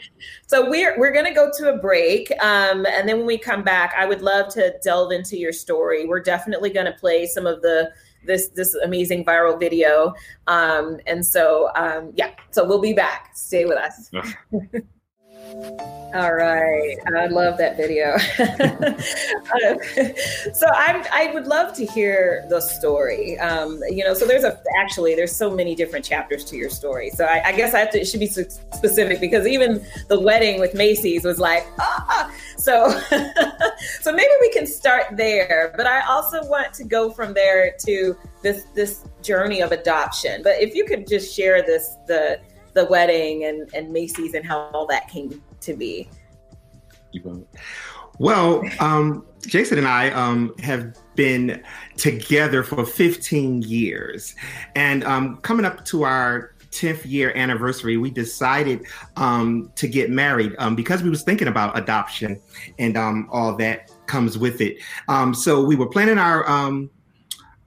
so 0.47 0.69
we're 0.69 0.99
we're 0.99 1.13
gonna 1.13 1.35
go 1.35 1.51
to 1.59 1.73
a 1.73 1.79
break. 1.79 2.31
Um, 2.43 2.85
and 2.87 3.09
then 3.09 3.19
when 3.19 3.27
we 3.27 3.39
come 3.39 3.63
back, 3.63 3.95
I 3.97 4.07
would 4.07 4.23
love 4.23 4.53
to 4.55 4.75
delve 4.83 5.13
into 5.13 5.37
your 5.37 5.53
story. 5.53 6.07
We're 6.07 6.23
definitely 6.23 6.71
gonna 6.71 6.97
play 6.99 7.27
some 7.27 7.47
of 7.47 7.63
the 7.63 7.93
this 8.25 8.49
this 8.49 8.75
amazing 8.75 9.25
viral 9.25 9.59
video. 9.59 10.15
Um, 10.47 10.99
and 11.07 11.25
so 11.25 11.71
um, 11.77 12.13
yeah, 12.15 12.33
so 12.51 12.67
we'll 12.67 12.81
be 12.81 12.93
back. 12.93 13.31
Stay 13.35 13.65
with 13.65 13.79
us. 13.79 14.11
All 16.13 16.35
right, 16.35 16.97
I 17.17 17.27
love 17.27 17.57
that 17.59 17.77
video. 17.77 18.19
so 20.53 20.67
I'm, 20.67 21.05
I 21.13 21.31
would 21.33 21.47
love 21.47 21.73
to 21.75 21.87
hear 21.87 22.45
the 22.49 22.61
story. 22.61 23.39
Um, 23.39 23.81
you 23.89 24.05
know, 24.05 24.15
so 24.15 24.27
there's 24.27 24.43
a 24.43 24.61
actually 24.77 25.15
there's 25.15 25.35
so 25.35 25.51
many 25.51 25.77
different 25.77 26.05
chapters 26.05 26.45
to 26.47 26.57
your 26.57 26.69
story. 26.69 27.11
So 27.11 27.27
I, 27.27 27.43
I 27.47 27.53
guess 27.53 27.75
I 27.75 27.79
have 27.79 27.93
to 27.93 28.01
it 28.01 28.07
should 28.07 28.19
be 28.19 28.27
specific 28.27 29.21
because 29.21 29.47
even 29.47 29.85
the 30.09 30.19
wedding 30.19 30.59
with 30.59 30.75
Macy's 30.75 31.25
was 31.25 31.39
like 31.39 31.65
ah. 31.79 32.33
So 32.57 32.91
so 34.01 34.13
maybe 34.13 34.33
we 34.41 34.51
can 34.51 34.67
start 34.67 35.17
there. 35.17 35.73
But 35.77 35.87
I 35.87 36.01
also 36.07 36.45
want 36.49 36.75
to 36.75 36.85
go 36.85 37.11
from 37.11 37.35
there 37.35 37.77
to 37.87 38.17
this 38.43 38.65
this 38.75 39.05
journey 39.23 39.61
of 39.61 39.71
adoption. 39.71 40.43
But 40.43 40.61
if 40.61 40.75
you 40.75 40.85
could 40.85 41.07
just 41.07 41.35
share 41.35 41.63
this 41.63 41.97
the 42.07 42.41
the 42.75 42.87
wedding 42.87 43.45
and, 43.45 43.69
and 43.75 43.93
Macy's 43.93 44.35
and 44.35 44.47
how 44.47 44.71
all 44.73 44.87
that 44.87 45.09
came 45.09 45.43
to 45.61 45.75
be? 45.75 46.09
Well, 48.19 48.63
um, 48.81 49.27
Jason 49.47 49.79
and 49.79 49.89
I 49.89 50.11
um, 50.11 50.55
have 50.59 50.95
been 51.17 51.63
together 51.97 52.63
for 52.63 52.85
15 52.85 53.63
years. 53.63 54.35
And 54.75 55.05
um, 55.05 55.39
coming 55.39 55.65
up 55.65 55.85
to 55.87 56.05
our 56.05 56.55
10th 56.71 57.11
year 57.11 57.33
anniversary, 57.35 57.97
we 57.97 58.11
decided 58.11 58.87
um, 59.17 59.73
to 59.77 59.89
get 59.89 60.11
married 60.11 60.55
um, 60.59 60.77
because 60.77 61.03
we 61.03 61.11
was 61.11 61.23
thinking 61.23 61.49
about 61.49 61.77
adoption 61.77 62.41
and 62.79 62.97
um, 62.97 63.29
all 63.33 63.57
that 63.57 63.91
comes 64.07 64.39
with 64.39 64.61
it. 64.61 64.79
Um, 65.09 65.35
so 65.35 65.65
we 65.65 65.77
were 65.77 65.89
planning 65.89 66.19
our 66.19 66.49
um, 66.49 66.91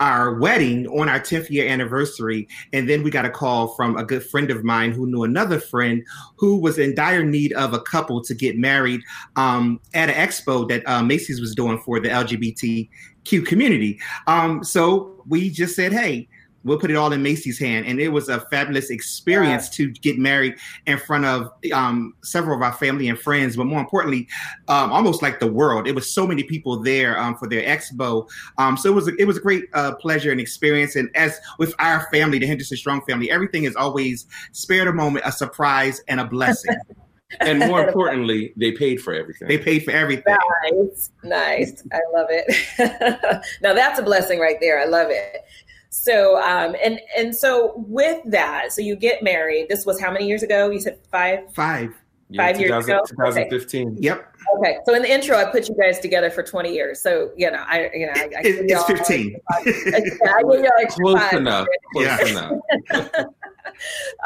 our 0.03 0.33
wedding 0.33 0.85
on 0.87 1.07
our 1.07 1.19
10th 1.19 1.49
year 1.49 1.65
anniversary. 1.65 2.45
And 2.73 2.89
then 2.89 3.03
we 3.03 3.09
got 3.09 3.23
a 3.23 3.29
call 3.29 3.69
from 3.69 3.95
a 3.95 4.03
good 4.03 4.25
friend 4.25 4.51
of 4.51 4.61
mine 4.61 4.91
who 4.91 5.07
knew 5.07 5.23
another 5.23 5.61
friend 5.61 6.03
who 6.35 6.57
was 6.57 6.77
in 6.77 6.93
dire 6.93 7.23
need 7.23 7.53
of 7.53 7.73
a 7.73 7.79
couple 7.79 8.21
to 8.23 8.33
get 8.33 8.57
married 8.57 8.99
um, 9.37 9.79
at 9.93 10.09
an 10.09 10.15
expo 10.15 10.67
that 10.67 10.85
uh, 10.89 11.01
Macy's 11.01 11.39
was 11.39 11.55
doing 11.55 11.79
for 11.79 12.01
the 12.01 12.09
LGBTQ 12.09 13.45
community. 13.45 13.97
Um, 14.27 14.61
so 14.61 15.23
we 15.25 15.49
just 15.49 15.73
said, 15.73 15.93
hey, 15.93 16.27
we'll 16.63 16.79
put 16.79 16.91
it 16.91 16.95
all 16.95 17.11
in 17.11 17.21
Macy's 17.21 17.59
hand. 17.59 17.85
And 17.85 17.99
it 17.99 18.09
was 18.09 18.29
a 18.29 18.39
fabulous 18.51 18.89
experience 18.89 19.67
yeah. 19.67 19.87
to 19.87 19.91
get 19.91 20.17
married 20.17 20.55
in 20.85 20.97
front 20.97 21.25
of 21.25 21.51
um, 21.73 22.13
several 22.23 22.55
of 22.55 22.61
our 22.61 22.73
family 22.73 23.09
and 23.09 23.19
friends, 23.19 23.55
but 23.55 23.65
more 23.65 23.79
importantly, 23.79 24.27
um, 24.67 24.91
almost 24.91 25.21
like 25.21 25.39
the 25.39 25.51
world. 25.51 25.87
It 25.87 25.95
was 25.95 26.09
so 26.09 26.25
many 26.25 26.43
people 26.43 26.81
there 26.81 27.19
um, 27.19 27.35
for 27.35 27.47
their 27.47 27.63
expo. 27.63 28.29
Um, 28.57 28.77
so 28.77 28.89
it 28.89 28.95
was 28.95 29.07
a, 29.07 29.15
it 29.17 29.25
was 29.25 29.37
a 29.37 29.41
great 29.41 29.65
uh, 29.73 29.95
pleasure 29.95 30.31
and 30.31 30.39
experience. 30.39 30.95
And 30.95 31.09
as 31.15 31.39
with 31.59 31.73
our 31.79 32.07
family, 32.11 32.39
the 32.39 32.47
Henderson 32.47 32.77
Strong 32.77 33.05
family, 33.05 33.29
everything 33.29 33.63
is 33.65 33.75
always 33.75 34.25
spare 34.51 34.85
the 34.85 34.93
moment, 34.93 35.25
a 35.25 35.31
surprise, 35.31 36.01
and 36.07 36.19
a 36.19 36.25
blessing. 36.25 36.75
and 37.39 37.59
more 37.59 37.85
importantly, 37.85 38.53
they 38.57 38.71
paid 38.71 39.01
for 39.01 39.13
everything. 39.13 39.47
They 39.47 39.57
paid 39.57 39.83
for 39.83 39.91
everything. 39.91 40.35
Nice, 40.63 41.09
nice. 41.23 41.83
I 41.91 41.99
love 42.13 42.27
it. 42.29 43.43
now 43.61 43.73
that's 43.73 43.99
a 43.99 44.03
blessing 44.03 44.39
right 44.39 44.57
there. 44.59 44.79
I 44.79 44.85
love 44.85 45.07
it. 45.09 45.45
So 45.93 46.41
um 46.41 46.75
and 46.83 46.99
and 47.15 47.35
so 47.35 47.73
with 47.87 48.19
that, 48.25 48.73
so 48.73 48.81
you 48.81 48.95
get 48.95 49.21
married. 49.21 49.69
This 49.69 49.85
was 49.85 50.01
how 50.01 50.11
many 50.11 50.27
years 50.27 50.41
ago? 50.41 50.71
You 50.71 50.79
said 50.79 50.97
five. 51.11 51.53
Five. 51.53 51.93
Five 52.35 52.59
yeah, 52.59 52.67
years 52.67 52.85
ago. 52.85 53.03
2015. 53.07 53.87
Okay. 53.87 53.97
Yep. 53.99 54.35
Okay. 54.57 54.77
So 54.85 54.95
in 54.95 55.03
the 55.03 55.11
intro, 55.11 55.37
I 55.37 55.45
put 55.51 55.69
you 55.69 55.75
guys 55.79 55.99
together 55.99 56.31
for 56.31 56.41
20 56.41 56.73
years. 56.73 56.99
So 56.99 57.31
you 57.37 57.51
know, 57.51 57.63
I 57.67 57.91
you 57.93 58.07
know, 58.07 58.13
I, 58.15 58.21
I 58.21 58.41
it, 58.41 58.71
it's 58.71 58.83
15. 58.85 59.35
I 59.51 60.41
like 60.41 60.89
Close 60.89 61.19
five. 61.19 61.33
enough. 61.33 61.67
Close 61.91 62.05
yeah. 62.05 62.27
enough. 62.27 63.27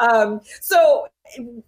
um, 0.00 0.40
so 0.62 1.08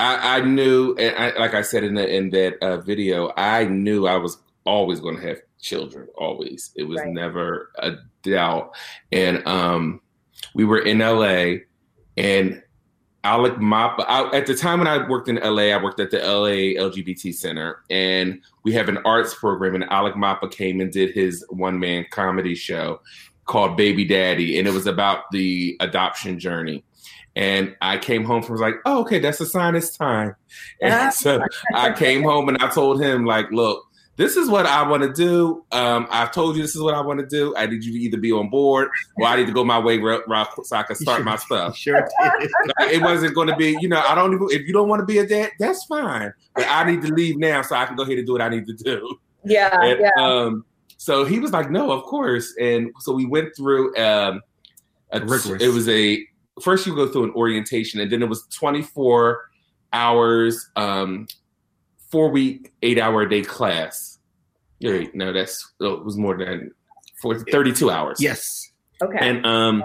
I, 0.00 0.38
I 0.38 0.40
knew, 0.40 0.96
and 0.96 1.16
I, 1.16 1.38
like 1.38 1.54
I 1.54 1.62
said 1.62 1.84
in 1.84 1.94
the 1.94 2.12
in 2.12 2.30
that 2.30 2.54
uh, 2.60 2.78
video, 2.78 3.32
I 3.36 3.66
knew 3.66 4.08
I 4.08 4.16
was 4.16 4.36
always 4.64 4.98
going 4.98 5.20
to 5.20 5.28
have 5.28 5.38
children. 5.60 6.08
Always, 6.18 6.72
it 6.74 6.82
was 6.82 6.98
right. 6.98 7.12
never 7.12 7.70
a 7.78 7.92
doubt. 8.24 8.74
And 9.12 9.46
um, 9.46 10.00
we 10.54 10.64
were 10.64 10.80
in 10.80 10.98
LA, 10.98 11.58
and 12.16 12.64
Alec 13.26 13.54
Mapa. 13.54 14.04
I, 14.06 14.30
at 14.36 14.46
the 14.46 14.54
time 14.54 14.78
when 14.78 14.86
I 14.86 15.06
worked 15.08 15.28
in 15.28 15.34
LA, 15.36 15.74
I 15.74 15.82
worked 15.82 15.98
at 15.98 16.12
the 16.12 16.18
LA 16.18 16.78
LGBT 16.80 17.34
Center, 17.34 17.82
and 17.90 18.40
we 18.62 18.72
have 18.74 18.88
an 18.88 18.98
arts 18.98 19.34
program. 19.34 19.74
And 19.74 19.82
Alec 19.90 20.14
Mapa 20.14 20.48
came 20.48 20.80
and 20.80 20.92
did 20.92 21.10
his 21.10 21.44
one 21.48 21.80
man 21.80 22.06
comedy 22.12 22.54
show 22.54 23.00
called 23.44 23.76
Baby 23.76 24.04
Daddy, 24.04 24.60
and 24.60 24.68
it 24.68 24.70
was 24.70 24.86
about 24.86 25.28
the 25.32 25.76
adoption 25.80 26.38
journey. 26.38 26.84
And 27.34 27.74
I 27.82 27.98
came 27.98 28.24
home 28.24 28.42
from 28.42 28.52
was 28.52 28.60
like, 28.60 28.76
oh, 28.86 29.00
okay, 29.00 29.18
that's 29.18 29.40
a 29.40 29.46
sign 29.46 29.74
it's 29.74 29.94
time. 29.94 30.36
And 30.80 31.12
so 31.12 31.42
I 31.74 31.92
came 31.92 32.22
home 32.22 32.48
and 32.48 32.56
I 32.62 32.68
told 32.70 33.02
him, 33.02 33.26
like, 33.26 33.50
look, 33.50 33.85
this 34.16 34.36
is 34.36 34.48
what 34.48 34.66
I 34.66 34.88
want 34.88 35.02
to 35.02 35.12
do. 35.12 35.64
Um, 35.72 36.06
I've 36.10 36.32
told 36.32 36.56
you 36.56 36.62
this 36.62 36.74
is 36.74 36.80
what 36.80 36.94
I 36.94 37.00
want 37.00 37.20
to 37.20 37.26
do. 37.26 37.54
I 37.56 37.66
need 37.66 37.84
you 37.84 37.92
to 37.92 37.98
either 37.98 38.16
be 38.16 38.32
on 38.32 38.48
board 38.48 38.88
or 39.18 39.26
I 39.26 39.36
need 39.36 39.46
to 39.46 39.52
go 39.52 39.62
my 39.62 39.78
way 39.78 39.98
so 40.00 40.76
I 40.76 40.82
can 40.82 40.96
start 40.96 41.22
my 41.22 41.36
stuff. 41.36 41.76
Sure. 41.76 42.08
it 42.80 43.02
wasn't 43.02 43.34
going 43.34 43.48
to 43.48 43.56
be, 43.56 43.76
you 43.80 43.88
know, 43.88 44.00
I 44.00 44.14
don't 44.14 44.32
even, 44.32 44.48
if 44.50 44.66
you 44.66 44.72
don't 44.72 44.88
want 44.88 45.00
to 45.00 45.06
be 45.06 45.18
a 45.18 45.26
dad, 45.26 45.50
that's 45.58 45.84
fine. 45.84 46.32
But 46.54 46.66
I 46.66 46.90
need 46.90 47.02
to 47.02 47.12
leave 47.12 47.36
now 47.36 47.60
so 47.62 47.76
I 47.76 47.84
can 47.84 47.94
go 47.94 48.04
ahead 48.04 48.16
and 48.16 48.26
do 48.26 48.32
what 48.32 48.42
I 48.42 48.48
need 48.48 48.66
to 48.66 48.74
do. 48.74 49.18
Yeah. 49.44 49.78
And, 49.82 50.00
yeah. 50.00 50.10
Um, 50.16 50.64
so 50.96 51.24
he 51.24 51.38
was 51.38 51.52
like, 51.52 51.70
no, 51.70 51.92
of 51.92 52.02
course. 52.04 52.54
And 52.58 52.90
so 53.00 53.12
we 53.12 53.26
went 53.26 53.54
through, 53.54 53.94
um, 53.96 54.40
a, 55.10 55.20
it 55.60 55.72
was 55.72 55.88
a, 55.88 56.26
first 56.62 56.86
you 56.86 56.94
go 56.94 57.06
through 57.06 57.24
an 57.24 57.30
orientation 57.32 58.00
and 58.00 58.10
then 58.10 58.22
it 58.22 58.28
was 58.28 58.46
24 58.46 59.42
hours 59.92 60.70
um, 60.76 61.26
four 62.10 62.30
week, 62.30 62.72
eight 62.82 62.98
hour 62.98 63.22
a 63.22 63.28
day 63.28 63.42
class. 63.42 64.18
Wait, 64.80 65.14
no, 65.14 65.32
that's 65.32 65.72
oh, 65.80 65.94
it 65.94 66.04
was 66.04 66.16
more 66.16 66.36
than 66.36 66.72
for 67.20 67.38
32 67.38 67.90
hours. 67.90 68.20
Yes. 68.20 68.70
Okay. 69.02 69.18
And 69.20 69.44
um, 69.46 69.84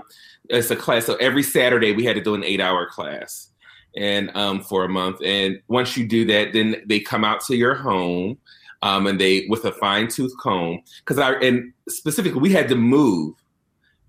it's 0.50 0.72
a 0.72 0.76
class. 0.76 1.06
So 1.06 1.16
every 1.16 1.44
Saturday 1.44 1.94
we 1.94 2.04
had 2.04 2.16
to 2.16 2.22
do 2.22 2.36
an 2.36 2.44
eight 2.44 2.62
hour 2.62 2.88
class 2.88 3.50
and 3.96 4.36
um, 4.36 4.62
for 4.62 4.84
a 4.84 4.90
month. 4.90 5.20
And 5.24 5.62
once 5.68 5.98
you 5.98 6.08
do 6.08 6.26
that, 6.26 6.54
then 6.54 6.82
they 6.86 7.00
come 7.00 7.24
out 7.24 7.42
to 7.46 7.56
your 7.56 7.76
home 7.76 8.38
um, 8.82 9.08
and 9.08 9.20
they 9.20 9.46
with 9.50 9.66
a 9.66 9.72
fine 9.72 10.08
tooth 10.08 10.34
comb 10.42 10.82
because 11.00 11.20
I 11.20 11.34
and 11.34 11.74
specifically 11.88 12.40
we 12.40 12.52
had 12.52 12.68
to 12.70 12.76
move 12.76 13.36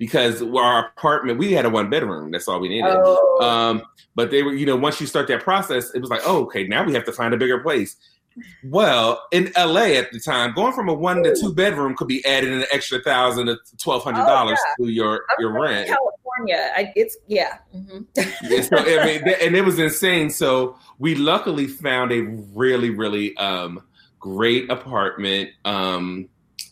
because 0.03 0.42
our 0.42 0.86
apartment 0.86 1.38
we 1.38 1.53
had 1.53 1.64
a 1.64 1.70
one 1.70 1.88
bedroom 1.88 2.32
that's 2.32 2.48
all 2.48 2.59
we 2.59 2.68
needed 2.68 2.90
oh. 2.92 3.38
um, 3.40 3.80
but 4.16 4.32
they 4.32 4.42
were 4.42 4.53
you 4.53 4.66
know 4.66 4.74
once 4.74 5.00
you 5.00 5.07
start 5.07 5.28
that 5.28 5.40
process 5.40 5.94
it 5.94 6.00
was 6.00 6.11
like 6.11 6.20
oh 6.26 6.42
okay 6.42 6.66
now 6.66 6.82
we 6.82 6.92
have 6.92 7.05
to 7.05 7.12
find 7.12 7.32
a 7.32 7.36
bigger 7.36 7.61
place 7.61 7.94
well 8.64 9.24
in 9.30 9.53
la 9.57 9.82
at 9.82 10.11
the 10.11 10.18
time 10.18 10.53
going 10.55 10.72
from 10.72 10.88
a 10.88 10.92
one 10.92 11.20
Ooh. 11.20 11.22
to 11.32 11.40
two 11.40 11.55
bedroom 11.55 11.94
could 11.94 12.09
be 12.09 12.24
adding 12.26 12.53
an 12.53 12.64
extra 12.72 12.98
thousand 12.98 13.46
to 13.46 13.57
twelve 13.80 14.03
hundred 14.03 14.24
dollars 14.26 14.59
oh, 14.61 14.74
yeah. 14.80 14.86
to 14.86 14.92
your 14.92 15.14
I'm 15.30 15.36
your 15.38 15.62
rent 15.62 15.86
california 15.86 16.72
I, 16.74 16.92
it's 16.96 17.16
yeah, 17.28 17.59
mm-hmm. 17.72 18.00
yeah 18.16 18.61
so, 18.62 18.78
I 18.78 19.07
mean, 19.07 19.34
and 19.40 19.55
it 19.55 19.64
was 19.64 19.78
insane 19.78 20.30
so 20.30 20.76
we 20.98 21.14
luckily 21.14 21.68
found 21.68 22.11
a 22.11 22.22
really 22.57 22.90
really 22.90 23.36
um, 23.36 23.84
great 24.18 24.68
apartment 24.68 25.50
um, 25.64 26.28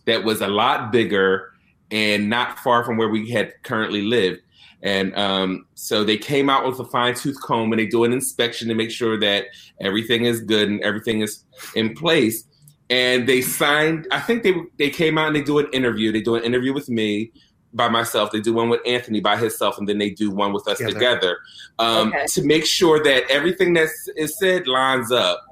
that 0.07 0.25
was 0.25 0.41
a 0.41 0.49
lot 0.49 0.91
bigger 0.91 1.50
and 1.91 2.29
not 2.29 2.59
far 2.59 2.85
from 2.85 2.97
where 2.97 3.09
we 3.09 3.31
had 3.31 3.53
currently 3.63 4.03
lived. 4.03 4.41
And 4.83 5.15
um, 5.17 5.67
so 5.75 6.05
they 6.05 6.17
came 6.17 6.49
out 6.49 6.67
with 6.67 6.81
a 6.81 6.85
fine 6.85 7.15
tooth 7.15 7.41
comb 7.43 7.73
and 7.73 7.79
they 7.79 7.87
do 7.87 8.05
an 8.05 8.13
inspection 8.13 8.69
to 8.69 8.75
make 8.75 8.91
sure 8.91 9.19
that 9.21 9.47
everything 9.81 10.25
is 10.25 10.41
good 10.41 10.69
and 10.69 10.81
everything 10.81 11.21
is 11.21 11.45
in 11.75 11.95
place. 11.95 12.45
And 12.89 13.29
they 13.29 13.43
signed, 13.43 14.09
I 14.11 14.21
think 14.21 14.43
they 14.43 14.55
they 14.79 14.91
came 14.91 15.17
out 15.19 15.29
and 15.29 15.37
they 15.37 15.43
do 15.43 15.59
an 15.59 15.69
interview. 15.73 16.11
They 16.11 16.23
do 16.23 16.35
an 16.35 16.43
interview 16.43 16.73
with 16.73 16.89
me 16.89 17.31
by 17.73 17.89
myself. 17.89 18.33
They 18.33 18.41
do 18.41 18.53
one 18.53 18.69
with 18.69 18.81
Anthony 18.87 19.21
by 19.21 19.37
himself, 19.37 19.79
and 19.79 19.89
then 19.89 19.99
they 19.99 20.11
do 20.11 20.31
one 20.31 20.53
with 20.53 20.67
us 20.67 20.79
together, 20.79 20.95
together 20.99 21.39
um, 21.79 22.09
okay. 22.09 22.27
to 22.27 22.43
make 22.43 22.67
sure 22.67 23.03
that 23.05 23.31
everything 23.31 23.75
that 23.75 23.89
is 24.17 24.39
said 24.39 24.67
lines 24.67 25.13
up. 25.13 25.45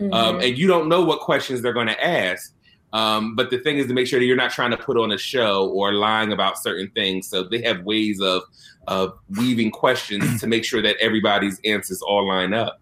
Um, 0.00 0.06
mm-hmm. 0.06 0.14
Um, 0.14 0.40
and 0.40 0.58
you 0.58 0.66
don't 0.66 0.88
know 0.88 1.04
what 1.04 1.20
questions 1.20 1.62
they're 1.62 1.72
going 1.72 1.86
to 1.86 2.04
ask. 2.04 2.52
Um, 2.94 3.34
but 3.34 3.50
the 3.50 3.58
thing 3.58 3.76
is 3.78 3.88
to 3.88 3.92
make 3.92 4.06
sure 4.06 4.18
that 4.20 4.24
you're 4.24 4.36
not 4.36 4.52
trying 4.52 4.70
to 4.70 4.76
put 4.78 4.96
on 4.96 5.12
a 5.12 5.18
show 5.18 5.68
or 5.68 5.92
lying 5.92 6.32
about 6.32 6.56
certain 6.62 6.88
things. 6.94 7.28
So 7.28 7.42
they 7.42 7.60
have 7.62 7.82
ways 7.82 8.20
of 8.20 8.42
of 8.86 9.18
weaving 9.36 9.72
questions 9.72 10.40
to 10.40 10.46
make 10.46 10.64
sure 10.64 10.80
that 10.80 10.96
everybody's 11.00 11.60
answers 11.64 12.00
all 12.02 12.26
line 12.28 12.54
up. 12.54 12.80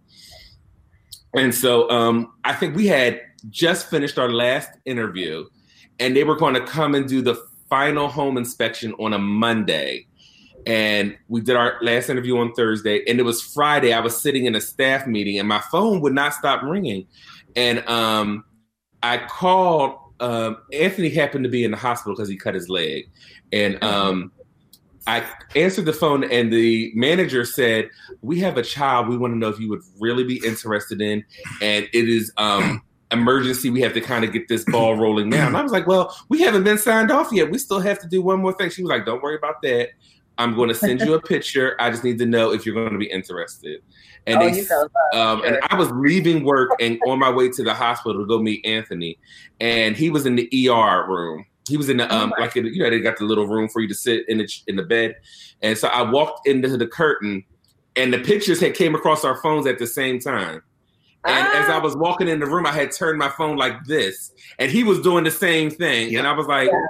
And 1.34 1.54
so 1.54 1.88
um, 1.88 2.32
I 2.44 2.52
think 2.52 2.76
we 2.76 2.86
had 2.88 3.22
just 3.48 3.88
finished 3.88 4.18
our 4.18 4.30
last 4.30 4.68
interview, 4.84 5.46
and 5.98 6.14
they 6.14 6.24
were 6.24 6.36
going 6.36 6.54
to 6.54 6.66
come 6.66 6.94
and 6.94 7.08
do 7.08 7.22
the 7.22 7.36
final 7.70 8.08
home 8.08 8.36
inspection 8.36 8.92
on 8.98 9.14
a 9.14 9.18
Monday. 9.18 10.06
and 10.66 11.16
we 11.28 11.40
did 11.40 11.56
our 11.56 11.78
last 11.80 12.08
interview 12.08 12.36
on 12.38 12.52
Thursday, 12.52 13.02
and 13.08 13.18
it 13.18 13.24
was 13.24 13.42
Friday. 13.42 13.92
I 13.92 14.00
was 14.00 14.20
sitting 14.20 14.46
in 14.46 14.54
a 14.54 14.60
staff 14.60 15.06
meeting, 15.06 15.38
and 15.38 15.48
my 15.48 15.60
phone 15.70 16.00
would 16.02 16.12
not 16.12 16.34
stop 16.34 16.62
ringing, 16.62 17.06
and 17.56 17.86
um, 17.88 18.44
I 19.02 19.18
called. 19.18 19.98
Um, 20.22 20.58
Anthony 20.72 21.10
happened 21.10 21.44
to 21.44 21.50
be 21.50 21.64
in 21.64 21.70
the 21.70 21.76
hospital 21.76 22.14
because 22.14 22.28
he 22.28 22.36
cut 22.36 22.54
his 22.54 22.68
leg, 22.68 23.10
and 23.52 23.82
um, 23.82 24.32
I 25.06 25.26
answered 25.56 25.84
the 25.84 25.92
phone, 25.92 26.24
and 26.24 26.52
the 26.52 26.92
manager 26.94 27.44
said, 27.44 27.90
"We 28.22 28.40
have 28.40 28.56
a 28.56 28.62
child. 28.62 29.08
We 29.08 29.18
want 29.18 29.34
to 29.34 29.38
know 29.38 29.48
if 29.48 29.58
you 29.58 29.68
would 29.70 29.82
really 30.00 30.24
be 30.24 30.40
interested 30.44 31.00
in, 31.00 31.24
and 31.60 31.88
it 31.92 32.08
is." 32.08 32.32
Um, 32.36 32.82
emergency 33.10 33.68
we 33.68 33.82
have 33.82 33.92
to 33.92 34.00
kind 34.00 34.24
of 34.24 34.32
get 34.32 34.48
this 34.48 34.64
ball 34.64 34.96
rolling 34.96 35.28
now 35.28 35.46
and 35.46 35.54
i 35.54 35.60
was 35.60 35.70
like 35.70 35.86
well 35.86 36.16
we 36.30 36.40
haven't 36.40 36.64
been 36.64 36.78
signed 36.78 37.10
off 37.10 37.30
yet 37.30 37.50
we 37.50 37.58
still 37.58 37.78
have 37.78 37.98
to 37.98 38.08
do 38.08 38.22
one 38.22 38.40
more 38.40 38.54
thing 38.54 38.70
she 38.70 38.82
was 38.82 38.88
like 38.88 39.04
don't 39.04 39.22
worry 39.22 39.36
about 39.36 39.60
that 39.60 39.90
I'm 40.38 40.54
going 40.54 40.68
to 40.68 40.74
send 40.74 41.00
you 41.00 41.14
a 41.14 41.20
picture. 41.20 41.76
I 41.78 41.90
just 41.90 42.04
need 42.04 42.18
to 42.18 42.26
know 42.26 42.52
if 42.52 42.64
you're 42.64 42.74
going 42.74 42.92
to 42.92 42.98
be 42.98 43.10
interested. 43.10 43.82
And 44.26 44.40
oh, 44.40 44.50
they, 44.50 45.18
um, 45.18 45.44
and 45.44 45.58
I 45.68 45.74
was 45.74 45.90
leaving 45.90 46.44
work 46.44 46.70
and 46.80 47.00
on 47.06 47.18
my 47.18 47.30
way 47.30 47.48
to 47.50 47.62
the 47.62 47.74
hospital 47.74 48.20
to 48.20 48.26
go 48.26 48.38
meet 48.38 48.64
Anthony, 48.64 49.18
and 49.60 49.96
he 49.96 50.10
was 50.10 50.26
in 50.26 50.36
the 50.36 50.48
ER 50.68 51.06
room. 51.08 51.44
He 51.68 51.76
was 51.76 51.88
in 51.88 51.96
the 51.96 52.14
um, 52.14 52.32
oh 52.36 52.40
like 52.40 52.54
you 52.54 52.78
know 52.78 52.90
they 52.90 53.00
got 53.00 53.16
the 53.16 53.24
little 53.24 53.48
room 53.48 53.68
for 53.68 53.80
you 53.80 53.88
to 53.88 53.94
sit 53.94 54.28
in 54.28 54.38
the 54.38 54.48
in 54.68 54.76
the 54.76 54.84
bed, 54.84 55.16
and 55.60 55.76
so 55.76 55.88
I 55.88 56.08
walked 56.08 56.46
into 56.46 56.76
the 56.76 56.86
curtain, 56.86 57.44
and 57.96 58.12
the 58.12 58.18
pictures 58.18 58.60
had 58.60 58.74
came 58.74 58.94
across 58.94 59.24
our 59.24 59.36
phones 59.42 59.66
at 59.66 59.78
the 59.78 59.86
same 59.88 60.20
time. 60.20 60.62
And 61.24 61.46
ah. 61.48 61.62
as 61.62 61.68
I 61.68 61.78
ah. 61.78 61.80
was 61.80 61.96
walking 61.96 62.28
in 62.28 62.38
the 62.38 62.46
room, 62.46 62.64
I 62.64 62.72
had 62.72 62.92
turned 62.92 63.18
my 63.18 63.28
phone 63.28 63.56
like 63.56 63.84
this, 63.84 64.32
and 64.60 64.70
he 64.70 64.84
was 64.84 65.00
doing 65.00 65.24
the 65.24 65.30
same 65.32 65.70
thing, 65.70 66.10
yep. 66.10 66.20
and 66.20 66.28
I 66.28 66.32
was 66.32 66.46
like. 66.46 66.70
Yeah 66.70 66.86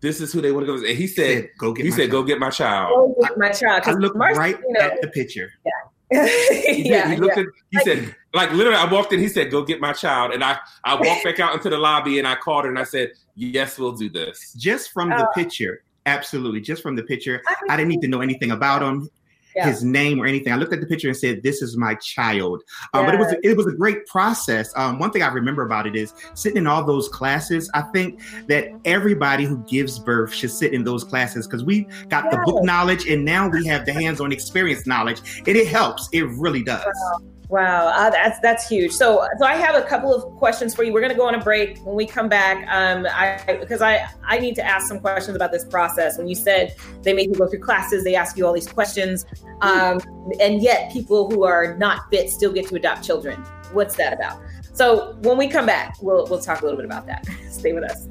this 0.00 0.20
is 0.20 0.32
who 0.32 0.40
they 0.40 0.52
want 0.52 0.66
to 0.66 0.78
go. 0.78 0.86
And 0.86 0.96
he 0.96 1.06
said, 1.06 1.48
"Go 1.58 1.72
get." 1.72 1.84
He 1.84 1.90
said, 1.90 2.02
child. 2.02 2.10
"Go 2.12 2.22
get 2.22 2.38
my 2.38 2.50
child." 2.50 2.90
Go 2.94 3.16
get 3.20 3.36
my 3.36 3.50
child. 3.50 3.82
I 3.84 3.92
looked 3.92 4.16
right 4.16 4.56
you 4.56 4.72
know, 4.72 4.80
at 4.80 5.00
the 5.02 5.08
picture. 5.08 5.50
Yeah. 5.66 5.72
He, 6.10 6.88
yeah, 6.88 7.10
he 7.10 7.16
looked 7.16 7.36
yeah. 7.36 7.42
at. 7.42 7.48
He 7.70 7.76
like, 7.76 7.84
said, 7.84 8.16
like 8.32 8.52
literally, 8.52 8.78
I 8.78 8.90
walked 8.90 9.12
in. 9.12 9.20
He 9.20 9.28
said, 9.28 9.50
"Go 9.50 9.62
get 9.62 9.80
my 9.80 9.92
child," 9.92 10.32
and 10.32 10.42
I 10.42 10.58
I 10.84 10.94
walked 10.94 11.24
back 11.24 11.38
out 11.40 11.54
into 11.54 11.68
the 11.68 11.78
lobby 11.78 12.18
and 12.18 12.26
I 12.26 12.34
called 12.34 12.64
her 12.64 12.70
and 12.70 12.78
I 12.78 12.84
said, 12.84 13.12
"Yes, 13.34 13.78
we'll 13.78 13.92
do 13.92 14.08
this." 14.08 14.54
Just 14.54 14.92
from 14.92 15.10
the 15.10 15.16
uh, 15.16 15.32
picture, 15.32 15.82
absolutely. 16.06 16.60
Just 16.60 16.82
from 16.82 16.96
the 16.96 17.02
picture, 17.02 17.42
I, 17.46 17.54
mean, 17.62 17.70
I 17.70 17.76
didn't 17.76 17.88
need 17.90 18.02
to 18.02 18.08
know 18.08 18.20
anything 18.20 18.52
about 18.52 18.82
him 18.82 19.10
yeah. 19.58 19.66
his 19.66 19.84
name 19.84 20.20
or 20.20 20.26
anything. 20.26 20.52
I 20.52 20.56
looked 20.56 20.72
at 20.72 20.80
the 20.80 20.86
picture 20.86 21.08
and 21.08 21.16
said, 21.16 21.42
"This 21.42 21.62
is 21.62 21.76
my 21.76 21.94
child." 21.96 22.62
Um, 22.94 23.04
But 23.04 23.14
it 23.14 23.18
was 23.18 23.34
it 23.42 23.56
was 23.56 23.66
a 23.66 23.72
great 23.72 24.06
process. 24.06 24.72
Um, 24.76 24.98
one 24.98 25.10
thing 25.10 25.22
I 25.22 25.28
remember 25.28 25.62
about 25.62 25.86
it 25.86 25.96
is 25.96 26.14
sitting 26.34 26.58
in 26.58 26.66
all 26.66 26.84
those 26.84 27.08
classes. 27.08 27.70
I 27.74 27.82
think 27.82 28.20
that 28.46 28.68
everybody 28.84 29.44
who 29.44 29.58
gives 29.64 29.98
birth 29.98 30.32
should 30.32 30.50
sit 30.50 30.72
in 30.72 30.84
those 30.84 31.04
classes 31.04 31.46
because 31.46 31.64
we 31.64 31.86
got 32.08 32.30
the 32.30 32.38
book 32.44 32.62
knowledge 32.62 33.06
and 33.08 33.24
now 33.24 33.48
we 33.48 33.66
have 33.66 33.84
the 33.84 33.92
hands-on 34.02 34.32
experience 34.32 34.86
knowledge, 34.86 35.20
and 35.38 35.56
it 35.56 35.66
helps. 35.66 36.08
It 36.12 36.22
really 36.22 36.62
does. 36.62 36.84
Wow. 36.84 37.37
Wow, 37.48 37.88
uh, 37.88 38.10
that's 38.10 38.38
that's 38.40 38.68
huge. 38.68 38.92
So, 38.92 39.26
so 39.38 39.46
I 39.46 39.54
have 39.54 39.74
a 39.74 39.80
couple 39.80 40.14
of 40.14 40.36
questions 40.36 40.74
for 40.74 40.82
you. 40.82 40.92
We're 40.92 41.00
going 41.00 41.12
to 41.12 41.16
go 41.16 41.26
on 41.26 41.34
a 41.34 41.42
break. 41.42 41.78
When 41.78 41.96
we 41.96 42.04
come 42.04 42.28
back, 42.28 42.66
um, 42.68 43.06
I 43.10 43.56
because 43.58 43.80
I 43.80 44.06
I 44.22 44.38
need 44.38 44.54
to 44.56 44.62
ask 44.62 44.86
some 44.86 45.00
questions 45.00 45.34
about 45.34 45.50
this 45.50 45.64
process. 45.64 46.18
When 46.18 46.28
you 46.28 46.34
said 46.34 46.76
they 47.02 47.14
make 47.14 47.28
you 47.28 47.34
go 47.34 47.46
through 47.46 47.60
classes, 47.60 48.04
they 48.04 48.14
ask 48.14 48.36
you 48.36 48.46
all 48.46 48.52
these 48.52 48.68
questions, 48.68 49.24
um, 49.62 49.98
and 50.40 50.60
yet 50.62 50.92
people 50.92 51.30
who 51.30 51.44
are 51.44 51.74
not 51.78 52.10
fit 52.10 52.28
still 52.28 52.52
get 52.52 52.68
to 52.68 52.74
adopt 52.74 53.02
children. 53.02 53.40
What's 53.72 53.96
that 53.96 54.12
about? 54.12 54.42
So, 54.74 55.16
when 55.22 55.38
we 55.38 55.48
come 55.48 55.64
back, 55.64 55.96
we'll 56.02 56.26
we'll 56.26 56.42
talk 56.42 56.60
a 56.60 56.64
little 56.64 56.76
bit 56.76 56.84
about 56.84 57.06
that. 57.06 57.26
Stay 57.50 57.72
with 57.72 57.84
us. 57.84 58.06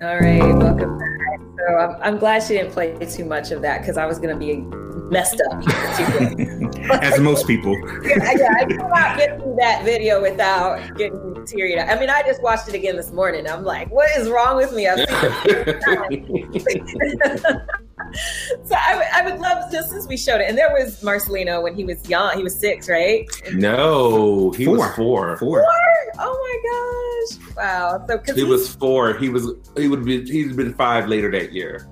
All 0.00 0.16
right, 0.16 0.38
welcome 0.38 0.96
back. 0.96 1.40
So 1.58 1.76
I'm, 1.76 1.96
I'm 2.00 2.18
glad 2.18 2.44
she 2.44 2.54
didn't 2.54 2.70
play 2.70 2.96
too 3.04 3.24
much 3.24 3.50
of 3.50 3.62
that 3.62 3.80
because 3.80 3.96
I 3.96 4.06
was 4.06 4.20
going 4.20 4.32
to 4.32 4.38
be 4.38 4.58
messed 5.10 5.42
up. 5.50 5.60
As 7.02 7.18
most 7.18 7.48
people. 7.48 7.76
yeah, 8.04 8.32
yeah, 8.36 8.54
I 8.60 8.64
cannot 8.64 9.18
get 9.18 9.40
through 9.40 9.56
that 9.58 9.82
video 9.84 10.22
without 10.22 10.96
getting 10.96 11.44
teary 11.46 11.80
eyed. 11.80 11.88
I 11.88 11.98
mean, 11.98 12.10
I 12.10 12.22
just 12.22 12.40
watched 12.44 12.68
it 12.68 12.76
again 12.76 12.94
this 12.94 13.10
morning. 13.10 13.48
I'm 13.48 13.64
like, 13.64 13.90
what 13.90 14.08
is 14.16 14.28
wrong 14.28 14.54
with 14.54 14.72
me? 14.72 14.86
I've 18.00 18.16
so 18.64 18.74
I, 18.74 19.04
I, 19.14 19.22
would 19.22 19.40
love 19.40 19.70
just 19.70 19.90
since 19.90 20.06
we 20.06 20.16
showed 20.16 20.40
it, 20.40 20.48
and 20.48 20.56
there 20.56 20.72
was 20.72 21.02
Marcelino 21.02 21.62
when 21.62 21.74
he 21.74 21.84
was 21.84 22.08
young. 22.08 22.36
He 22.36 22.42
was 22.42 22.58
six, 22.58 22.88
right? 22.88 23.26
No, 23.52 24.50
he 24.52 24.64
four. 24.64 24.78
was 24.78 24.94
four. 24.96 25.36
Four. 25.38 25.64
Oh 26.18 27.28
my 27.30 27.36
gosh! 27.38 27.56
Wow. 27.56 28.04
So 28.06 28.34
he, 28.34 28.40
he 28.40 28.44
was 28.44 28.74
four. 28.74 29.14
He 29.14 29.28
was. 29.28 29.52
He 29.76 29.88
would 29.88 30.04
be. 30.04 30.24
He's 30.24 30.54
been 30.54 30.74
five 30.74 31.08
later 31.08 31.30
that 31.32 31.52
year. 31.52 31.88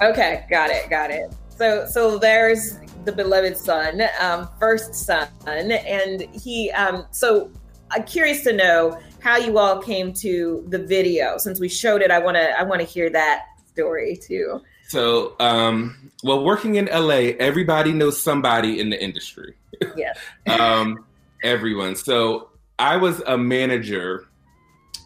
Okay, 0.00 0.46
got 0.50 0.70
it, 0.70 0.88
got 0.90 1.10
it. 1.10 1.32
So 1.50 1.86
so 1.86 2.18
there's 2.18 2.78
the 3.04 3.12
beloved 3.12 3.56
son, 3.56 4.02
um, 4.20 4.48
first 4.58 4.94
son, 4.94 5.28
and 5.46 6.22
he. 6.32 6.70
Um, 6.72 7.06
so 7.10 7.50
I'm 7.90 8.04
curious 8.04 8.42
to 8.44 8.52
know 8.52 8.98
how 9.20 9.36
you 9.36 9.58
all 9.58 9.80
came 9.80 10.12
to 10.14 10.64
the 10.68 10.78
video. 10.78 11.38
Since 11.38 11.60
we 11.60 11.68
showed 11.68 12.02
it, 12.02 12.10
I 12.10 12.18
want 12.18 12.36
to 12.36 12.58
I 12.58 12.62
want 12.62 12.80
to 12.80 12.86
hear 12.86 13.10
that 13.10 13.46
story 13.66 14.16
too. 14.16 14.60
So, 14.88 15.34
um, 15.40 16.10
well, 16.22 16.44
working 16.44 16.76
in 16.76 16.86
LA, 16.86 17.32
everybody 17.38 17.92
knows 17.92 18.22
somebody 18.22 18.80
in 18.80 18.90
the 18.90 19.02
industry. 19.02 19.54
Yes. 19.96 20.18
um, 20.46 21.04
everyone. 21.42 21.96
So 21.96 22.50
I 22.78 22.96
was 22.96 23.20
a 23.26 23.36
manager 23.36 24.26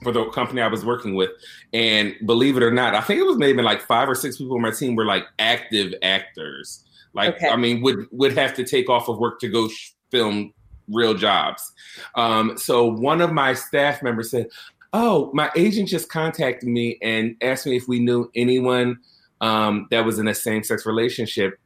for 0.03 0.13
the 0.13 0.25
company 0.31 0.63
I 0.63 0.69
was 0.69 0.85
working 0.85 1.15
with, 1.15 1.31
and 1.73 2.15
believe 2.25 2.57
it 2.57 2.63
or 2.63 2.71
not, 2.71 2.95
I 2.95 3.01
think 3.01 3.21
it 3.21 3.25
was 3.25 3.37
maybe 3.37 3.63
like 3.63 3.83
five 3.83 4.09
or 4.09 4.15
six 4.15 4.39
people 4.39 4.57
on 4.57 4.63
my 4.63 4.71
team 4.71 4.97
were 4.97 5.05
like 5.05 5.25
active 5.39 5.95
actors. 6.03 6.85
Like, 7.13 7.37
okay. 7.37 7.49
I 7.49 7.57
mean, 7.57 7.83
would 7.83 8.07
would 8.13 8.37
have 8.37 8.55
to 8.55 8.65
take 8.65 8.89
off 8.89 9.09
of 9.09 9.19
work 9.19 9.41
to 9.41 9.49
go 9.49 9.69
sh- 9.69 9.93
film 10.11 10.55
real 10.89 11.15
jobs. 11.15 11.73
Um, 12.15 12.57
so 12.57 12.87
one 12.87 13.21
of 13.21 13.33
my 13.33 13.55
staff 13.55 14.03
members 14.03 14.31
said, 14.31 14.49
"Oh, 14.93 15.31
my 15.35 15.51
agent 15.57 15.89
just 15.89 16.09
contacted 16.09 16.69
me 16.69 16.99
and 17.03 17.37
asked 17.43 17.67
me 17.67 17.77
if 17.77 17.89
we 17.89 17.99
knew 17.99 18.31
anyone." 18.35 18.99
Um, 19.41 19.87
that 19.91 20.05
was 20.05 20.19
in 20.19 20.29
a 20.29 20.35
same 20.35 20.63
sex 20.63 20.87
relationship 20.87 21.59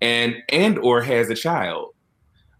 and 0.00 0.36
and 0.48 0.78
or 0.78 1.00
has 1.02 1.30
a 1.30 1.34
child. 1.34 1.94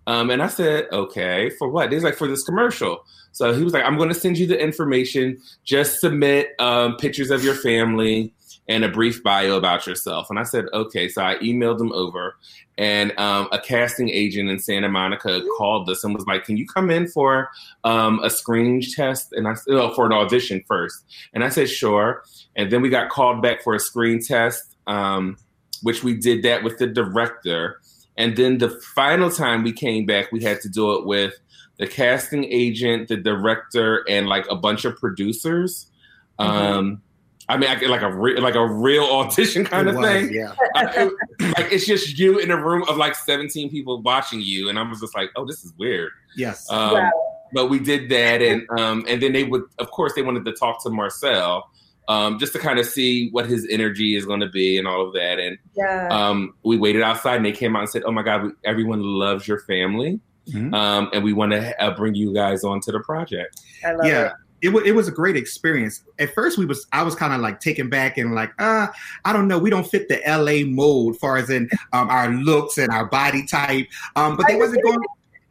Um, 0.06 0.30
and 0.30 0.42
I 0.42 0.48
said, 0.48 0.86
okay, 0.92 1.50
for 1.50 1.68
what? 1.68 1.92
He's 1.92 2.02
like, 2.02 2.16
for 2.16 2.26
this 2.26 2.42
commercial. 2.42 3.04
So 3.32 3.52
he 3.52 3.62
was 3.62 3.72
like, 3.72 3.84
I'm 3.84 3.96
going 3.96 4.08
to 4.08 4.14
send 4.14 4.38
you 4.38 4.46
the 4.46 4.58
information. 4.58 5.38
Just 5.64 6.00
submit 6.00 6.48
um, 6.58 6.96
pictures 6.96 7.30
of 7.30 7.44
your 7.44 7.54
family 7.54 8.34
and 8.70 8.84
a 8.84 8.88
brief 8.88 9.20
bio 9.24 9.56
about 9.56 9.84
yourself. 9.84 10.30
And 10.30 10.38
I 10.38 10.44
said, 10.44 10.66
okay. 10.72 11.08
So 11.08 11.22
I 11.22 11.34
emailed 11.38 11.78
them 11.78 11.92
over, 11.92 12.36
and 12.78 13.12
um, 13.18 13.48
a 13.50 13.58
casting 13.58 14.08
agent 14.08 14.48
in 14.48 14.60
Santa 14.60 14.88
Monica 14.88 15.42
called 15.58 15.90
us 15.90 16.04
and 16.04 16.14
was 16.14 16.24
like, 16.26 16.44
"Can 16.44 16.56
you 16.56 16.66
come 16.66 16.88
in 16.88 17.08
for 17.08 17.50
um, 17.84 18.20
a 18.22 18.30
screening 18.30 18.80
test?" 18.80 19.32
And 19.32 19.48
I 19.48 19.54
said, 19.54 19.74
oh, 19.74 19.92
"For 19.92 20.06
an 20.06 20.12
audition 20.12 20.62
first. 20.66 21.04
And 21.34 21.42
I 21.44 21.48
said, 21.48 21.68
"Sure." 21.68 22.22
And 22.56 22.70
then 22.70 22.80
we 22.80 22.88
got 22.88 23.10
called 23.10 23.42
back 23.42 23.62
for 23.62 23.74
a 23.74 23.80
screen 23.80 24.22
test, 24.22 24.76
um, 24.86 25.36
which 25.82 26.04
we 26.04 26.14
did 26.14 26.44
that 26.44 26.62
with 26.62 26.78
the 26.78 26.86
director. 26.86 27.80
And 28.16 28.36
then 28.36 28.58
the 28.58 28.70
final 28.94 29.30
time 29.30 29.64
we 29.64 29.72
came 29.72 30.06
back, 30.06 30.30
we 30.30 30.42
had 30.42 30.60
to 30.60 30.68
do 30.68 30.94
it 30.94 31.06
with 31.06 31.34
the 31.78 31.86
casting 31.86 32.44
agent, 32.44 33.08
the 33.08 33.16
director, 33.16 34.04
and 34.08 34.28
like 34.28 34.46
a 34.48 34.56
bunch 34.56 34.84
of 34.84 34.96
producers. 34.96 35.90
Mm-hmm. 36.38 36.50
Um, 36.50 37.02
I 37.50 37.56
mean, 37.56 37.68
I, 37.68 37.74
like 37.86 38.02
a 38.02 38.12
re- 38.12 38.38
like 38.38 38.54
a 38.54 38.64
real 38.64 39.02
audition 39.04 39.64
kind 39.64 39.88
it 39.88 39.94
of 39.94 40.00
was, 40.00 40.06
thing. 40.06 40.32
Yeah, 40.32 40.54
it, 40.76 41.12
like 41.58 41.72
it's 41.72 41.84
just 41.84 42.16
you 42.16 42.38
in 42.38 42.52
a 42.52 42.56
room 42.56 42.84
of 42.88 42.96
like 42.96 43.16
seventeen 43.16 43.68
people 43.68 44.00
watching 44.02 44.40
you, 44.40 44.68
and 44.68 44.78
I 44.78 44.82
was 44.82 45.00
just 45.00 45.16
like, 45.16 45.30
oh, 45.34 45.44
this 45.44 45.64
is 45.64 45.72
weird. 45.76 46.12
Yes. 46.36 46.70
Um, 46.70 46.92
wow. 46.94 47.10
But 47.52 47.66
we 47.66 47.80
did 47.80 48.08
that, 48.10 48.40
and 48.40 48.70
um, 48.78 49.04
and 49.08 49.20
then 49.20 49.32
they 49.32 49.42
would, 49.42 49.64
of 49.80 49.90
course, 49.90 50.12
they 50.14 50.22
wanted 50.22 50.44
to 50.44 50.52
talk 50.52 50.80
to 50.84 50.90
Marcel, 50.90 51.68
um, 52.06 52.38
just 52.38 52.52
to 52.52 52.60
kind 52.60 52.78
of 52.78 52.86
see 52.86 53.30
what 53.30 53.46
his 53.46 53.66
energy 53.68 54.14
is 54.14 54.24
going 54.24 54.40
to 54.40 54.48
be 54.48 54.78
and 54.78 54.86
all 54.86 55.04
of 55.04 55.12
that. 55.14 55.40
And 55.40 55.58
yeah. 55.76 56.06
um, 56.12 56.54
we 56.62 56.78
waited 56.78 57.02
outside, 57.02 57.36
and 57.36 57.44
they 57.44 57.50
came 57.50 57.74
out 57.74 57.80
and 57.80 57.90
said, 57.90 58.04
"Oh 58.06 58.12
my 58.12 58.22
God, 58.22 58.44
we, 58.44 58.50
everyone 58.64 59.02
loves 59.02 59.48
your 59.48 59.58
family, 59.58 60.20
mm-hmm. 60.48 60.72
um, 60.72 61.10
and 61.12 61.24
we 61.24 61.32
want 61.32 61.50
to 61.50 61.82
uh, 61.82 61.92
bring 61.96 62.14
you 62.14 62.32
guys 62.32 62.62
onto 62.62 62.92
the 62.92 63.00
project." 63.00 63.60
I 63.84 63.92
love 63.94 64.06
yeah. 64.06 64.26
it 64.26 64.32
it, 64.62 64.68
w- 64.68 64.84
it 64.84 64.92
was 64.92 65.08
a 65.08 65.12
great 65.12 65.36
experience. 65.36 66.02
At 66.18 66.34
first, 66.34 66.58
we 66.58 66.66
was 66.66 66.86
I 66.92 67.02
was 67.02 67.14
kind 67.14 67.32
of 67.32 67.40
like 67.40 67.60
taken 67.60 67.88
back 67.88 68.18
and 68.18 68.34
like, 68.34 68.52
uh, 68.58 68.88
I 69.24 69.32
don't 69.32 69.48
know, 69.48 69.58
we 69.58 69.70
don't 69.70 69.86
fit 69.86 70.08
the 70.08 70.20
LA 70.26 70.68
mold, 70.70 71.18
far 71.18 71.36
as 71.36 71.50
in 71.50 71.68
um, 71.92 72.08
our 72.10 72.30
looks 72.30 72.78
and 72.78 72.90
our 72.90 73.06
body 73.06 73.46
type. 73.46 73.86
Um, 74.16 74.36
but 74.36 74.46
they 74.46 74.56
wasn't 74.56 74.82
going. 74.84 74.98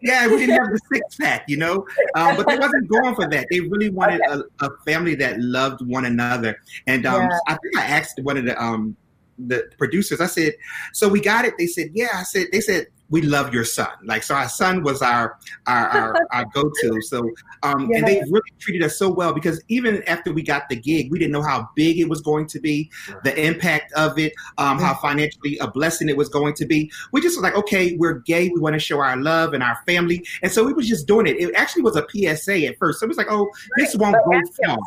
Yeah, 0.02 0.28
we 0.28 0.38
didn't 0.38 0.56
have 0.56 0.72
the 0.72 0.80
six 0.94 1.18
pack, 1.18 1.44
you 1.50 1.58
know. 1.58 1.86
Um, 2.16 2.38
but 2.38 2.48
they 2.48 2.58
wasn't 2.58 2.88
going 2.88 3.16
for 3.16 3.28
that. 3.28 3.48
They 3.52 3.60
really 3.60 3.90
wanted 3.90 4.22
a, 4.22 4.44
a 4.62 4.70
family 4.86 5.14
that 5.16 5.42
loved 5.42 5.86
one 5.86 6.06
another. 6.06 6.58
And 6.88 7.06
um, 7.06 7.24
yeah. 7.24 7.38
I 7.48 7.58
think 7.58 7.78
I 7.78 7.82
asked 7.82 8.18
one 8.24 8.38
of 8.38 8.46
the 8.46 8.62
um, 8.62 8.96
the 9.38 9.70
producers. 9.78 10.22
I 10.22 10.28
said, 10.28 10.54
"So 10.94 11.10
we 11.10 11.20
got 11.20 11.46
it." 11.46 11.56
They 11.58 11.68
said, 11.68 11.92
"Yeah." 11.94 12.10
I 12.14 12.24
said, 12.24 12.48
"They 12.52 12.62
said." 12.62 12.88
We 13.10 13.22
love 13.22 13.54
your 13.54 13.64
son. 13.64 13.90
Like, 14.04 14.24
so 14.24 14.36
our 14.36 14.50
son 14.50 14.84
was 14.84 15.02
our 15.02 15.38
our, 15.68 15.88
our, 15.88 16.28
our 16.32 16.46
go 16.54 16.72
to. 16.82 17.02
So, 17.02 17.30
um, 17.64 17.90
yeah. 17.90 17.98
and 17.98 18.08
they 18.08 18.22
really 18.30 18.52
treated 18.60 18.84
us 18.84 18.98
so 18.98 19.10
well 19.10 19.34
because 19.34 19.62
even 19.68 20.04
after 20.04 20.32
we 20.32 20.44
got 20.44 20.70
the 20.70 20.76
gig, 20.76 21.12
we 21.12 21.20
didn't 21.20 21.32
know 21.32 21.42
how 21.42 21.70
big 21.76 22.00
it 22.00 22.10
was 22.10 22.22
going 22.22 22.48
to 22.48 22.60
be, 22.60 22.90
the 23.24 23.38
impact 23.40 23.92
of 23.94 24.18
it, 24.18 24.34
um, 24.58 24.80
how 24.80 24.94
financially 24.96 25.58
a 25.60 25.70
blessing 25.70 26.10
it 26.10 26.18
was 26.18 26.30
going 26.30 26.54
to 26.56 26.66
be. 26.66 26.92
We 27.12 27.22
just 27.22 27.38
were 27.38 27.44
like, 27.44 27.56
okay, 27.56 27.96
we're 27.98 28.20
gay. 28.20 28.50
We 28.50 28.60
want 28.60 28.74
to 28.74 28.80
show 28.80 29.00
our 29.00 29.18
love 29.18 29.54
and 29.54 29.64
our 29.64 29.78
family. 29.86 30.26
And 30.42 30.52
so 30.52 30.64
we 30.64 30.74
was 30.74 30.88
just 30.88 31.08
doing 31.08 31.28
it. 31.28 31.40
It 31.40 31.54
actually 31.56 31.84
was 31.84 31.96
a 31.96 32.06
PSA 32.10 32.66
at 32.66 32.78
first. 32.78 33.00
So 33.00 33.06
it 33.06 33.10
was 33.10 33.18
like, 33.18 33.28
oh, 33.30 33.46
right. 33.46 33.52
this 33.78 33.96
won't 33.96 34.16
go 34.26 34.42
far 34.66 34.78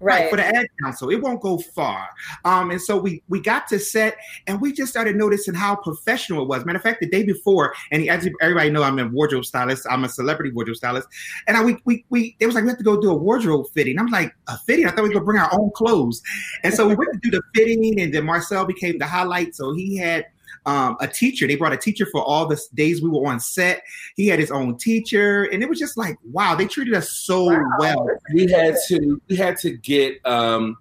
right. 0.00 0.22
right. 0.22 0.30
for 0.30 0.36
the 0.36 0.46
ad 0.46 0.66
council. 0.82 1.10
It 1.10 1.20
won't 1.22 1.40
go 1.40 1.58
far. 1.58 2.08
Um, 2.44 2.70
and 2.70 2.80
so 2.80 2.96
we 2.96 3.22
we 3.28 3.40
got 3.40 3.68
to 3.68 3.78
set, 3.78 4.16
and 4.46 4.60
we 4.60 4.72
just 4.72 4.90
started 4.90 5.16
noticing 5.16 5.54
how 5.54 5.76
professional 5.76 6.42
it 6.42 6.48
was. 6.48 6.64
Matter 6.64 6.78
of 6.78 6.82
fact, 6.82 7.00
the 7.00 7.08
day 7.08 7.22
before, 7.22 7.74
and 7.90 8.06
as 8.08 8.28
everybody 8.40 8.70
know, 8.70 8.82
I'm 8.82 8.98
a 8.98 9.06
wardrobe 9.08 9.44
stylist. 9.44 9.86
I'm 9.90 10.04
a 10.04 10.08
celebrity 10.08 10.52
wardrobe 10.52 10.76
stylist, 10.76 11.08
and 11.46 11.56
I, 11.56 11.64
we 11.64 11.76
we 11.84 12.04
we 12.10 12.36
it 12.40 12.46
was 12.46 12.54
like 12.54 12.64
we 12.64 12.70
have 12.70 12.78
to 12.78 12.84
go 12.84 13.00
do 13.00 13.10
a 13.10 13.16
wardrobe 13.16 13.66
fitting. 13.74 13.98
I'm 13.98 14.08
like 14.08 14.34
a 14.48 14.58
fitting. 14.58 14.86
I 14.86 14.90
thought 14.90 15.02
we 15.02 15.08
were 15.08 15.14
gonna 15.14 15.24
bring 15.24 15.40
our 15.40 15.50
own 15.52 15.70
clothes, 15.74 16.22
and 16.64 16.72
so 16.74 16.86
we 16.88 16.94
went 16.94 17.12
to 17.12 17.18
do 17.18 17.30
the 17.30 17.42
fitting, 17.54 18.00
and 18.00 18.12
then 18.12 18.24
Marcel 18.24 18.64
became 18.64 18.98
the 18.98 19.06
highlight. 19.06 19.54
So 19.54 19.74
he 19.74 19.96
had 19.96 20.26
um, 20.66 20.96
a 21.00 21.08
teacher. 21.08 21.46
They 21.46 21.56
brought 21.56 21.72
a 21.72 21.76
teacher 21.76 22.06
for 22.06 22.22
all 22.22 22.46
the 22.46 22.60
days 22.74 23.02
we 23.02 23.08
were 23.08 23.26
on 23.26 23.40
set. 23.40 23.82
He 24.16 24.26
had 24.26 24.38
his 24.38 24.50
own 24.50 24.76
teacher, 24.76 25.44
and 25.44 25.62
it 25.62 25.68
was 25.68 25.78
just 25.78 25.96
like, 25.96 26.16
wow, 26.24 26.54
they 26.54 26.66
treated 26.66 26.94
us 26.94 27.12
so 27.12 27.44
wow. 27.44 27.62
well. 27.78 28.08
We 28.34 28.50
had 28.50 28.76
to 28.88 29.20
we 29.28 29.36
had 29.36 29.56
to 29.58 29.76
get 29.76 30.24
um, 30.26 30.76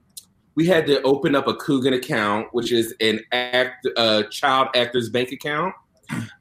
we 0.55 0.65
had 0.65 0.85
to 0.87 1.01
open 1.03 1.35
up 1.35 1.47
a 1.47 1.55
Coogan 1.55 1.93
account, 1.93 2.47
which 2.51 2.71
is 2.71 2.93
an 2.99 3.21
act 3.31 3.87
uh, 3.97 4.23
child 4.23 4.69
actors 4.75 5.09
bank 5.09 5.31
account, 5.31 5.73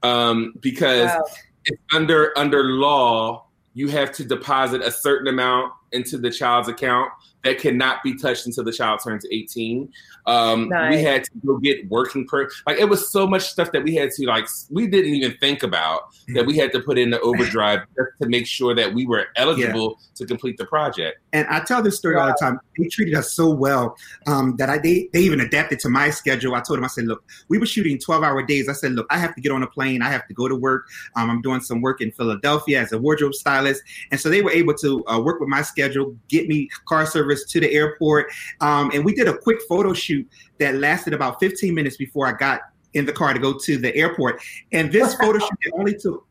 um, 0.03 0.55
because 0.61 1.07
wow. 1.07 1.25
it's 1.65 1.83
under 1.95 2.37
under 2.39 2.65
law 2.65 3.45
you 3.75 3.87
have 3.87 4.11
to 4.11 4.25
deposit 4.25 4.83
a 4.83 4.91
certain 4.91 5.29
amount 5.29 5.73
into 5.93 6.19
the 6.19 6.31
child's 6.31 6.69
account 6.69 7.13
that 7.45 7.59
cannot 7.59 8.03
be 8.03 8.17
touched 8.17 8.47
until 8.47 8.65
the 8.65 8.73
child 8.73 8.99
turns 9.03 9.25
18. 9.31 9.89
Um, 10.29 10.69
nice. 10.69 10.95
We 10.95 11.03
had 11.03 11.25
to 11.25 11.31
go 11.47 11.57
get 11.57 11.89
working 11.89 12.27
per 12.27 12.51
like 12.67 12.79
it 12.79 12.85
was 12.85 13.11
so 13.11 13.27
much 13.27 13.49
stuff 13.49 13.73
that 13.73 13.83
we 13.83 13.95
had 13.95 14.11
to 14.11 14.27
like 14.27 14.47
we 14.71 14.87
didn't 14.87 15.15
even 15.15 15.35
think 15.39 15.63
about 15.63 16.11
that 16.35 16.45
we 16.45 16.55
had 16.55 16.71
to 16.73 16.81
put 16.81 16.99
in 16.99 17.09
the 17.09 17.21
overdrive 17.21 17.81
just 17.97 18.11
to 18.21 18.29
make 18.29 18.47
sure 18.47 18.75
that 18.75 18.93
we 18.93 19.07
were 19.07 19.29
eligible 19.37 19.97
yeah. 19.99 20.07
to 20.17 20.27
complete 20.27 20.59
the 20.59 20.67
project. 20.67 21.21
And 21.33 21.47
I 21.49 21.61
tell 21.61 21.83
this 21.83 21.97
story 21.97 22.17
wow. 22.17 22.23
all 22.23 22.27
the 22.29 22.37
time. 22.39 22.61
They 22.77 22.89
treated 22.89 23.15
us 23.15 23.33
so 23.33 23.49
well 23.51 23.97
um, 24.27 24.57
that 24.59 24.69
I 24.69 24.77
they, 24.77 25.09
they 25.15 25.21
even 25.21 25.41
adapted 25.41 25.81
to 25.81 25.89
my 25.89 26.11
schedule. 26.11 26.55
I 26.55 26.61
told 26.61 26.79
them 26.79 26.85
I 26.85 26.89
said, 26.89 27.07
look, 27.07 27.25
we 27.49 27.57
were 27.57 27.67
shooting 27.67 27.99
12 27.99 28.23
hour 28.23 28.43
days. 28.43 28.69
I 28.69 28.75
said, 28.75 28.93
look, 28.93 29.07
I 29.11 29.17
have 29.17 29.35
to 29.35 29.41
get 29.41 29.51
on 29.51 29.63
a 29.63 29.67
plane. 29.67 30.03
I 30.03 30.11
have 30.11 30.29
to 30.29 30.35
go 30.35 30.47
to 30.47 30.55
work. 30.55 30.87
Um, 31.17 31.31
I'm 31.31 31.41
doing 31.41 31.61
some 31.61 31.81
work 31.81 32.03
in 32.03 32.13
Philadelphia 32.13 32.83
as 32.83 32.93
a 32.93 32.99
wardrobe 32.99 33.35
stylist, 33.35 33.83
and 34.11 34.21
so 34.21 34.29
they 34.29 34.43
were 34.43 34.51
able 34.51 34.75
to 34.75 35.05
uh, 35.09 35.21
work 35.21 35.41
with 35.41 35.49
my 35.49 35.63
schedule, 35.63 36.15
get 36.29 36.49
me 36.49 36.69
car 36.85 37.07
service 37.07 37.45
to 37.47 37.61
the 37.61 37.73
airport, 37.73 38.27
um, 38.61 38.91
and 38.93 39.05
we 39.05 39.15
did 39.15 39.27
a 39.27 39.37
quick 39.37 39.59
photo 39.69 39.93
shoot 39.93 40.18
that 40.59 40.77
lasted 40.77 41.13
about 41.13 41.41
15 41.41 41.75
minutes 41.75 41.97
before 41.97 42.27
I 42.27 42.33
got 42.33 42.61
in 42.95 43.07
the 43.07 43.13
car 43.13 43.33
to 43.33 43.39
go 43.39 43.57
to 43.59 43.77
the 43.79 43.95
airport. 43.95 44.41
And 44.73 44.91
this 44.91 45.15
photo 45.15 45.39
shoot 45.39 45.73
only 45.75 45.95
took 45.95 46.27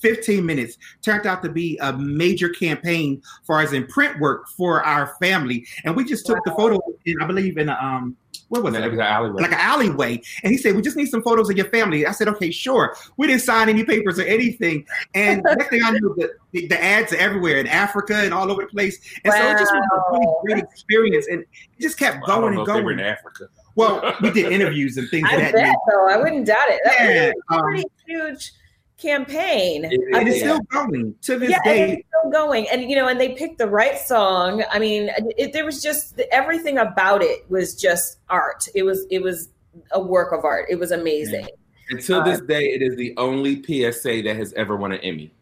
15 0.00 0.44
minutes 0.44 0.76
turned 1.02 1.26
out 1.26 1.42
to 1.42 1.48
be 1.48 1.78
a 1.78 1.92
major 1.94 2.48
campaign 2.48 3.22
for 3.44 3.60
as 3.60 3.72
in 3.72 3.86
print 3.86 4.20
work 4.20 4.48
for 4.48 4.84
our 4.84 5.14
family. 5.20 5.66
And 5.84 5.96
we 5.96 6.04
just 6.04 6.26
took 6.26 6.36
wow. 6.36 6.42
the 6.44 6.52
photo, 6.52 6.80
in, 7.06 7.20
I 7.20 7.26
believe, 7.26 7.58
in 7.58 7.68
a, 7.68 7.74
um, 7.74 8.16
what 8.48 8.62
was 8.62 8.74
it? 8.74 8.80
Like 8.80 8.92
an 8.92 9.00
alleyway. 9.00 9.42
Like 9.42 9.52
an 9.52 9.58
alleyway. 9.58 10.22
And 10.42 10.52
he 10.52 10.58
said, 10.58 10.76
We 10.76 10.82
just 10.82 10.96
need 10.96 11.06
some 11.06 11.22
photos 11.22 11.50
of 11.50 11.56
your 11.56 11.68
family. 11.70 12.06
I 12.06 12.12
said, 12.12 12.28
Okay, 12.28 12.50
sure. 12.50 12.96
We 13.16 13.26
didn't 13.26 13.42
sign 13.42 13.68
any 13.68 13.84
papers 13.84 14.18
or 14.18 14.22
anything. 14.22 14.86
And 15.14 15.42
next 15.42 15.68
thing 15.68 15.82
I 15.84 15.90
knew, 15.90 16.14
the, 16.16 16.32
the, 16.52 16.66
the, 16.68 16.82
ads 16.82 17.12
are 17.12 17.16
everywhere 17.16 17.58
in 17.58 17.66
Africa 17.66 18.14
and 18.16 18.32
all 18.32 18.50
over 18.50 18.62
the 18.62 18.68
place. 18.68 18.98
And 19.24 19.32
wow. 19.32 19.40
so 19.40 19.50
it 19.50 19.58
just 19.58 19.72
was 19.74 19.84
a 19.84 20.12
really 20.12 20.36
great 20.44 20.64
experience. 20.64 21.26
And 21.28 21.40
it 21.40 21.80
just 21.80 21.98
kept 21.98 22.26
well, 22.26 22.40
going 22.40 22.56
and 22.56 22.66
going. 22.66 22.78
They 22.78 22.84
were 22.84 22.92
in 22.92 23.00
Africa. 23.00 23.48
Well, 23.74 24.14
we 24.22 24.30
did 24.30 24.52
interviews 24.52 24.96
and 24.96 25.08
things 25.10 25.28
I 25.30 25.36
that 25.36 25.52
bet, 25.52 25.76
though. 25.90 26.08
I 26.08 26.16
wouldn't 26.16 26.46
doubt 26.46 26.68
it. 26.68 26.80
That 26.84 26.98
yeah, 27.00 27.32
was 27.50 27.62
pretty 27.62 27.82
um, 27.82 27.90
huge 28.06 28.52
campaign. 28.98 29.84
It, 29.84 29.92
it 29.92 30.28
is 30.28 30.38
still 30.40 30.60
going 30.60 31.14
to 31.22 31.38
this 31.38 31.50
yeah, 31.50 31.62
day. 31.64 31.92
It's 31.92 32.08
still 32.08 32.30
going, 32.30 32.68
and 32.70 32.82
you 32.90 32.96
know, 32.96 33.08
and 33.08 33.20
they 33.20 33.30
picked 33.30 33.58
the 33.58 33.68
right 33.68 33.98
song. 33.98 34.64
I 34.70 34.78
mean, 34.78 35.10
it, 35.36 35.52
there 35.52 35.64
was 35.64 35.82
just 35.82 36.20
everything 36.32 36.78
about 36.78 37.22
it 37.22 37.48
was 37.50 37.74
just 37.74 38.18
art. 38.28 38.68
It 38.74 38.82
was 38.82 39.06
it 39.10 39.22
was 39.22 39.48
a 39.92 40.00
work 40.00 40.32
of 40.32 40.44
art. 40.44 40.66
It 40.68 40.78
was 40.78 40.90
amazing. 40.90 41.46
Until 41.90 42.24
this 42.24 42.40
uh, 42.40 42.44
day, 42.44 42.64
it 42.70 42.82
is 42.82 42.96
the 42.96 43.14
only 43.16 43.62
PSA 43.62 44.22
that 44.22 44.36
has 44.36 44.52
ever 44.54 44.76
won 44.76 44.92
an 44.92 45.00
Emmy. 45.00 45.32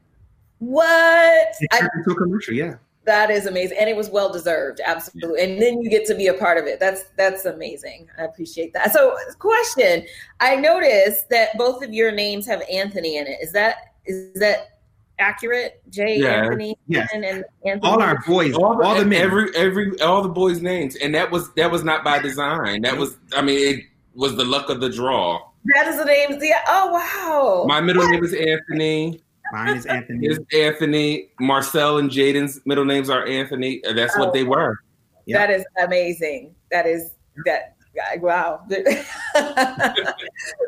What? 0.58 1.54
I, 1.72 1.88
a 2.06 2.14
commercial, 2.14 2.54
yeah. 2.54 2.76
That 3.06 3.30
is 3.30 3.46
amazing, 3.46 3.76
and 3.78 3.88
it 3.88 3.96
was 3.96 4.08
well 4.08 4.32
deserved, 4.32 4.80
absolutely. 4.84 5.42
And 5.42 5.60
then 5.60 5.82
you 5.82 5.90
get 5.90 6.06
to 6.06 6.14
be 6.14 6.28
a 6.28 6.34
part 6.34 6.56
of 6.56 6.64
it. 6.64 6.80
That's 6.80 7.04
that's 7.16 7.44
amazing. 7.44 8.08
I 8.18 8.22
appreciate 8.22 8.72
that. 8.72 8.92
So, 8.92 9.16
question: 9.38 10.06
I 10.40 10.56
noticed 10.56 11.28
that 11.28 11.56
both 11.58 11.82
of 11.82 11.92
your 11.92 12.12
names 12.12 12.46
have 12.46 12.62
Anthony 12.70 13.18
in 13.18 13.26
it. 13.26 13.38
Is 13.42 13.52
that 13.52 13.94
is 14.06 14.32
that 14.40 14.78
accurate? 15.18 15.82
Jay 15.90 16.18
yeah. 16.18 16.44
Anthony 16.44 16.78
yes. 16.88 17.10
and 17.12 17.24
Anthony. 17.24 17.80
All 17.82 18.02
our 18.02 18.22
boys, 18.26 18.54
all, 18.54 18.82
all 18.82 18.94
the 18.94 19.04
men. 19.04 19.20
every 19.20 19.54
every 19.54 20.00
all 20.00 20.22
the 20.22 20.28
boys' 20.28 20.62
names, 20.62 20.96
and 20.96 21.14
that 21.14 21.30
was 21.30 21.52
that 21.54 21.70
was 21.70 21.84
not 21.84 22.04
by 22.04 22.20
design. 22.20 22.82
That 22.82 22.96
was, 22.96 23.18
I 23.36 23.42
mean, 23.42 23.58
it 23.58 23.84
was 24.14 24.36
the 24.36 24.44
luck 24.44 24.70
of 24.70 24.80
the 24.80 24.88
draw. 24.88 25.40
That 25.74 25.88
is 25.88 25.98
the 25.98 26.04
name. 26.04 26.38
Yeah. 26.40 26.62
Oh 26.68 26.92
wow. 26.92 27.64
My 27.66 27.80
middle 27.80 28.02
what? 28.02 28.12
name 28.12 28.24
is 28.24 28.34
Anthony. 28.34 29.20
Mine 29.54 29.76
is 29.76 29.86
Anthony. 29.86 30.26
Is 30.26 30.40
Anthony. 30.52 31.30
Marcel 31.38 31.98
and 31.98 32.10
Jaden's 32.10 32.60
middle 32.66 32.84
names 32.84 33.08
are 33.08 33.24
Anthony. 33.24 33.80
That's 33.94 34.16
oh, 34.16 34.20
what 34.20 34.32
they 34.32 34.42
were. 34.42 34.80
That 35.28 35.48
is 35.50 35.64
amazing. 35.80 36.56
That 36.72 36.86
is 36.86 37.12
that. 37.44 37.76
Wow. 38.16 38.62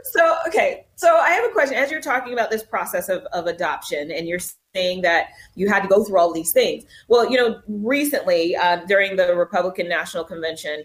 so 0.05 0.37
okay. 0.47 0.87
So 0.95 1.17
I 1.17 1.31
have 1.31 1.45
a 1.45 1.49
question. 1.49 1.77
As 1.77 1.91
you're 1.91 2.01
talking 2.01 2.33
about 2.33 2.53
this 2.53 2.63
process 2.63 3.09
of, 3.09 3.25
of 3.33 3.49
adoption, 3.49 4.13
and 4.13 4.29
you're 4.29 4.39
saying 4.73 5.03
that 5.03 5.31
you 5.57 5.69
had 5.69 5.83
to 5.83 5.89
go 5.89 6.05
through 6.05 6.21
all 6.21 6.33
these 6.33 6.53
things. 6.53 6.85
Well, 7.09 7.29
you 7.29 7.37
know, 7.37 7.61
recently 7.67 8.55
uh, 8.55 8.85
during 8.87 9.17
the 9.17 9.35
Republican 9.35 9.89
National 9.89 10.23
Convention, 10.23 10.85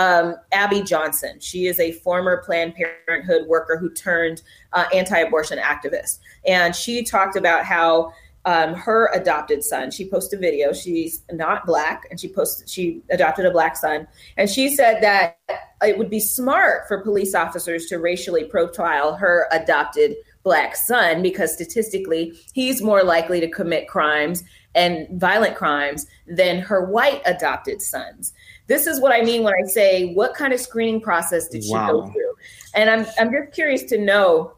um, 0.00 0.36
Abby 0.50 0.82
Johnson. 0.82 1.38
She 1.40 1.66
is 1.66 1.78
a 1.78 1.92
former 1.92 2.38
Planned 2.38 2.74
Parenthood 2.74 3.46
worker 3.46 3.76
who 3.76 3.90
turned 3.90 4.40
uh, 4.72 4.86
anti-abortion 4.94 5.58
activist, 5.58 6.20
and 6.46 6.74
she 6.74 7.04
talked 7.04 7.36
about 7.36 7.66
how 7.66 8.12
um, 8.46 8.72
her 8.72 9.10
adopted 9.12 9.62
son. 9.62 9.90
She 9.90 10.08
posted 10.08 10.38
a 10.38 10.40
video. 10.40 10.72
She's 10.72 11.22
not 11.30 11.66
black, 11.66 12.06
and 12.10 12.18
she 12.18 12.28
posted 12.32 12.70
she 12.70 13.02
adopted 13.10 13.44
a 13.44 13.50
black 13.50 13.76
son, 13.76 14.08
and 14.38 14.48
she 14.48 14.74
said 14.74 15.02
that 15.02 15.38
it 15.82 15.98
would 15.98 16.08
be 16.08 16.20
smart 16.20 16.88
for 16.88 17.02
police 17.02 17.34
officers 17.34 17.84
to 17.86 17.98
racially 17.98 18.44
profile 18.44 19.16
her 19.16 19.48
adopted 19.52 20.16
black 20.42 20.76
son 20.76 21.20
because 21.20 21.52
statistically 21.52 22.32
he's 22.54 22.80
more 22.80 23.02
likely 23.02 23.40
to 23.40 23.48
commit 23.48 23.86
crimes 23.86 24.42
and 24.74 25.06
violent 25.20 25.56
crimes 25.56 26.06
than 26.26 26.60
her 26.60 26.84
white 26.84 27.20
adopted 27.26 27.82
sons. 27.82 28.32
This 28.70 28.86
is 28.86 29.00
what 29.00 29.10
I 29.10 29.22
mean 29.22 29.42
when 29.42 29.52
I 29.52 29.66
say, 29.66 30.14
what 30.14 30.34
kind 30.34 30.52
of 30.52 30.60
screening 30.60 31.00
process 31.00 31.48
did 31.48 31.64
she 31.64 31.72
wow. 31.72 31.90
go 31.90 32.06
through? 32.06 32.34
And 32.72 32.88
I'm 32.88 33.04
I'm 33.18 33.32
just 33.32 33.52
curious 33.52 33.82
to 33.90 33.98
know 33.98 34.52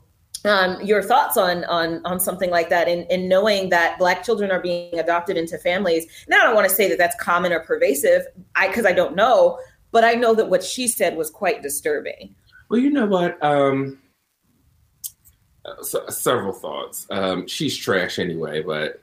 um, 0.45 0.79
your 0.83 1.03
thoughts 1.03 1.39
on 1.39 1.65
on 1.65 2.05
on 2.05 2.21
something 2.21 2.51
like 2.51 2.69
that, 2.69 2.89
and, 2.89 3.11
and 3.11 3.27
knowing 3.27 3.71
that 3.71 3.99
Black 3.99 4.23
children 4.23 4.51
are 4.51 4.61
being 4.61 4.99
adopted 4.99 5.39
into 5.39 5.57
families. 5.57 6.05
Now, 6.29 6.43
I 6.43 6.45
don't 6.45 6.55
want 6.55 6.69
to 6.69 6.75
say 6.75 6.91
that 6.91 6.99
that's 6.99 7.17
common 7.19 7.55
or 7.55 7.61
pervasive, 7.61 8.27
I 8.55 8.69
because 8.69 8.85
I 8.85 8.93
don't 8.93 9.17
know, 9.17 9.59
but 9.93 10.05
I 10.05 10.13
know 10.13 10.35
that 10.35 10.51
what 10.51 10.63
she 10.63 10.89
said 10.89 11.17
was 11.17 11.31
quite 11.31 11.63
disturbing. 11.63 12.35
Well, 12.69 12.81
you 12.81 12.91
know 12.91 13.07
what? 13.07 13.43
Um, 13.43 13.99
so, 15.81 16.07
several 16.11 16.53
thoughts. 16.53 17.07
Um, 17.09 17.49
she's 17.49 17.75
trash 17.75 18.19
anyway, 18.19 18.61
but 18.61 19.01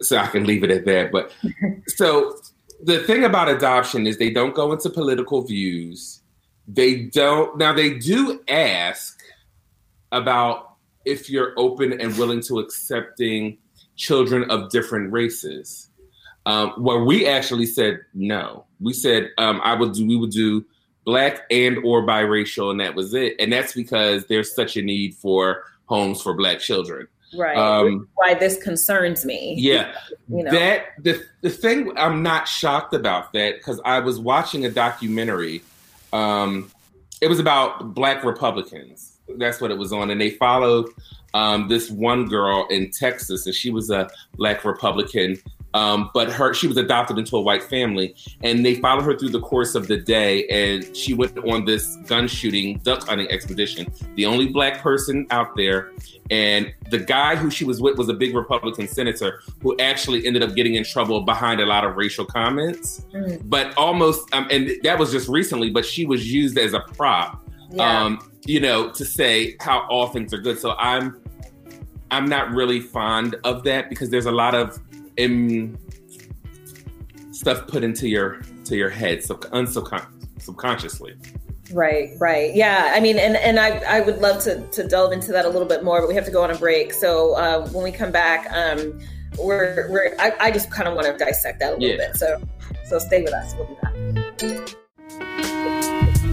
so 0.00 0.18
I 0.18 0.28
can 0.28 0.44
leave 0.44 0.62
it 0.62 0.70
at 0.70 0.84
that. 0.84 1.10
But 1.10 1.32
so 1.88 2.36
the 2.82 2.98
thing 3.00 3.24
about 3.24 3.48
adoption 3.48 4.06
is 4.06 4.18
they 4.18 4.30
don't 4.30 4.54
go 4.54 4.72
into 4.72 4.90
political 4.90 5.42
views. 5.42 6.20
They 6.66 7.04
don't 7.04 7.56
now 7.58 7.72
they 7.72 7.98
do 7.98 8.40
ask 8.48 9.20
about 10.10 10.76
if 11.04 11.30
you're 11.30 11.54
open 11.56 12.00
and 12.00 12.16
willing 12.18 12.40
to 12.42 12.58
accepting 12.58 13.58
children 13.96 14.50
of 14.50 14.70
different 14.70 15.12
races. 15.12 15.88
Um, 16.44 16.70
where 16.70 17.04
we 17.04 17.26
actually 17.26 17.66
said 17.66 18.00
no. 18.14 18.64
We 18.80 18.92
said 18.92 19.30
um, 19.38 19.60
I 19.62 19.74
would 19.74 19.92
do 19.92 20.06
we 20.06 20.16
would 20.16 20.32
do 20.32 20.64
black 21.04 21.42
and 21.50 21.78
or 21.78 22.02
biracial, 22.02 22.70
and 22.70 22.80
that 22.80 22.96
was 22.96 23.14
it. 23.14 23.36
And 23.38 23.52
that's 23.52 23.72
because 23.74 24.26
there's 24.26 24.54
such 24.54 24.76
a 24.76 24.82
need 24.82 25.14
for 25.14 25.62
homes 25.86 26.20
for 26.20 26.34
black 26.34 26.58
children. 26.58 27.06
Right. 27.34 27.56
Um, 27.56 28.08
why 28.14 28.34
this 28.34 28.62
concerns 28.62 29.24
me. 29.24 29.54
Yeah. 29.58 29.94
You 30.28 30.44
know. 30.44 30.50
That 30.50 30.86
the 30.98 31.22
the 31.40 31.50
thing 31.50 31.92
I'm 31.96 32.22
not 32.22 32.46
shocked 32.46 32.94
about 32.94 33.32
that 33.32 33.56
because 33.56 33.80
I 33.84 34.00
was 34.00 34.18
watching 34.18 34.66
a 34.66 34.70
documentary. 34.70 35.62
Um, 36.12 36.70
it 37.20 37.28
was 37.28 37.38
about 37.38 37.94
black 37.94 38.24
Republicans. 38.24 39.18
that's 39.38 39.60
what 39.60 39.70
it 39.70 39.78
was 39.78 39.92
on, 39.92 40.10
and 40.10 40.20
they 40.20 40.30
followed 40.30 40.88
um, 41.34 41.68
this 41.68 41.90
one 41.90 42.28
girl 42.28 42.66
in 42.68 42.90
Texas, 42.90 43.46
and 43.46 43.54
she 43.54 43.70
was 43.70 43.90
a 43.90 44.10
black 44.36 44.64
Republican, 44.64 45.38
um, 45.74 46.10
but 46.12 46.30
her 46.30 46.52
she 46.54 46.66
was 46.66 46.76
adopted 46.76 47.18
into 47.18 47.36
a 47.36 47.40
white 47.40 47.62
family, 47.62 48.14
and 48.42 48.64
they 48.64 48.76
followed 48.76 49.04
her 49.04 49.16
through 49.16 49.30
the 49.30 49.40
course 49.40 49.74
of 49.74 49.88
the 49.88 49.96
day, 49.96 50.46
and 50.48 50.96
she 50.96 51.14
went 51.14 51.36
on 51.38 51.64
this 51.64 51.96
gun 52.06 52.28
shooting, 52.28 52.78
duck 52.78 53.06
hunting 53.06 53.30
expedition. 53.30 53.92
The 54.16 54.26
only 54.26 54.48
black 54.48 54.80
person 54.80 55.26
out 55.30 55.56
there, 55.56 55.92
and 56.30 56.72
the 56.90 56.98
guy 56.98 57.36
who 57.36 57.50
she 57.50 57.64
was 57.64 57.80
with 57.80 57.96
was 57.96 58.08
a 58.08 58.14
big 58.14 58.34
Republican 58.34 58.86
senator 58.88 59.40
who 59.62 59.76
actually 59.78 60.26
ended 60.26 60.42
up 60.42 60.54
getting 60.54 60.74
in 60.74 60.84
trouble 60.84 61.22
behind 61.22 61.60
a 61.60 61.66
lot 61.66 61.84
of 61.84 61.96
racial 61.96 62.24
comments, 62.24 63.06
mm. 63.12 63.40
but 63.44 63.76
almost, 63.76 64.32
um, 64.34 64.46
and 64.50 64.70
that 64.82 64.98
was 64.98 65.10
just 65.10 65.28
recently, 65.28 65.70
but 65.70 65.84
she 65.84 66.04
was 66.04 66.30
used 66.32 66.58
as 66.58 66.74
a 66.74 66.80
prop. 66.80 67.42
Yeah. 67.70 68.04
Um, 68.04 68.30
you 68.44 68.60
know, 68.60 68.90
to 68.90 69.04
say 69.04 69.56
how 69.60 69.86
all 69.88 70.08
things 70.08 70.34
are 70.34 70.38
good. 70.38 70.58
So 70.58 70.72
I'm 70.72 71.22
I'm 72.10 72.26
not 72.26 72.50
really 72.50 72.80
fond 72.80 73.36
of 73.44 73.62
that 73.64 73.88
because 73.88 74.10
there's 74.10 74.26
a 74.26 74.32
lot 74.32 74.54
of 74.54 74.78
um, 75.20 75.78
stuff 77.30 77.66
put 77.66 77.84
into 77.84 78.08
your 78.08 78.42
to 78.64 78.76
your 78.76 78.90
head 78.90 79.22
sub- 79.22 79.46
subconsciously. 80.38 81.14
Right, 81.72 82.10
right. 82.18 82.54
Yeah. 82.54 82.92
I 82.94 83.00
mean, 83.00 83.18
and, 83.18 83.36
and 83.36 83.58
I, 83.58 83.78
I 83.88 84.00
would 84.02 84.18
love 84.18 84.42
to, 84.44 84.66
to 84.68 84.86
delve 84.86 85.12
into 85.12 85.32
that 85.32 85.44
a 85.44 85.48
little 85.48 85.66
bit 85.66 85.82
more, 85.82 86.00
but 86.00 86.08
we 86.08 86.14
have 86.14 86.26
to 86.26 86.30
go 86.30 86.42
on 86.42 86.50
a 86.50 86.56
break. 86.56 86.92
So 86.92 87.34
uh, 87.34 87.66
when 87.68 87.82
we 87.82 87.92
come 87.92 88.12
back, 88.12 88.46
um, 88.52 89.00
we're, 89.38 89.90
we're 89.90 90.14
I, 90.18 90.32
I 90.38 90.50
just 90.50 90.70
kind 90.70 90.86
of 90.86 90.94
want 90.94 91.06
to 91.06 91.24
dissect 91.24 91.60
that 91.60 91.74
a 91.74 91.76
little 91.76 91.88
yeah. 91.88 92.08
bit. 92.08 92.16
So, 92.16 92.42
so 92.84 92.98
stay 92.98 93.22
with 93.22 93.32
us. 93.32 93.54
We'll 93.56 93.68
be 93.68 93.74
back. 93.80 94.76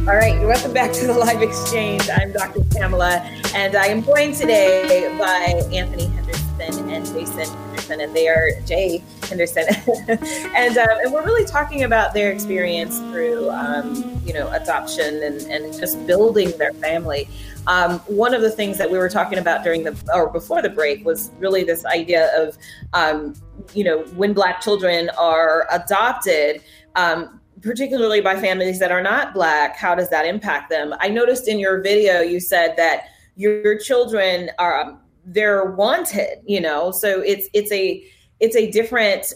All 0.07 0.15
right, 0.15 0.39
welcome 0.41 0.73
back 0.73 0.91
to 0.93 1.07
the 1.07 1.13
live 1.13 1.41
exchange. 1.41 2.09
I'm 2.09 2.31
Dr. 2.31 2.63
Pamela, 2.71 3.19
and 3.53 3.75
I 3.75 3.87
am 3.87 4.03
joined 4.03 4.35
today 4.35 5.15
by 5.19 5.61
Anthony 5.71 6.05
Henderson 6.07 6.48
and 6.61 7.05
Jason 7.05 7.39
Henderson, 7.39 8.01
and 8.01 8.15
they 8.15 8.27
are 8.27 8.51
Jay 8.65 9.03
Henderson, 9.23 9.65
and 10.07 10.77
um, 10.77 10.89
and 11.03 11.13
we're 11.13 11.25
really 11.25 11.45
talking 11.45 11.83
about 11.83 12.13
their 12.13 12.31
experience 12.31 12.99
through 12.99 13.49
um, 13.49 14.21
you 14.25 14.33
know 14.33 14.49
adoption 14.51 15.23
and 15.23 15.41
and 15.41 15.73
just 15.73 16.05
building 16.05 16.55
their 16.57 16.73
family. 16.73 17.27
Um, 17.67 17.99
one 17.99 18.33
of 18.33 18.41
the 18.41 18.49
things 18.49 18.77
that 18.77 18.89
we 18.89 18.97
were 18.97 19.09
talking 19.09 19.37
about 19.37 19.63
during 19.63 19.83
the 19.83 19.97
or 20.13 20.29
before 20.29 20.61
the 20.61 20.69
break 20.69 21.05
was 21.05 21.31
really 21.39 21.63
this 21.63 21.85
idea 21.85 22.29
of 22.37 22.57
um, 22.93 23.33
you 23.73 23.83
know 23.83 24.03
when 24.15 24.33
Black 24.33 24.61
children 24.61 25.09
are 25.17 25.67
adopted. 25.71 26.61
Um, 26.95 27.35
particularly 27.61 28.21
by 28.21 28.39
families 28.39 28.79
that 28.79 28.89
are 28.89 29.01
not 29.01 29.33
black 29.33 29.75
how 29.75 29.93
does 29.93 30.09
that 30.09 30.25
impact 30.25 30.69
them 30.69 30.93
i 31.01 31.09
noticed 31.09 31.49
in 31.49 31.59
your 31.59 31.81
video 31.81 32.21
you 32.21 32.39
said 32.39 32.73
that 32.77 33.07
your 33.35 33.77
children 33.77 34.49
are 34.59 34.79
um, 34.79 34.99
they're 35.33 35.71
wanted 35.71 36.39
you 36.45 36.59
know? 36.59 36.91
So 36.91 37.21
it's 37.21 37.47
it's 37.53 37.71
a 37.71 38.03
it's 38.39 38.55
a 38.55 38.69
different 38.71 39.33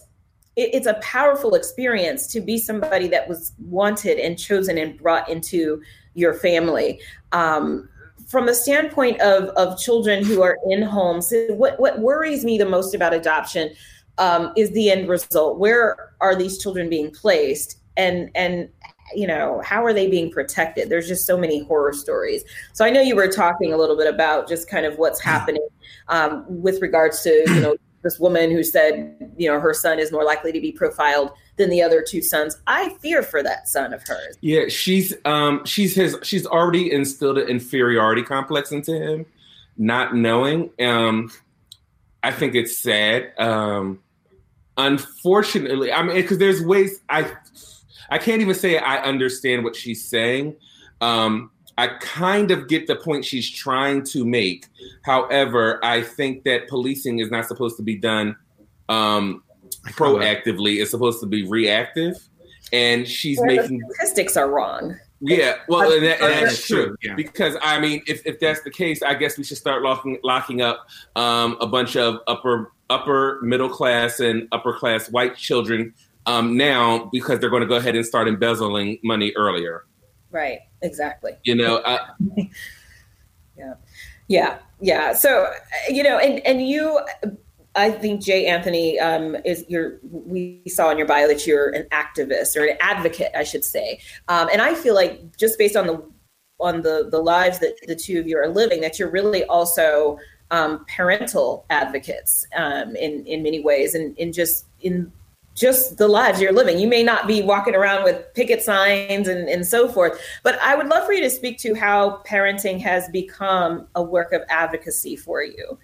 it's 0.55 0.85
a 0.85 0.93
powerful 0.95 1.55
experience 1.55 2.27
to 2.27 2.39
be 2.39 2.59
somebody 2.59 3.07
that 3.07 3.27
was 3.27 3.53
wanted 3.59 4.19
and 4.19 4.37
chosen 4.37 4.77
and 4.77 4.97
brought 4.97 5.27
into 5.27 5.81
your 6.13 6.35
family. 6.35 7.01
Um, 7.31 7.89
from 8.27 8.45
the 8.45 8.53
standpoint 8.53 9.19
of 9.21 9.45
of 9.49 9.79
children 9.79 10.23
who 10.23 10.41
are 10.41 10.57
in 10.69 10.81
homes 10.81 11.33
what 11.49 11.79
what 11.79 11.99
worries 11.99 12.45
me 12.45 12.57
the 12.57 12.65
most 12.65 12.95
about 12.95 13.13
adoption 13.13 13.73
um, 14.17 14.53
is 14.55 14.71
the 14.71 14.91
end 14.91 15.09
result. 15.09 15.57
Where 15.57 16.13
are 16.21 16.35
these 16.35 16.57
children 16.57 16.89
being 16.89 17.11
placed? 17.11 17.79
And 17.97 18.29
and 18.35 18.69
you 19.15 19.27
know 19.27 19.61
how 19.63 19.83
are 19.83 19.93
they 19.93 20.09
being 20.09 20.31
protected? 20.31 20.89
There's 20.89 21.07
just 21.07 21.25
so 21.25 21.37
many 21.37 21.63
horror 21.63 21.93
stories. 21.93 22.43
So 22.73 22.85
i 22.85 22.89
know 22.89 23.01
you 23.01 23.15
were 23.15 23.27
talking 23.27 23.73
a 23.73 23.77
little 23.77 23.97
bit 23.97 24.13
about 24.13 24.47
just 24.47 24.69
kind 24.69 24.85
of 24.85 24.97
what's 24.97 25.21
happening 25.21 25.67
um, 26.07 26.45
with 26.47 26.81
regards 26.81 27.21
to 27.23 27.29
you 27.29 27.61
know 27.61 27.75
this 28.03 28.19
woman 28.19 28.51
who 28.51 28.63
said 28.63 29.15
you 29.37 29.47
know 29.47 29.59
her 29.59 29.73
son 29.73 29.99
is 29.99 30.11
more 30.11 30.23
likely 30.23 30.51
to 30.51 30.59
be 30.59 30.71
profiled 30.71 31.31
than 31.55 31.69
the 31.69 31.81
other 31.81 32.01
two 32.01 32.21
sons. 32.21 32.59
I 32.67 32.89
fear 33.01 33.23
for 33.23 33.41
that 33.43 33.67
son 33.67 33.93
of 33.93 34.03
hers. 34.03 34.37
Yeah 34.41 34.67
she's 34.67 35.13
um 35.25 35.63
she's 35.65 35.95
his 35.95 36.17
she's 36.23 36.45
already 36.45 36.91
instilled 36.91 37.37
an 37.37 37.47
inferiority 37.47 38.23
complex 38.23 38.71
into 38.71 38.93
him 38.93 39.25
not 39.77 40.15
knowing. 40.15 40.69
Um 40.79 41.31
i 42.21 42.31
think 42.31 42.55
it's 42.55 42.77
sad. 42.77 43.31
Um 43.37 43.99
unfortunately 44.77 45.91
i 45.91 46.01
mean 46.01 46.15
because 46.15 46.39
there's 46.39 46.65
ways 46.65 46.99
i 47.07 47.31
I 48.09 48.17
can't 48.17 48.41
even 48.41 48.55
say 48.55 48.77
I 48.77 48.97
understand 49.03 49.63
what 49.63 49.75
she's 49.75 50.03
saying. 50.03 50.55
Um, 51.01 51.51
I 51.77 51.87
kind 51.87 52.51
of 52.51 52.67
get 52.67 52.87
the 52.87 52.95
point 52.95 53.25
she's 53.25 53.49
trying 53.49 54.03
to 54.05 54.25
make. 54.25 54.67
However, 55.03 55.83
I 55.83 56.01
think 56.01 56.43
that 56.43 56.67
policing 56.67 57.19
is 57.19 57.31
not 57.31 57.47
supposed 57.47 57.77
to 57.77 57.83
be 57.83 57.97
done 57.97 58.35
um, 58.89 59.43
proactively. 59.87 60.81
It's 60.81 60.91
supposed 60.91 61.19
to 61.21 61.25
be 61.25 61.47
reactive, 61.47 62.15
and 62.71 63.07
she's 63.07 63.39
well, 63.39 63.47
making 63.47 63.81
statistics 63.89 64.37
are 64.37 64.49
wrong. 64.49 64.95
Yeah, 65.25 65.55
well, 65.69 65.91
and, 65.91 66.03
that, 66.03 66.21
and 66.21 66.45
that's 66.45 66.67
true 66.67 66.97
yeah. 67.01 67.15
because 67.15 67.55
I 67.61 67.79
mean, 67.79 68.03
if, 68.07 68.25
if 68.25 68.39
that's 68.39 68.61
the 68.61 68.69
case, 68.69 69.01
I 69.01 69.13
guess 69.15 69.37
we 69.37 69.43
should 69.45 69.57
start 69.57 69.81
locking 69.81 70.19
locking 70.23 70.61
up 70.61 70.85
um, 71.15 71.57
a 71.61 71.65
bunch 71.65 71.95
of 71.95 72.19
upper 72.27 72.71
upper 72.89 73.39
middle 73.41 73.69
class 73.69 74.19
and 74.19 74.47
upper 74.51 74.73
class 74.73 75.09
white 75.09 75.37
children 75.37 75.93
um, 76.25 76.57
now 76.57 77.09
because 77.11 77.39
they're 77.39 77.49
going 77.49 77.61
to 77.61 77.67
go 77.67 77.75
ahead 77.75 77.95
and 77.95 78.05
start 78.05 78.27
embezzling 78.27 78.99
money 79.03 79.33
earlier. 79.35 79.85
Right. 80.31 80.59
Exactly. 80.81 81.33
You 81.43 81.55
know. 81.55 81.81
I, 81.85 81.99
yeah. 83.57 83.73
Yeah. 84.27 84.57
Yeah. 84.81 85.13
So 85.13 85.51
you 85.89 86.03
know, 86.03 86.17
and 86.17 86.39
and 86.45 86.67
you. 86.67 86.99
I 87.75 87.89
think 87.89 88.21
Jay 88.21 88.45
Anthony 88.45 88.99
um, 88.99 89.35
is 89.45 89.65
your. 89.67 89.99
We 90.03 90.61
saw 90.67 90.91
in 90.91 90.97
your 90.97 91.07
bio 91.07 91.27
that 91.27 91.47
you're 91.47 91.69
an 91.69 91.87
activist 91.91 92.55
or 92.55 92.65
an 92.65 92.77
advocate, 92.79 93.31
I 93.35 93.43
should 93.43 93.65
say. 93.65 93.99
Um, 94.27 94.47
and 94.51 94.61
I 94.61 94.75
feel 94.75 94.93
like 94.93 95.37
just 95.37 95.57
based 95.57 95.75
on 95.75 95.87
the 95.87 96.03
on 96.59 96.81
the 96.81 97.07
the 97.09 97.19
lives 97.19 97.59
that 97.59 97.75
the 97.87 97.95
two 97.95 98.19
of 98.19 98.27
you 98.27 98.37
are 98.37 98.47
living, 98.47 98.81
that 98.81 98.99
you're 98.99 99.09
really 99.09 99.43
also 99.45 100.19
um, 100.51 100.85
parental 100.85 101.65
advocates 101.69 102.45
um, 102.55 102.95
in 102.95 103.25
in 103.25 103.41
many 103.41 103.59
ways, 103.59 103.95
and 103.95 104.15
in 104.17 104.31
just 104.31 104.65
in 104.81 105.11
just 105.55 105.97
the 105.97 106.07
lives 106.07 106.41
you're 106.41 106.51
living. 106.51 106.79
You 106.79 106.87
may 106.87 107.03
not 107.03 107.27
be 107.27 107.41
walking 107.41 107.75
around 107.75 108.03
with 108.03 108.33
picket 108.33 108.61
signs 108.61 109.27
and, 109.27 109.47
and 109.47 109.65
so 109.65 109.87
forth, 109.87 110.19
but 110.41 110.59
I 110.59 110.75
would 110.75 110.87
love 110.87 111.05
for 111.05 111.13
you 111.13 111.21
to 111.21 111.29
speak 111.29 111.59
to 111.59 111.73
how 111.73 112.21
parenting 112.25 112.79
has 112.81 113.07
become 113.09 113.87
a 113.95 114.01
work 114.01 114.33
of 114.33 114.41
advocacy 114.49 115.15
for 115.15 115.43
you. 115.43 115.77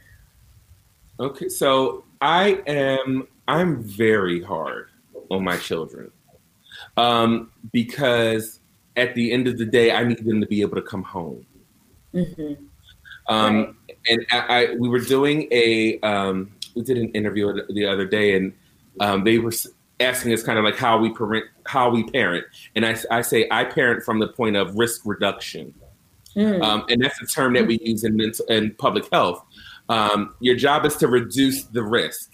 Okay, 1.19 1.49
so 1.49 2.05
I 2.21 2.61
am 2.65 3.27
I'm 3.47 3.83
very 3.83 4.41
hard 4.41 4.89
on 5.29 5.43
my 5.43 5.57
children 5.57 6.11
um, 6.97 7.51
because 7.71 8.59
at 8.95 9.15
the 9.15 9.31
end 9.31 9.47
of 9.47 9.57
the 9.57 9.65
day, 9.65 9.91
I 9.91 10.03
need 10.03 10.23
them 10.23 10.41
to 10.41 10.47
be 10.47 10.61
able 10.61 10.75
to 10.75 10.81
come 10.81 11.03
home. 11.03 11.45
Mm-hmm. 12.13 12.63
Um, 13.27 13.55
right. 13.55 13.75
And 14.07 14.25
I, 14.31 14.37
I, 14.39 14.75
we 14.75 14.89
were 14.89 14.99
doing 14.99 15.47
a 15.51 15.99
um, 16.01 16.51
we 16.75 16.83
did 16.83 16.97
an 16.97 17.09
interview 17.11 17.53
the 17.69 17.85
other 17.85 18.05
day, 18.05 18.35
and 18.35 18.53
um, 18.99 19.23
they 19.23 19.37
were 19.37 19.53
asking 19.99 20.33
us 20.33 20.43
kind 20.43 20.57
of 20.57 20.65
like 20.65 20.77
how 20.77 20.97
we 20.97 21.13
parent, 21.13 21.45
how 21.65 21.89
we 21.89 22.03
parent, 22.03 22.45
and 22.75 22.85
I, 22.85 22.97
I 23.11 23.21
say 23.21 23.47
I 23.51 23.63
parent 23.65 24.03
from 24.03 24.19
the 24.19 24.27
point 24.27 24.55
of 24.55 24.75
risk 24.75 25.01
reduction, 25.05 25.73
mm. 26.35 26.61
um, 26.63 26.85
and 26.89 27.01
that's 27.01 27.21
a 27.21 27.25
term 27.25 27.53
that 27.53 27.67
we 27.67 27.79
use 27.81 28.03
in 28.03 28.15
mental, 28.15 28.45
in 28.47 28.73
public 28.75 29.11
health. 29.11 29.43
Um, 29.89 30.35
your 30.39 30.55
job 30.55 30.85
is 30.85 30.95
to 30.97 31.07
reduce 31.07 31.63
the 31.63 31.83
risk, 31.83 32.31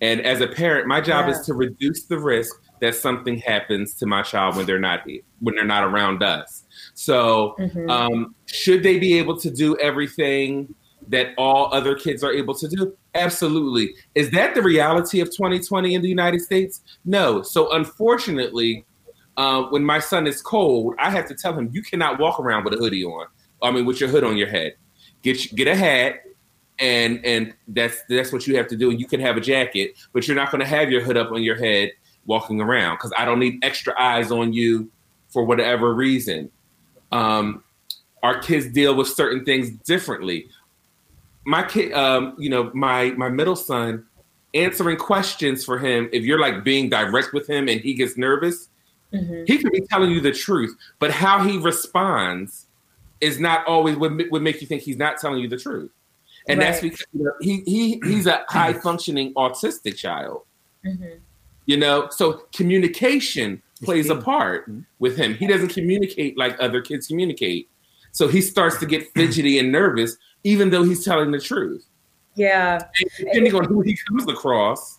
and 0.00 0.20
as 0.20 0.40
a 0.40 0.46
parent, 0.48 0.86
my 0.86 1.00
job 1.00 1.26
yeah. 1.26 1.32
is 1.32 1.46
to 1.46 1.54
reduce 1.54 2.04
the 2.04 2.18
risk 2.18 2.54
that 2.80 2.94
something 2.94 3.38
happens 3.38 3.94
to 3.94 4.06
my 4.06 4.22
child 4.22 4.56
when 4.56 4.66
they're 4.66 4.78
not 4.78 5.08
here, 5.08 5.22
when 5.40 5.54
they're 5.56 5.64
not 5.64 5.84
around 5.84 6.22
us. 6.22 6.64
So, 6.94 7.56
mm-hmm. 7.58 7.90
um, 7.90 8.34
should 8.46 8.82
they 8.82 8.98
be 8.98 9.18
able 9.18 9.38
to 9.40 9.50
do 9.50 9.76
everything 9.78 10.74
that 11.08 11.34
all 11.36 11.72
other 11.72 11.94
kids 11.94 12.22
are 12.22 12.32
able 12.32 12.54
to 12.54 12.68
do? 12.68 12.96
Absolutely. 13.14 13.94
Is 14.14 14.30
that 14.30 14.54
the 14.54 14.62
reality 14.62 15.20
of 15.20 15.30
2020 15.30 15.94
in 15.94 16.02
the 16.02 16.08
United 16.08 16.40
States? 16.40 16.82
No. 17.04 17.42
So 17.42 17.72
unfortunately, 17.72 18.84
uh, 19.36 19.62
when 19.64 19.84
my 19.84 19.98
son 19.98 20.26
is 20.26 20.42
cold, 20.42 20.94
I 20.98 21.10
have 21.10 21.26
to 21.28 21.34
tell 21.34 21.52
him 21.52 21.70
you 21.72 21.82
cannot 21.82 22.18
walk 22.18 22.40
around 22.40 22.64
with 22.64 22.74
a 22.74 22.76
hoodie 22.76 23.04
on. 23.04 23.26
I 23.62 23.70
mean, 23.70 23.86
with 23.86 24.00
your 24.00 24.08
hood 24.08 24.24
on 24.24 24.36
your 24.36 24.48
head. 24.48 24.74
Get 25.22 25.54
get 25.56 25.66
a 25.66 25.74
hat, 25.74 26.22
and 26.78 27.24
and 27.24 27.54
that's 27.68 28.02
that's 28.08 28.32
what 28.32 28.46
you 28.46 28.56
have 28.56 28.68
to 28.68 28.76
do. 28.76 28.90
And 28.90 29.00
You 29.00 29.06
can 29.06 29.20
have 29.20 29.36
a 29.36 29.40
jacket, 29.40 29.94
but 30.12 30.28
you're 30.28 30.36
not 30.36 30.52
going 30.52 30.60
to 30.60 30.66
have 30.66 30.90
your 30.90 31.02
hood 31.02 31.16
up 31.16 31.32
on 31.32 31.42
your 31.42 31.56
head 31.56 31.90
walking 32.26 32.60
around 32.60 32.96
because 32.96 33.12
I 33.18 33.24
don't 33.24 33.40
need 33.40 33.58
extra 33.64 34.00
eyes 34.00 34.30
on 34.30 34.52
you 34.52 34.90
for 35.28 35.44
whatever 35.44 35.92
reason. 35.92 36.50
Um, 37.10 37.64
our 38.22 38.40
kids 38.40 38.66
deal 38.68 38.94
with 38.94 39.08
certain 39.08 39.44
things 39.44 39.70
differently 39.70 40.48
my 41.48 41.62
kid, 41.62 41.92
um, 41.94 42.34
you 42.38 42.50
know, 42.50 42.70
my 42.74 43.12
my 43.12 43.30
middle 43.30 43.56
son, 43.56 44.04
answering 44.52 44.98
questions 44.98 45.64
for 45.64 45.78
him. 45.78 46.10
If 46.12 46.24
you're 46.24 46.38
like 46.38 46.62
being 46.62 46.90
direct 46.90 47.32
with 47.32 47.48
him 47.48 47.68
and 47.68 47.80
he 47.80 47.94
gets 47.94 48.18
nervous, 48.18 48.68
mm-hmm. 49.12 49.44
he 49.46 49.56
could 49.56 49.72
be 49.72 49.80
telling 49.88 50.10
you 50.10 50.20
the 50.20 50.32
truth, 50.32 50.76
but 50.98 51.10
how 51.10 51.42
he 51.42 51.56
responds 51.56 52.66
is 53.22 53.40
not 53.40 53.66
always 53.66 53.96
would, 53.96 54.30
would 54.30 54.42
make 54.42 54.60
you 54.60 54.66
think 54.66 54.82
he's 54.82 54.98
not 54.98 55.16
telling 55.18 55.40
you 55.40 55.48
the 55.48 55.56
truth. 55.56 55.90
And 56.48 56.58
right. 56.58 56.66
that's 56.66 56.80
because 56.82 57.06
you 57.14 57.24
know, 57.24 57.32
he 57.40 57.62
he 57.64 58.00
he's 58.04 58.26
a 58.26 58.44
high 58.48 58.74
functioning 58.74 59.32
autistic 59.32 59.96
child. 59.96 60.42
Mm-hmm. 60.84 61.18
You 61.64 61.76
know, 61.78 62.08
so 62.10 62.44
communication 62.54 63.62
plays 63.82 64.10
a 64.10 64.16
part 64.16 64.70
with 64.98 65.16
him. 65.16 65.34
He 65.34 65.46
doesn't 65.46 65.68
communicate 65.68 66.36
like 66.36 66.56
other 66.60 66.82
kids 66.82 67.06
communicate. 67.06 67.70
So 68.18 68.26
he 68.26 68.40
starts 68.40 68.78
to 68.78 68.84
get 68.84 69.06
fidgety 69.14 69.60
and 69.60 69.70
nervous, 69.70 70.16
even 70.42 70.70
though 70.70 70.82
he's 70.82 71.04
telling 71.04 71.30
the 71.30 71.38
truth. 71.38 71.86
Yeah. 72.34 72.80
And 72.82 73.10
depending 73.16 73.54
on 73.54 73.62
who 73.62 73.80
he 73.80 73.96
comes 74.08 74.28
across, 74.28 74.98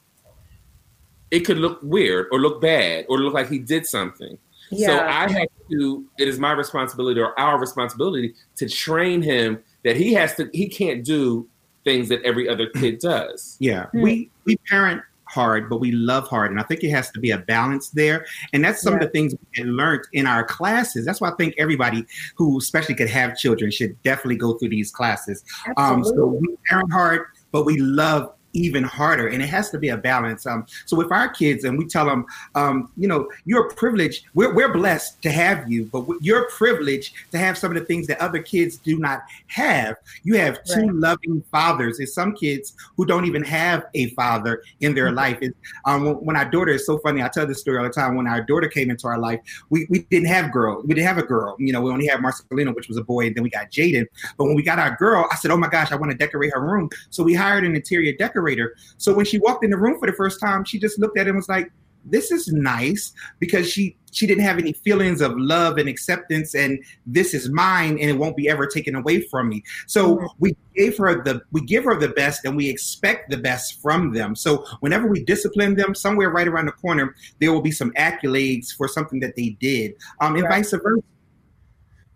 it 1.29 1.41
could 1.41 1.57
look 1.57 1.81
weird 1.83 2.27
or 2.31 2.39
look 2.39 2.61
bad 2.61 3.07
or 3.09 3.17
look 3.17 3.33
like 3.33 3.49
he 3.49 3.59
did 3.59 3.85
something. 3.85 4.37
Yeah. 4.71 4.87
So 4.87 5.05
I 5.05 5.29
have 5.33 5.49
to, 5.69 6.05
it 6.17 6.29
is 6.29 6.39
my 6.39 6.53
responsibility 6.53 7.19
or 7.19 7.37
our 7.37 7.59
responsibility 7.59 8.35
to 8.55 8.69
train 8.69 9.21
him 9.21 9.61
that 9.83 9.97
he 9.97 10.13
has 10.13 10.35
to, 10.35 10.49
he 10.53 10.69
can't 10.69 11.03
do 11.03 11.45
things 11.83 12.07
that 12.07 12.23
every 12.23 12.47
other 12.47 12.69
kid 12.69 12.99
does. 12.99 13.57
Yeah. 13.59 13.87
Mm-hmm. 13.87 14.01
We, 14.01 14.31
we 14.45 14.55
parent 14.69 15.01
hard, 15.29 15.69
but 15.69 15.79
we 15.79 15.91
love 15.91 16.27
hard. 16.27 16.51
And 16.51 16.59
I 16.59 16.63
think 16.63 16.83
it 16.83 16.89
has 16.89 17.11
to 17.11 17.19
be 17.19 17.31
a 17.31 17.37
balance 17.37 17.89
there. 17.89 18.25
And 18.53 18.63
that's 18.63 18.81
some 18.81 18.93
yeah. 18.93 18.99
of 18.99 19.05
the 19.05 19.09
things 19.09 19.35
we 19.57 19.63
learned 19.63 20.03
in 20.13 20.25
our 20.25 20.43
classes. 20.43 21.05
That's 21.05 21.21
why 21.21 21.29
I 21.29 21.35
think 21.35 21.55
everybody 21.57 22.05
who 22.35 22.57
especially 22.57 22.95
could 22.95 23.09
have 23.09 23.37
children 23.37 23.71
should 23.71 24.01
definitely 24.03 24.37
go 24.37 24.57
through 24.57 24.69
these 24.69 24.91
classes. 24.91 25.43
Um, 25.77 26.03
so 26.03 26.25
we 26.25 26.55
parent 26.67 26.91
hard, 26.91 27.27
but 27.51 27.65
we 27.65 27.77
love 27.77 28.33
even 28.53 28.83
harder 28.83 29.27
and 29.27 29.41
it 29.41 29.47
has 29.47 29.69
to 29.71 29.77
be 29.77 29.89
a 29.89 29.97
balance. 29.97 30.45
Um, 30.45 30.65
so 30.85 30.97
with 30.97 31.11
our 31.11 31.29
kids 31.29 31.63
and 31.63 31.77
we 31.77 31.85
tell 31.85 32.05
them 32.05 32.25
um, 32.55 32.91
you 32.97 33.07
know 33.07 33.29
you're 33.45 33.69
privileged 33.69 34.25
we're, 34.33 34.53
we're 34.53 34.73
blessed 34.73 35.21
to 35.23 35.31
have 35.31 35.69
you 35.69 35.85
but 35.85 36.05
you're 36.21 36.49
privileged 36.49 37.13
to 37.31 37.37
have 37.37 37.57
some 37.57 37.71
of 37.71 37.79
the 37.79 37.85
things 37.85 38.07
that 38.07 38.19
other 38.19 38.39
kids 38.39 38.77
do 38.77 38.97
not 38.97 39.21
have. 39.47 39.95
You 40.23 40.37
have 40.37 40.63
two 40.63 40.81
right. 40.81 40.93
loving 40.93 41.43
fathers 41.51 41.97
there's 41.97 42.13
some 42.13 42.33
kids 42.33 42.75
who 42.97 43.05
don't 43.05 43.25
even 43.25 43.43
have 43.43 43.85
a 43.93 44.09
father 44.11 44.63
in 44.79 44.95
their 44.95 45.07
mm-hmm. 45.07 45.15
life. 45.15 45.37
It's, 45.41 45.55
um, 45.85 46.15
when 46.25 46.35
our 46.35 46.49
daughter 46.49 46.71
is 46.71 46.85
so 46.85 46.97
funny 46.99 47.21
i 47.21 47.27
tell 47.27 47.45
this 47.45 47.59
story 47.59 47.77
all 47.77 47.83
the 47.83 47.89
time 47.89 48.15
when 48.15 48.27
our 48.27 48.41
daughter 48.41 48.67
came 48.67 48.89
into 48.89 49.07
our 49.07 49.19
life 49.19 49.39
we, 49.69 49.85
we 49.89 49.99
didn't 50.09 50.27
have 50.27 50.51
girl 50.51 50.81
we 50.81 50.93
didn't 50.93 51.07
have 51.07 51.17
a 51.17 51.23
girl 51.23 51.55
you 51.59 51.73
know 51.73 51.81
we 51.81 51.91
only 51.91 52.07
had 52.07 52.19
marcelino 52.19 52.75
which 52.75 52.87
was 52.87 52.97
a 52.97 53.03
boy 53.03 53.27
and 53.27 53.35
then 53.35 53.43
we 53.43 53.49
got 53.49 53.69
jaden. 53.69 54.05
But 54.37 54.45
when 54.45 54.55
we 54.55 54.63
got 54.63 54.79
our 54.79 54.95
girl 54.95 55.27
i 55.31 55.35
said 55.35 55.51
oh 55.51 55.57
my 55.57 55.67
gosh 55.67 55.91
i 55.91 55.95
want 55.95 56.11
to 56.11 56.17
decorate 56.17 56.51
her 56.53 56.61
room. 56.61 56.89
So 57.09 57.23
we 57.23 57.33
hired 57.33 57.63
an 57.63 57.75
interior 57.75 58.13
decorator 58.13 58.38
decorator. 58.39 58.75
So 58.97 59.13
when 59.13 59.25
she 59.25 59.39
walked 59.39 59.63
in 59.63 59.71
the 59.71 59.77
room 59.77 59.99
for 59.99 60.07
the 60.07 60.13
first 60.13 60.39
time, 60.39 60.63
she 60.63 60.79
just 60.79 60.99
looked 60.99 61.17
at 61.17 61.27
it 61.27 61.31
and 61.31 61.37
was 61.37 61.49
like, 61.49 61.71
this 62.05 62.31
is 62.31 62.47
nice 62.47 63.11
because 63.39 63.69
she 63.69 63.97
she 64.11 64.25
didn't 64.25 64.43
have 64.43 64.57
any 64.57 64.71
feelings 64.71 65.19
of 65.19 65.33
love 65.35 65.77
and 65.77 65.89
acceptance 65.89 66.55
and 66.55 66.81
this 67.05 67.33
is 67.33 67.49
mine 67.49 67.99
and 67.99 68.09
it 68.09 68.17
won't 68.17 68.37
be 68.37 68.47
ever 68.47 68.65
taken 68.65 68.95
away 68.95 69.19
from 69.19 69.49
me 69.49 69.61
so 69.85 70.15
mm-hmm. 70.15 70.25
we 70.39 70.55
gave 70.77 70.97
her 70.97 71.21
the 71.21 71.41
we 71.51 71.59
give 71.59 71.83
her 71.83 71.99
the 71.99 72.07
best 72.07 72.45
and 72.45 72.55
we 72.55 72.69
expect 72.69 73.29
the 73.29 73.37
best 73.37 73.81
from 73.81 74.13
them 74.13 74.33
so 74.33 74.63
whenever 74.79 75.07
we 75.07 75.21
discipline 75.25 75.75
them 75.75 75.93
somewhere 75.93 76.29
right 76.29 76.47
around 76.47 76.67
the 76.67 76.71
corner 76.71 77.13
there 77.39 77.51
will 77.51 77.61
be 77.61 77.69
some 77.69 77.91
accolades 77.91 78.73
for 78.73 78.87
something 78.87 79.19
that 79.19 79.35
they 79.35 79.49
did 79.59 79.93
um, 80.21 80.35
and 80.35 80.45
right. 80.45 80.63
vice 80.63 80.71
versa 80.71 81.03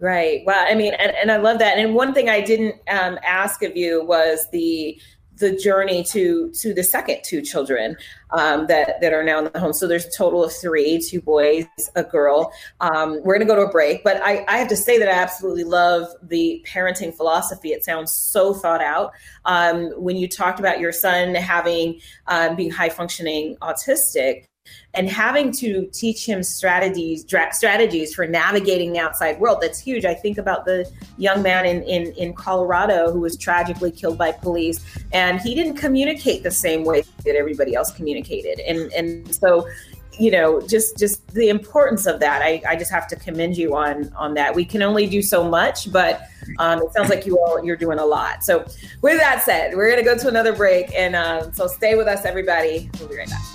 Right. 0.03 0.41
Well, 0.45 0.65
I 0.69 0.75
mean, 0.75 0.93
and, 0.95 1.13
and 1.15 1.31
I 1.31 1.37
love 1.37 1.59
that. 1.59 1.77
And 1.77 1.95
one 1.95 2.13
thing 2.13 2.27
I 2.27 2.41
didn't 2.41 2.75
um, 2.89 3.17
ask 3.23 3.63
of 3.63 3.77
you 3.77 4.03
was 4.03 4.45
the 4.51 4.99
the 5.43 5.55
journey 5.55 6.03
to 6.05 6.51
to 6.61 6.73
the 6.73 6.83
second 6.83 7.19
two 7.23 7.41
children 7.41 7.95
um, 8.31 8.67
that 8.67 9.01
that 9.01 9.13
are 9.13 9.23
now 9.23 9.39
in 9.39 9.49
the 9.51 9.59
home. 9.59 9.73
So 9.73 9.87
there's 9.87 10.05
a 10.05 10.11
total 10.17 10.43
of 10.43 10.53
three: 10.53 10.99
two 10.99 11.21
boys, 11.21 11.65
a 11.95 12.03
girl. 12.03 12.51
Um, 12.79 13.21
we're 13.23 13.37
going 13.37 13.47
to 13.47 13.53
go 13.53 13.55
to 13.55 13.67
a 13.67 13.71
break, 13.71 14.03
but 14.03 14.21
I, 14.23 14.45
I 14.47 14.57
have 14.57 14.69
to 14.69 14.75
say 14.75 14.97
that 14.97 15.09
I 15.09 15.11
absolutely 15.11 15.65
love 15.65 16.07
the 16.21 16.65
parenting 16.67 17.13
philosophy. 17.13 17.69
It 17.69 17.83
sounds 17.83 18.11
so 18.13 18.53
thought 18.53 18.81
out. 18.81 19.11
Um, 19.45 19.89
when 19.97 20.15
you 20.15 20.27
talked 20.27 20.59
about 20.59 20.79
your 20.79 20.91
son 20.91 21.35
having 21.35 21.99
um, 22.27 22.55
being 22.55 22.71
high 22.71 22.89
functioning 22.89 23.57
autistic, 23.61 24.45
and 24.95 25.09
having 25.09 25.51
to 25.51 25.89
teach 25.91 26.27
him 26.27 26.43
strategies 26.43 27.25
strategies 27.51 28.13
for 28.13 28.27
navigating 28.27 28.93
the 28.93 28.99
outside 28.99 29.39
world 29.39 29.59
that's 29.61 29.79
huge. 29.79 30.05
I 30.05 30.13
think 30.13 30.37
about 30.37 30.65
the 30.65 30.89
young 31.17 31.41
man 31.41 31.65
in, 31.65 31.83
in 31.83 32.13
in 32.13 32.33
colorado 32.33 33.11
who 33.11 33.19
was 33.19 33.35
tragically 33.37 33.91
killed 33.91 34.17
by 34.17 34.31
police 34.31 34.83
and 35.11 35.39
he 35.41 35.55
didn't 35.55 35.77
communicate 35.77 36.43
the 36.43 36.51
same 36.51 36.83
way 36.83 37.03
that 37.25 37.35
everybody 37.35 37.75
else 37.75 37.91
communicated. 37.91 38.59
And 38.59 38.91
and 38.93 39.33
so 39.33 39.67
you 40.19 40.29
know 40.29 40.61
just 40.61 40.97
just 40.97 41.27
the 41.33 41.49
importance 41.49 42.05
of 42.05 42.19
that. 42.19 42.43
I, 42.43 42.61
I 42.67 42.75
just 42.75 42.91
have 42.91 43.07
to 43.07 43.15
commend 43.15 43.57
you 43.57 43.75
on 43.75 44.13
on 44.15 44.35
that. 44.35 44.53
We 44.53 44.63
can 44.63 44.83
only 44.83 45.07
do 45.07 45.23
so 45.23 45.43
much 45.43 45.91
but 45.91 46.21
um, 46.59 46.81
it 46.81 46.93
sounds 46.93 47.09
like 47.09 47.25
you 47.25 47.39
all 47.39 47.63
you're 47.65 47.75
doing 47.75 47.97
a 47.97 48.05
lot. 48.05 48.43
So 48.43 48.63
with 49.01 49.17
that 49.17 49.41
said 49.41 49.75
we're 49.75 49.89
going 49.89 50.03
to 50.03 50.05
go 50.05 50.15
to 50.17 50.27
another 50.27 50.53
break 50.53 50.93
and 50.93 51.15
uh, 51.15 51.51
so 51.51 51.65
stay 51.65 51.95
with 51.95 52.07
us 52.07 52.25
everybody. 52.25 52.91
We'll 52.99 53.09
be 53.09 53.17
right 53.17 53.29
back 53.29 53.52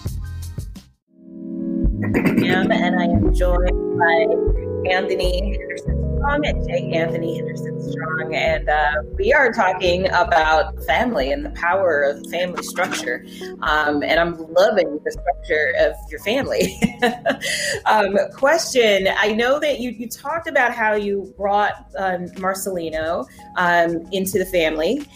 am, 2.04 2.70
and 2.70 3.00
I 3.00 3.04
am 3.04 3.34
joined 3.34 3.98
by 3.98 4.90
Anthony 4.90 5.58
Henderson 5.58 6.16
Strong 6.16 6.46
and 6.46 6.68
J. 6.68 6.92
Anthony 6.92 7.36
Henderson 7.36 7.90
Strong, 7.90 8.34
and 8.34 8.68
uh, 8.68 8.92
we 9.16 9.32
are 9.32 9.52
talking 9.52 10.06
about 10.08 10.80
family 10.84 11.32
and 11.32 11.44
the 11.44 11.50
power 11.50 12.02
of 12.02 12.24
family 12.30 12.62
structure. 12.62 13.24
Um, 13.62 14.02
and 14.02 14.20
I'm 14.20 14.36
loving 14.52 15.00
the 15.04 15.10
structure 15.10 15.74
of 15.80 15.94
your 16.10 16.20
family. 16.20 16.80
um, 17.86 18.16
question: 18.34 19.08
I 19.16 19.32
know 19.32 19.58
that 19.60 19.80
you 19.80 19.90
you 19.90 20.08
talked 20.08 20.48
about 20.48 20.72
how 20.74 20.94
you 20.94 21.32
brought 21.36 21.86
um, 21.98 22.26
Marcelino 22.36 23.26
um, 23.56 24.06
into 24.12 24.38
the 24.38 24.46
family. 24.46 25.06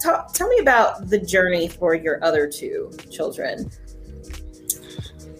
Tell, 0.00 0.26
tell 0.34 0.48
me 0.48 0.58
about 0.58 1.08
the 1.08 1.18
journey 1.18 1.68
for 1.68 1.94
your 1.94 2.22
other 2.22 2.48
two 2.48 2.90
children. 3.10 3.70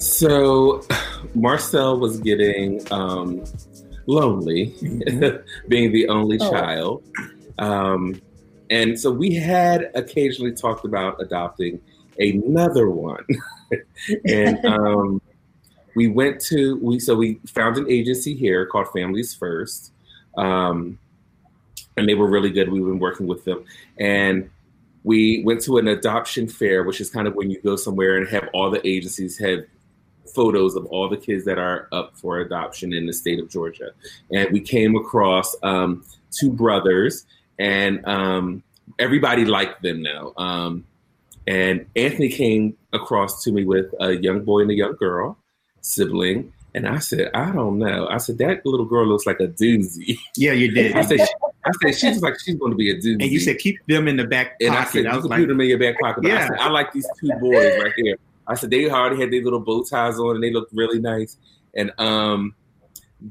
So 0.04 0.82
Marcel 1.34 1.98
was 1.98 2.20
getting 2.20 2.80
um, 2.92 3.42
lonely, 4.06 4.66
mm-hmm. 4.82 5.36
being 5.68 5.92
the 5.92 6.08
only 6.08 6.38
oh. 6.40 6.50
child. 6.50 7.04
Um, 7.58 8.20
and 8.70 9.00
so 9.00 9.10
we 9.10 9.34
had 9.34 9.90
occasionally 9.94 10.52
talked 10.52 10.84
about 10.84 11.20
adopting 11.22 11.80
another 12.18 12.90
one. 12.90 13.24
and 14.26 14.62
um, 14.66 15.22
we 15.96 16.08
went 16.08 16.40
to, 16.42 16.78
we 16.82 16.98
so 16.98 17.14
we 17.14 17.40
found 17.46 17.78
an 17.78 17.90
agency 17.90 18.34
here 18.34 18.66
called 18.66 18.88
Families 18.92 19.34
First. 19.34 19.92
Um, 20.36 20.98
and 21.96 22.06
they 22.08 22.14
were 22.14 22.28
really 22.28 22.50
good. 22.50 22.70
We've 22.70 22.84
been 22.84 22.98
working 22.98 23.26
with 23.26 23.44
them. 23.44 23.64
And 23.98 24.50
we 25.02 25.42
went 25.44 25.62
to 25.62 25.78
an 25.78 25.88
adoption 25.88 26.48
fair, 26.48 26.82
which 26.82 27.00
is 27.00 27.08
kind 27.08 27.26
of 27.26 27.34
when 27.34 27.50
you 27.50 27.60
go 27.62 27.76
somewhere 27.76 28.16
and 28.18 28.28
have 28.28 28.48
all 28.52 28.70
the 28.70 28.86
agencies 28.86 29.38
have 29.38 29.64
photos 30.34 30.74
of 30.74 30.86
all 30.86 31.08
the 31.08 31.16
kids 31.16 31.44
that 31.44 31.58
are 31.58 31.88
up 31.92 32.16
for 32.16 32.38
adoption 32.38 32.92
in 32.92 33.06
the 33.06 33.12
state 33.12 33.38
of 33.38 33.48
Georgia. 33.48 33.90
And 34.32 34.50
we 34.52 34.60
came 34.60 34.96
across 34.96 35.54
um, 35.62 36.04
two 36.30 36.50
brothers, 36.50 37.26
and 37.58 38.04
um, 38.06 38.62
everybody 38.98 39.44
liked 39.44 39.82
them 39.82 40.02
now. 40.02 40.32
Um, 40.36 40.84
and 41.46 41.86
Anthony 41.94 42.28
came 42.28 42.76
across 42.92 43.42
to 43.44 43.52
me 43.52 43.64
with 43.64 43.86
a 44.00 44.16
young 44.16 44.44
boy 44.44 44.60
and 44.60 44.70
a 44.70 44.74
young 44.74 44.94
girl, 44.96 45.36
sibling. 45.80 46.52
And 46.74 46.88
I 46.88 46.98
said, 46.98 47.30
I 47.34 47.52
don't 47.52 47.78
know. 47.78 48.08
I 48.08 48.16
said, 48.16 48.38
that 48.38 48.66
little 48.66 48.86
girl 48.86 49.06
looks 49.06 49.26
like 49.26 49.38
a 49.40 49.46
doozy. 49.46 50.16
Yeah, 50.36 50.52
you 50.52 50.72
did. 50.72 50.96
I 50.96 51.02
said, 51.02 51.20
she, 51.20 51.34
I 51.64 51.70
said, 51.82 51.94
she's 51.96 52.20
like, 52.20 52.34
she's 52.40 52.56
going 52.56 52.72
to 52.72 52.76
be 52.76 52.90
a 52.90 52.96
doozy. 52.96 53.22
And 53.22 53.30
you 53.30 53.38
said, 53.38 53.58
keep 53.58 53.78
them 53.86 54.08
in 54.08 54.16
the 54.16 54.24
back 54.24 54.58
pocket. 54.58 54.66
And 54.66 54.76
I 54.76 54.84
said, 54.84 55.06
I 55.06 55.14
was 55.14 55.24
like, 55.24 55.38
put 55.38 55.48
them 55.48 55.60
in 55.60 55.68
your 55.68 55.78
back 55.78 56.00
pocket. 56.00 56.24
yeah. 56.24 56.44
I 56.44 56.48
said, 56.48 56.58
I 56.58 56.68
like 56.70 56.92
these 56.92 57.06
two 57.20 57.30
boys 57.40 57.80
right 57.80 57.92
here. 57.96 58.16
I 58.46 58.54
said 58.54 58.70
they 58.70 58.90
already 58.90 59.20
had 59.20 59.32
their 59.32 59.42
little 59.42 59.60
bow 59.60 59.84
ties 59.84 60.18
on 60.18 60.36
and 60.36 60.44
they 60.44 60.52
looked 60.52 60.72
really 60.72 61.00
nice. 61.00 61.36
And 61.74 61.92
um, 61.98 62.54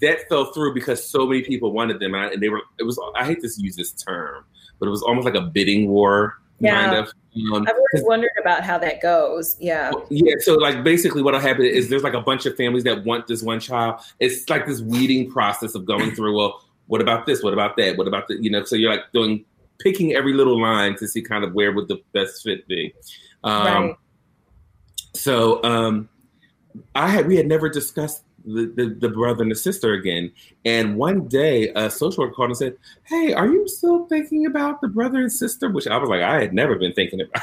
that 0.02 0.28
fell 0.30 0.46
through 0.54 0.74
because 0.74 1.08
so 1.08 1.26
many 1.28 1.44
people 1.44 1.72
wanted 1.72 2.00
them, 2.00 2.16
and 2.16 2.42
they 2.42 2.50
were. 2.50 2.62
It 2.80 2.84
was. 2.84 3.00
I 3.16 3.26
hate 3.26 3.42
to 3.42 3.50
use 3.58 3.76
this 3.76 3.92
term, 3.92 4.46
but 4.80 4.88
it 4.88 4.90
was 4.90 5.04
almost 5.04 5.26
like 5.26 5.36
a 5.36 5.42
bidding 5.42 5.90
war. 5.90 6.36
Yeah. 6.60 6.82
Kind 6.82 6.98
of. 6.98 7.14
Um, 7.36 7.66
I've 7.68 7.76
always 7.76 8.08
wondered 8.08 8.32
about 8.40 8.64
how 8.64 8.78
that 8.78 9.02
goes. 9.02 9.58
Yeah. 9.60 9.92
Yeah. 10.10 10.36
So, 10.40 10.56
like, 10.56 10.84
basically, 10.84 11.22
what'll 11.22 11.40
happen 11.40 11.66
is 11.66 11.90
there's 11.90 12.04
like 12.04 12.14
a 12.14 12.22
bunch 12.22 12.46
of 12.46 12.56
families 12.56 12.84
that 12.84 13.04
want 13.06 13.28
this 13.28 13.42
one 13.44 13.60
child. 13.60 14.02
It's 14.20 14.50
like 14.50 14.66
this 14.66 14.82
weeding 14.82 15.30
process 15.30 15.76
of 15.76 15.86
going 15.86 16.16
through. 16.16 16.36
Well, 16.38 16.64
what 16.88 17.02
about 17.02 17.26
this? 17.26 17.44
What 17.44 17.54
about 17.54 17.76
that? 17.78 17.98
What 17.98 18.08
about 18.08 18.28
the? 18.28 18.42
You 18.42 18.50
know. 18.50 18.64
So 18.64 18.76
you're 18.76 18.92
like 18.92 19.12
doing 19.14 19.46
picking 19.80 20.14
every 20.14 20.34
little 20.34 20.60
line 20.62 20.96
to 20.98 21.08
see 21.08 21.22
kind 21.22 21.44
of 21.44 21.54
where 21.54 21.72
would 21.72 21.88
the 21.88 22.02
best 22.14 22.44
fit 22.44 22.68
be. 22.68 22.94
Um, 23.44 23.66
right. 23.66 23.96
So 25.16 25.64
um, 25.64 26.10
I 26.96 27.08
had 27.08 27.28
we 27.28 27.38
had 27.38 27.48
never 27.48 27.70
discussed 27.70 28.24
the, 28.46 28.72
the, 28.76 28.98
the, 29.00 29.10
brother 29.10 29.42
and 29.44 29.52
the 29.52 29.56
sister 29.56 29.94
again. 29.94 30.32
And 30.66 30.98
one 30.98 31.28
day, 31.30 31.70
a 31.76 31.90
social 31.90 32.26
worker 32.26 32.36
called 32.36 32.50
and 32.50 32.58
said, 32.58 32.78
"Hey, 33.04 33.34
are 33.34 33.48
you 33.48 33.68
still 33.68 34.06
thinking 34.08 34.46
about 34.46 34.82
the 34.82 34.88
brother 34.88 35.20
and 35.20 35.32
sister?" 35.32 35.70
Which 35.70 35.88
I 35.88 35.98
was 35.98 36.10
like, 36.10 36.22
I 36.22 36.42
had 36.42 36.54
never 36.54 36.76
been 36.76 36.94
thinking 36.94 37.22
about. 37.22 37.42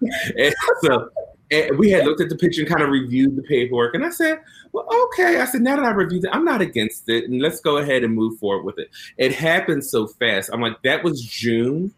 and 0.36 0.54
so 0.82 1.10
and 1.52 1.78
we 1.78 1.90
had 1.90 2.06
looked 2.06 2.20
at 2.20 2.30
the 2.30 2.36
picture 2.36 2.62
and 2.62 2.70
kind 2.70 2.82
of 2.82 2.88
reviewed 2.88 3.36
the 3.36 3.42
paperwork, 3.42 3.94
and 3.94 4.04
I 4.04 4.10
said, 4.10 4.40
well, 4.72 4.88
okay. 5.04 5.38
I 5.38 5.44
said, 5.44 5.60
now 5.60 5.76
that 5.76 5.84
I 5.84 5.90
reviewed 5.90 6.24
it, 6.24 6.30
I'm 6.32 6.44
not 6.44 6.62
against 6.62 7.08
it, 7.08 7.24
and 7.24 7.40
let's 7.42 7.60
go 7.60 7.76
ahead 7.76 8.02
and 8.02 8.14
move 8.14 8.38
forward 8.38 8.64
with 8.64 8.78
it. 8.78 8.90
It 9.18 9.34
happened 9.34 9.84
so 9.84 10.06
fast. 10.06 10.50
I'm 10.52 10.62
like, 10.62 10.80
that 10.82 11.04
was 11.04 11.22
June 11.22 11.92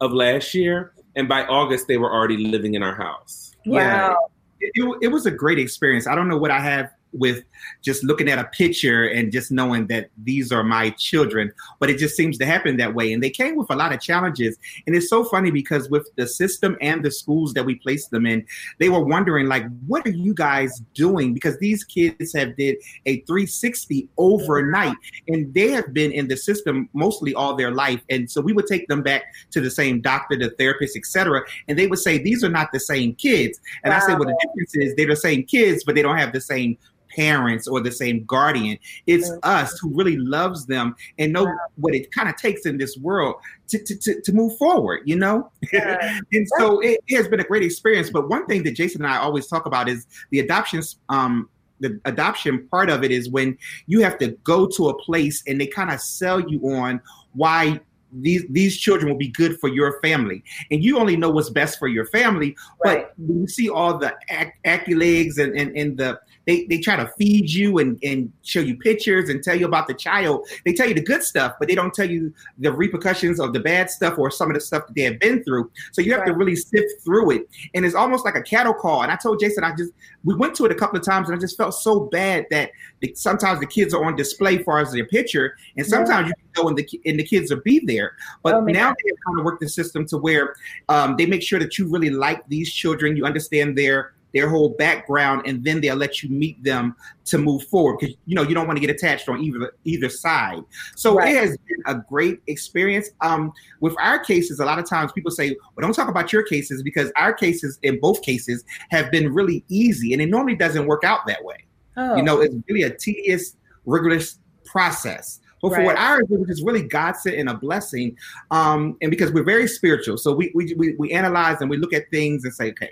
of 0.00 0.12
last 0.12 0.54
year, 0.54 0.92
and 1.14 1.28
by 1.28 1.46
August 1.46 1.86
they 1.86 1.98
were 1.98 2.12
already 2.12 2.36
living 2.36 2.74
in 2.74 2.82
our 2.82 2.96
house. 2.96 3.52
Wow. 3.64 4.30
It, 4.60 4.98
it 5.02 5.08
was 5.08 5.26
a 5.26 5.30
great 5.30 5.58
experience. 5.58 6.06
I 6.06 6.14
don't 6.14 6.28
know 6.28 6.38
what 6.38 6.50
I 6.50 6.60
have 6.60 6.92
with 7.12 7.44
just 7.82 8.04
looking 8.04 8.28
at 8.28 8.38
a 8.38 8.44
picture 8.44 9.04
and 9.04 9.32
just 9.32 9.50
knowing 9.50 9.86
that 9.86 10.10
these 10.24 10.52
are 10.52 10.62
my 10.62 10.90
children. 10.90 11.52
But 11.78 11.90
it 11.90 11.98
just 11.98 12.16
seems 12.16 12.38
to 12.38 12.46
happen 12.46 12.76
that 12.76 12.94
way. 12.94 13.12
And 13.12 13.22
they 13.22 13.30
came 13.30 13.56
with 13.56 13.70
a 13.70 13.76
lot 13.76 13.92
of 13.92 14.00
challenges. 14.00 14.56
And 14.86 14.94
it's 14.94 15.08
so 15.08 15.24
funny 15.24 15.50
because 15.50 15.88
with 15.88 16.08
the 16.16 16.26
system 16.26 16.76
and 16.80 17.04
the 17.04 17.10
schools 17.10 17.54
that 17.54 17.64
we 17.64 17.76
placed 17.76 18.10
them 18.10 18.26
in, 18.26 18.44
they 18.78 18.88
were 18.88 19.04
wondering, 19.04 19.46
like, 19.46 19.64
what 19.86 20.06
are 20.06 20.10
you 20.10 20.34
guys 20.34 20.82
doing? 20.94 21.32
Because 21.32 21.58
these 21.58 21.84
kids 21.84 22.32
have 22.34 22.56
did 22.56 22.76
a 23.06 23.20
360 23.20 24.08
overnight 24.18 24.96
and 25.28 25.52
they 25.54 25.70
have 25.70 25.92
been 25.92 26.12
in 26.12 26.28
the 26.28 26.36
system 26.36 26.88
mostly 26.92 27.34
all 27.34 27.54
their 27.56 27.70
life. 27.70 28.02
And 28.10 28.30
so 28.30 28.40
we 28.40 28.52
would 28.52 28.66
take 28.66 28.88
them 28.88 29.02
back 29.02 29.22
to 29.52 29.60
the 29.60 29.70
same 29.70 30.00
doctor, 30.00 30.36
the 30.36 30.50
therapist, 30.50 30.96
etc. 30.96 31.42
And 31.68 31.78
they 31.78 31.86
would 31.86 31.98
say, 31.98 32.18
these 32.18 32.44
are 32.44 32.48
not 32.48 32.72
the 32.72 32.80
same 32.80 33.14
kids. 33.14 33.60
And 33.84 33.92
wow. 33.92 33.98
I 33.98 34.00
said, 34.00 34.18
well, 34.18 34.28
the 34.28 34.38
difference 34.42 34.76
is 34.76 34.94
they're 34.96 35.06
the 35.06 35.16
same 35.16 35.44
kids, 35.44 35.84
but 35.84 35.94
they 35.94 36.02
don't 36.02 36.18
have 36.18 36.32
the 36.32 36.40
same 36.40 36.76
parents 37.16 37.66
or 37.66 37.80
the 37.80 37.90
same 37.90 38.24
guardian. 38.24 38.78
It's 39.06 39.30
mm-hmm. 39.30 39.38
us 39.42 39.78
who 39.78 39.94
really 39.94 40.16
loves 40.16 40.66
them 40.66 40.94
and 41.18 41.32
know 41.32 41.44
yeah. 41.44 41.54
what 41.76 41.94
it 41.94 42.12
kind 42.12 42.28
of 42.28 42.36
takes 42.36 42.66
in 42.66 42.78
this 42.78 42.96
world 42.96 43.36
to, 43.68 43.82
to, 43.82 43.98
to, 43.98 44.20
to 44.20 44.32
move 44.32 44.56
forward, 44.58 45.00
you 45.06 45.16
know? 45.16 45.50
Yeah. 45.72 46.20
and 46.32 46.46
so 46.58 46.80
it, 46.80 47.00
it, 47.08 47.16
has 47.16 47.28
been 47.28 47.40
a 47.40 47.44
great 47.44 47.62
experience. 47.62 48.10
But 48.10 48.28
one 48.28 48.46
thing 48.46 48.62
that 48.64 48.76
Jason 48.76 49.02
and 49.02 49.12
I 49.12 49.18
always 49.18 49.46
talk 49.46 49.66
about 49.66 49.88
is 49.88 50.06
the 50.30 50.40
adoptions 50.40 50.98
um, 51.08 51.48
the 51.80 52.00
adoption 52.06 52.66
part 52.68 52.88
of 52.88 53.04
it 53.04 53.10
is 53.10 53.28
when 53.28 53.56
you 53.86 54.00
have 54.00 54.18
to 54.18 54.28
go 54.44 54.66
to 54.66 54.88
a 54.88 54.98
place 55.02 55.42
and 55.46 55.60
they 55.60 55.66
kind 55.66 55.90
of 55.90 56.00
sell 56.00 56.40
you 56.40 56.60
on 56.70 57.00
why 57.34 57.78
these 58.12 58.44
these 58.50 58.76
children 58.76 59.10
will 59.10 59.18
be 59.18 59.28
good 59.28 59.58
for 59.58 59.68
your 59.68 60.00
family 60.00 60.42
and 60.70 60.82
you 60.82 60.98
only 60.98 61.16
know 61.16 61.28
what's 61.28 61.50
best 61.50 61.78
for 61.78 61.88
your 61.88 62.06
family 62.06 62.56
right. 62.84 63.08
but 63.08 63.12
when 63.18 63.40
you 63.40 63.48
see 63.48 63.68
all 63.68 63.98
the 63.98 64.14
ac- 64.30 64.52
accolades 64.64 65.38
and, 65.38 65.54
and, 65.56 65.76
and 65.76 65.98
the 65.98 66.18
they, 66.46 66.64
they 66.66 66.78
try 66.78 66.96
to 66.96 67.10
feed 67.18 67.50
you 67.50 67.78
and, 67.78 67.98
and 68.02 68.32
show 68.42 68.60
you 68.60 68.76
pictures 68.78 69.28
and 69.28 69.42
tell 69.42 69.56
you 69.56 69.66
about 69.66 69.88
the 69.88 69.94
child. 69.94 70.48
They 70.64 70.72
tell 70.72 70.88
you 70.88 70.94
the 70.94 71.02
good 71.02 71.22
stuff, 71.22 71.54
but 71.58 71.68
they 71.68 71.74
don't 71.74 71.92
tell 71.92 72.08
you 72.08 72.32
the 72.58 72.72
repercussions 72.72 73.40
of 73.40 73.52
the 73.52 73.60
bad 73.60 73.90
stuff 73.90 74.18
or 74.18 74.30
some 74.30 74.48
of 74.48 74.54
the 74.54 74.60
stuff 74.60 74.86
that 74.86 74.94
they 74.94 75.02
have 75.02 75.18
been 75.18 75.42
through. 75.42 75.70
So 75.92 76.02
you 76.02 76.12
have 76.12 76.20
right. 76.20 76.28
to 76.28 76.34
really 76.34 76.56
sift 76.56 77.02
through 77.04 77.32
it. 77.32 77.48
And 77.74 77.84
it's 77.84 77.94
almost 77.94 78.24
like 78.24 78.36
a 78.36 78.42
cattle 78.42 78.74
call. 78.74 79.02
And 79.02 79.10
I 79.10 79.16
told 79.16 79.40
Jason, 79.40 79.64
I 79.64 79.74
just, 79.74 79.92
we 80.24 80.34
went 80.34 80.54
to 80.56 80.64
it 80.64 80.72
a 80.72 80.74
couple 80.74 80.98
of 80.98 81.04
times 81.04 81.28
and 81.28 81.36
I 81.36 81.40
just 81.40 81.56
felt 81.56 81.74
so 81.74 82.00
bad 82.00 82.46
that 82.50 82.70
the, 83.00 83.12
sometimes 83.14 83.60
the 83.60 83.66
kids 83.66 83.92
are 83.92 84.04
on 84.04 84.14
display 84.14 84.62
far 84.62 84.78
as 84.78 84.92
their 84.92 85.06
picture. 85.06 85.56
And 85.76 85.86
sometimes 85.86 86.26
yeah. 86.26 86.28
you 86.28 86.34
can 86.34 86.62
go 86.62 86.68
and 86.68 86.78
the, 86.78 87.00
and 87.04 87.18
the 87.18 87.24
kids 87.24 87.50
will 87.50 87.60
be 87.62 87.80
there. 87.84 88.12
But 88.42 88.54
oh, 88.54 88.60
now 88.60 88.90
they 88.90 89.10
have 89.10 89.18
kind 89.26 89.38
of 89.38 89.44
worked 89.44 89.60
the 89.60 89.68
system 89.68 90.06
to 90.06 90.18
where 90.18 90.54
um, 90.88 91.16
they 91.16 91.26
make 91.26 91.42
sure 91.42 91.58
that 91.58 91.76
you 91.76 91.88
really 91.88 92.10
like 92.10 92.46
these 92.48 92.72
children. 92.72 93.16
You 93.16 93.24
understand 93.24 93.76
their 93.76 94.12
their 94.34 94.48
whole 94.48 94.70
background, 94.70 95.42
and 95.46 95.64
then 95.64 95.80
they'll 95.80 95.96
let 95.96 96.22
you 96.22 96.28
meet 96.28 96.62
them 96.62 96.94
to 97.24 97.38
move 97.38 97.64
forward 97.64 97.98
because 97.98 98.16
you 98.26 98.34
know 98.34 98.42
you 98.42 98.54
don't 98.54 98.66
want 98.66 98.76
to 98.76 98.86
get 98.86 98.94
attached 98.94 99.28
on 99.28 99.42
either 99.42 99.72
either 99.84 100.08
side. 100.08 100.62
So 100.94 101.16
right. 101.16 101.34
it 101.34 101.40
has 101.40 101.56
been 101.56 101.82
a 101.86 101.94
great 102.08 102.40
experience. 102.46 103.10
Um, 103.20 103.52
with 103.80 103.94
our 104.00 104.18
cases, 104.18 104.60
a 104.60 104.64
lot 104.64 104.78
of 104.78 104.88
times 104.88 105.12
people 105.12 105.30
say, 105.30 105.56
"Well, 105.74 105.82
don't 105.82 105.94
talk 105.94 106.08
about 106.08 106.32
your 106.32 106.42
cases," 106.42 106.82
because 106.82 107.10
our 107.16 107.32
cases, 107.32 107.78
in 107.82 107.98
both 108.00 108.22
cases, 108.22 108.64
have 108.90 109.10
been 109.10 109.32
really 109.32 109.64
easy, 109.68 110.12
and 110.12 110.20
it 110.20 110.26
normally 110.26 110.56
doesn't 110.56 110.86
work 110.86 111.04
out 111.04 111.20
that 111.26 111.42
way. 111.44 111.64
Oh. 111.96 112.16
You 112.16 112.22
know, 112.22 112.40
it's 112.40 112.54
really 112.68 112.82
a 112.82 112.90
tedious, 112.90 113.56
rigorous 113.86 114.38
process. 114.64 115.40
But 115.62 115.70
for 115.70 115.76
right. 115.78 115.86
what 115.86 115.96
ours 115.96 116.24
is, 116.30 116.38
which 116.38 116.50
is 116.50 116.62
really 116.62 116.82
God 116.82 117.16
sent 117.16 117.36
and 117.36 117.48
a 117.48 117.54
blessing, 117.54 118.16
um, 118.50 118.96
and 119.00 119.10
because 119.10 119.32
we're 119.32 119.42
very 119.42 119.66
spiritual, 119.66 120.18
so 120.18 120.34
we, 120.34 120.52
we 120.54 120.74
we 120.74 120.94
we 120.98 121.12
analyze 121.12 121.60
and 121.62 121.70
we 121.70 121.78
look 121.78 121.94
at 121.94 122.10
things 122.10 122.44
and 122.44 122.52
say, 122.52 122.70
okay, 122.70 122.90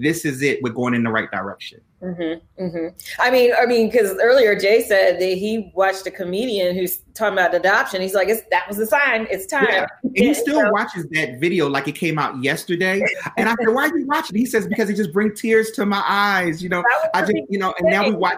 this 0.00 0.24
is 0.24 0.42
it. 0.42 0.62
We're 0.62 0.72
going 0.72 0.94
in 0.94 1.02
the 1.02 1.10
right 1.10 1.30
direction. 1.30 1.80
Mm-hmm, 2.02 2.62
mm-hmm. 2.62 3.20
I 3.20 3.30
mean, 3.30 3.52
I 3.58 3.64
mean, 3.64 3.90
because 3.90 4.16
earlier 4.22 4.54
Jay 4.58 4.82
said 4.82 5.18
that 5.18 5.38
he 5.38 5.72
watched 5.74 6.06
a 6.06 6.10
comedian 6.10 6.76
who's 6.76 6.98
talking 7.14 7.32
about 7.32 7.54
adoption. 7.54 8.02
He's 8.02 8.14
like, 8.14 8.28
"That 8.50 8.68
was 8.68 8.76
the 8.76 8.86
sign. 8.86 9.26
It's 9.30 9.46
time." 9.46 9.66
Yeah. 9.68 9.86
And 10.02 10.16
he 10.16 10.34
still 10.34 10.60
so, 10.60 10.70
watches 10.70 11.06
that 11.12 11.40
video 11.40 11.68
like 11.68 11.88
it 11.88 11.94
came 11.94 12.18
out 12.18 12.42
yesterday. 12.42 13.00
And 13.38 13.48
I 13.48 13.54
said, 13.54 13.74
"Why 13.74 13.88
are 13.88 13.98
you 13.98 14.06
watching?" 14.06 14.36
He 14.36 14.46
says, 14.46 14.66
"Because 14.66 14.90
it 14.90 14.96
just 14.96 15.12
brings 15.12 15.40
tears 15.40 15.70
to 15.72 15.86
my 15.86 16.02
eyes." 16.06 16.62
You 16.62 16.68
know, 16.68 16.84
I 17.14 17.22
just, 17.22 17.32
you 17.48 17.58
know, 17.58 17.74
and 17.78 17.88
now 17.88 18.08
we 18.08 18.14
watch 18.14 18.36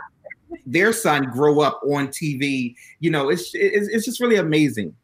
their 0.65 0.93
son 0.93 1.25
grow 1.25 1.61
up 1.61 1.81
on 1.91 2.09
TV. 2.09 2.75
You 3.01 3.11
know, 3.11 3.29
it's 3.29 3.51
it's, 3.55 3.89
it's 3.89 4.05
just 4.05 4.21
really 4.21 4.37
amazing. 4.37 4.95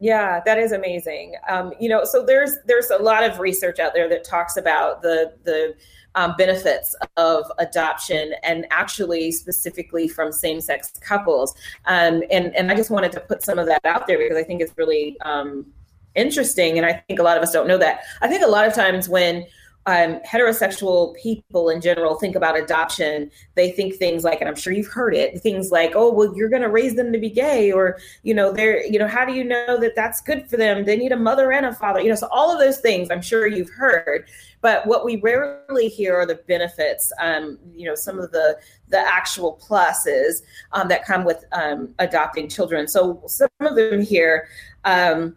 Yeah, 0.00 0.42
that 0.44 0.58
is 0.58 0.72
amazing. 0.72 1.34
Um, 1.48 1.72
you 1.80 1.88
know, 1.88 2.04
so 2.04 2.24
there's 2.24 2.56
there's 2.66 2.90
a 2.90 2.98
lot 2.98 3.24
of 3.24 3.38
research 3.38 3.78
out 3.78 3.94
there 3.94 4.08
that 4.08 4.24
talks 4.24 4.56
about 4.56 5.00
the 5.00 5.34
the 5.44 5.74
um, 6.14 6.34
benefits 6.38 6.94
of 7.16 7.50
adoption 7.58 8.34
and 8.42 8.66
actually 8.70 9.32
specifically 9.32 10.08
from 10.08 10.32
same-sex 10.32 10.92
couples. 11.00 11.54
Um, 11.86 12.22
and 12.30 12.54
and 12.56 12.70
I 12.70 12.74
just 12.74 12.90
wanted 12.90 13.12
to 13.12 13.20
put 13.20 13.42
some 13.42 13.58
of 13.58 13.66
that 13.66 13.84
out 13.84 14.06
there 14.06 14.18
because 14.18 14.36
I 14.36 14.44
think 14.44 14.60
it's 14.60 14.72
really 14.76 15.16
um, 15.20 15.66
interesting, 16.14 16.78
and 16.78 16.86
I 16.86 16.92
think 17.06 17.18
a 17.18 17.22
lot 17.22 17.36
of 17.36 17.42
us 17.42 17.52
don't 17.52 17.66
know 17.66 17.78
that. 17.78 18.02
I 18.22 18.28
think 18.28 18.42
a 18.42 18.46
lot 18.46 18.66
of 18.66 18.74
times 18.74 19.08
when 19.08 19.46
um, 19.86 20.18
heterosexual 20.26 21.14
people 21.16 21.68
in 21.68 21.80
general 21.80 22.14
think 22.14 22.36
about 22.36 22.58
adoption, 22.58 23.30
they 23.54 23.70
think 23.70 23.96
things 23.96 24.24
like, 24.24 24.40
and 24.40 24.48
I'm 24.48 24.54
sure 24.56 24.72
you've 24.72 24.86
heard 24.86 25.14
it, 25.14 25.40
things 25.42 25.70
like, 25.70 25.92
oh, 25.94 26.10
well, 26.10 26.34
you're 26.34 26.48
going 26.48 26.62
to 26.62 26.70
raise 26.70 26.94
them 26.94 27.12
to 27.12 27.18
be 27.18 27.28
gay, 27.28 27.70
or 27.70 27.98
you 28.22 28.32
know, 28.32 28.50
they're, 28.50 28.86
you 28.86 28.98
know, 28.98 29.06
how 29.08 29.26
do 29.26 29.34
you 29.34 29.44
know 29.44 29.78
that 29.78 29.94
that's 29.94 30.22
good 30.22 30.48
for 30.48 30.56
them? 30.56 30.84
They 30.84 30.96
need 30.96 31.12
a 31.12 31.18
mother 31.18 31.52
and 31.52 31.66
a 31.66 31.74
father, 31.74 32.00
you 32.00 32.08
know, 32.08 32.14
so 32.14 32.28
all 32.28 32.50
of 32.50 32.58
those 32.58 32.78
things 32.78 33.10
I'm 33.10 33.20
sure 33.20 33.46
you've 33.46 33.70
heard. 33.70 34.26
But 34.64 34.86
what 34.86 35.04
we 35.04 35.16
rarely 35.16 35.88
hear 35.88 36.16
are 36.16 36.24
the 36.24 36.36
benefits, 36.48 37.12
um, 37.20 37.58
you 37.76 37.86
know, 37.86 37.94
some 37.94 38.18
of 38.18 38.32
the 38.32 38.58
the 38.88 38.98
actual 38.98 39.60
pluses 39.62 40.40
um, 40.72 40.88
that 40.88 41.04
come 41.04 41.22
with 41.26 41.44
um, 41.52 41.94
adopting 41.98 42.48
children. 42.48 42.88
So 42.88 43.22
some 43.26 43.50
of 43.60 43.76
them 43.76 44.00
here. 44.00 44.48
Um, 44.86 45.36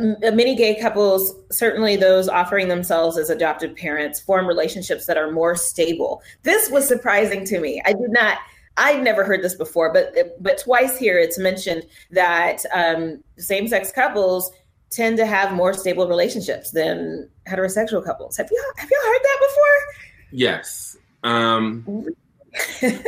many 0.00 0.56
gay 0.56 0.74
couples, 0.80 1.34
certainly 1.52 1.94
those 1.94 2.28
offering 2.28 2.66
themselves 2.66 3.16
as 3.16 3.30
adoptive 3.30 3.76
parents, 3.76 4.18
form 4.18 4.46
relationships 4.48 5.06
that 5.06 5.16
are 5.16 5.30
more 5.30 5.54
stable. 5.54 6.20
This 6.42 6.68
was 6.68 6.88
surprising 6.88 7.44
to 7.44 7.60
me. 7.60 7.80
I 7.84 7.92
did 7.92 8.10
not. 8.10 8.38
I'd 8.76 9.04
never 9.04 9.22
heard 9.22 9.42
this 9.42 9.54
before, 9.54 9.92
but 9.92 10.12
but 10.40 10.58
twice 10.58 10.98
here 10.98 11.18
it's 11.20 11.38
mentioned 11.38 11.84
that 12.10 12.64
um, 12.74 13.22
same-sex 13.38 13.92
couples 13.92 14.50
tend 14.90 15.16
to 15.16 15.24
have 15.24 15.52
more 15.52 15.72
stable 15.72 16.08
relationships 16.08 16.72
than 16.72 17.30
heterosexual 17.50 18.04
couples. 18.04 18.36
Have 18.36 18.48
you 18.50 18.72
have 18.76 18.90
you 18.90 19.02
heard 19.04 19.20
that 19.22 19.38
before? 19.48 20.04
Yes. 20.32 20.96
Um, 21.22 21.84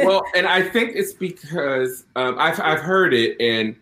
well, 0.04 0.24
and 0.36 0.46
I 0.46 0.62
think 0.62 0.92
it's 0.94 1.12
because 1.12 2.04
um, 2.16 2.36
I've 2.38 2.60
I've 2.60 2.80
heard 2.80 3.14
it, 3.14 3.40
and 3.40 3.76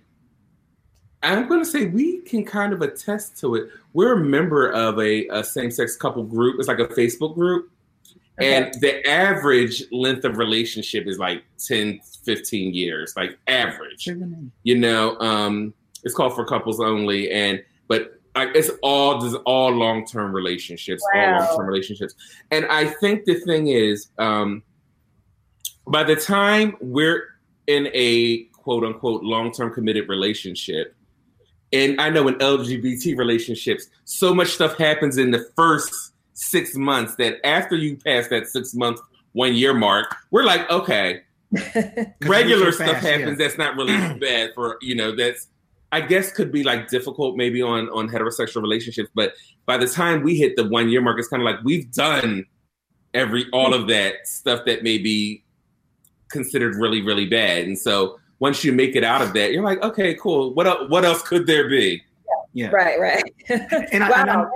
I'm 1.23 1.49
going 1.49 1.61
to 1.61 1.67
say 1.67 1.87
we 1.87 2.19
can 2.21 2.45
kind 2.45 2.73
of 2.73 2.83
attest 2.83 3.39
to 3.41 3.55
it. 3.57 3.69
We're 3.93 4.15
a 4.15 4.25
member 4.25 4.71
of 4.71 4.99
a, 4.99 5.27
a 5.29 5.45
same 5.45 5.71
sex 5.71 5.97
couple 5.97 6.23
group. 6.25 6.57
It's 6.59 6.69
like 6.69 6.79
a 6.79 6.87
Facebook 6.87 7.35
group. 7.35 7.71
Okay. 8.39 8.57
And 8.57 8.75
the 8.81 9.07
average 9.07 9.85
length 9.93 10.25
of 10.25 10.39
relationship 10.39 11.07
is 11.07 11.19
like 11.19 11.45
10, 11.67 12.01
15 12.25 12.73
years, 12.73 13.15
like 13.17 13.39
average. 13.47 14.09
You 14.63 14.79
know, 14.79 15.19
um, 15.19 15.75
it's 16.05 16.15
called 16.15 16.35
for 16.35 16.47
couples 16.47 16.81
only. 16.81 17.31
And, 17.31 17.63
but 17.87 18.20
like 18.35 18.51
it's 18.55 18.71
all 18.83 19.21
just 19.21 19.37
all 19.45 19.71
long 19.71 20.07
term 20.07 20.33
relationships, 20.33 21.03
wow. 21.15 21.35
all 21.35 21.39
long 21.41 21.57
term 21.57 21.67
relationships. 21.67 22.15
And 22.51 22.67
I 22.67 22.87
think 22.87 23.25
the 23.25 23.35
thing 23.41 23.69
is, 23.69 24.09
um, 24.19 24.63
by 25.87 26.05
the 26.05 26.17
time 26.17 26.77
we're 26.81 27.25
in 27.67 27.89
a 27.95 28.45
quote 28.53 28.85
unquote 28.85 29.23
long 29.23 29.53
term 29.53 29.73
committed 29.73 30.09
relationship, 30.09 30.95
and 31.73 32.01
I 32.01 32.11
know 32.11 32.27
in 32.29 32.35
LGBT 32.37 33.17
relationships, 33.17 33.89
so 34.05 34.35
much 34.35 34.49
stuff 34.49 34.77
happens 34.77 35.19
in 35.19 35.31
the 35.31 35.47
first 35.57 36.13
six 36.35 36.75
months 36.75 37.15
that 37.17 37.45
after 37.45 37.77
you 37.77 37.97
pass 37.97 38.29
that 38.29 38.49
six 38.49 38.75
month, 38.75 39.01
one 39.33 39.55
year 39.55 39.75
mark, 39.75 40.15
we're 40.31 40.43
like, 40.43 40.69
okay, 40.71 41.23
regular 42.23 42.73
stuff 42.73 42.89
fast, 42.89 43.07
happens 43.07 43.39
yeah. 43.39 43.47
that's 43.47 43.59
not 43.59 43.77
really 43.77 43.95
bad 44.21 44.51
for, 44.55 44.79
you 44.81 44.95
know, 44.95 45.15
that's, 45.15 45.49
I 45.93 46.01
guess 46.01 46.31
could 46.33 46.53
be 46.53 46.63
like 46.63 46.89
difficult 46.89 47.37
maybe 47.37 47.63
on, 47.63 47.89
on 47.91 48.09
heterosexual 48.09 48.63
relationships. 48.63 49.11
But 49.15 49.35
by 49.67 49.77
the 49.77 49.89
time 49.89 50.23
we 50.23 50.37
hit 50.37 50.57
the 50.57 50.69
one 50.69 50.89
year 50.89 51.01
mark, 51.01 51.19
it's 51.19 51.29
kind 51.29 51.43
of 51.43 51.45
like 51.45 51.63
we've 51.65 51.91
done 51.93 52.47
every, 53.13 53.47
all 53.53 53.75
of 53.75 53.89
that 53.89 54.27
stuff 54.27 54.65
that 54.67 54.83
may 54.83 54.99
be 54.99 55.43
considered 56.29 56.77
really, 56.77 57.03
really 57.03 57.27
bad. 57.27 57.65
And 57.65 57.79
so 57.79 58.19
once 58.39 58.65
you 58.65 58.73
make 58.73 58.97
it 58.97 59.05
out 59.05 59.21
of 59.21 59.33
that, 59.35 59.53
you're 59.53 59.65
like, 59.65 59.83
okay, 59.83 60.15
cool. 60.15 60.55
What 60.55 60.89
what 60.89 61.05
else 61.05 61.23
could 61.23 61.47
there 61.47 61.69
be? 61.69 62.03
Yeah. 62.55 62.67
yeah. 62.67 62.71
Right, 62.71 63.01
right. 63.01 63.23
and 63.93 64.05
wow. 64.09 64.11
I, 64.15 64.33
and 64.33 64.47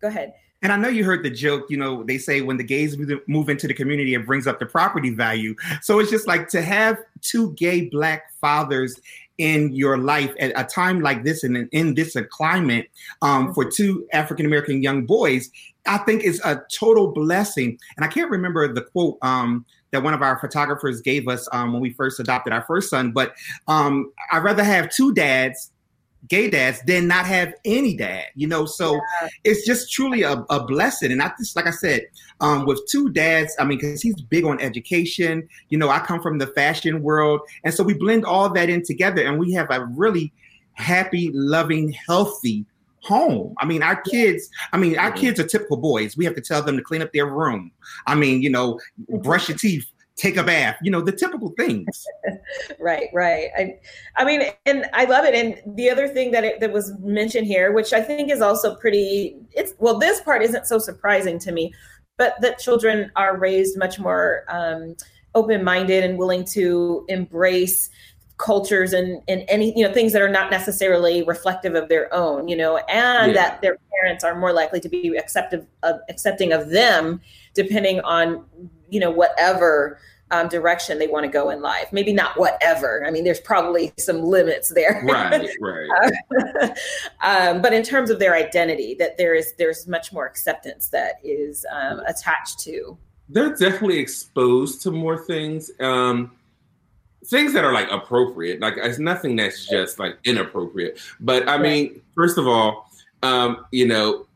Go 0.00 0.08
ahead. 0.08 0.34
And 0.62 0.72
I 0.72 0.76
know 0.76 0.88
you 0.88 1.04
heard 1.04 1.22
the 1.22 1.30
joke, 1.30 1.66
you 1.70 1.78
know, 1.78 2.02
they 2.02 2.18
say 2.18 2.42
when 2.42 2.58
the 2.58 2.64
gays 2.64 2.96
move 3.26 3.48
into 3.48 3.66
the 3.66 3.72
community, 3.72 4.14
it 4.14 4.26
brings 4.26 4.46
up 4.46 4.58
the 4.58 4.66
property 4.66 5.10
value. 5.10 5.54
So 5.80 5.98
it's 6.00 6.10
just 6.10 6.26
like 6.26 6.48
to 6.48 6.60
have 6.60 6.98
two 7.22 7.54
gay 7.54 7.88
black 7.88 8.34
fathers 8.40 9.00
in 9.40 9.74
your 9.74 9.96
life 9.96 10.34
at 10.38 10.52
a 10.54 10.64
time 10.64 11.00
like 11.00 11.24
this 11.24 11.42
and 11.42 11.66
in, 11.72 11.94
this 11.94 12.14
climate 12.30 12.90
um, 13.22 13.54
for 13.54 13.64
two 13.64 14.06
African 14.12 14.44
American 14.44 14.82
young 14.82 15.06
boys, 15.06 15.50
I 15.86 15.96
think 15.98 16.22
is 16.22 16.42
a 16.44 16.60
total 16.70 17.10
blessing. 17.12 17.78
And 17.96 18.04
I 18.04 18.08
can't 18.08 18.30
remember 18.30 18.70
the 18.70 18.82
quote 18.82 19.16
um, 19.22 19.64
that 19.92 20.02
one 20.02 20.12
of 20.12 20.20
our 20.20 20.38
photographers 20.38 21.00
gave 21.00 21.26
us 21.26 21.48
um, 21.52 21.72
when 21.72 21.80
we 21.80 21.90
first 21.94 22.20
adopted 22.20 22.52
our 22.52 22.62
first 22.66 22.90
son, 22.90 23.12
but 23.12 23.34
um, 23.66 24.12
I'd 24.30 24.44
rather 24.44 24.62
have 24.62 24.90
two 24.90 25.14
dads 25.14 25.72
gay 26.28 26.50
dads 26.50 26.80
than 26.82 27.06
not 27.06 27.26
have 27.26 27.54
any 27.64 27.96
dad, 27.96 28.26
you 28.34 28.46
know. 28.46 28.66
So 28.66 28.94
yeah. 28.94 29.28
it's 29.44 29.66
just 29.66 29.90
truly 29.90 30.22
a, 30.22 30.44
a, 30.50 30.64
blessing. 30.64 31.12
And 31.12 31.22
I 31.22 31.32
just, 31.38 31.56
like 31.56 31.66
I 31.66 31.70
said, 31.70 32.06
um, 32.40 32.66
with 32.66 32.80
two 32.88 33.10
dads, 33.10 33.54
I 33.58 33.64
mean, 33.64 33.78
because 33.78 34.02
he's 34.02 34.20
big 34.20 34.44
on 34.44 34.60
education, 34.60 35.48
you 35.70 35.78
know, 35.78 35.88
I 35.88 35.98
come 36.00 36.20
from 36.20 36.38
the 36.38 36.46
fashion 36.48 37.02
world. 37.02 37.40
And 37.64 37.72
so 37.72 37.82
we 37.82 37.94
blend 37.94 38.24
all 38.24 38.50
that 38.50 38.68
in 38.68 38.84
together 38.84 39.22
and 39.22 39.38
we 39.38 39.52
have 39.52 39.68
a 39.70 39.84
really 39.86 40.32
happy, 40.74 41.30
loving, 41.32 41.92
healthy 42.06 42.64
home. 43.02 43.54
I 43.58 43.66
mean, 43.66 43.82
our 43.82 44.00
kids, 44.00 44.48
I 44.72 44.76
mean, 44.76 44.98
our 44.98 45.12
kids 45.12 45.40
are 45.40 45.46
typical 45.46 45.78
boys. 45.78 46.16
We 46.16 46.24
have 46.24 46.34
to 46.34 46.40
tell 46.40 46.62
them 46.62 46.76
to 46.76 46.82
clean 46.82 47.02
up 47.02 47.12
their 47.12 47.26
room. 47.26 47.72
I 48.06 48.14
mean, 48.14 48.42
you 48.42 48.50
know, 48.50 48.78
brush 49.08 49.48
your 49.48 49.58
teeth, 49.58 49.86
take 50.20 50.36
a 50.36 50.44
bath, 50.44 50.76
you 50.82 50.90
know, 50.90 51.00
the 51.00 51.12
typical 51.12 51.52
things. 51.58 52.06
right, 52.78 53.08
right. 53.14 53.48
I, 53.56 53.78
I 54.16 54.24
mean, 54.24 54.42
and 54.66 54.86
I 54.92 55.04
love 55.04 55.24
it. 55.24 55.34
And 55.34 55.76
the 55.76 55.88
other 55.88 56.08
thing 56.08 56.30
that 56.32 56.44
it, 56.44 56.60
that 56.60 56.72
was 56.72 56.92
mentioned 57.00 57.46
here, 57.46 57.72
which 57.72 57.92
I 57.92 58.02
think 58.02 58.30
is 58.30 58.40
also 58.40 58.74
pretty, 58.74 59.36
it's 59.52 59.72
well, 59.78 59.98
this 59.98 60.20
part 60.20 60.42
isn't 60.42 60.66
so 60.66 60.78
surprising 60.78 61.38
to 61.40 61.52
me, 61.52 61.72
but 62.18 62.34
that 62.42 62.58
children 62.58 63.10
are 63.16 63.38
raised 63.38 63.78
much 63.78 63.98
more 63.98 64.44
um, 64.48 64.94
open-minded 65.34 66.04
and 66.04 66.18
willing 66.18 66.44
to 66.44 67.04
embrace 67.08 67.88
cultures 68.36 68.94
and 68.94 69.20
and 69.28 69.44
any 69.48 69.76
you 69.78 69.86
know 69.86 69.92
things 69.92 70.14
that 70.14 70.22
are 70.22 70.28
not 70.28 70.50
necessarily 70.50 71.22
reflective 71.24 71.74
of 71.74 71.90
their 71.90 72.12
own 72.14 72.48
you 72.48 72.56
know 72.56 72.78
and 72.88 73.32
yeah. 73.32 73.34
that 73.34 73.60
their 73.60 73.76
parents 74.00 74.24
are 74.24 74.34
more 74.34 74.50
likely 74.50 74.80
to 74.80 74.88
be 74.88 75.14
acceptive 75.18 75.66
of 75.82 75.96
accepting 76.08 76.50
of 76.50 76.70
them 76.70 77.20
depending 77.52 78.00
on 78.00 78.42
you 78.90 79.00
know 79.00 79.10
whatever 79.10 79.98
um, 80.30 80.48
direction 80.48 80.98
they 80.98 81.08
want 81.08 81.24
to 81.24 81.30
go 81.30 81.50
in 81.50 81.60
life. 81.60 81.92
Maybe 81.92 82.12
not 82.12 82.38
whatever. 82.38 83.04
I 83.06 83.10
mean, 83.10 83.24
there's 83.24 83.40
probably 83.40 83.92
some 83.98 84.22
limits 84.22 84.68
there. 84.68 85.02
Right, 85.04 85.48
right. 85.60 86.78
um, 87.22 87.60
but 87.62 87.72
in 87.72 87.82
terms 87.82 88.10
of 88.10 88.18
their 88.18 88.34
identity, 88.34 88.94
that 88.98 89.18
there 89.18 89.34
is 89.34 89.54
there's 89.58 89.86
much 89.86 90.12
more 90.12 90.26
acceptance 90.26 90.88
that 90.88 91.14
is 91.24 91.66
um, 91.72 92.00
attached 92.06 92.60
to. 92.60 92.96
They're 93.28 93.54
definitely 93.54 93.98
exposed 93.98 94.82
to 94.82 94.90
more 94.90 95.18
things. 95.18 95.70
Um, 95.80 96.32
things 97.26 97.52
that 97.52 97.64
are 97.64 97.72
like 97.72 97.90
appropriate. 97.90 98.60
Like 98.60 98.74
it's 98.76 98.98
nothing 98.98 99.36
that's 99.36 99.66
just 99.66 99.98
like 99.98 100.16
inappropriate. 100.24 101.00
But 101.20 101.48
I 101.48 101.58
mean, 101.58 102.00
first 102.14 102.38
of 102.38 102.46
all, 102.46 102.90
um, 103.22 103.66
you 103.70 103.86
know, 103.86 104.26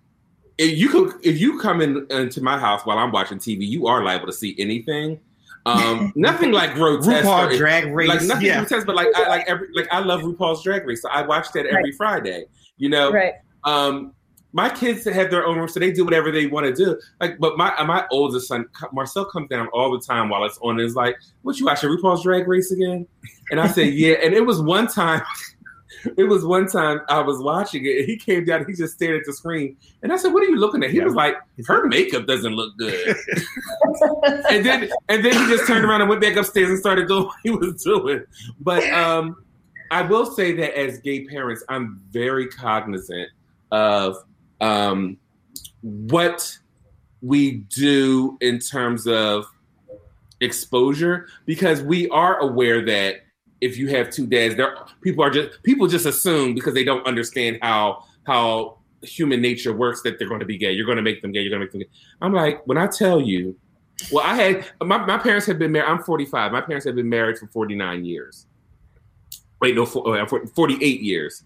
if 0.58 0.78
you 0.78 0.88
could 0.88 1.14
if 1.22 1.40
you 1.40 1.58
come 1.58 1.80
in 1.80 2.06
into 2.10 2.42
my 2.42 2.58
house 2.58 2.84
while 2.84 2.98
I'm 2.98 3.12
watching 3.12 3.38
TV, 3.38 3.66
you 3.66 3.86
are 3.86 4.02
liable 4.02 4.26
to 4.26 4.32
see 4.32 4.54
anything. 4.58 5.20
Um, 5.66 6.12
nothing 6.16 6.52
like 6.52 6.74
grotesque. 6.74 7.24
RuPaul 7.24 7.56
Drag 7.56 7.92
Race, 7.92 8.08
like 8.08 8.22
nothing 8.22 8.46
yeah. 8.46 8.60
grotesque, 8.60 8.86
but 8.86 8.94
like 8.94 9.08
I 9.16 9.28
like 9.28 9.44
every 9.46 9.68
like 9.74 9.88
I 9.90 10.00
love 10.00 10.22
RuPaul's 10.22 10.62
Drag 10.62 10.86
Race, 10.86 11.02
so 11.02 11.08
I 11.10 11.22
watch 11.22 11.48
that 11.54 11.66
every 11.66 11.84
right. 11.84 11.94
Friday. 11.96 12.44
You 12.76 12.88
know, 12.88 13.12
right. 13.12 13.34
um, 13.64 14.12
my 14.52 14.68
kids 14.68 15.04
have 15.04 15.30
their 15.30 15.44
own 15.46 15.58
room, 15.58 15.68
so 15.68 15.80
they 15.80 15.90
do 15.90 16.04
whatever 16.04 16.30
they 16.30 16.46
want 16.46 16.66
to 16.66 16.72
do. 16.72 16.98
Like, 17.20 17.38
but 17.38 17.56
my 17.56 17.82
my 17.82 18.06
oldest 18.10 18.46
son 18.46 18.66
Marcel 18.92 19.24
comes 19.24 19.48
down 19.48 19.68
all 19.68 19.90
the 19.90 20.00
time 20.00 20.28
while 20.28 20.44
it's 20.44 20.58
on. 20.58 20.78
And 20.78 20.80
is 20.80 20.94
like, 20.94 21.16
"What 21.42 21.58
you 21.58 21.66
watching 21.66 21.90
RuPaul's 21.90 22.22
Drag 22.22 22.46
Race 22.46 22.70
again?" 22.70 23.06
And 23.50 23.60
I 23.60 23.66
said, 23.66 23.88
"Yeah." 23.94 24.14
And 24.22 24.34
it 24.34 24.46
was 24.46 24.60
one 24.60 24.86
time. 24.86 25.22
it 26.16 26.24
was 26.24 26.44
one 26.44 26.66
time 26.66 27.00
I 27.08 27.20
was 27.20 27.38
watching 27.38 27.84
it 27.84 27.98
and 27.98 28.06
he 28.06 28.16
came 28.16 28.44
down, 28.44 28.64
he 28.66 28.74
just 28.74 28.94
stared 28.94 29.20
at 29.20 29.26
the 29.26 29.32
screen. 29.32 29.76
And 30.02 30.12
I 30.12 30.16
said, 30.16 30.32
What 30.32 30.42
are 30.42 30.46
you 30.46 30.56
looking 30.56 30.82
at? 30.82 30.90
He 30.90 30.98
yeah. 30.98 31.04
was 31.04 31.14
like, 31.14 31.36
Her 31.66 31.86
makeup 31.86 32.26
doesn't 32.26 32.54
look 32.54 32.76
good. 32.76 33.16
and 34.50 34.64
then 34.64 34.90
and 35.08 35.24
then 35.24 35.32
he 35.32 35.54
just 35.54 35.66
turned 35.66 35.84
around 35.84 36.00
and 36.00 36.10
went 36.10 36.22
back 36.22 36.36
upstairs 36.36 36.70
and 36.70 36.78
started 36.78 37.08
doing 37.08 37.24
what 37.24 37.36
he 37.42 37.50
was 37.50 37.82
doing. 37.82 38.24
But 38.60 38.84
um 38.92 39.36
I 39.90 40.02
will 40.02 40.26
say 40.26 40.52
that 40.56 40.76
as 40.78 40.98
gay 41.00 41.24
parents, 41.24 41.62
I'm 41.68 42.00
very 42.10 42.48
cognizant 42.48 43.28
of 43.70 44.16
um 44.60 45.18
what 45.82 46.56
we 47.20 47.52
do 47.52 48.36
in 48.40 48.58
terms 48.58 49.06
of 49.06 49.46
exposure 50.40 51.28
because 51.46 51.82
we 51.82 52.08
are 52.10 52.38
aware 52.38 52.84
that 52.84 53.23
if 53.64 53.78
you 53.78 53.88
have 53.88 54.10
two 54.10 54.26
dads, 54.26 54.56
there 54.56 54.76
people 55.00 55.24
are 55.24 55.30
just 55.30 55.62
people 55.62 55.86
just 55.86 56.06
assume 56.06 56.54
because 56.54 56.74
they 56.74 56.84
don't 56.84 57.06
understand 57.06 57.58
how 57.62 58.04
how 58.26 58.78
human 59.02 59.40
nature 59.40 59.72
works 59.72 60.02
that 60.02 60.18
they're 60.18 60.28
going 60.28 60.40
to 60.40 60.46
be 60.46 60.58
gay. 60.58 60.72
You're 60.72 60.86
going 60.86 60.96
to 60.96 61.02
make 61.02 61.22
them 61.22 61.32
gay. 61.32 61.40
You're 61.40 61.50
going 61.50 61.60
to 61.60 61.66
make 61.66 61.72
them 61.72 61.80
gay. 61.80 61.88
I'm 62.20 62.32
like, 62.32 62.66
when 62.66 62.78
I 62.78 62.86
tell 62.86 63.20
you, 63.20 63.56
well, 64.12 64.24
I 64.24 64.34
had 64.34 64.66
my, 64.82 64.98
my 65.04 65.18
parents 65.18 65.46
have 65.46 65.58
been 65.58 65.72
married. 65.72 65.88
I'm 65.88 66.02
45. 66.02 66.52
My 66.52 66.60
parents 66.60 66.84
have 66.86 66.94
been 66.94 67.08
married 67.08 67.38
for 67.38 67.46
49 67.48 68.04
years. 68.04 68.46
Wait, 69.60 69.74
no, 69.74 69.86
48 69.86 71.00
years. 71.00 71.42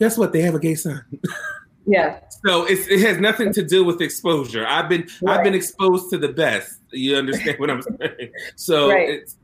Guess 0.00 0.18
what? 0.18 0.32
They 0.32 0.40
have 0.42 0.54
a 0.54 0.60
gay 0.60 0.74
son. 0.74 1.04
Yeah. 1.86 2.20
So 2.46 2.66
it 2.68 3.00
has 3.00 3.18
nothing 3.18 3.52
to 3.54 3.64
do 3.64 3.84
with 3.84 4.00
exposure. 4.00 4.66
I've 4.66 4.88
been 4.88 5.08
right. 5.22 5.38
I've 5.38 5.44
been 5.44 5.54
exposed 5.54 6.10
to 6.10 6.18
the 6.18 6.28
best. 6.28 6.78
You 6.92 7.16
understand 7.16 7.58
what 7.58 7.70
I'm 7.70 7.82
saying? 8.00 8.32
So 8.54 8.90
right. 8.90 9.08
it's 9.08 9.36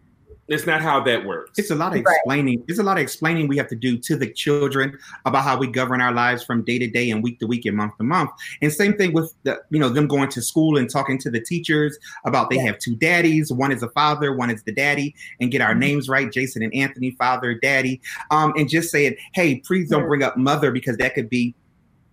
it's 0.48 0.66
not 0.66 0.80
how 0.80 1.00
that 1.04 1.24
works. 1.24 1.58
It's 1.58 1.70
a 1.70 1.74
lot 1.74 1.92
of 1.92 1.98
explaining. 1.98 2.60
Right. 2.60 2.66
It's 2.68 2.78
a 2.78 2.82
lot 2.82 2.98
of 2.98 3.02
explaining 3.02 3.48
we 3.48 3.56
have 3.56 3.68
to 3.68 3.76
do 3.76 3.98
to 3.98 4.16
the 4.16 4.32
children 4.32 4.96
about 5.24 5.42
how 5.42 5.58
we 5.58 5.66
govern 5.66 6.00
our 6.00 6.12
lives 6.12 6.44
from 6.44 6.62
day 6.62 6.78
to 6.78 6.86
day 6.86 7.10
and 7.10 7.22
week 7.22 7.40
to 7.40 7.46
week 7.46 7.64
and 7.64 7.76
month 7.76 7.96
to 7.98 8.04
month. 8.04 8.30
And 8.62 8.72
same 8.72 8.96
thing 8.96 9.12
with 9.12 9.34
the, 9.42 9.60
you 9.70 9.78
know, 9.78 9.88
them 9.88 10.06
going 10.06 10.28
to 10.30 10.42
school 10.42 10.76
and 10.76 10.88
talking 10.88 11.18
to 11.18 11.30
the 11.30 11.40
teachers 11.40 11.98
about 12.24 12.50
they 12.50 12.56
yeah. 12.56 12.66
have 12.66 12.78
two 12.78 12.94
daddies. 12.96 13.52
One 13.52 13.72
is 13.72 13.82
a 13.82 13.88
father, 13.90 14.34
one 14.34 14.50
is 14.50 14.62
the 14.62 14.72
daddy, 14.72 15.14
and 15.40 15.50
get 15.50 15.60
our 15.60 15.70
mm-hmm. 15.70 15.80
names 15.80 16.08
right, 16.08 16.30
Jason 16.30 16.62
and 16.62 16.74
Anthony, 16.74 17.12
father, 17.12 17.54
daddy. 17.54 18.00
Um, 18.30 18.52
and 18.56 18.68
just 18.68 18.90
saying, 18.90 19.16
hey, 19.34 19.56
please 19.56 19.90
don't 19.90 20.06
bring 20.06 20.22
up 20.22 20.36
mother 20.36 20.70
because 20.70 20.96
that 20.98 21.14
could 21.14 21.28
be 21.28 21.54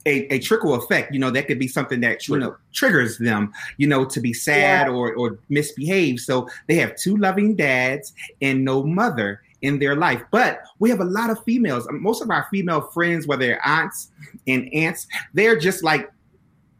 a, 0.05 0.33
a 0.33 0.39
trickle 0.39 0.73
effect. 0.75 1.13
You 1.13 1.19
know, 1.19 1.31
that 1.31 1.47
could 1.47 1.59
be 1.59 1.67
something 1.67 1.99
that 2.01 2.27
you 2.27 2.37
know 2.37 2.55
triggers 2.73 3.17
them, 3.17 3.53
you 3.77 3.87
know, 3.87 4.05
to 4.05 4.19
be 4.19 4.33
sad 4.33 4.87
yeah. 4.87 4.93
or 4.93 5.13
or 5.13 5.39
misbehave. 5.49 6.19
So 6.19 6.47
they 6.67 6.75
have 6.75 6.95
two 6.95 7.17
loving 7.17 7.55
dads 7.55 8.13
and 8.41 8.63
no 8.63 8.83
mother 8.83 9.41
in 9.61 9.79
their 9.79 9.95
life. 9.95 10.21
But 10.29 10.61
we 10.79 10.89
have 10.89 10.99
a 10.99 11.05
lot 11.05 11.29
of 11.29 11.43
females. 11.43 11.87
Um, 11.87 12.01
most 12.01 12.21
of 12.21 12.29
our 12.29 12.47
female 12.51 12.81
friends, 12.81 13.27
whether 13.27 13.45
they're 13.45 13.65
aunts 13.65 14.11
and 14.47 14.71
aunts, 14.73 15.07
they're 15.33 15.57
just 15.57 15.83
like 15.83 16.11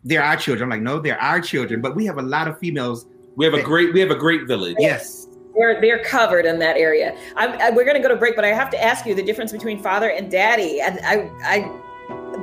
they're 0.04 0.24
our 0.24 0.36
children. 0.36 0.64
I'm 0.64 0.70
like, 0.70 0.82
no, 0.82 1.00
they're 1.00 1.22
our 1.22 1.40
children. 1.40 1.82
But 1.82 1.96
we 1.96 2.06
have 2.06 2.18
a 2.18 2.22
lot 2.24 2.48
of 2.48 2.60
females. 2.60 3.06
We 3.36 3.46
have 3.46 3.54
a 3.54 3.64
great 3.64 3.94
we 3.94 4.00
have 4.02 4.12
a 4.12 4.16
great 4.16 4.48
village. 4.48 4.76
Yes. 4.80 5.28
They're, 5.56 5.80
they're 5.80 6.04
covered 6.04 6.48
in 6.48 6.58
that 6.60 6.78
area. 6.78 7.16
I, 7.36 7.70
we're 7.70 7.84
going 7.84 7.96
to 7.96 8.02
go 8.02 8.08
to 8.08 8.16
break, 8.16 8.36
but 8.36 8.44
I 8.44 8.48
have 8.48 8.72
to 8.72 8.84
ask 8.84 9.06
you 9.06 9.14
the 9.14 9.22
difference 9.22 9.52
between 9.52 9.78
father 9.78 10.10
and 10.10 10.32
daddy. 10.32 10.82
And 10.82 11.00
I, 11.04 11.30
I 11.44 11.82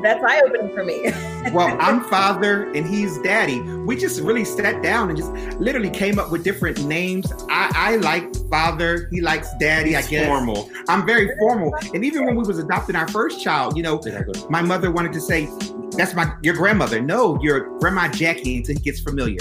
that's 0.03 0.23
eye 0.25 0.41
opening 0.45 0.75
for 0.75 0.85
me. 0.85 1.03
well, 1.53 1.77
I'm 1.81 2.03
father 2.05 2.71
and 2.73 2.87
he's 2.87 3.19
daddy. 3.19 3.61
We 3.61 3.97
just 3.97 4.21
really 4.21 4.45
sat 4.45 4.83
down 4.83 5.09
and 5.09 5.19
just 5.19 5.33
literally 5.61 5.91
came 5.91 6.19
up 6.19 6.31
with 6.31 6.45
different 6.45 6.85
names. 6.85 7.33
I, 7.49 7.71
I 7.75 7.97
like 7.97 8.35
father, 8.49 9.09
he 9.11 9.21
likes 9.21 9.49
daddy. 9.59 9.95
He's 9.95 10.07
I 10.07 10.11
guess 10.11 10.27
formal. 10.27 10.71
I'm 10.89 11.07
very 11.07 11.37
formal. 11.39 11.75
And 11.95 12.05
even 12.05 12.27
when 12.27 12.37
we 12.37 12.45
was 12.45 12.59
adopting 12.59 12.97
our 12.97 13.09
first 13.09 13.43
child, 13.43 13.77
you 13.77 13.83
know, 13.83 14.01
my 14.49 14.63
mother 14.63 14.91
wanted 14.91 15.13
to 15.15 15.21
say, 15.21 15.49
"That's 15.93 16.15
my 16.15 16.33
your 16.43 16.55
grandmother." 16.55 17.01
No, 17.01 17.41
your 17.43 17.79
grandma 17.79 18.09
Jackie 18.09 18.59
until 18.59 18.75
he 18.75 18.81
gets 18.81 19.01
familiar. 19.01 19.41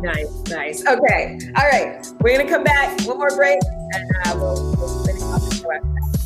Nice, 0.00 0.30
nice. 0.48 0.86
Okay, 0.86 1.38
all 1.56 1.68
right. 1.68 2.06
We're 2.20 2.38
gonna 2.38 2.48
come 2.48 2.64
back. 2.64 3.00
One 3.02 3.18
more 3.18 3.34
break, 3.36 3.58
and 3.92 4.10
uh, 4.24 4.36
we'll, 4.36 4.74
we'll 4.76 5.04
finish 5.04 5.22
off 5.22 5.48
the 5.48 5.54
show 5.56 5.72
after 5.72 5.88
that. 5.88 6.19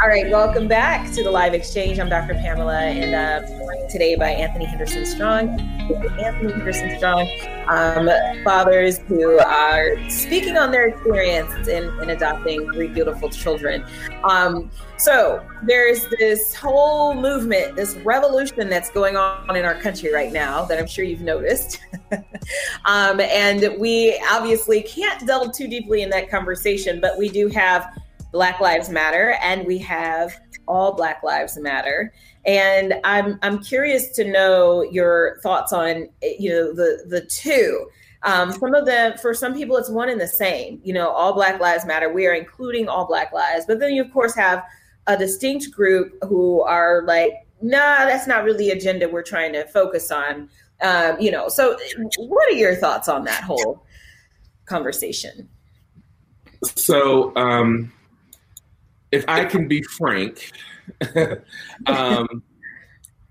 All 0.00 0.08
right, 0.08 0.30
welcome 0.30 0.68
back 0.68 1.10
to 1.14 1.24
the 1.24 1.30
live 1.30 1.54
exchange. 1.54 1.98
I'm 1.98 2.08
Dr. 2.08 2.34
Pamela, 2.34 2.82
and 2.82 3.16
uh, 3.16 3.48
joined 3.48 3.90
today 3.90 4.14
by 4.14 4.30
Anthony 4.30 4.64
Henderson 4.64 5.04
Strong. 5.04 5.58
Anthony 5.58 6.52
Henderson 6.52 6.96
Strong, 6.98 7.28
um, 7.66 8.08
fathers 8.44 8.98
who 9.08 9.40
are 9.40 10.08
speaking 10.08 10.56
on 10.56 10.70
their 10.70 10.86
experience 10.86 11.66
in, 11.66 11.86
in 12.00 12.10
adopting 12.10 12.72
three 12.72 12.86
beautiful 12.86 13.28
children. 13.28 13.84
Um, 14.22 14.70
so 14.98 15.44
there's 15.64 16.06
this 16.20 16.54
whole 16.54 17.14
movement, 17.14 17.74
this 17.74 17.96
revolution 17.96 18.68
that's 18.68 18.90
going 18.90 19.16
on 19.16 19.56
in 19.56 19.64
our 19.64 19.80
country 19.80 20.14
right 20.14 20.32
now 20.32 20.64
that 20.66 20.78
I'm 20.78 20.86
sure 20.86 21.04
you've 21.04 21.22
noticed. 21.22 21.80
um, 22.84 23.18
and 23.18 23.76
we 23.80 24.16
obviously 24.30 24.80
can't 24.80 25.26
delve 25.26 25.56
too 25.56 25.66
deeply 25.66 26.02
in 26.02 26.10
that 26.10 26.30
conversation, 26.30 27.00
but 27.00 27.18
we 27.18 27.28
do 27.28 27.48
have 27.48 27.98
Black 28.32 28.60
Lives 28.60 28.88
Matter, 28.88 29.36
and 29.42 29.66
we 29.66 29.78
have 29.78 30.38
All 30.66 30.94
Black 30.94 31.22
Lives 31.22 31.56
Matter. 31.56 32.12
And 32.44 32.94
I'm 33.04 33.38
I'm 33.42 33.62
curious 33.62 34.10
to 34.16 34.24
know 34.24 34.82
your 34.82 35.38
thoughts 35.42 35.72
on 35.72 36.08
you 36.22 36.50
know 36.50 36.72
the 36.72 37.04
the 37.06 37.22
two. 37.22 37.88
Um, 38.24 38.50
some 38.52 38.74
of 38.74 38.84
them, 38.84 39.16
for 39.16 39.32
some 39.32 39.54
people, 39.54 39.76
it's 39.76 39.88
one 39.88 40.08
and 40.08 40.20
the 40.20 40.26
same. 40.26 40.80
You 40.82 40.92
know, 40.92 41.10
all 41.10 41.32
Black 41.32 41.60
Lives 41.60 41.86
Matter. 41.86 42.12
We 42.12 42.26
are 42.26 42.34
including 42.34 42.88
all 42.88 43.06
Black 43.06 43.32
lives, 43.32 43.64
but 43.66 43.80
then 43.80 43.92
you 43.92 44.02
of 44.02 44.12
course 44.12 44.34
have 44.34 44.64
a 45.06 45.16
distinct 45.16 45.70
group 45.70 46.12
who 46.24 46.60
are 46.62 47.02
like, 47.06 47.32
nah, 47.62 48.04
that's 48.04 48.26
not 48.26 48.44
really 48.44 48.70
agenda 48.70 49.08
we're 49.08 49.22
trying 49.22 49.52
to 49.54 49.66
focus 49.68 50.10
on. 50.10 50.50
Um, 50.80 51.18
you 51.18 51.30
know, 51.30 51.48
so 51.48 51.76
what 52.18 52.48
are 52.48 52.56
your 52.56 52.76
thoughts 52.76 53.08
on 53.08 53.24
that 53.24 53.42
whole 53.42 53.84
conversation? 54.66 55.48
So, 56.62 57.34
um, 57.36 57.92
if 59.10 59.24
I 59.28 59.44
can 59.44 59.68
be 59.68 59.82
frank, 59.82 60.50
um, 61.86 62.42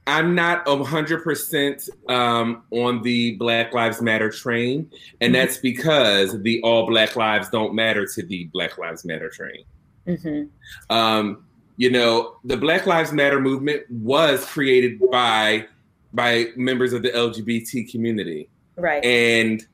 I'm 0.07 0.35
not 0.35 0.65
100% 0.65 2.09
um, 2.09 2.63
on 2.71 3.01
the 3.01 3.35
Black 3.35 3.73
Lives 3.73 4.01
Matter 4.01 4.29
train, 4.29 4.89
and 5.19 5.33
mm-hmm. 5.33 5.33
that's 5.33 5.57
because 5.57 6.41
the 6.41 6.61
All 6.61 6.87
Black 6.87 7.15
Lives 7.15 7.49
Don't 7.49 7.75
Matter 7.75 8.05
to 8.05 8.23
the 8.23 8.45
Black 8.45 8.77
Lives 8.77 9.03
Matter 9.03 9.29
train. 9.29 9.65
Mm-hmm. 10.07 10.95
Um, 10.95 11.43
you 11.75 11.91
know, 11.91 12.37
the 12.45 12.57
Black 12.57 12.85
Lives 12.85 13.11
Matter 13.11 13.39
movement 13.39 13.83
was 13.89 14.45
created 14.45 14.99
by 15.11 15.67
by 16.13 16.47
members 16.55 16.93
of 16.93 17.03
the 17.03 17.09
LGBT 17.09 17.91
community, 17.91 18.49
right? 18.77 19.03
And 19.03 19.65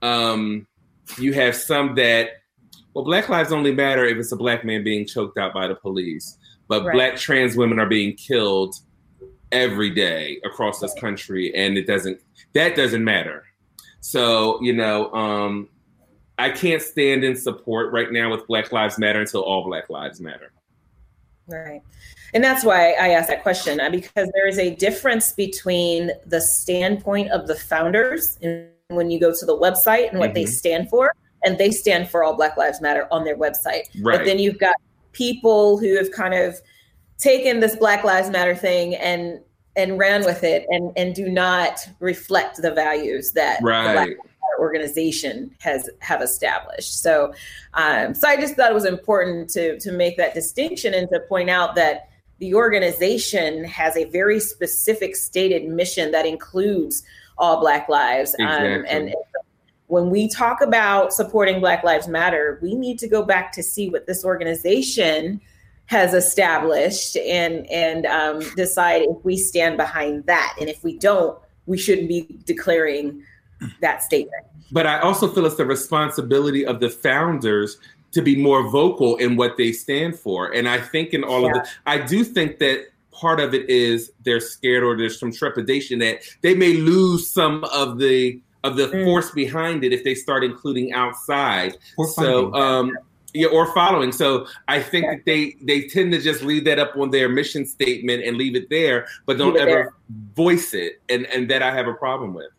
um, 0.00 0.66
you 1.18 1.34
have 1.34 1.54
some 1.54 1.94
that 1.96 2.41
well, 2.94 3.04
Black 3.04 3.28
lives 3.28 3.52
only 3.52 3.72
matter 3.72 4.04
if 4.04 4.18
it's 4.18 4.32
a 4.32 4.36
black 4.36 4.64
man 4.64 4.84
being 4.84 5.06
choked 5.06 5.38
out 5.38 5.54
by 5.54 5.66
the 5.66 5.74
police, 5.74 6.36
but 6.68 6.84
right. 6.84 6.94
Black 6.94 7.16
trans 7.16 7.56
women 7.56 7.78
are 7.78 7.86
being 7.86 8.14
killed 8.14 8.74
every 9.50 9.90
day 9.90 10.40
across 10.44 10.80
this 10.80 10.94
country, 10.94 11.54
and 11.54 11.78
it 11.78 11.86
doesn't 11.86 12.20
that 12.52 12.76
doesn't 12.76 13.04
matter. 13.04 13.44
So 14.00 14.60
you 14.62 14.74
know, 14.74 15.12
um, 15.12 15.68
I 16.38 16.50
can't 16.50 16.82
stand 16.82 17.24
in 17.24 17.36
support 17.36 17.92
right 17.92 18.12
now 18.12 18.30
with 18.30 18.46
Black 18.46 18.72
Lives 18.72 18.98
Matter 18.98 19.20
until 19.20 19.42
all 19.42 19.64
Black 19.64 19.88
Lives 19.88 20.20
Matter. 20.20 20.52
Right. 21.46 21.82
And 22.34 22.42
that's 22.42 22.64
why 22.64 22.92
I 22.92 23.10
asked 23.10 23.28
that 23.28 23.42
question 23.42 23.80
uh, 23.80 23.90
because 23.90 24.30
there 24.34 24.46
is 24.46 24.58
a 24.58 24.74
difference 24.74 25.32
between 25.32 26.10
the 26.26 26.40
standpoint 26.40 27.30
of 27.30 27.46
the 27.46 27.54
founders 27.54 28.38
and 28.40 28.68
when 28.88 29.10
you 29.10 29.20
go 29.20 29.32
to 29.32 29.46
the 29.46 29.56
website 29.56 30.10
and 30.10 30.18
what 30.18 30.30
mm-hmm. 30.30 30.34
they 30.34 30.46
stand 30.46 30.88
for, 30.88 31.12
and 31.44 31.58
they 31.58 31.70
stand 31.70 32.08
for 32.08 32.22
all 32.22 32.34
Black 32.34 32.56
Lives 32.56 32.80
Matter 32.80 33.06
on 33.10 33.24
their 33.24 33.36
website. 33.36 33.84
Right. 34.00 34.18
But 34.18 34.24
then 34.24 34.38
you've 34.38 34.58
got 34.58 34.76
people 35.12 35.78
who 35.78 35.96
have 35.96 36.10
kind 36.10 36.34
of 36.34 36.60
taken 37.18 37.60
this 37.60 37.76
Black 37.76 38.04
Lives 38.04 38.30
Matter 38.30 38.54
thing 38.54 38.94
and 38.94 39.40
and 39.74 39.98
ran 39.98 40.24
with 40.24 40.44
it 40.44 40.66
and 40.68 40.92
and 40.96 41.14
do 41.14 41.28
not 41.28 41.80
reflect 42.00 42.60
the 42.60 42.70
values 42.70 43.32
that 43.32 43.62
right 43.62 44.16
organization 44.62 45.50
has 45.58 45.90
have 45.98 46.22
established. 46.22 47.02
So, 47.02 47.34
um, 47.74 48.14
so 48.14 48.28
I 48.28 48.36
just 48.36 48.54
thought 48.54 48.70
it 48.70 48.74
was 48.74 48.84
important 48.84 49.50
to 49.50 49.78
to 49.80 49.92
make 49.92 50.16
that 50.16 50.34
distinction 50.34 50.94
and 50.94 51.08
to 51.10 51.20
point 51.20 51.50
out 51.50 51.74
that 51.74 52.08
the 52.38 52.54
organization 52.54 53.64
has 53.64 53.96
a 53.96 54.04
very 54.04 54.40
specific 54.40 55.14
stated 55.16 55.68
mission 55.68 56.10
that 56.12 56.26
includes 56.26 57.02
all 57.38 57.60
Black 57.60 57.88
lives. 57.88 58.34
Exactly. 58.38 58.74
Um, 58.74 58.84
and 58.88 59.14
when 59.92 60.08
we 60.08 60.26
talk 60.26 60.62
about 60.62 61.12
supporting 61.12 61.60
Black 61.60 61.84
Lives 61.84 62.08
Matter, 62.08 62.58
we 62.62 62.74
need 62.74 62.98
to 63.00 63.06
go 63.06 63.22
back 63.22 63.52
to 63.52 63.62
see 63.62 63.90
what 63.90 64.06
this 64.06 64.24
organization 64.24 65.38
has 65.84 66.14
established 66.14 67.14
and 67.18 67.70
and 67.70 68.06
um, 68.06 68.40
decide 68.56 69.02
if 69.02 69.22
we 69.22 69.36
stand 69.36 69.76
behind 69.76 70.24
that. 70.24 70.56
And 70.58 70.70
if 70.70 70.82
we 70.82 70.96
don't, 70.96 71.38
we 71.66 71.76
shouldn't 71.76 72.08
be 72.08 72.26
declaring 72.46 73.22
that 73.82 74.02
statement. 74.02 74.46
But 74.70 74.86
I 74.86 74.98
also 75.00 75.28
feel 75.28 75.44
it's 75.44 75.56
the 75.56 75.66
responsibility 75.66 76.64
of 76.64 76.80
the 76.80 76.88
founders 76.88 77.76
to 78.12 78.22
be 78.22 78.34
more 78.34 78.70
vocal 78.70 79.16
in 79.16 79.36
what 79.36 79.58
they 79.58 79.72
stand 79.72 80.18
for. 80.18 80.50
And 80.50 80.70
I 80.70 80.80
think 80.80 81.12
in 81.12 81.22
all 81.22 81.42
yeah. 81.42 81.50
of 81.50 81.56
it, 81.56 81.68
I 81.84 81.98
do 81.98 82.24
think 82.24 82.60
that 82.60 82.86
part 83.10 83.40
of 83.40 83.52
it 83.52 83.68
is 83.68 84.10
they're 84.24 84.40
scared 84.40 84.84
or 84.84 84.96
there's 84.96 85.20
some 85.20 85.32
trepidation 85.32 85.98
that 85.98 86.22
they 86.40 86.54
may 86.54 86.72
lose 86.72 87.28
some 87.28 87.64
of 87.64 87.98
the 87.98 88.40
of 88.64 88.76
the 88.76 88.88
mm. 88.88 89.04
force 89.04 89.30
behind 89.30 89.84
it 89.84 89.92
if 89.92 90.04
they 90.04 90.14
start 90.14 90.44
including 90.44 90.92
outside. 90.92 91.76
Or 91.96 92.06
so 92.06 92.52
um 92.54 92.96
yeah, 93.34 93.48
or 93.48 93.72
following. 93.72 94.12
So 94.12 94.46
I 94.68 94.80
think 94.80 95.04
yeah. 95.04 95.14
that 95.14 95.24
they 95.24 95.56
they 95.62 95.88
tend 95.88 96.12
to 96.12 96.20
just 96.20 96.42
leave 96.42 96.64
that 96.66 96.78
up 96.78 96.96
on 96.96 97.10
their 97.10 97.28
mission 97.28 97.64
statement 97.64 98.24
and 98.24 98.36
leave 98.36 98.54
it 98.56 98.68
there, 98.68 99.06
but 99.26 99.38
don't 99.38 99.56
ever 99.56 99.66
there. 99.66 99.94
voice 100.34 100.74
it. 100.74 101.00
And 101.08 101.26
and 101.26 101.50
that 101.50 101.62
I 101.62 101.74
have 101.74 101.86
a 101.86 101.94
problem 101.94 102.34
with. 102.34 102.50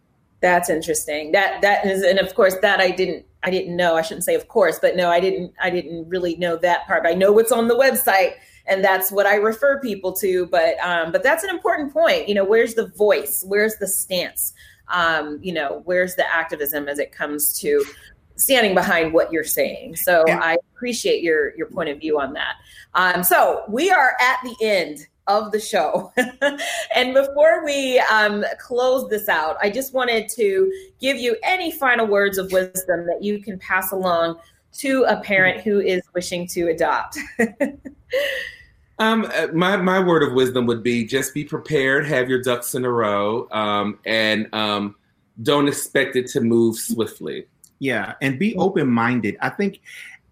That's 0.42 0.70
interesting. 0.70 1.32
That 1.32 1.62
that 1.62 1.86
is, 1.86 2.04
and 2.04 2.20
of 2.20 2.34
course, 2.36 2.56
that 2.62 2.80
I 2.80 2.92
didn't 2.92 3.26
I 3.44 3.50
didn't 3.50 3.76
know. 3.76 3.96
I 3.96 4.02
shouldn't 4.02 4.26
say 4.26 4.36
of 4.36 4.48
course, 4.48 4.80
but 4.80 4.96
no, 4.96 5.10
I 5.10 5.20
didn't 5.20 5.54
I 5.62 5.70
didn't 5.70 6.10
really 6.10 6.36
know 6.38 6.58
that 6.58 6.86
part. 6.88 7.06
I 7.06 7.14
know 7.14 7.32
what's 7.32 7.52
on 7.52 7.68
the 7.68 7.76
website, 7.76 8.34
and 8.66 8.84
that's 8.84 9.12
what 9.12 9.26
I 9.26 9.36
refer 9.36 9.80
people 9.80 10.12
to. 10.14 10.48
But 10.48 10.80
um, 10.80 11.12
but 11.12 11.24
that's 11.24 11.44
an 11.44 11.50
important 11.50 11.94
point. 11.94 12.28
You 12.28 12.36
know, 12.36 12.46
where's 12.46 12.74
the 12.74 12.88
voice? 12.88 13.44
Where's 13.48 13.76
the 13.78 13.88
stance? 13.88 14.54
Um, 14.90 15.40
you 15.42 15.54
know, 15.54 15.82
where's 15.86 16.16
the 16.16 16.32
activism 16.32 16.88
as 16.88 17.00
it 17.00 17.12
comes 17.12 17.58
to 17.60 17.84
standing 18.36 18.74
behind 18.74 19.14
what 19.14 19.32
you're 19.32 19.44
saying. 19.44 19.96
So 19.96 20.26
I 20.28 20.58
appreciate 20.76 21.24
your 21.24 21.56
your 21.56 21.68
point 21.68 21.90
of 21.90 22.00
view 22.00 22.20
on 22.20 22.34
that. 22.34 22.56
Um, 22.96 23.24
so 23.24 23.64
we 23.70 23.92
are 23.92 24.16
at 24.20 24.38
the 24.44 24.56
end 24.62 25.08
of 25.28 25.52
the 25.52 25.60
show. 25.60 26.12
and 26.96 27.14
before 27.14 27.64
we 27.64 28.00
um, 28.12 28.44
close 28.60 29.10
this 29.10 29.30
out, 29.30 29.58
I 29.62 29.70
just 29.70 29.94
wanted 29.94 30.30
to 30.36 30.72
give 31.00 31.18
you 31.18 31.38
any 31.44 31.72
final 31.72 32.06
words 32.06 32.38
of 32.38 32.52
wisdom 32.52 33.06
that 33.08 33.20
you 33.22 33.42
can 33.42 33.58
pass 33.60 33.92
along 33.92 34.40
to 34.80 35.04
a 35.04 35.18
parent 35.22 35.62
who 35.62 35.80
is 35.80 36.02
wishing 36.14 36.48
to 36.48 36.68
adopt. 36.70 37.18
um, 39.00 39.30
uh, 39.34 39.48
my 39.54 39.78
my 39.78 40.00
word 40.00 40.24
of 40.24 40.34
wisdom 40.34 40.66
would 40.68 40.84
be 40.84 41.06
just 41.06 41.34
be 41.34 41.44
prepared, 41.44 42.06
have 42.06 42.30
your 42.30 42.42
ducks 42.42 42.76
in 42.76 42.86
a 42.86 42.92
row, 42.92 43.48
um, 43.52 44.00
and 44.06 44.54
um, 44.54 44.96
don't 45.42 45.68
expect 45.68 46.16
it 46.16 46.28
to 46.28 46.42
move 46.42 46.78
swiftly. 46.78 47.46
Yeah, 47.80 48.14
and 48.22 48.40
be 48.40 48.56
open 48.56 48.90
minded. 48.90 49.36
I 49.42 49.50
think 49.50 49.82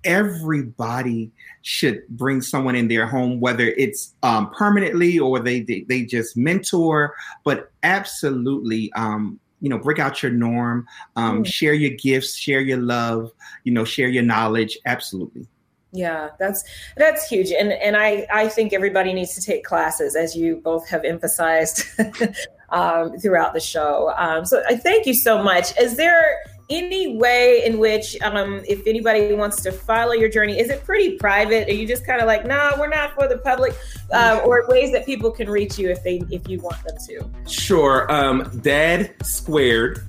everybody 0.04 1.32
should 1.62 2.08
bring 2.10 2.42
someone 2.42 2.76
in 2.76 2.88
their 2.88 3.06
home, 3.06 3.40
whether 3.40 3.68
it's 3.68 4.14
um, 4.24 4.50
permanently 4.52 5.20
or 5.20 5.40
they, 5.40 5.62
they, 5.62 5.82
they 5.82 6.04
just 6.04 6.36
mentor, 6.36 7.14
but 7.44 7.72
absolutely, 7.84 8.92
um, 8.94 9.40
you 9.60 9.70
know, 9.70 9.78
break 9.78 10.00
out 10.00 10.24
your 10.24 10.32
norm, 10.32 10.88
um, 11.16 11.44
mm. 11.44 11.48
share 11.48 11.74
your 11.74 11.92
gifts, 11.92 12.36
share 12.36 12.62
your 12.62 12.80
love, 12.80 13.32
you 13.64 13.72
know, 13.72 13.84
share 13.84 14.10
your 14.10 14.24
knowledge. 14.24 14.78
Absolutely. 14.86 15.48
Yeah, 15.94 16.30
that's 16.40 16.64
that's 16.96 17.28
huge, 17.28 17.52
and 17.52 17.74
and 17.74 17.98
I 17.98 18.26
I 18.32 18.48
think 18.48 18.72
everybody 18.72 19.14
needs 19.14 19.36
to 19.36 19.42
take 19.42 19.66
classes, 19.66 20.16
as 20.16 20.36
you 20.36 20.58
both 20.64 20.88
have 20.88 21.04
emphasized 21.04 21.84
um, 22.70 23.18
throughout 23.18 23.54
the 23.54 23.60
show. 23.60 24.14
Um, 24.18 24.46
so 24.46 24.64
I 24.68 24.78
thank 24.78 25.06
you 25.06 25.14
so 25.14 25.44
much. 25.44 25.78
Is 25.78 25.98
there 25.98 26.38
any 26.72 27.18
way 27.18 27.66
in 27.66 27.78
which 27.78 28.20
um, 28.22 28.62
if 28.68 28.88
anybody 28.88 29.34
wants 29.34 29.62
to 29.62 29.72
follow 29.72 30.14
your 30.14 30.30
journey 30.30 30.58
is 30.58 30.70
it 30.70 30.84
pretty 30.86 31.18
private 31.18 31.68
are 31.68 31.74
you 31.74 31.86
just 31.86 32.06
kind 32.06 32.22
of 32.22 32.28
like 32.28 32.46
nah 32.46 32.72
we're 32.80 32.88
not 32.88 33.14
for 33.14 33.28
the 33.28 33.38
public 33.40 33.76
uh, 34.14 34.40
or 34.46 34.66
ways 34.70 34.92
that 34.94 35.06
people 35.06 35.30
can 35.30 35.50
reach 35.50 35.78
you 35.78 35.90
if 35.90 36.02
they 36.04 36.22
if 36.32 36.48
you 36.48 36.60
want 36.60 36.82
them 36.86 36.96
to 37.06 37.30
sure 37.46 38.10
um, 38.10 38.50
dad 38.62 39.14
squared 39.22 40.02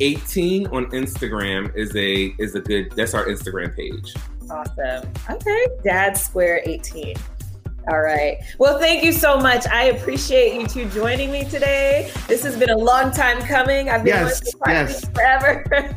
18 0.00 0.68
on 0.68 0.86
instagram 0.86 1.74
is 1.76 1.94
a 1.94 2.34
is 2.42 2.54
a 2.54 2.60
good 2.60 2.90
that's 2.92 3.12
our 3.12 3.26
instagram 3.26 3.76
page 3.76 4.14
awesome 4.50 5.08
okay 5.30 5.66
dad 5.82 6.16
square 6.16 6.62
18 6.66 7.16
all 7.88 8.00
right. 8.00 8.38
Well, 8.58 8.80
thank 8.80 9.04
you 9.04 9.12
so 9.12 9.36
much. 9.38 9.64
I 9.68 9.84
appreciate 9.84 10.60
you 10.60 10.66
two 10.66 10.88
joining 10.90 11.30
me 11.30 11.44
today. 11.44 12.10
This 12.26 12.42
has 12.42 12.56
been 12.56 12.70
a 12.70 12.76
long 12.76 13.12
time 13.12 13.40
coming. 13.42 13.88
I've 13.88 14.02
been 14.02 14.26
yes, 14.26 14.42
yes. 14.66 15.08
forever. 15.10 15.64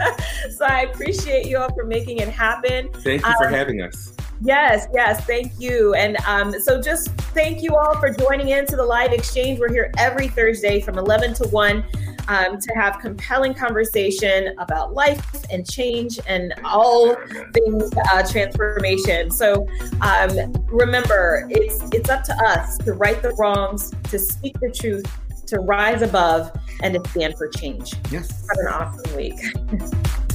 so 0.55 0.65
I 0.65 0.81
appreciate 0.81 1.47
you 1.47 1.57
all 1.57 1.73
for 1.73 1.85
making 1.85 2.19
it 2.19 2.30
happen. 2.30 2.93
Thank 2.93 3.26
you 3.26 3.34
for 3.39 3.47
um, 3.47 3.53
having 3.53 3.81
us. 3.81 4.13
Yes, 4.41 4.88
yes, 4.94 5.26
thank 5.26 5.52
you. 5.60 5.94
And 5.95 6.18
um, 6.26 6.53
so 6.61 6.82
just 6.82 7.10
thank 7.34 7.61
you 7.61 7.76
all 7.76 7.99
for 7.99 8.14
joining 8.14 8.49
in 8.49 8.66
to 8.68 8.76
the 8.76 8.84
live 8.84 9.11
exchange. 9.11 9.60
We're 9.60 9.72
here 9.72 9.91
every 9.98 10.30
Thursday 10.30 10.80
from 10.80 10.98
11 10.98 11.34
to 11.36 11.48
1 11.49 11.86
um, 12.30 12.60
to 12.60 12.74
have 12.76 12.99
compelling 12.99 13.53
conversation 13.53 14.56
about 14.60 14.94
life 14.94 15.44
and 15.52 15.70
change 15.70 16.20
and 16.28 16.53
all 16.64 17.16
things 17.53 17.91
uh, 18.11 18.26
transformation. 18.32 19.30
So 19.30 19.68
um, 20.02 20.53
remember, 20.68 21.45
it's 21.49 21.82
it's 21.91 22.10
up 22.10 22.24
to 22.26 22.34
us 22.45 22.78
to 22.80 22.94
right 22.94 23.22
the 23.22 23.32
wrongs, 23.32 23.94
to 24.06 24.20
speak 24.20 24.57
the 24.60 24.72
truth, 24.72 25.06
to 25.48 25.60
rise 25.60 26.02
above, 26.02 26.52
and 26.82 26.94
to 26.94 27.10
stand 27.10 27.36
for 27.36 27.49
change. 27.49 27.94
Yes. 28.11 28.48
Have 28.48 28.57
an 28.60 28.68
awesome 28.68 29.16
week. 29.16 29.34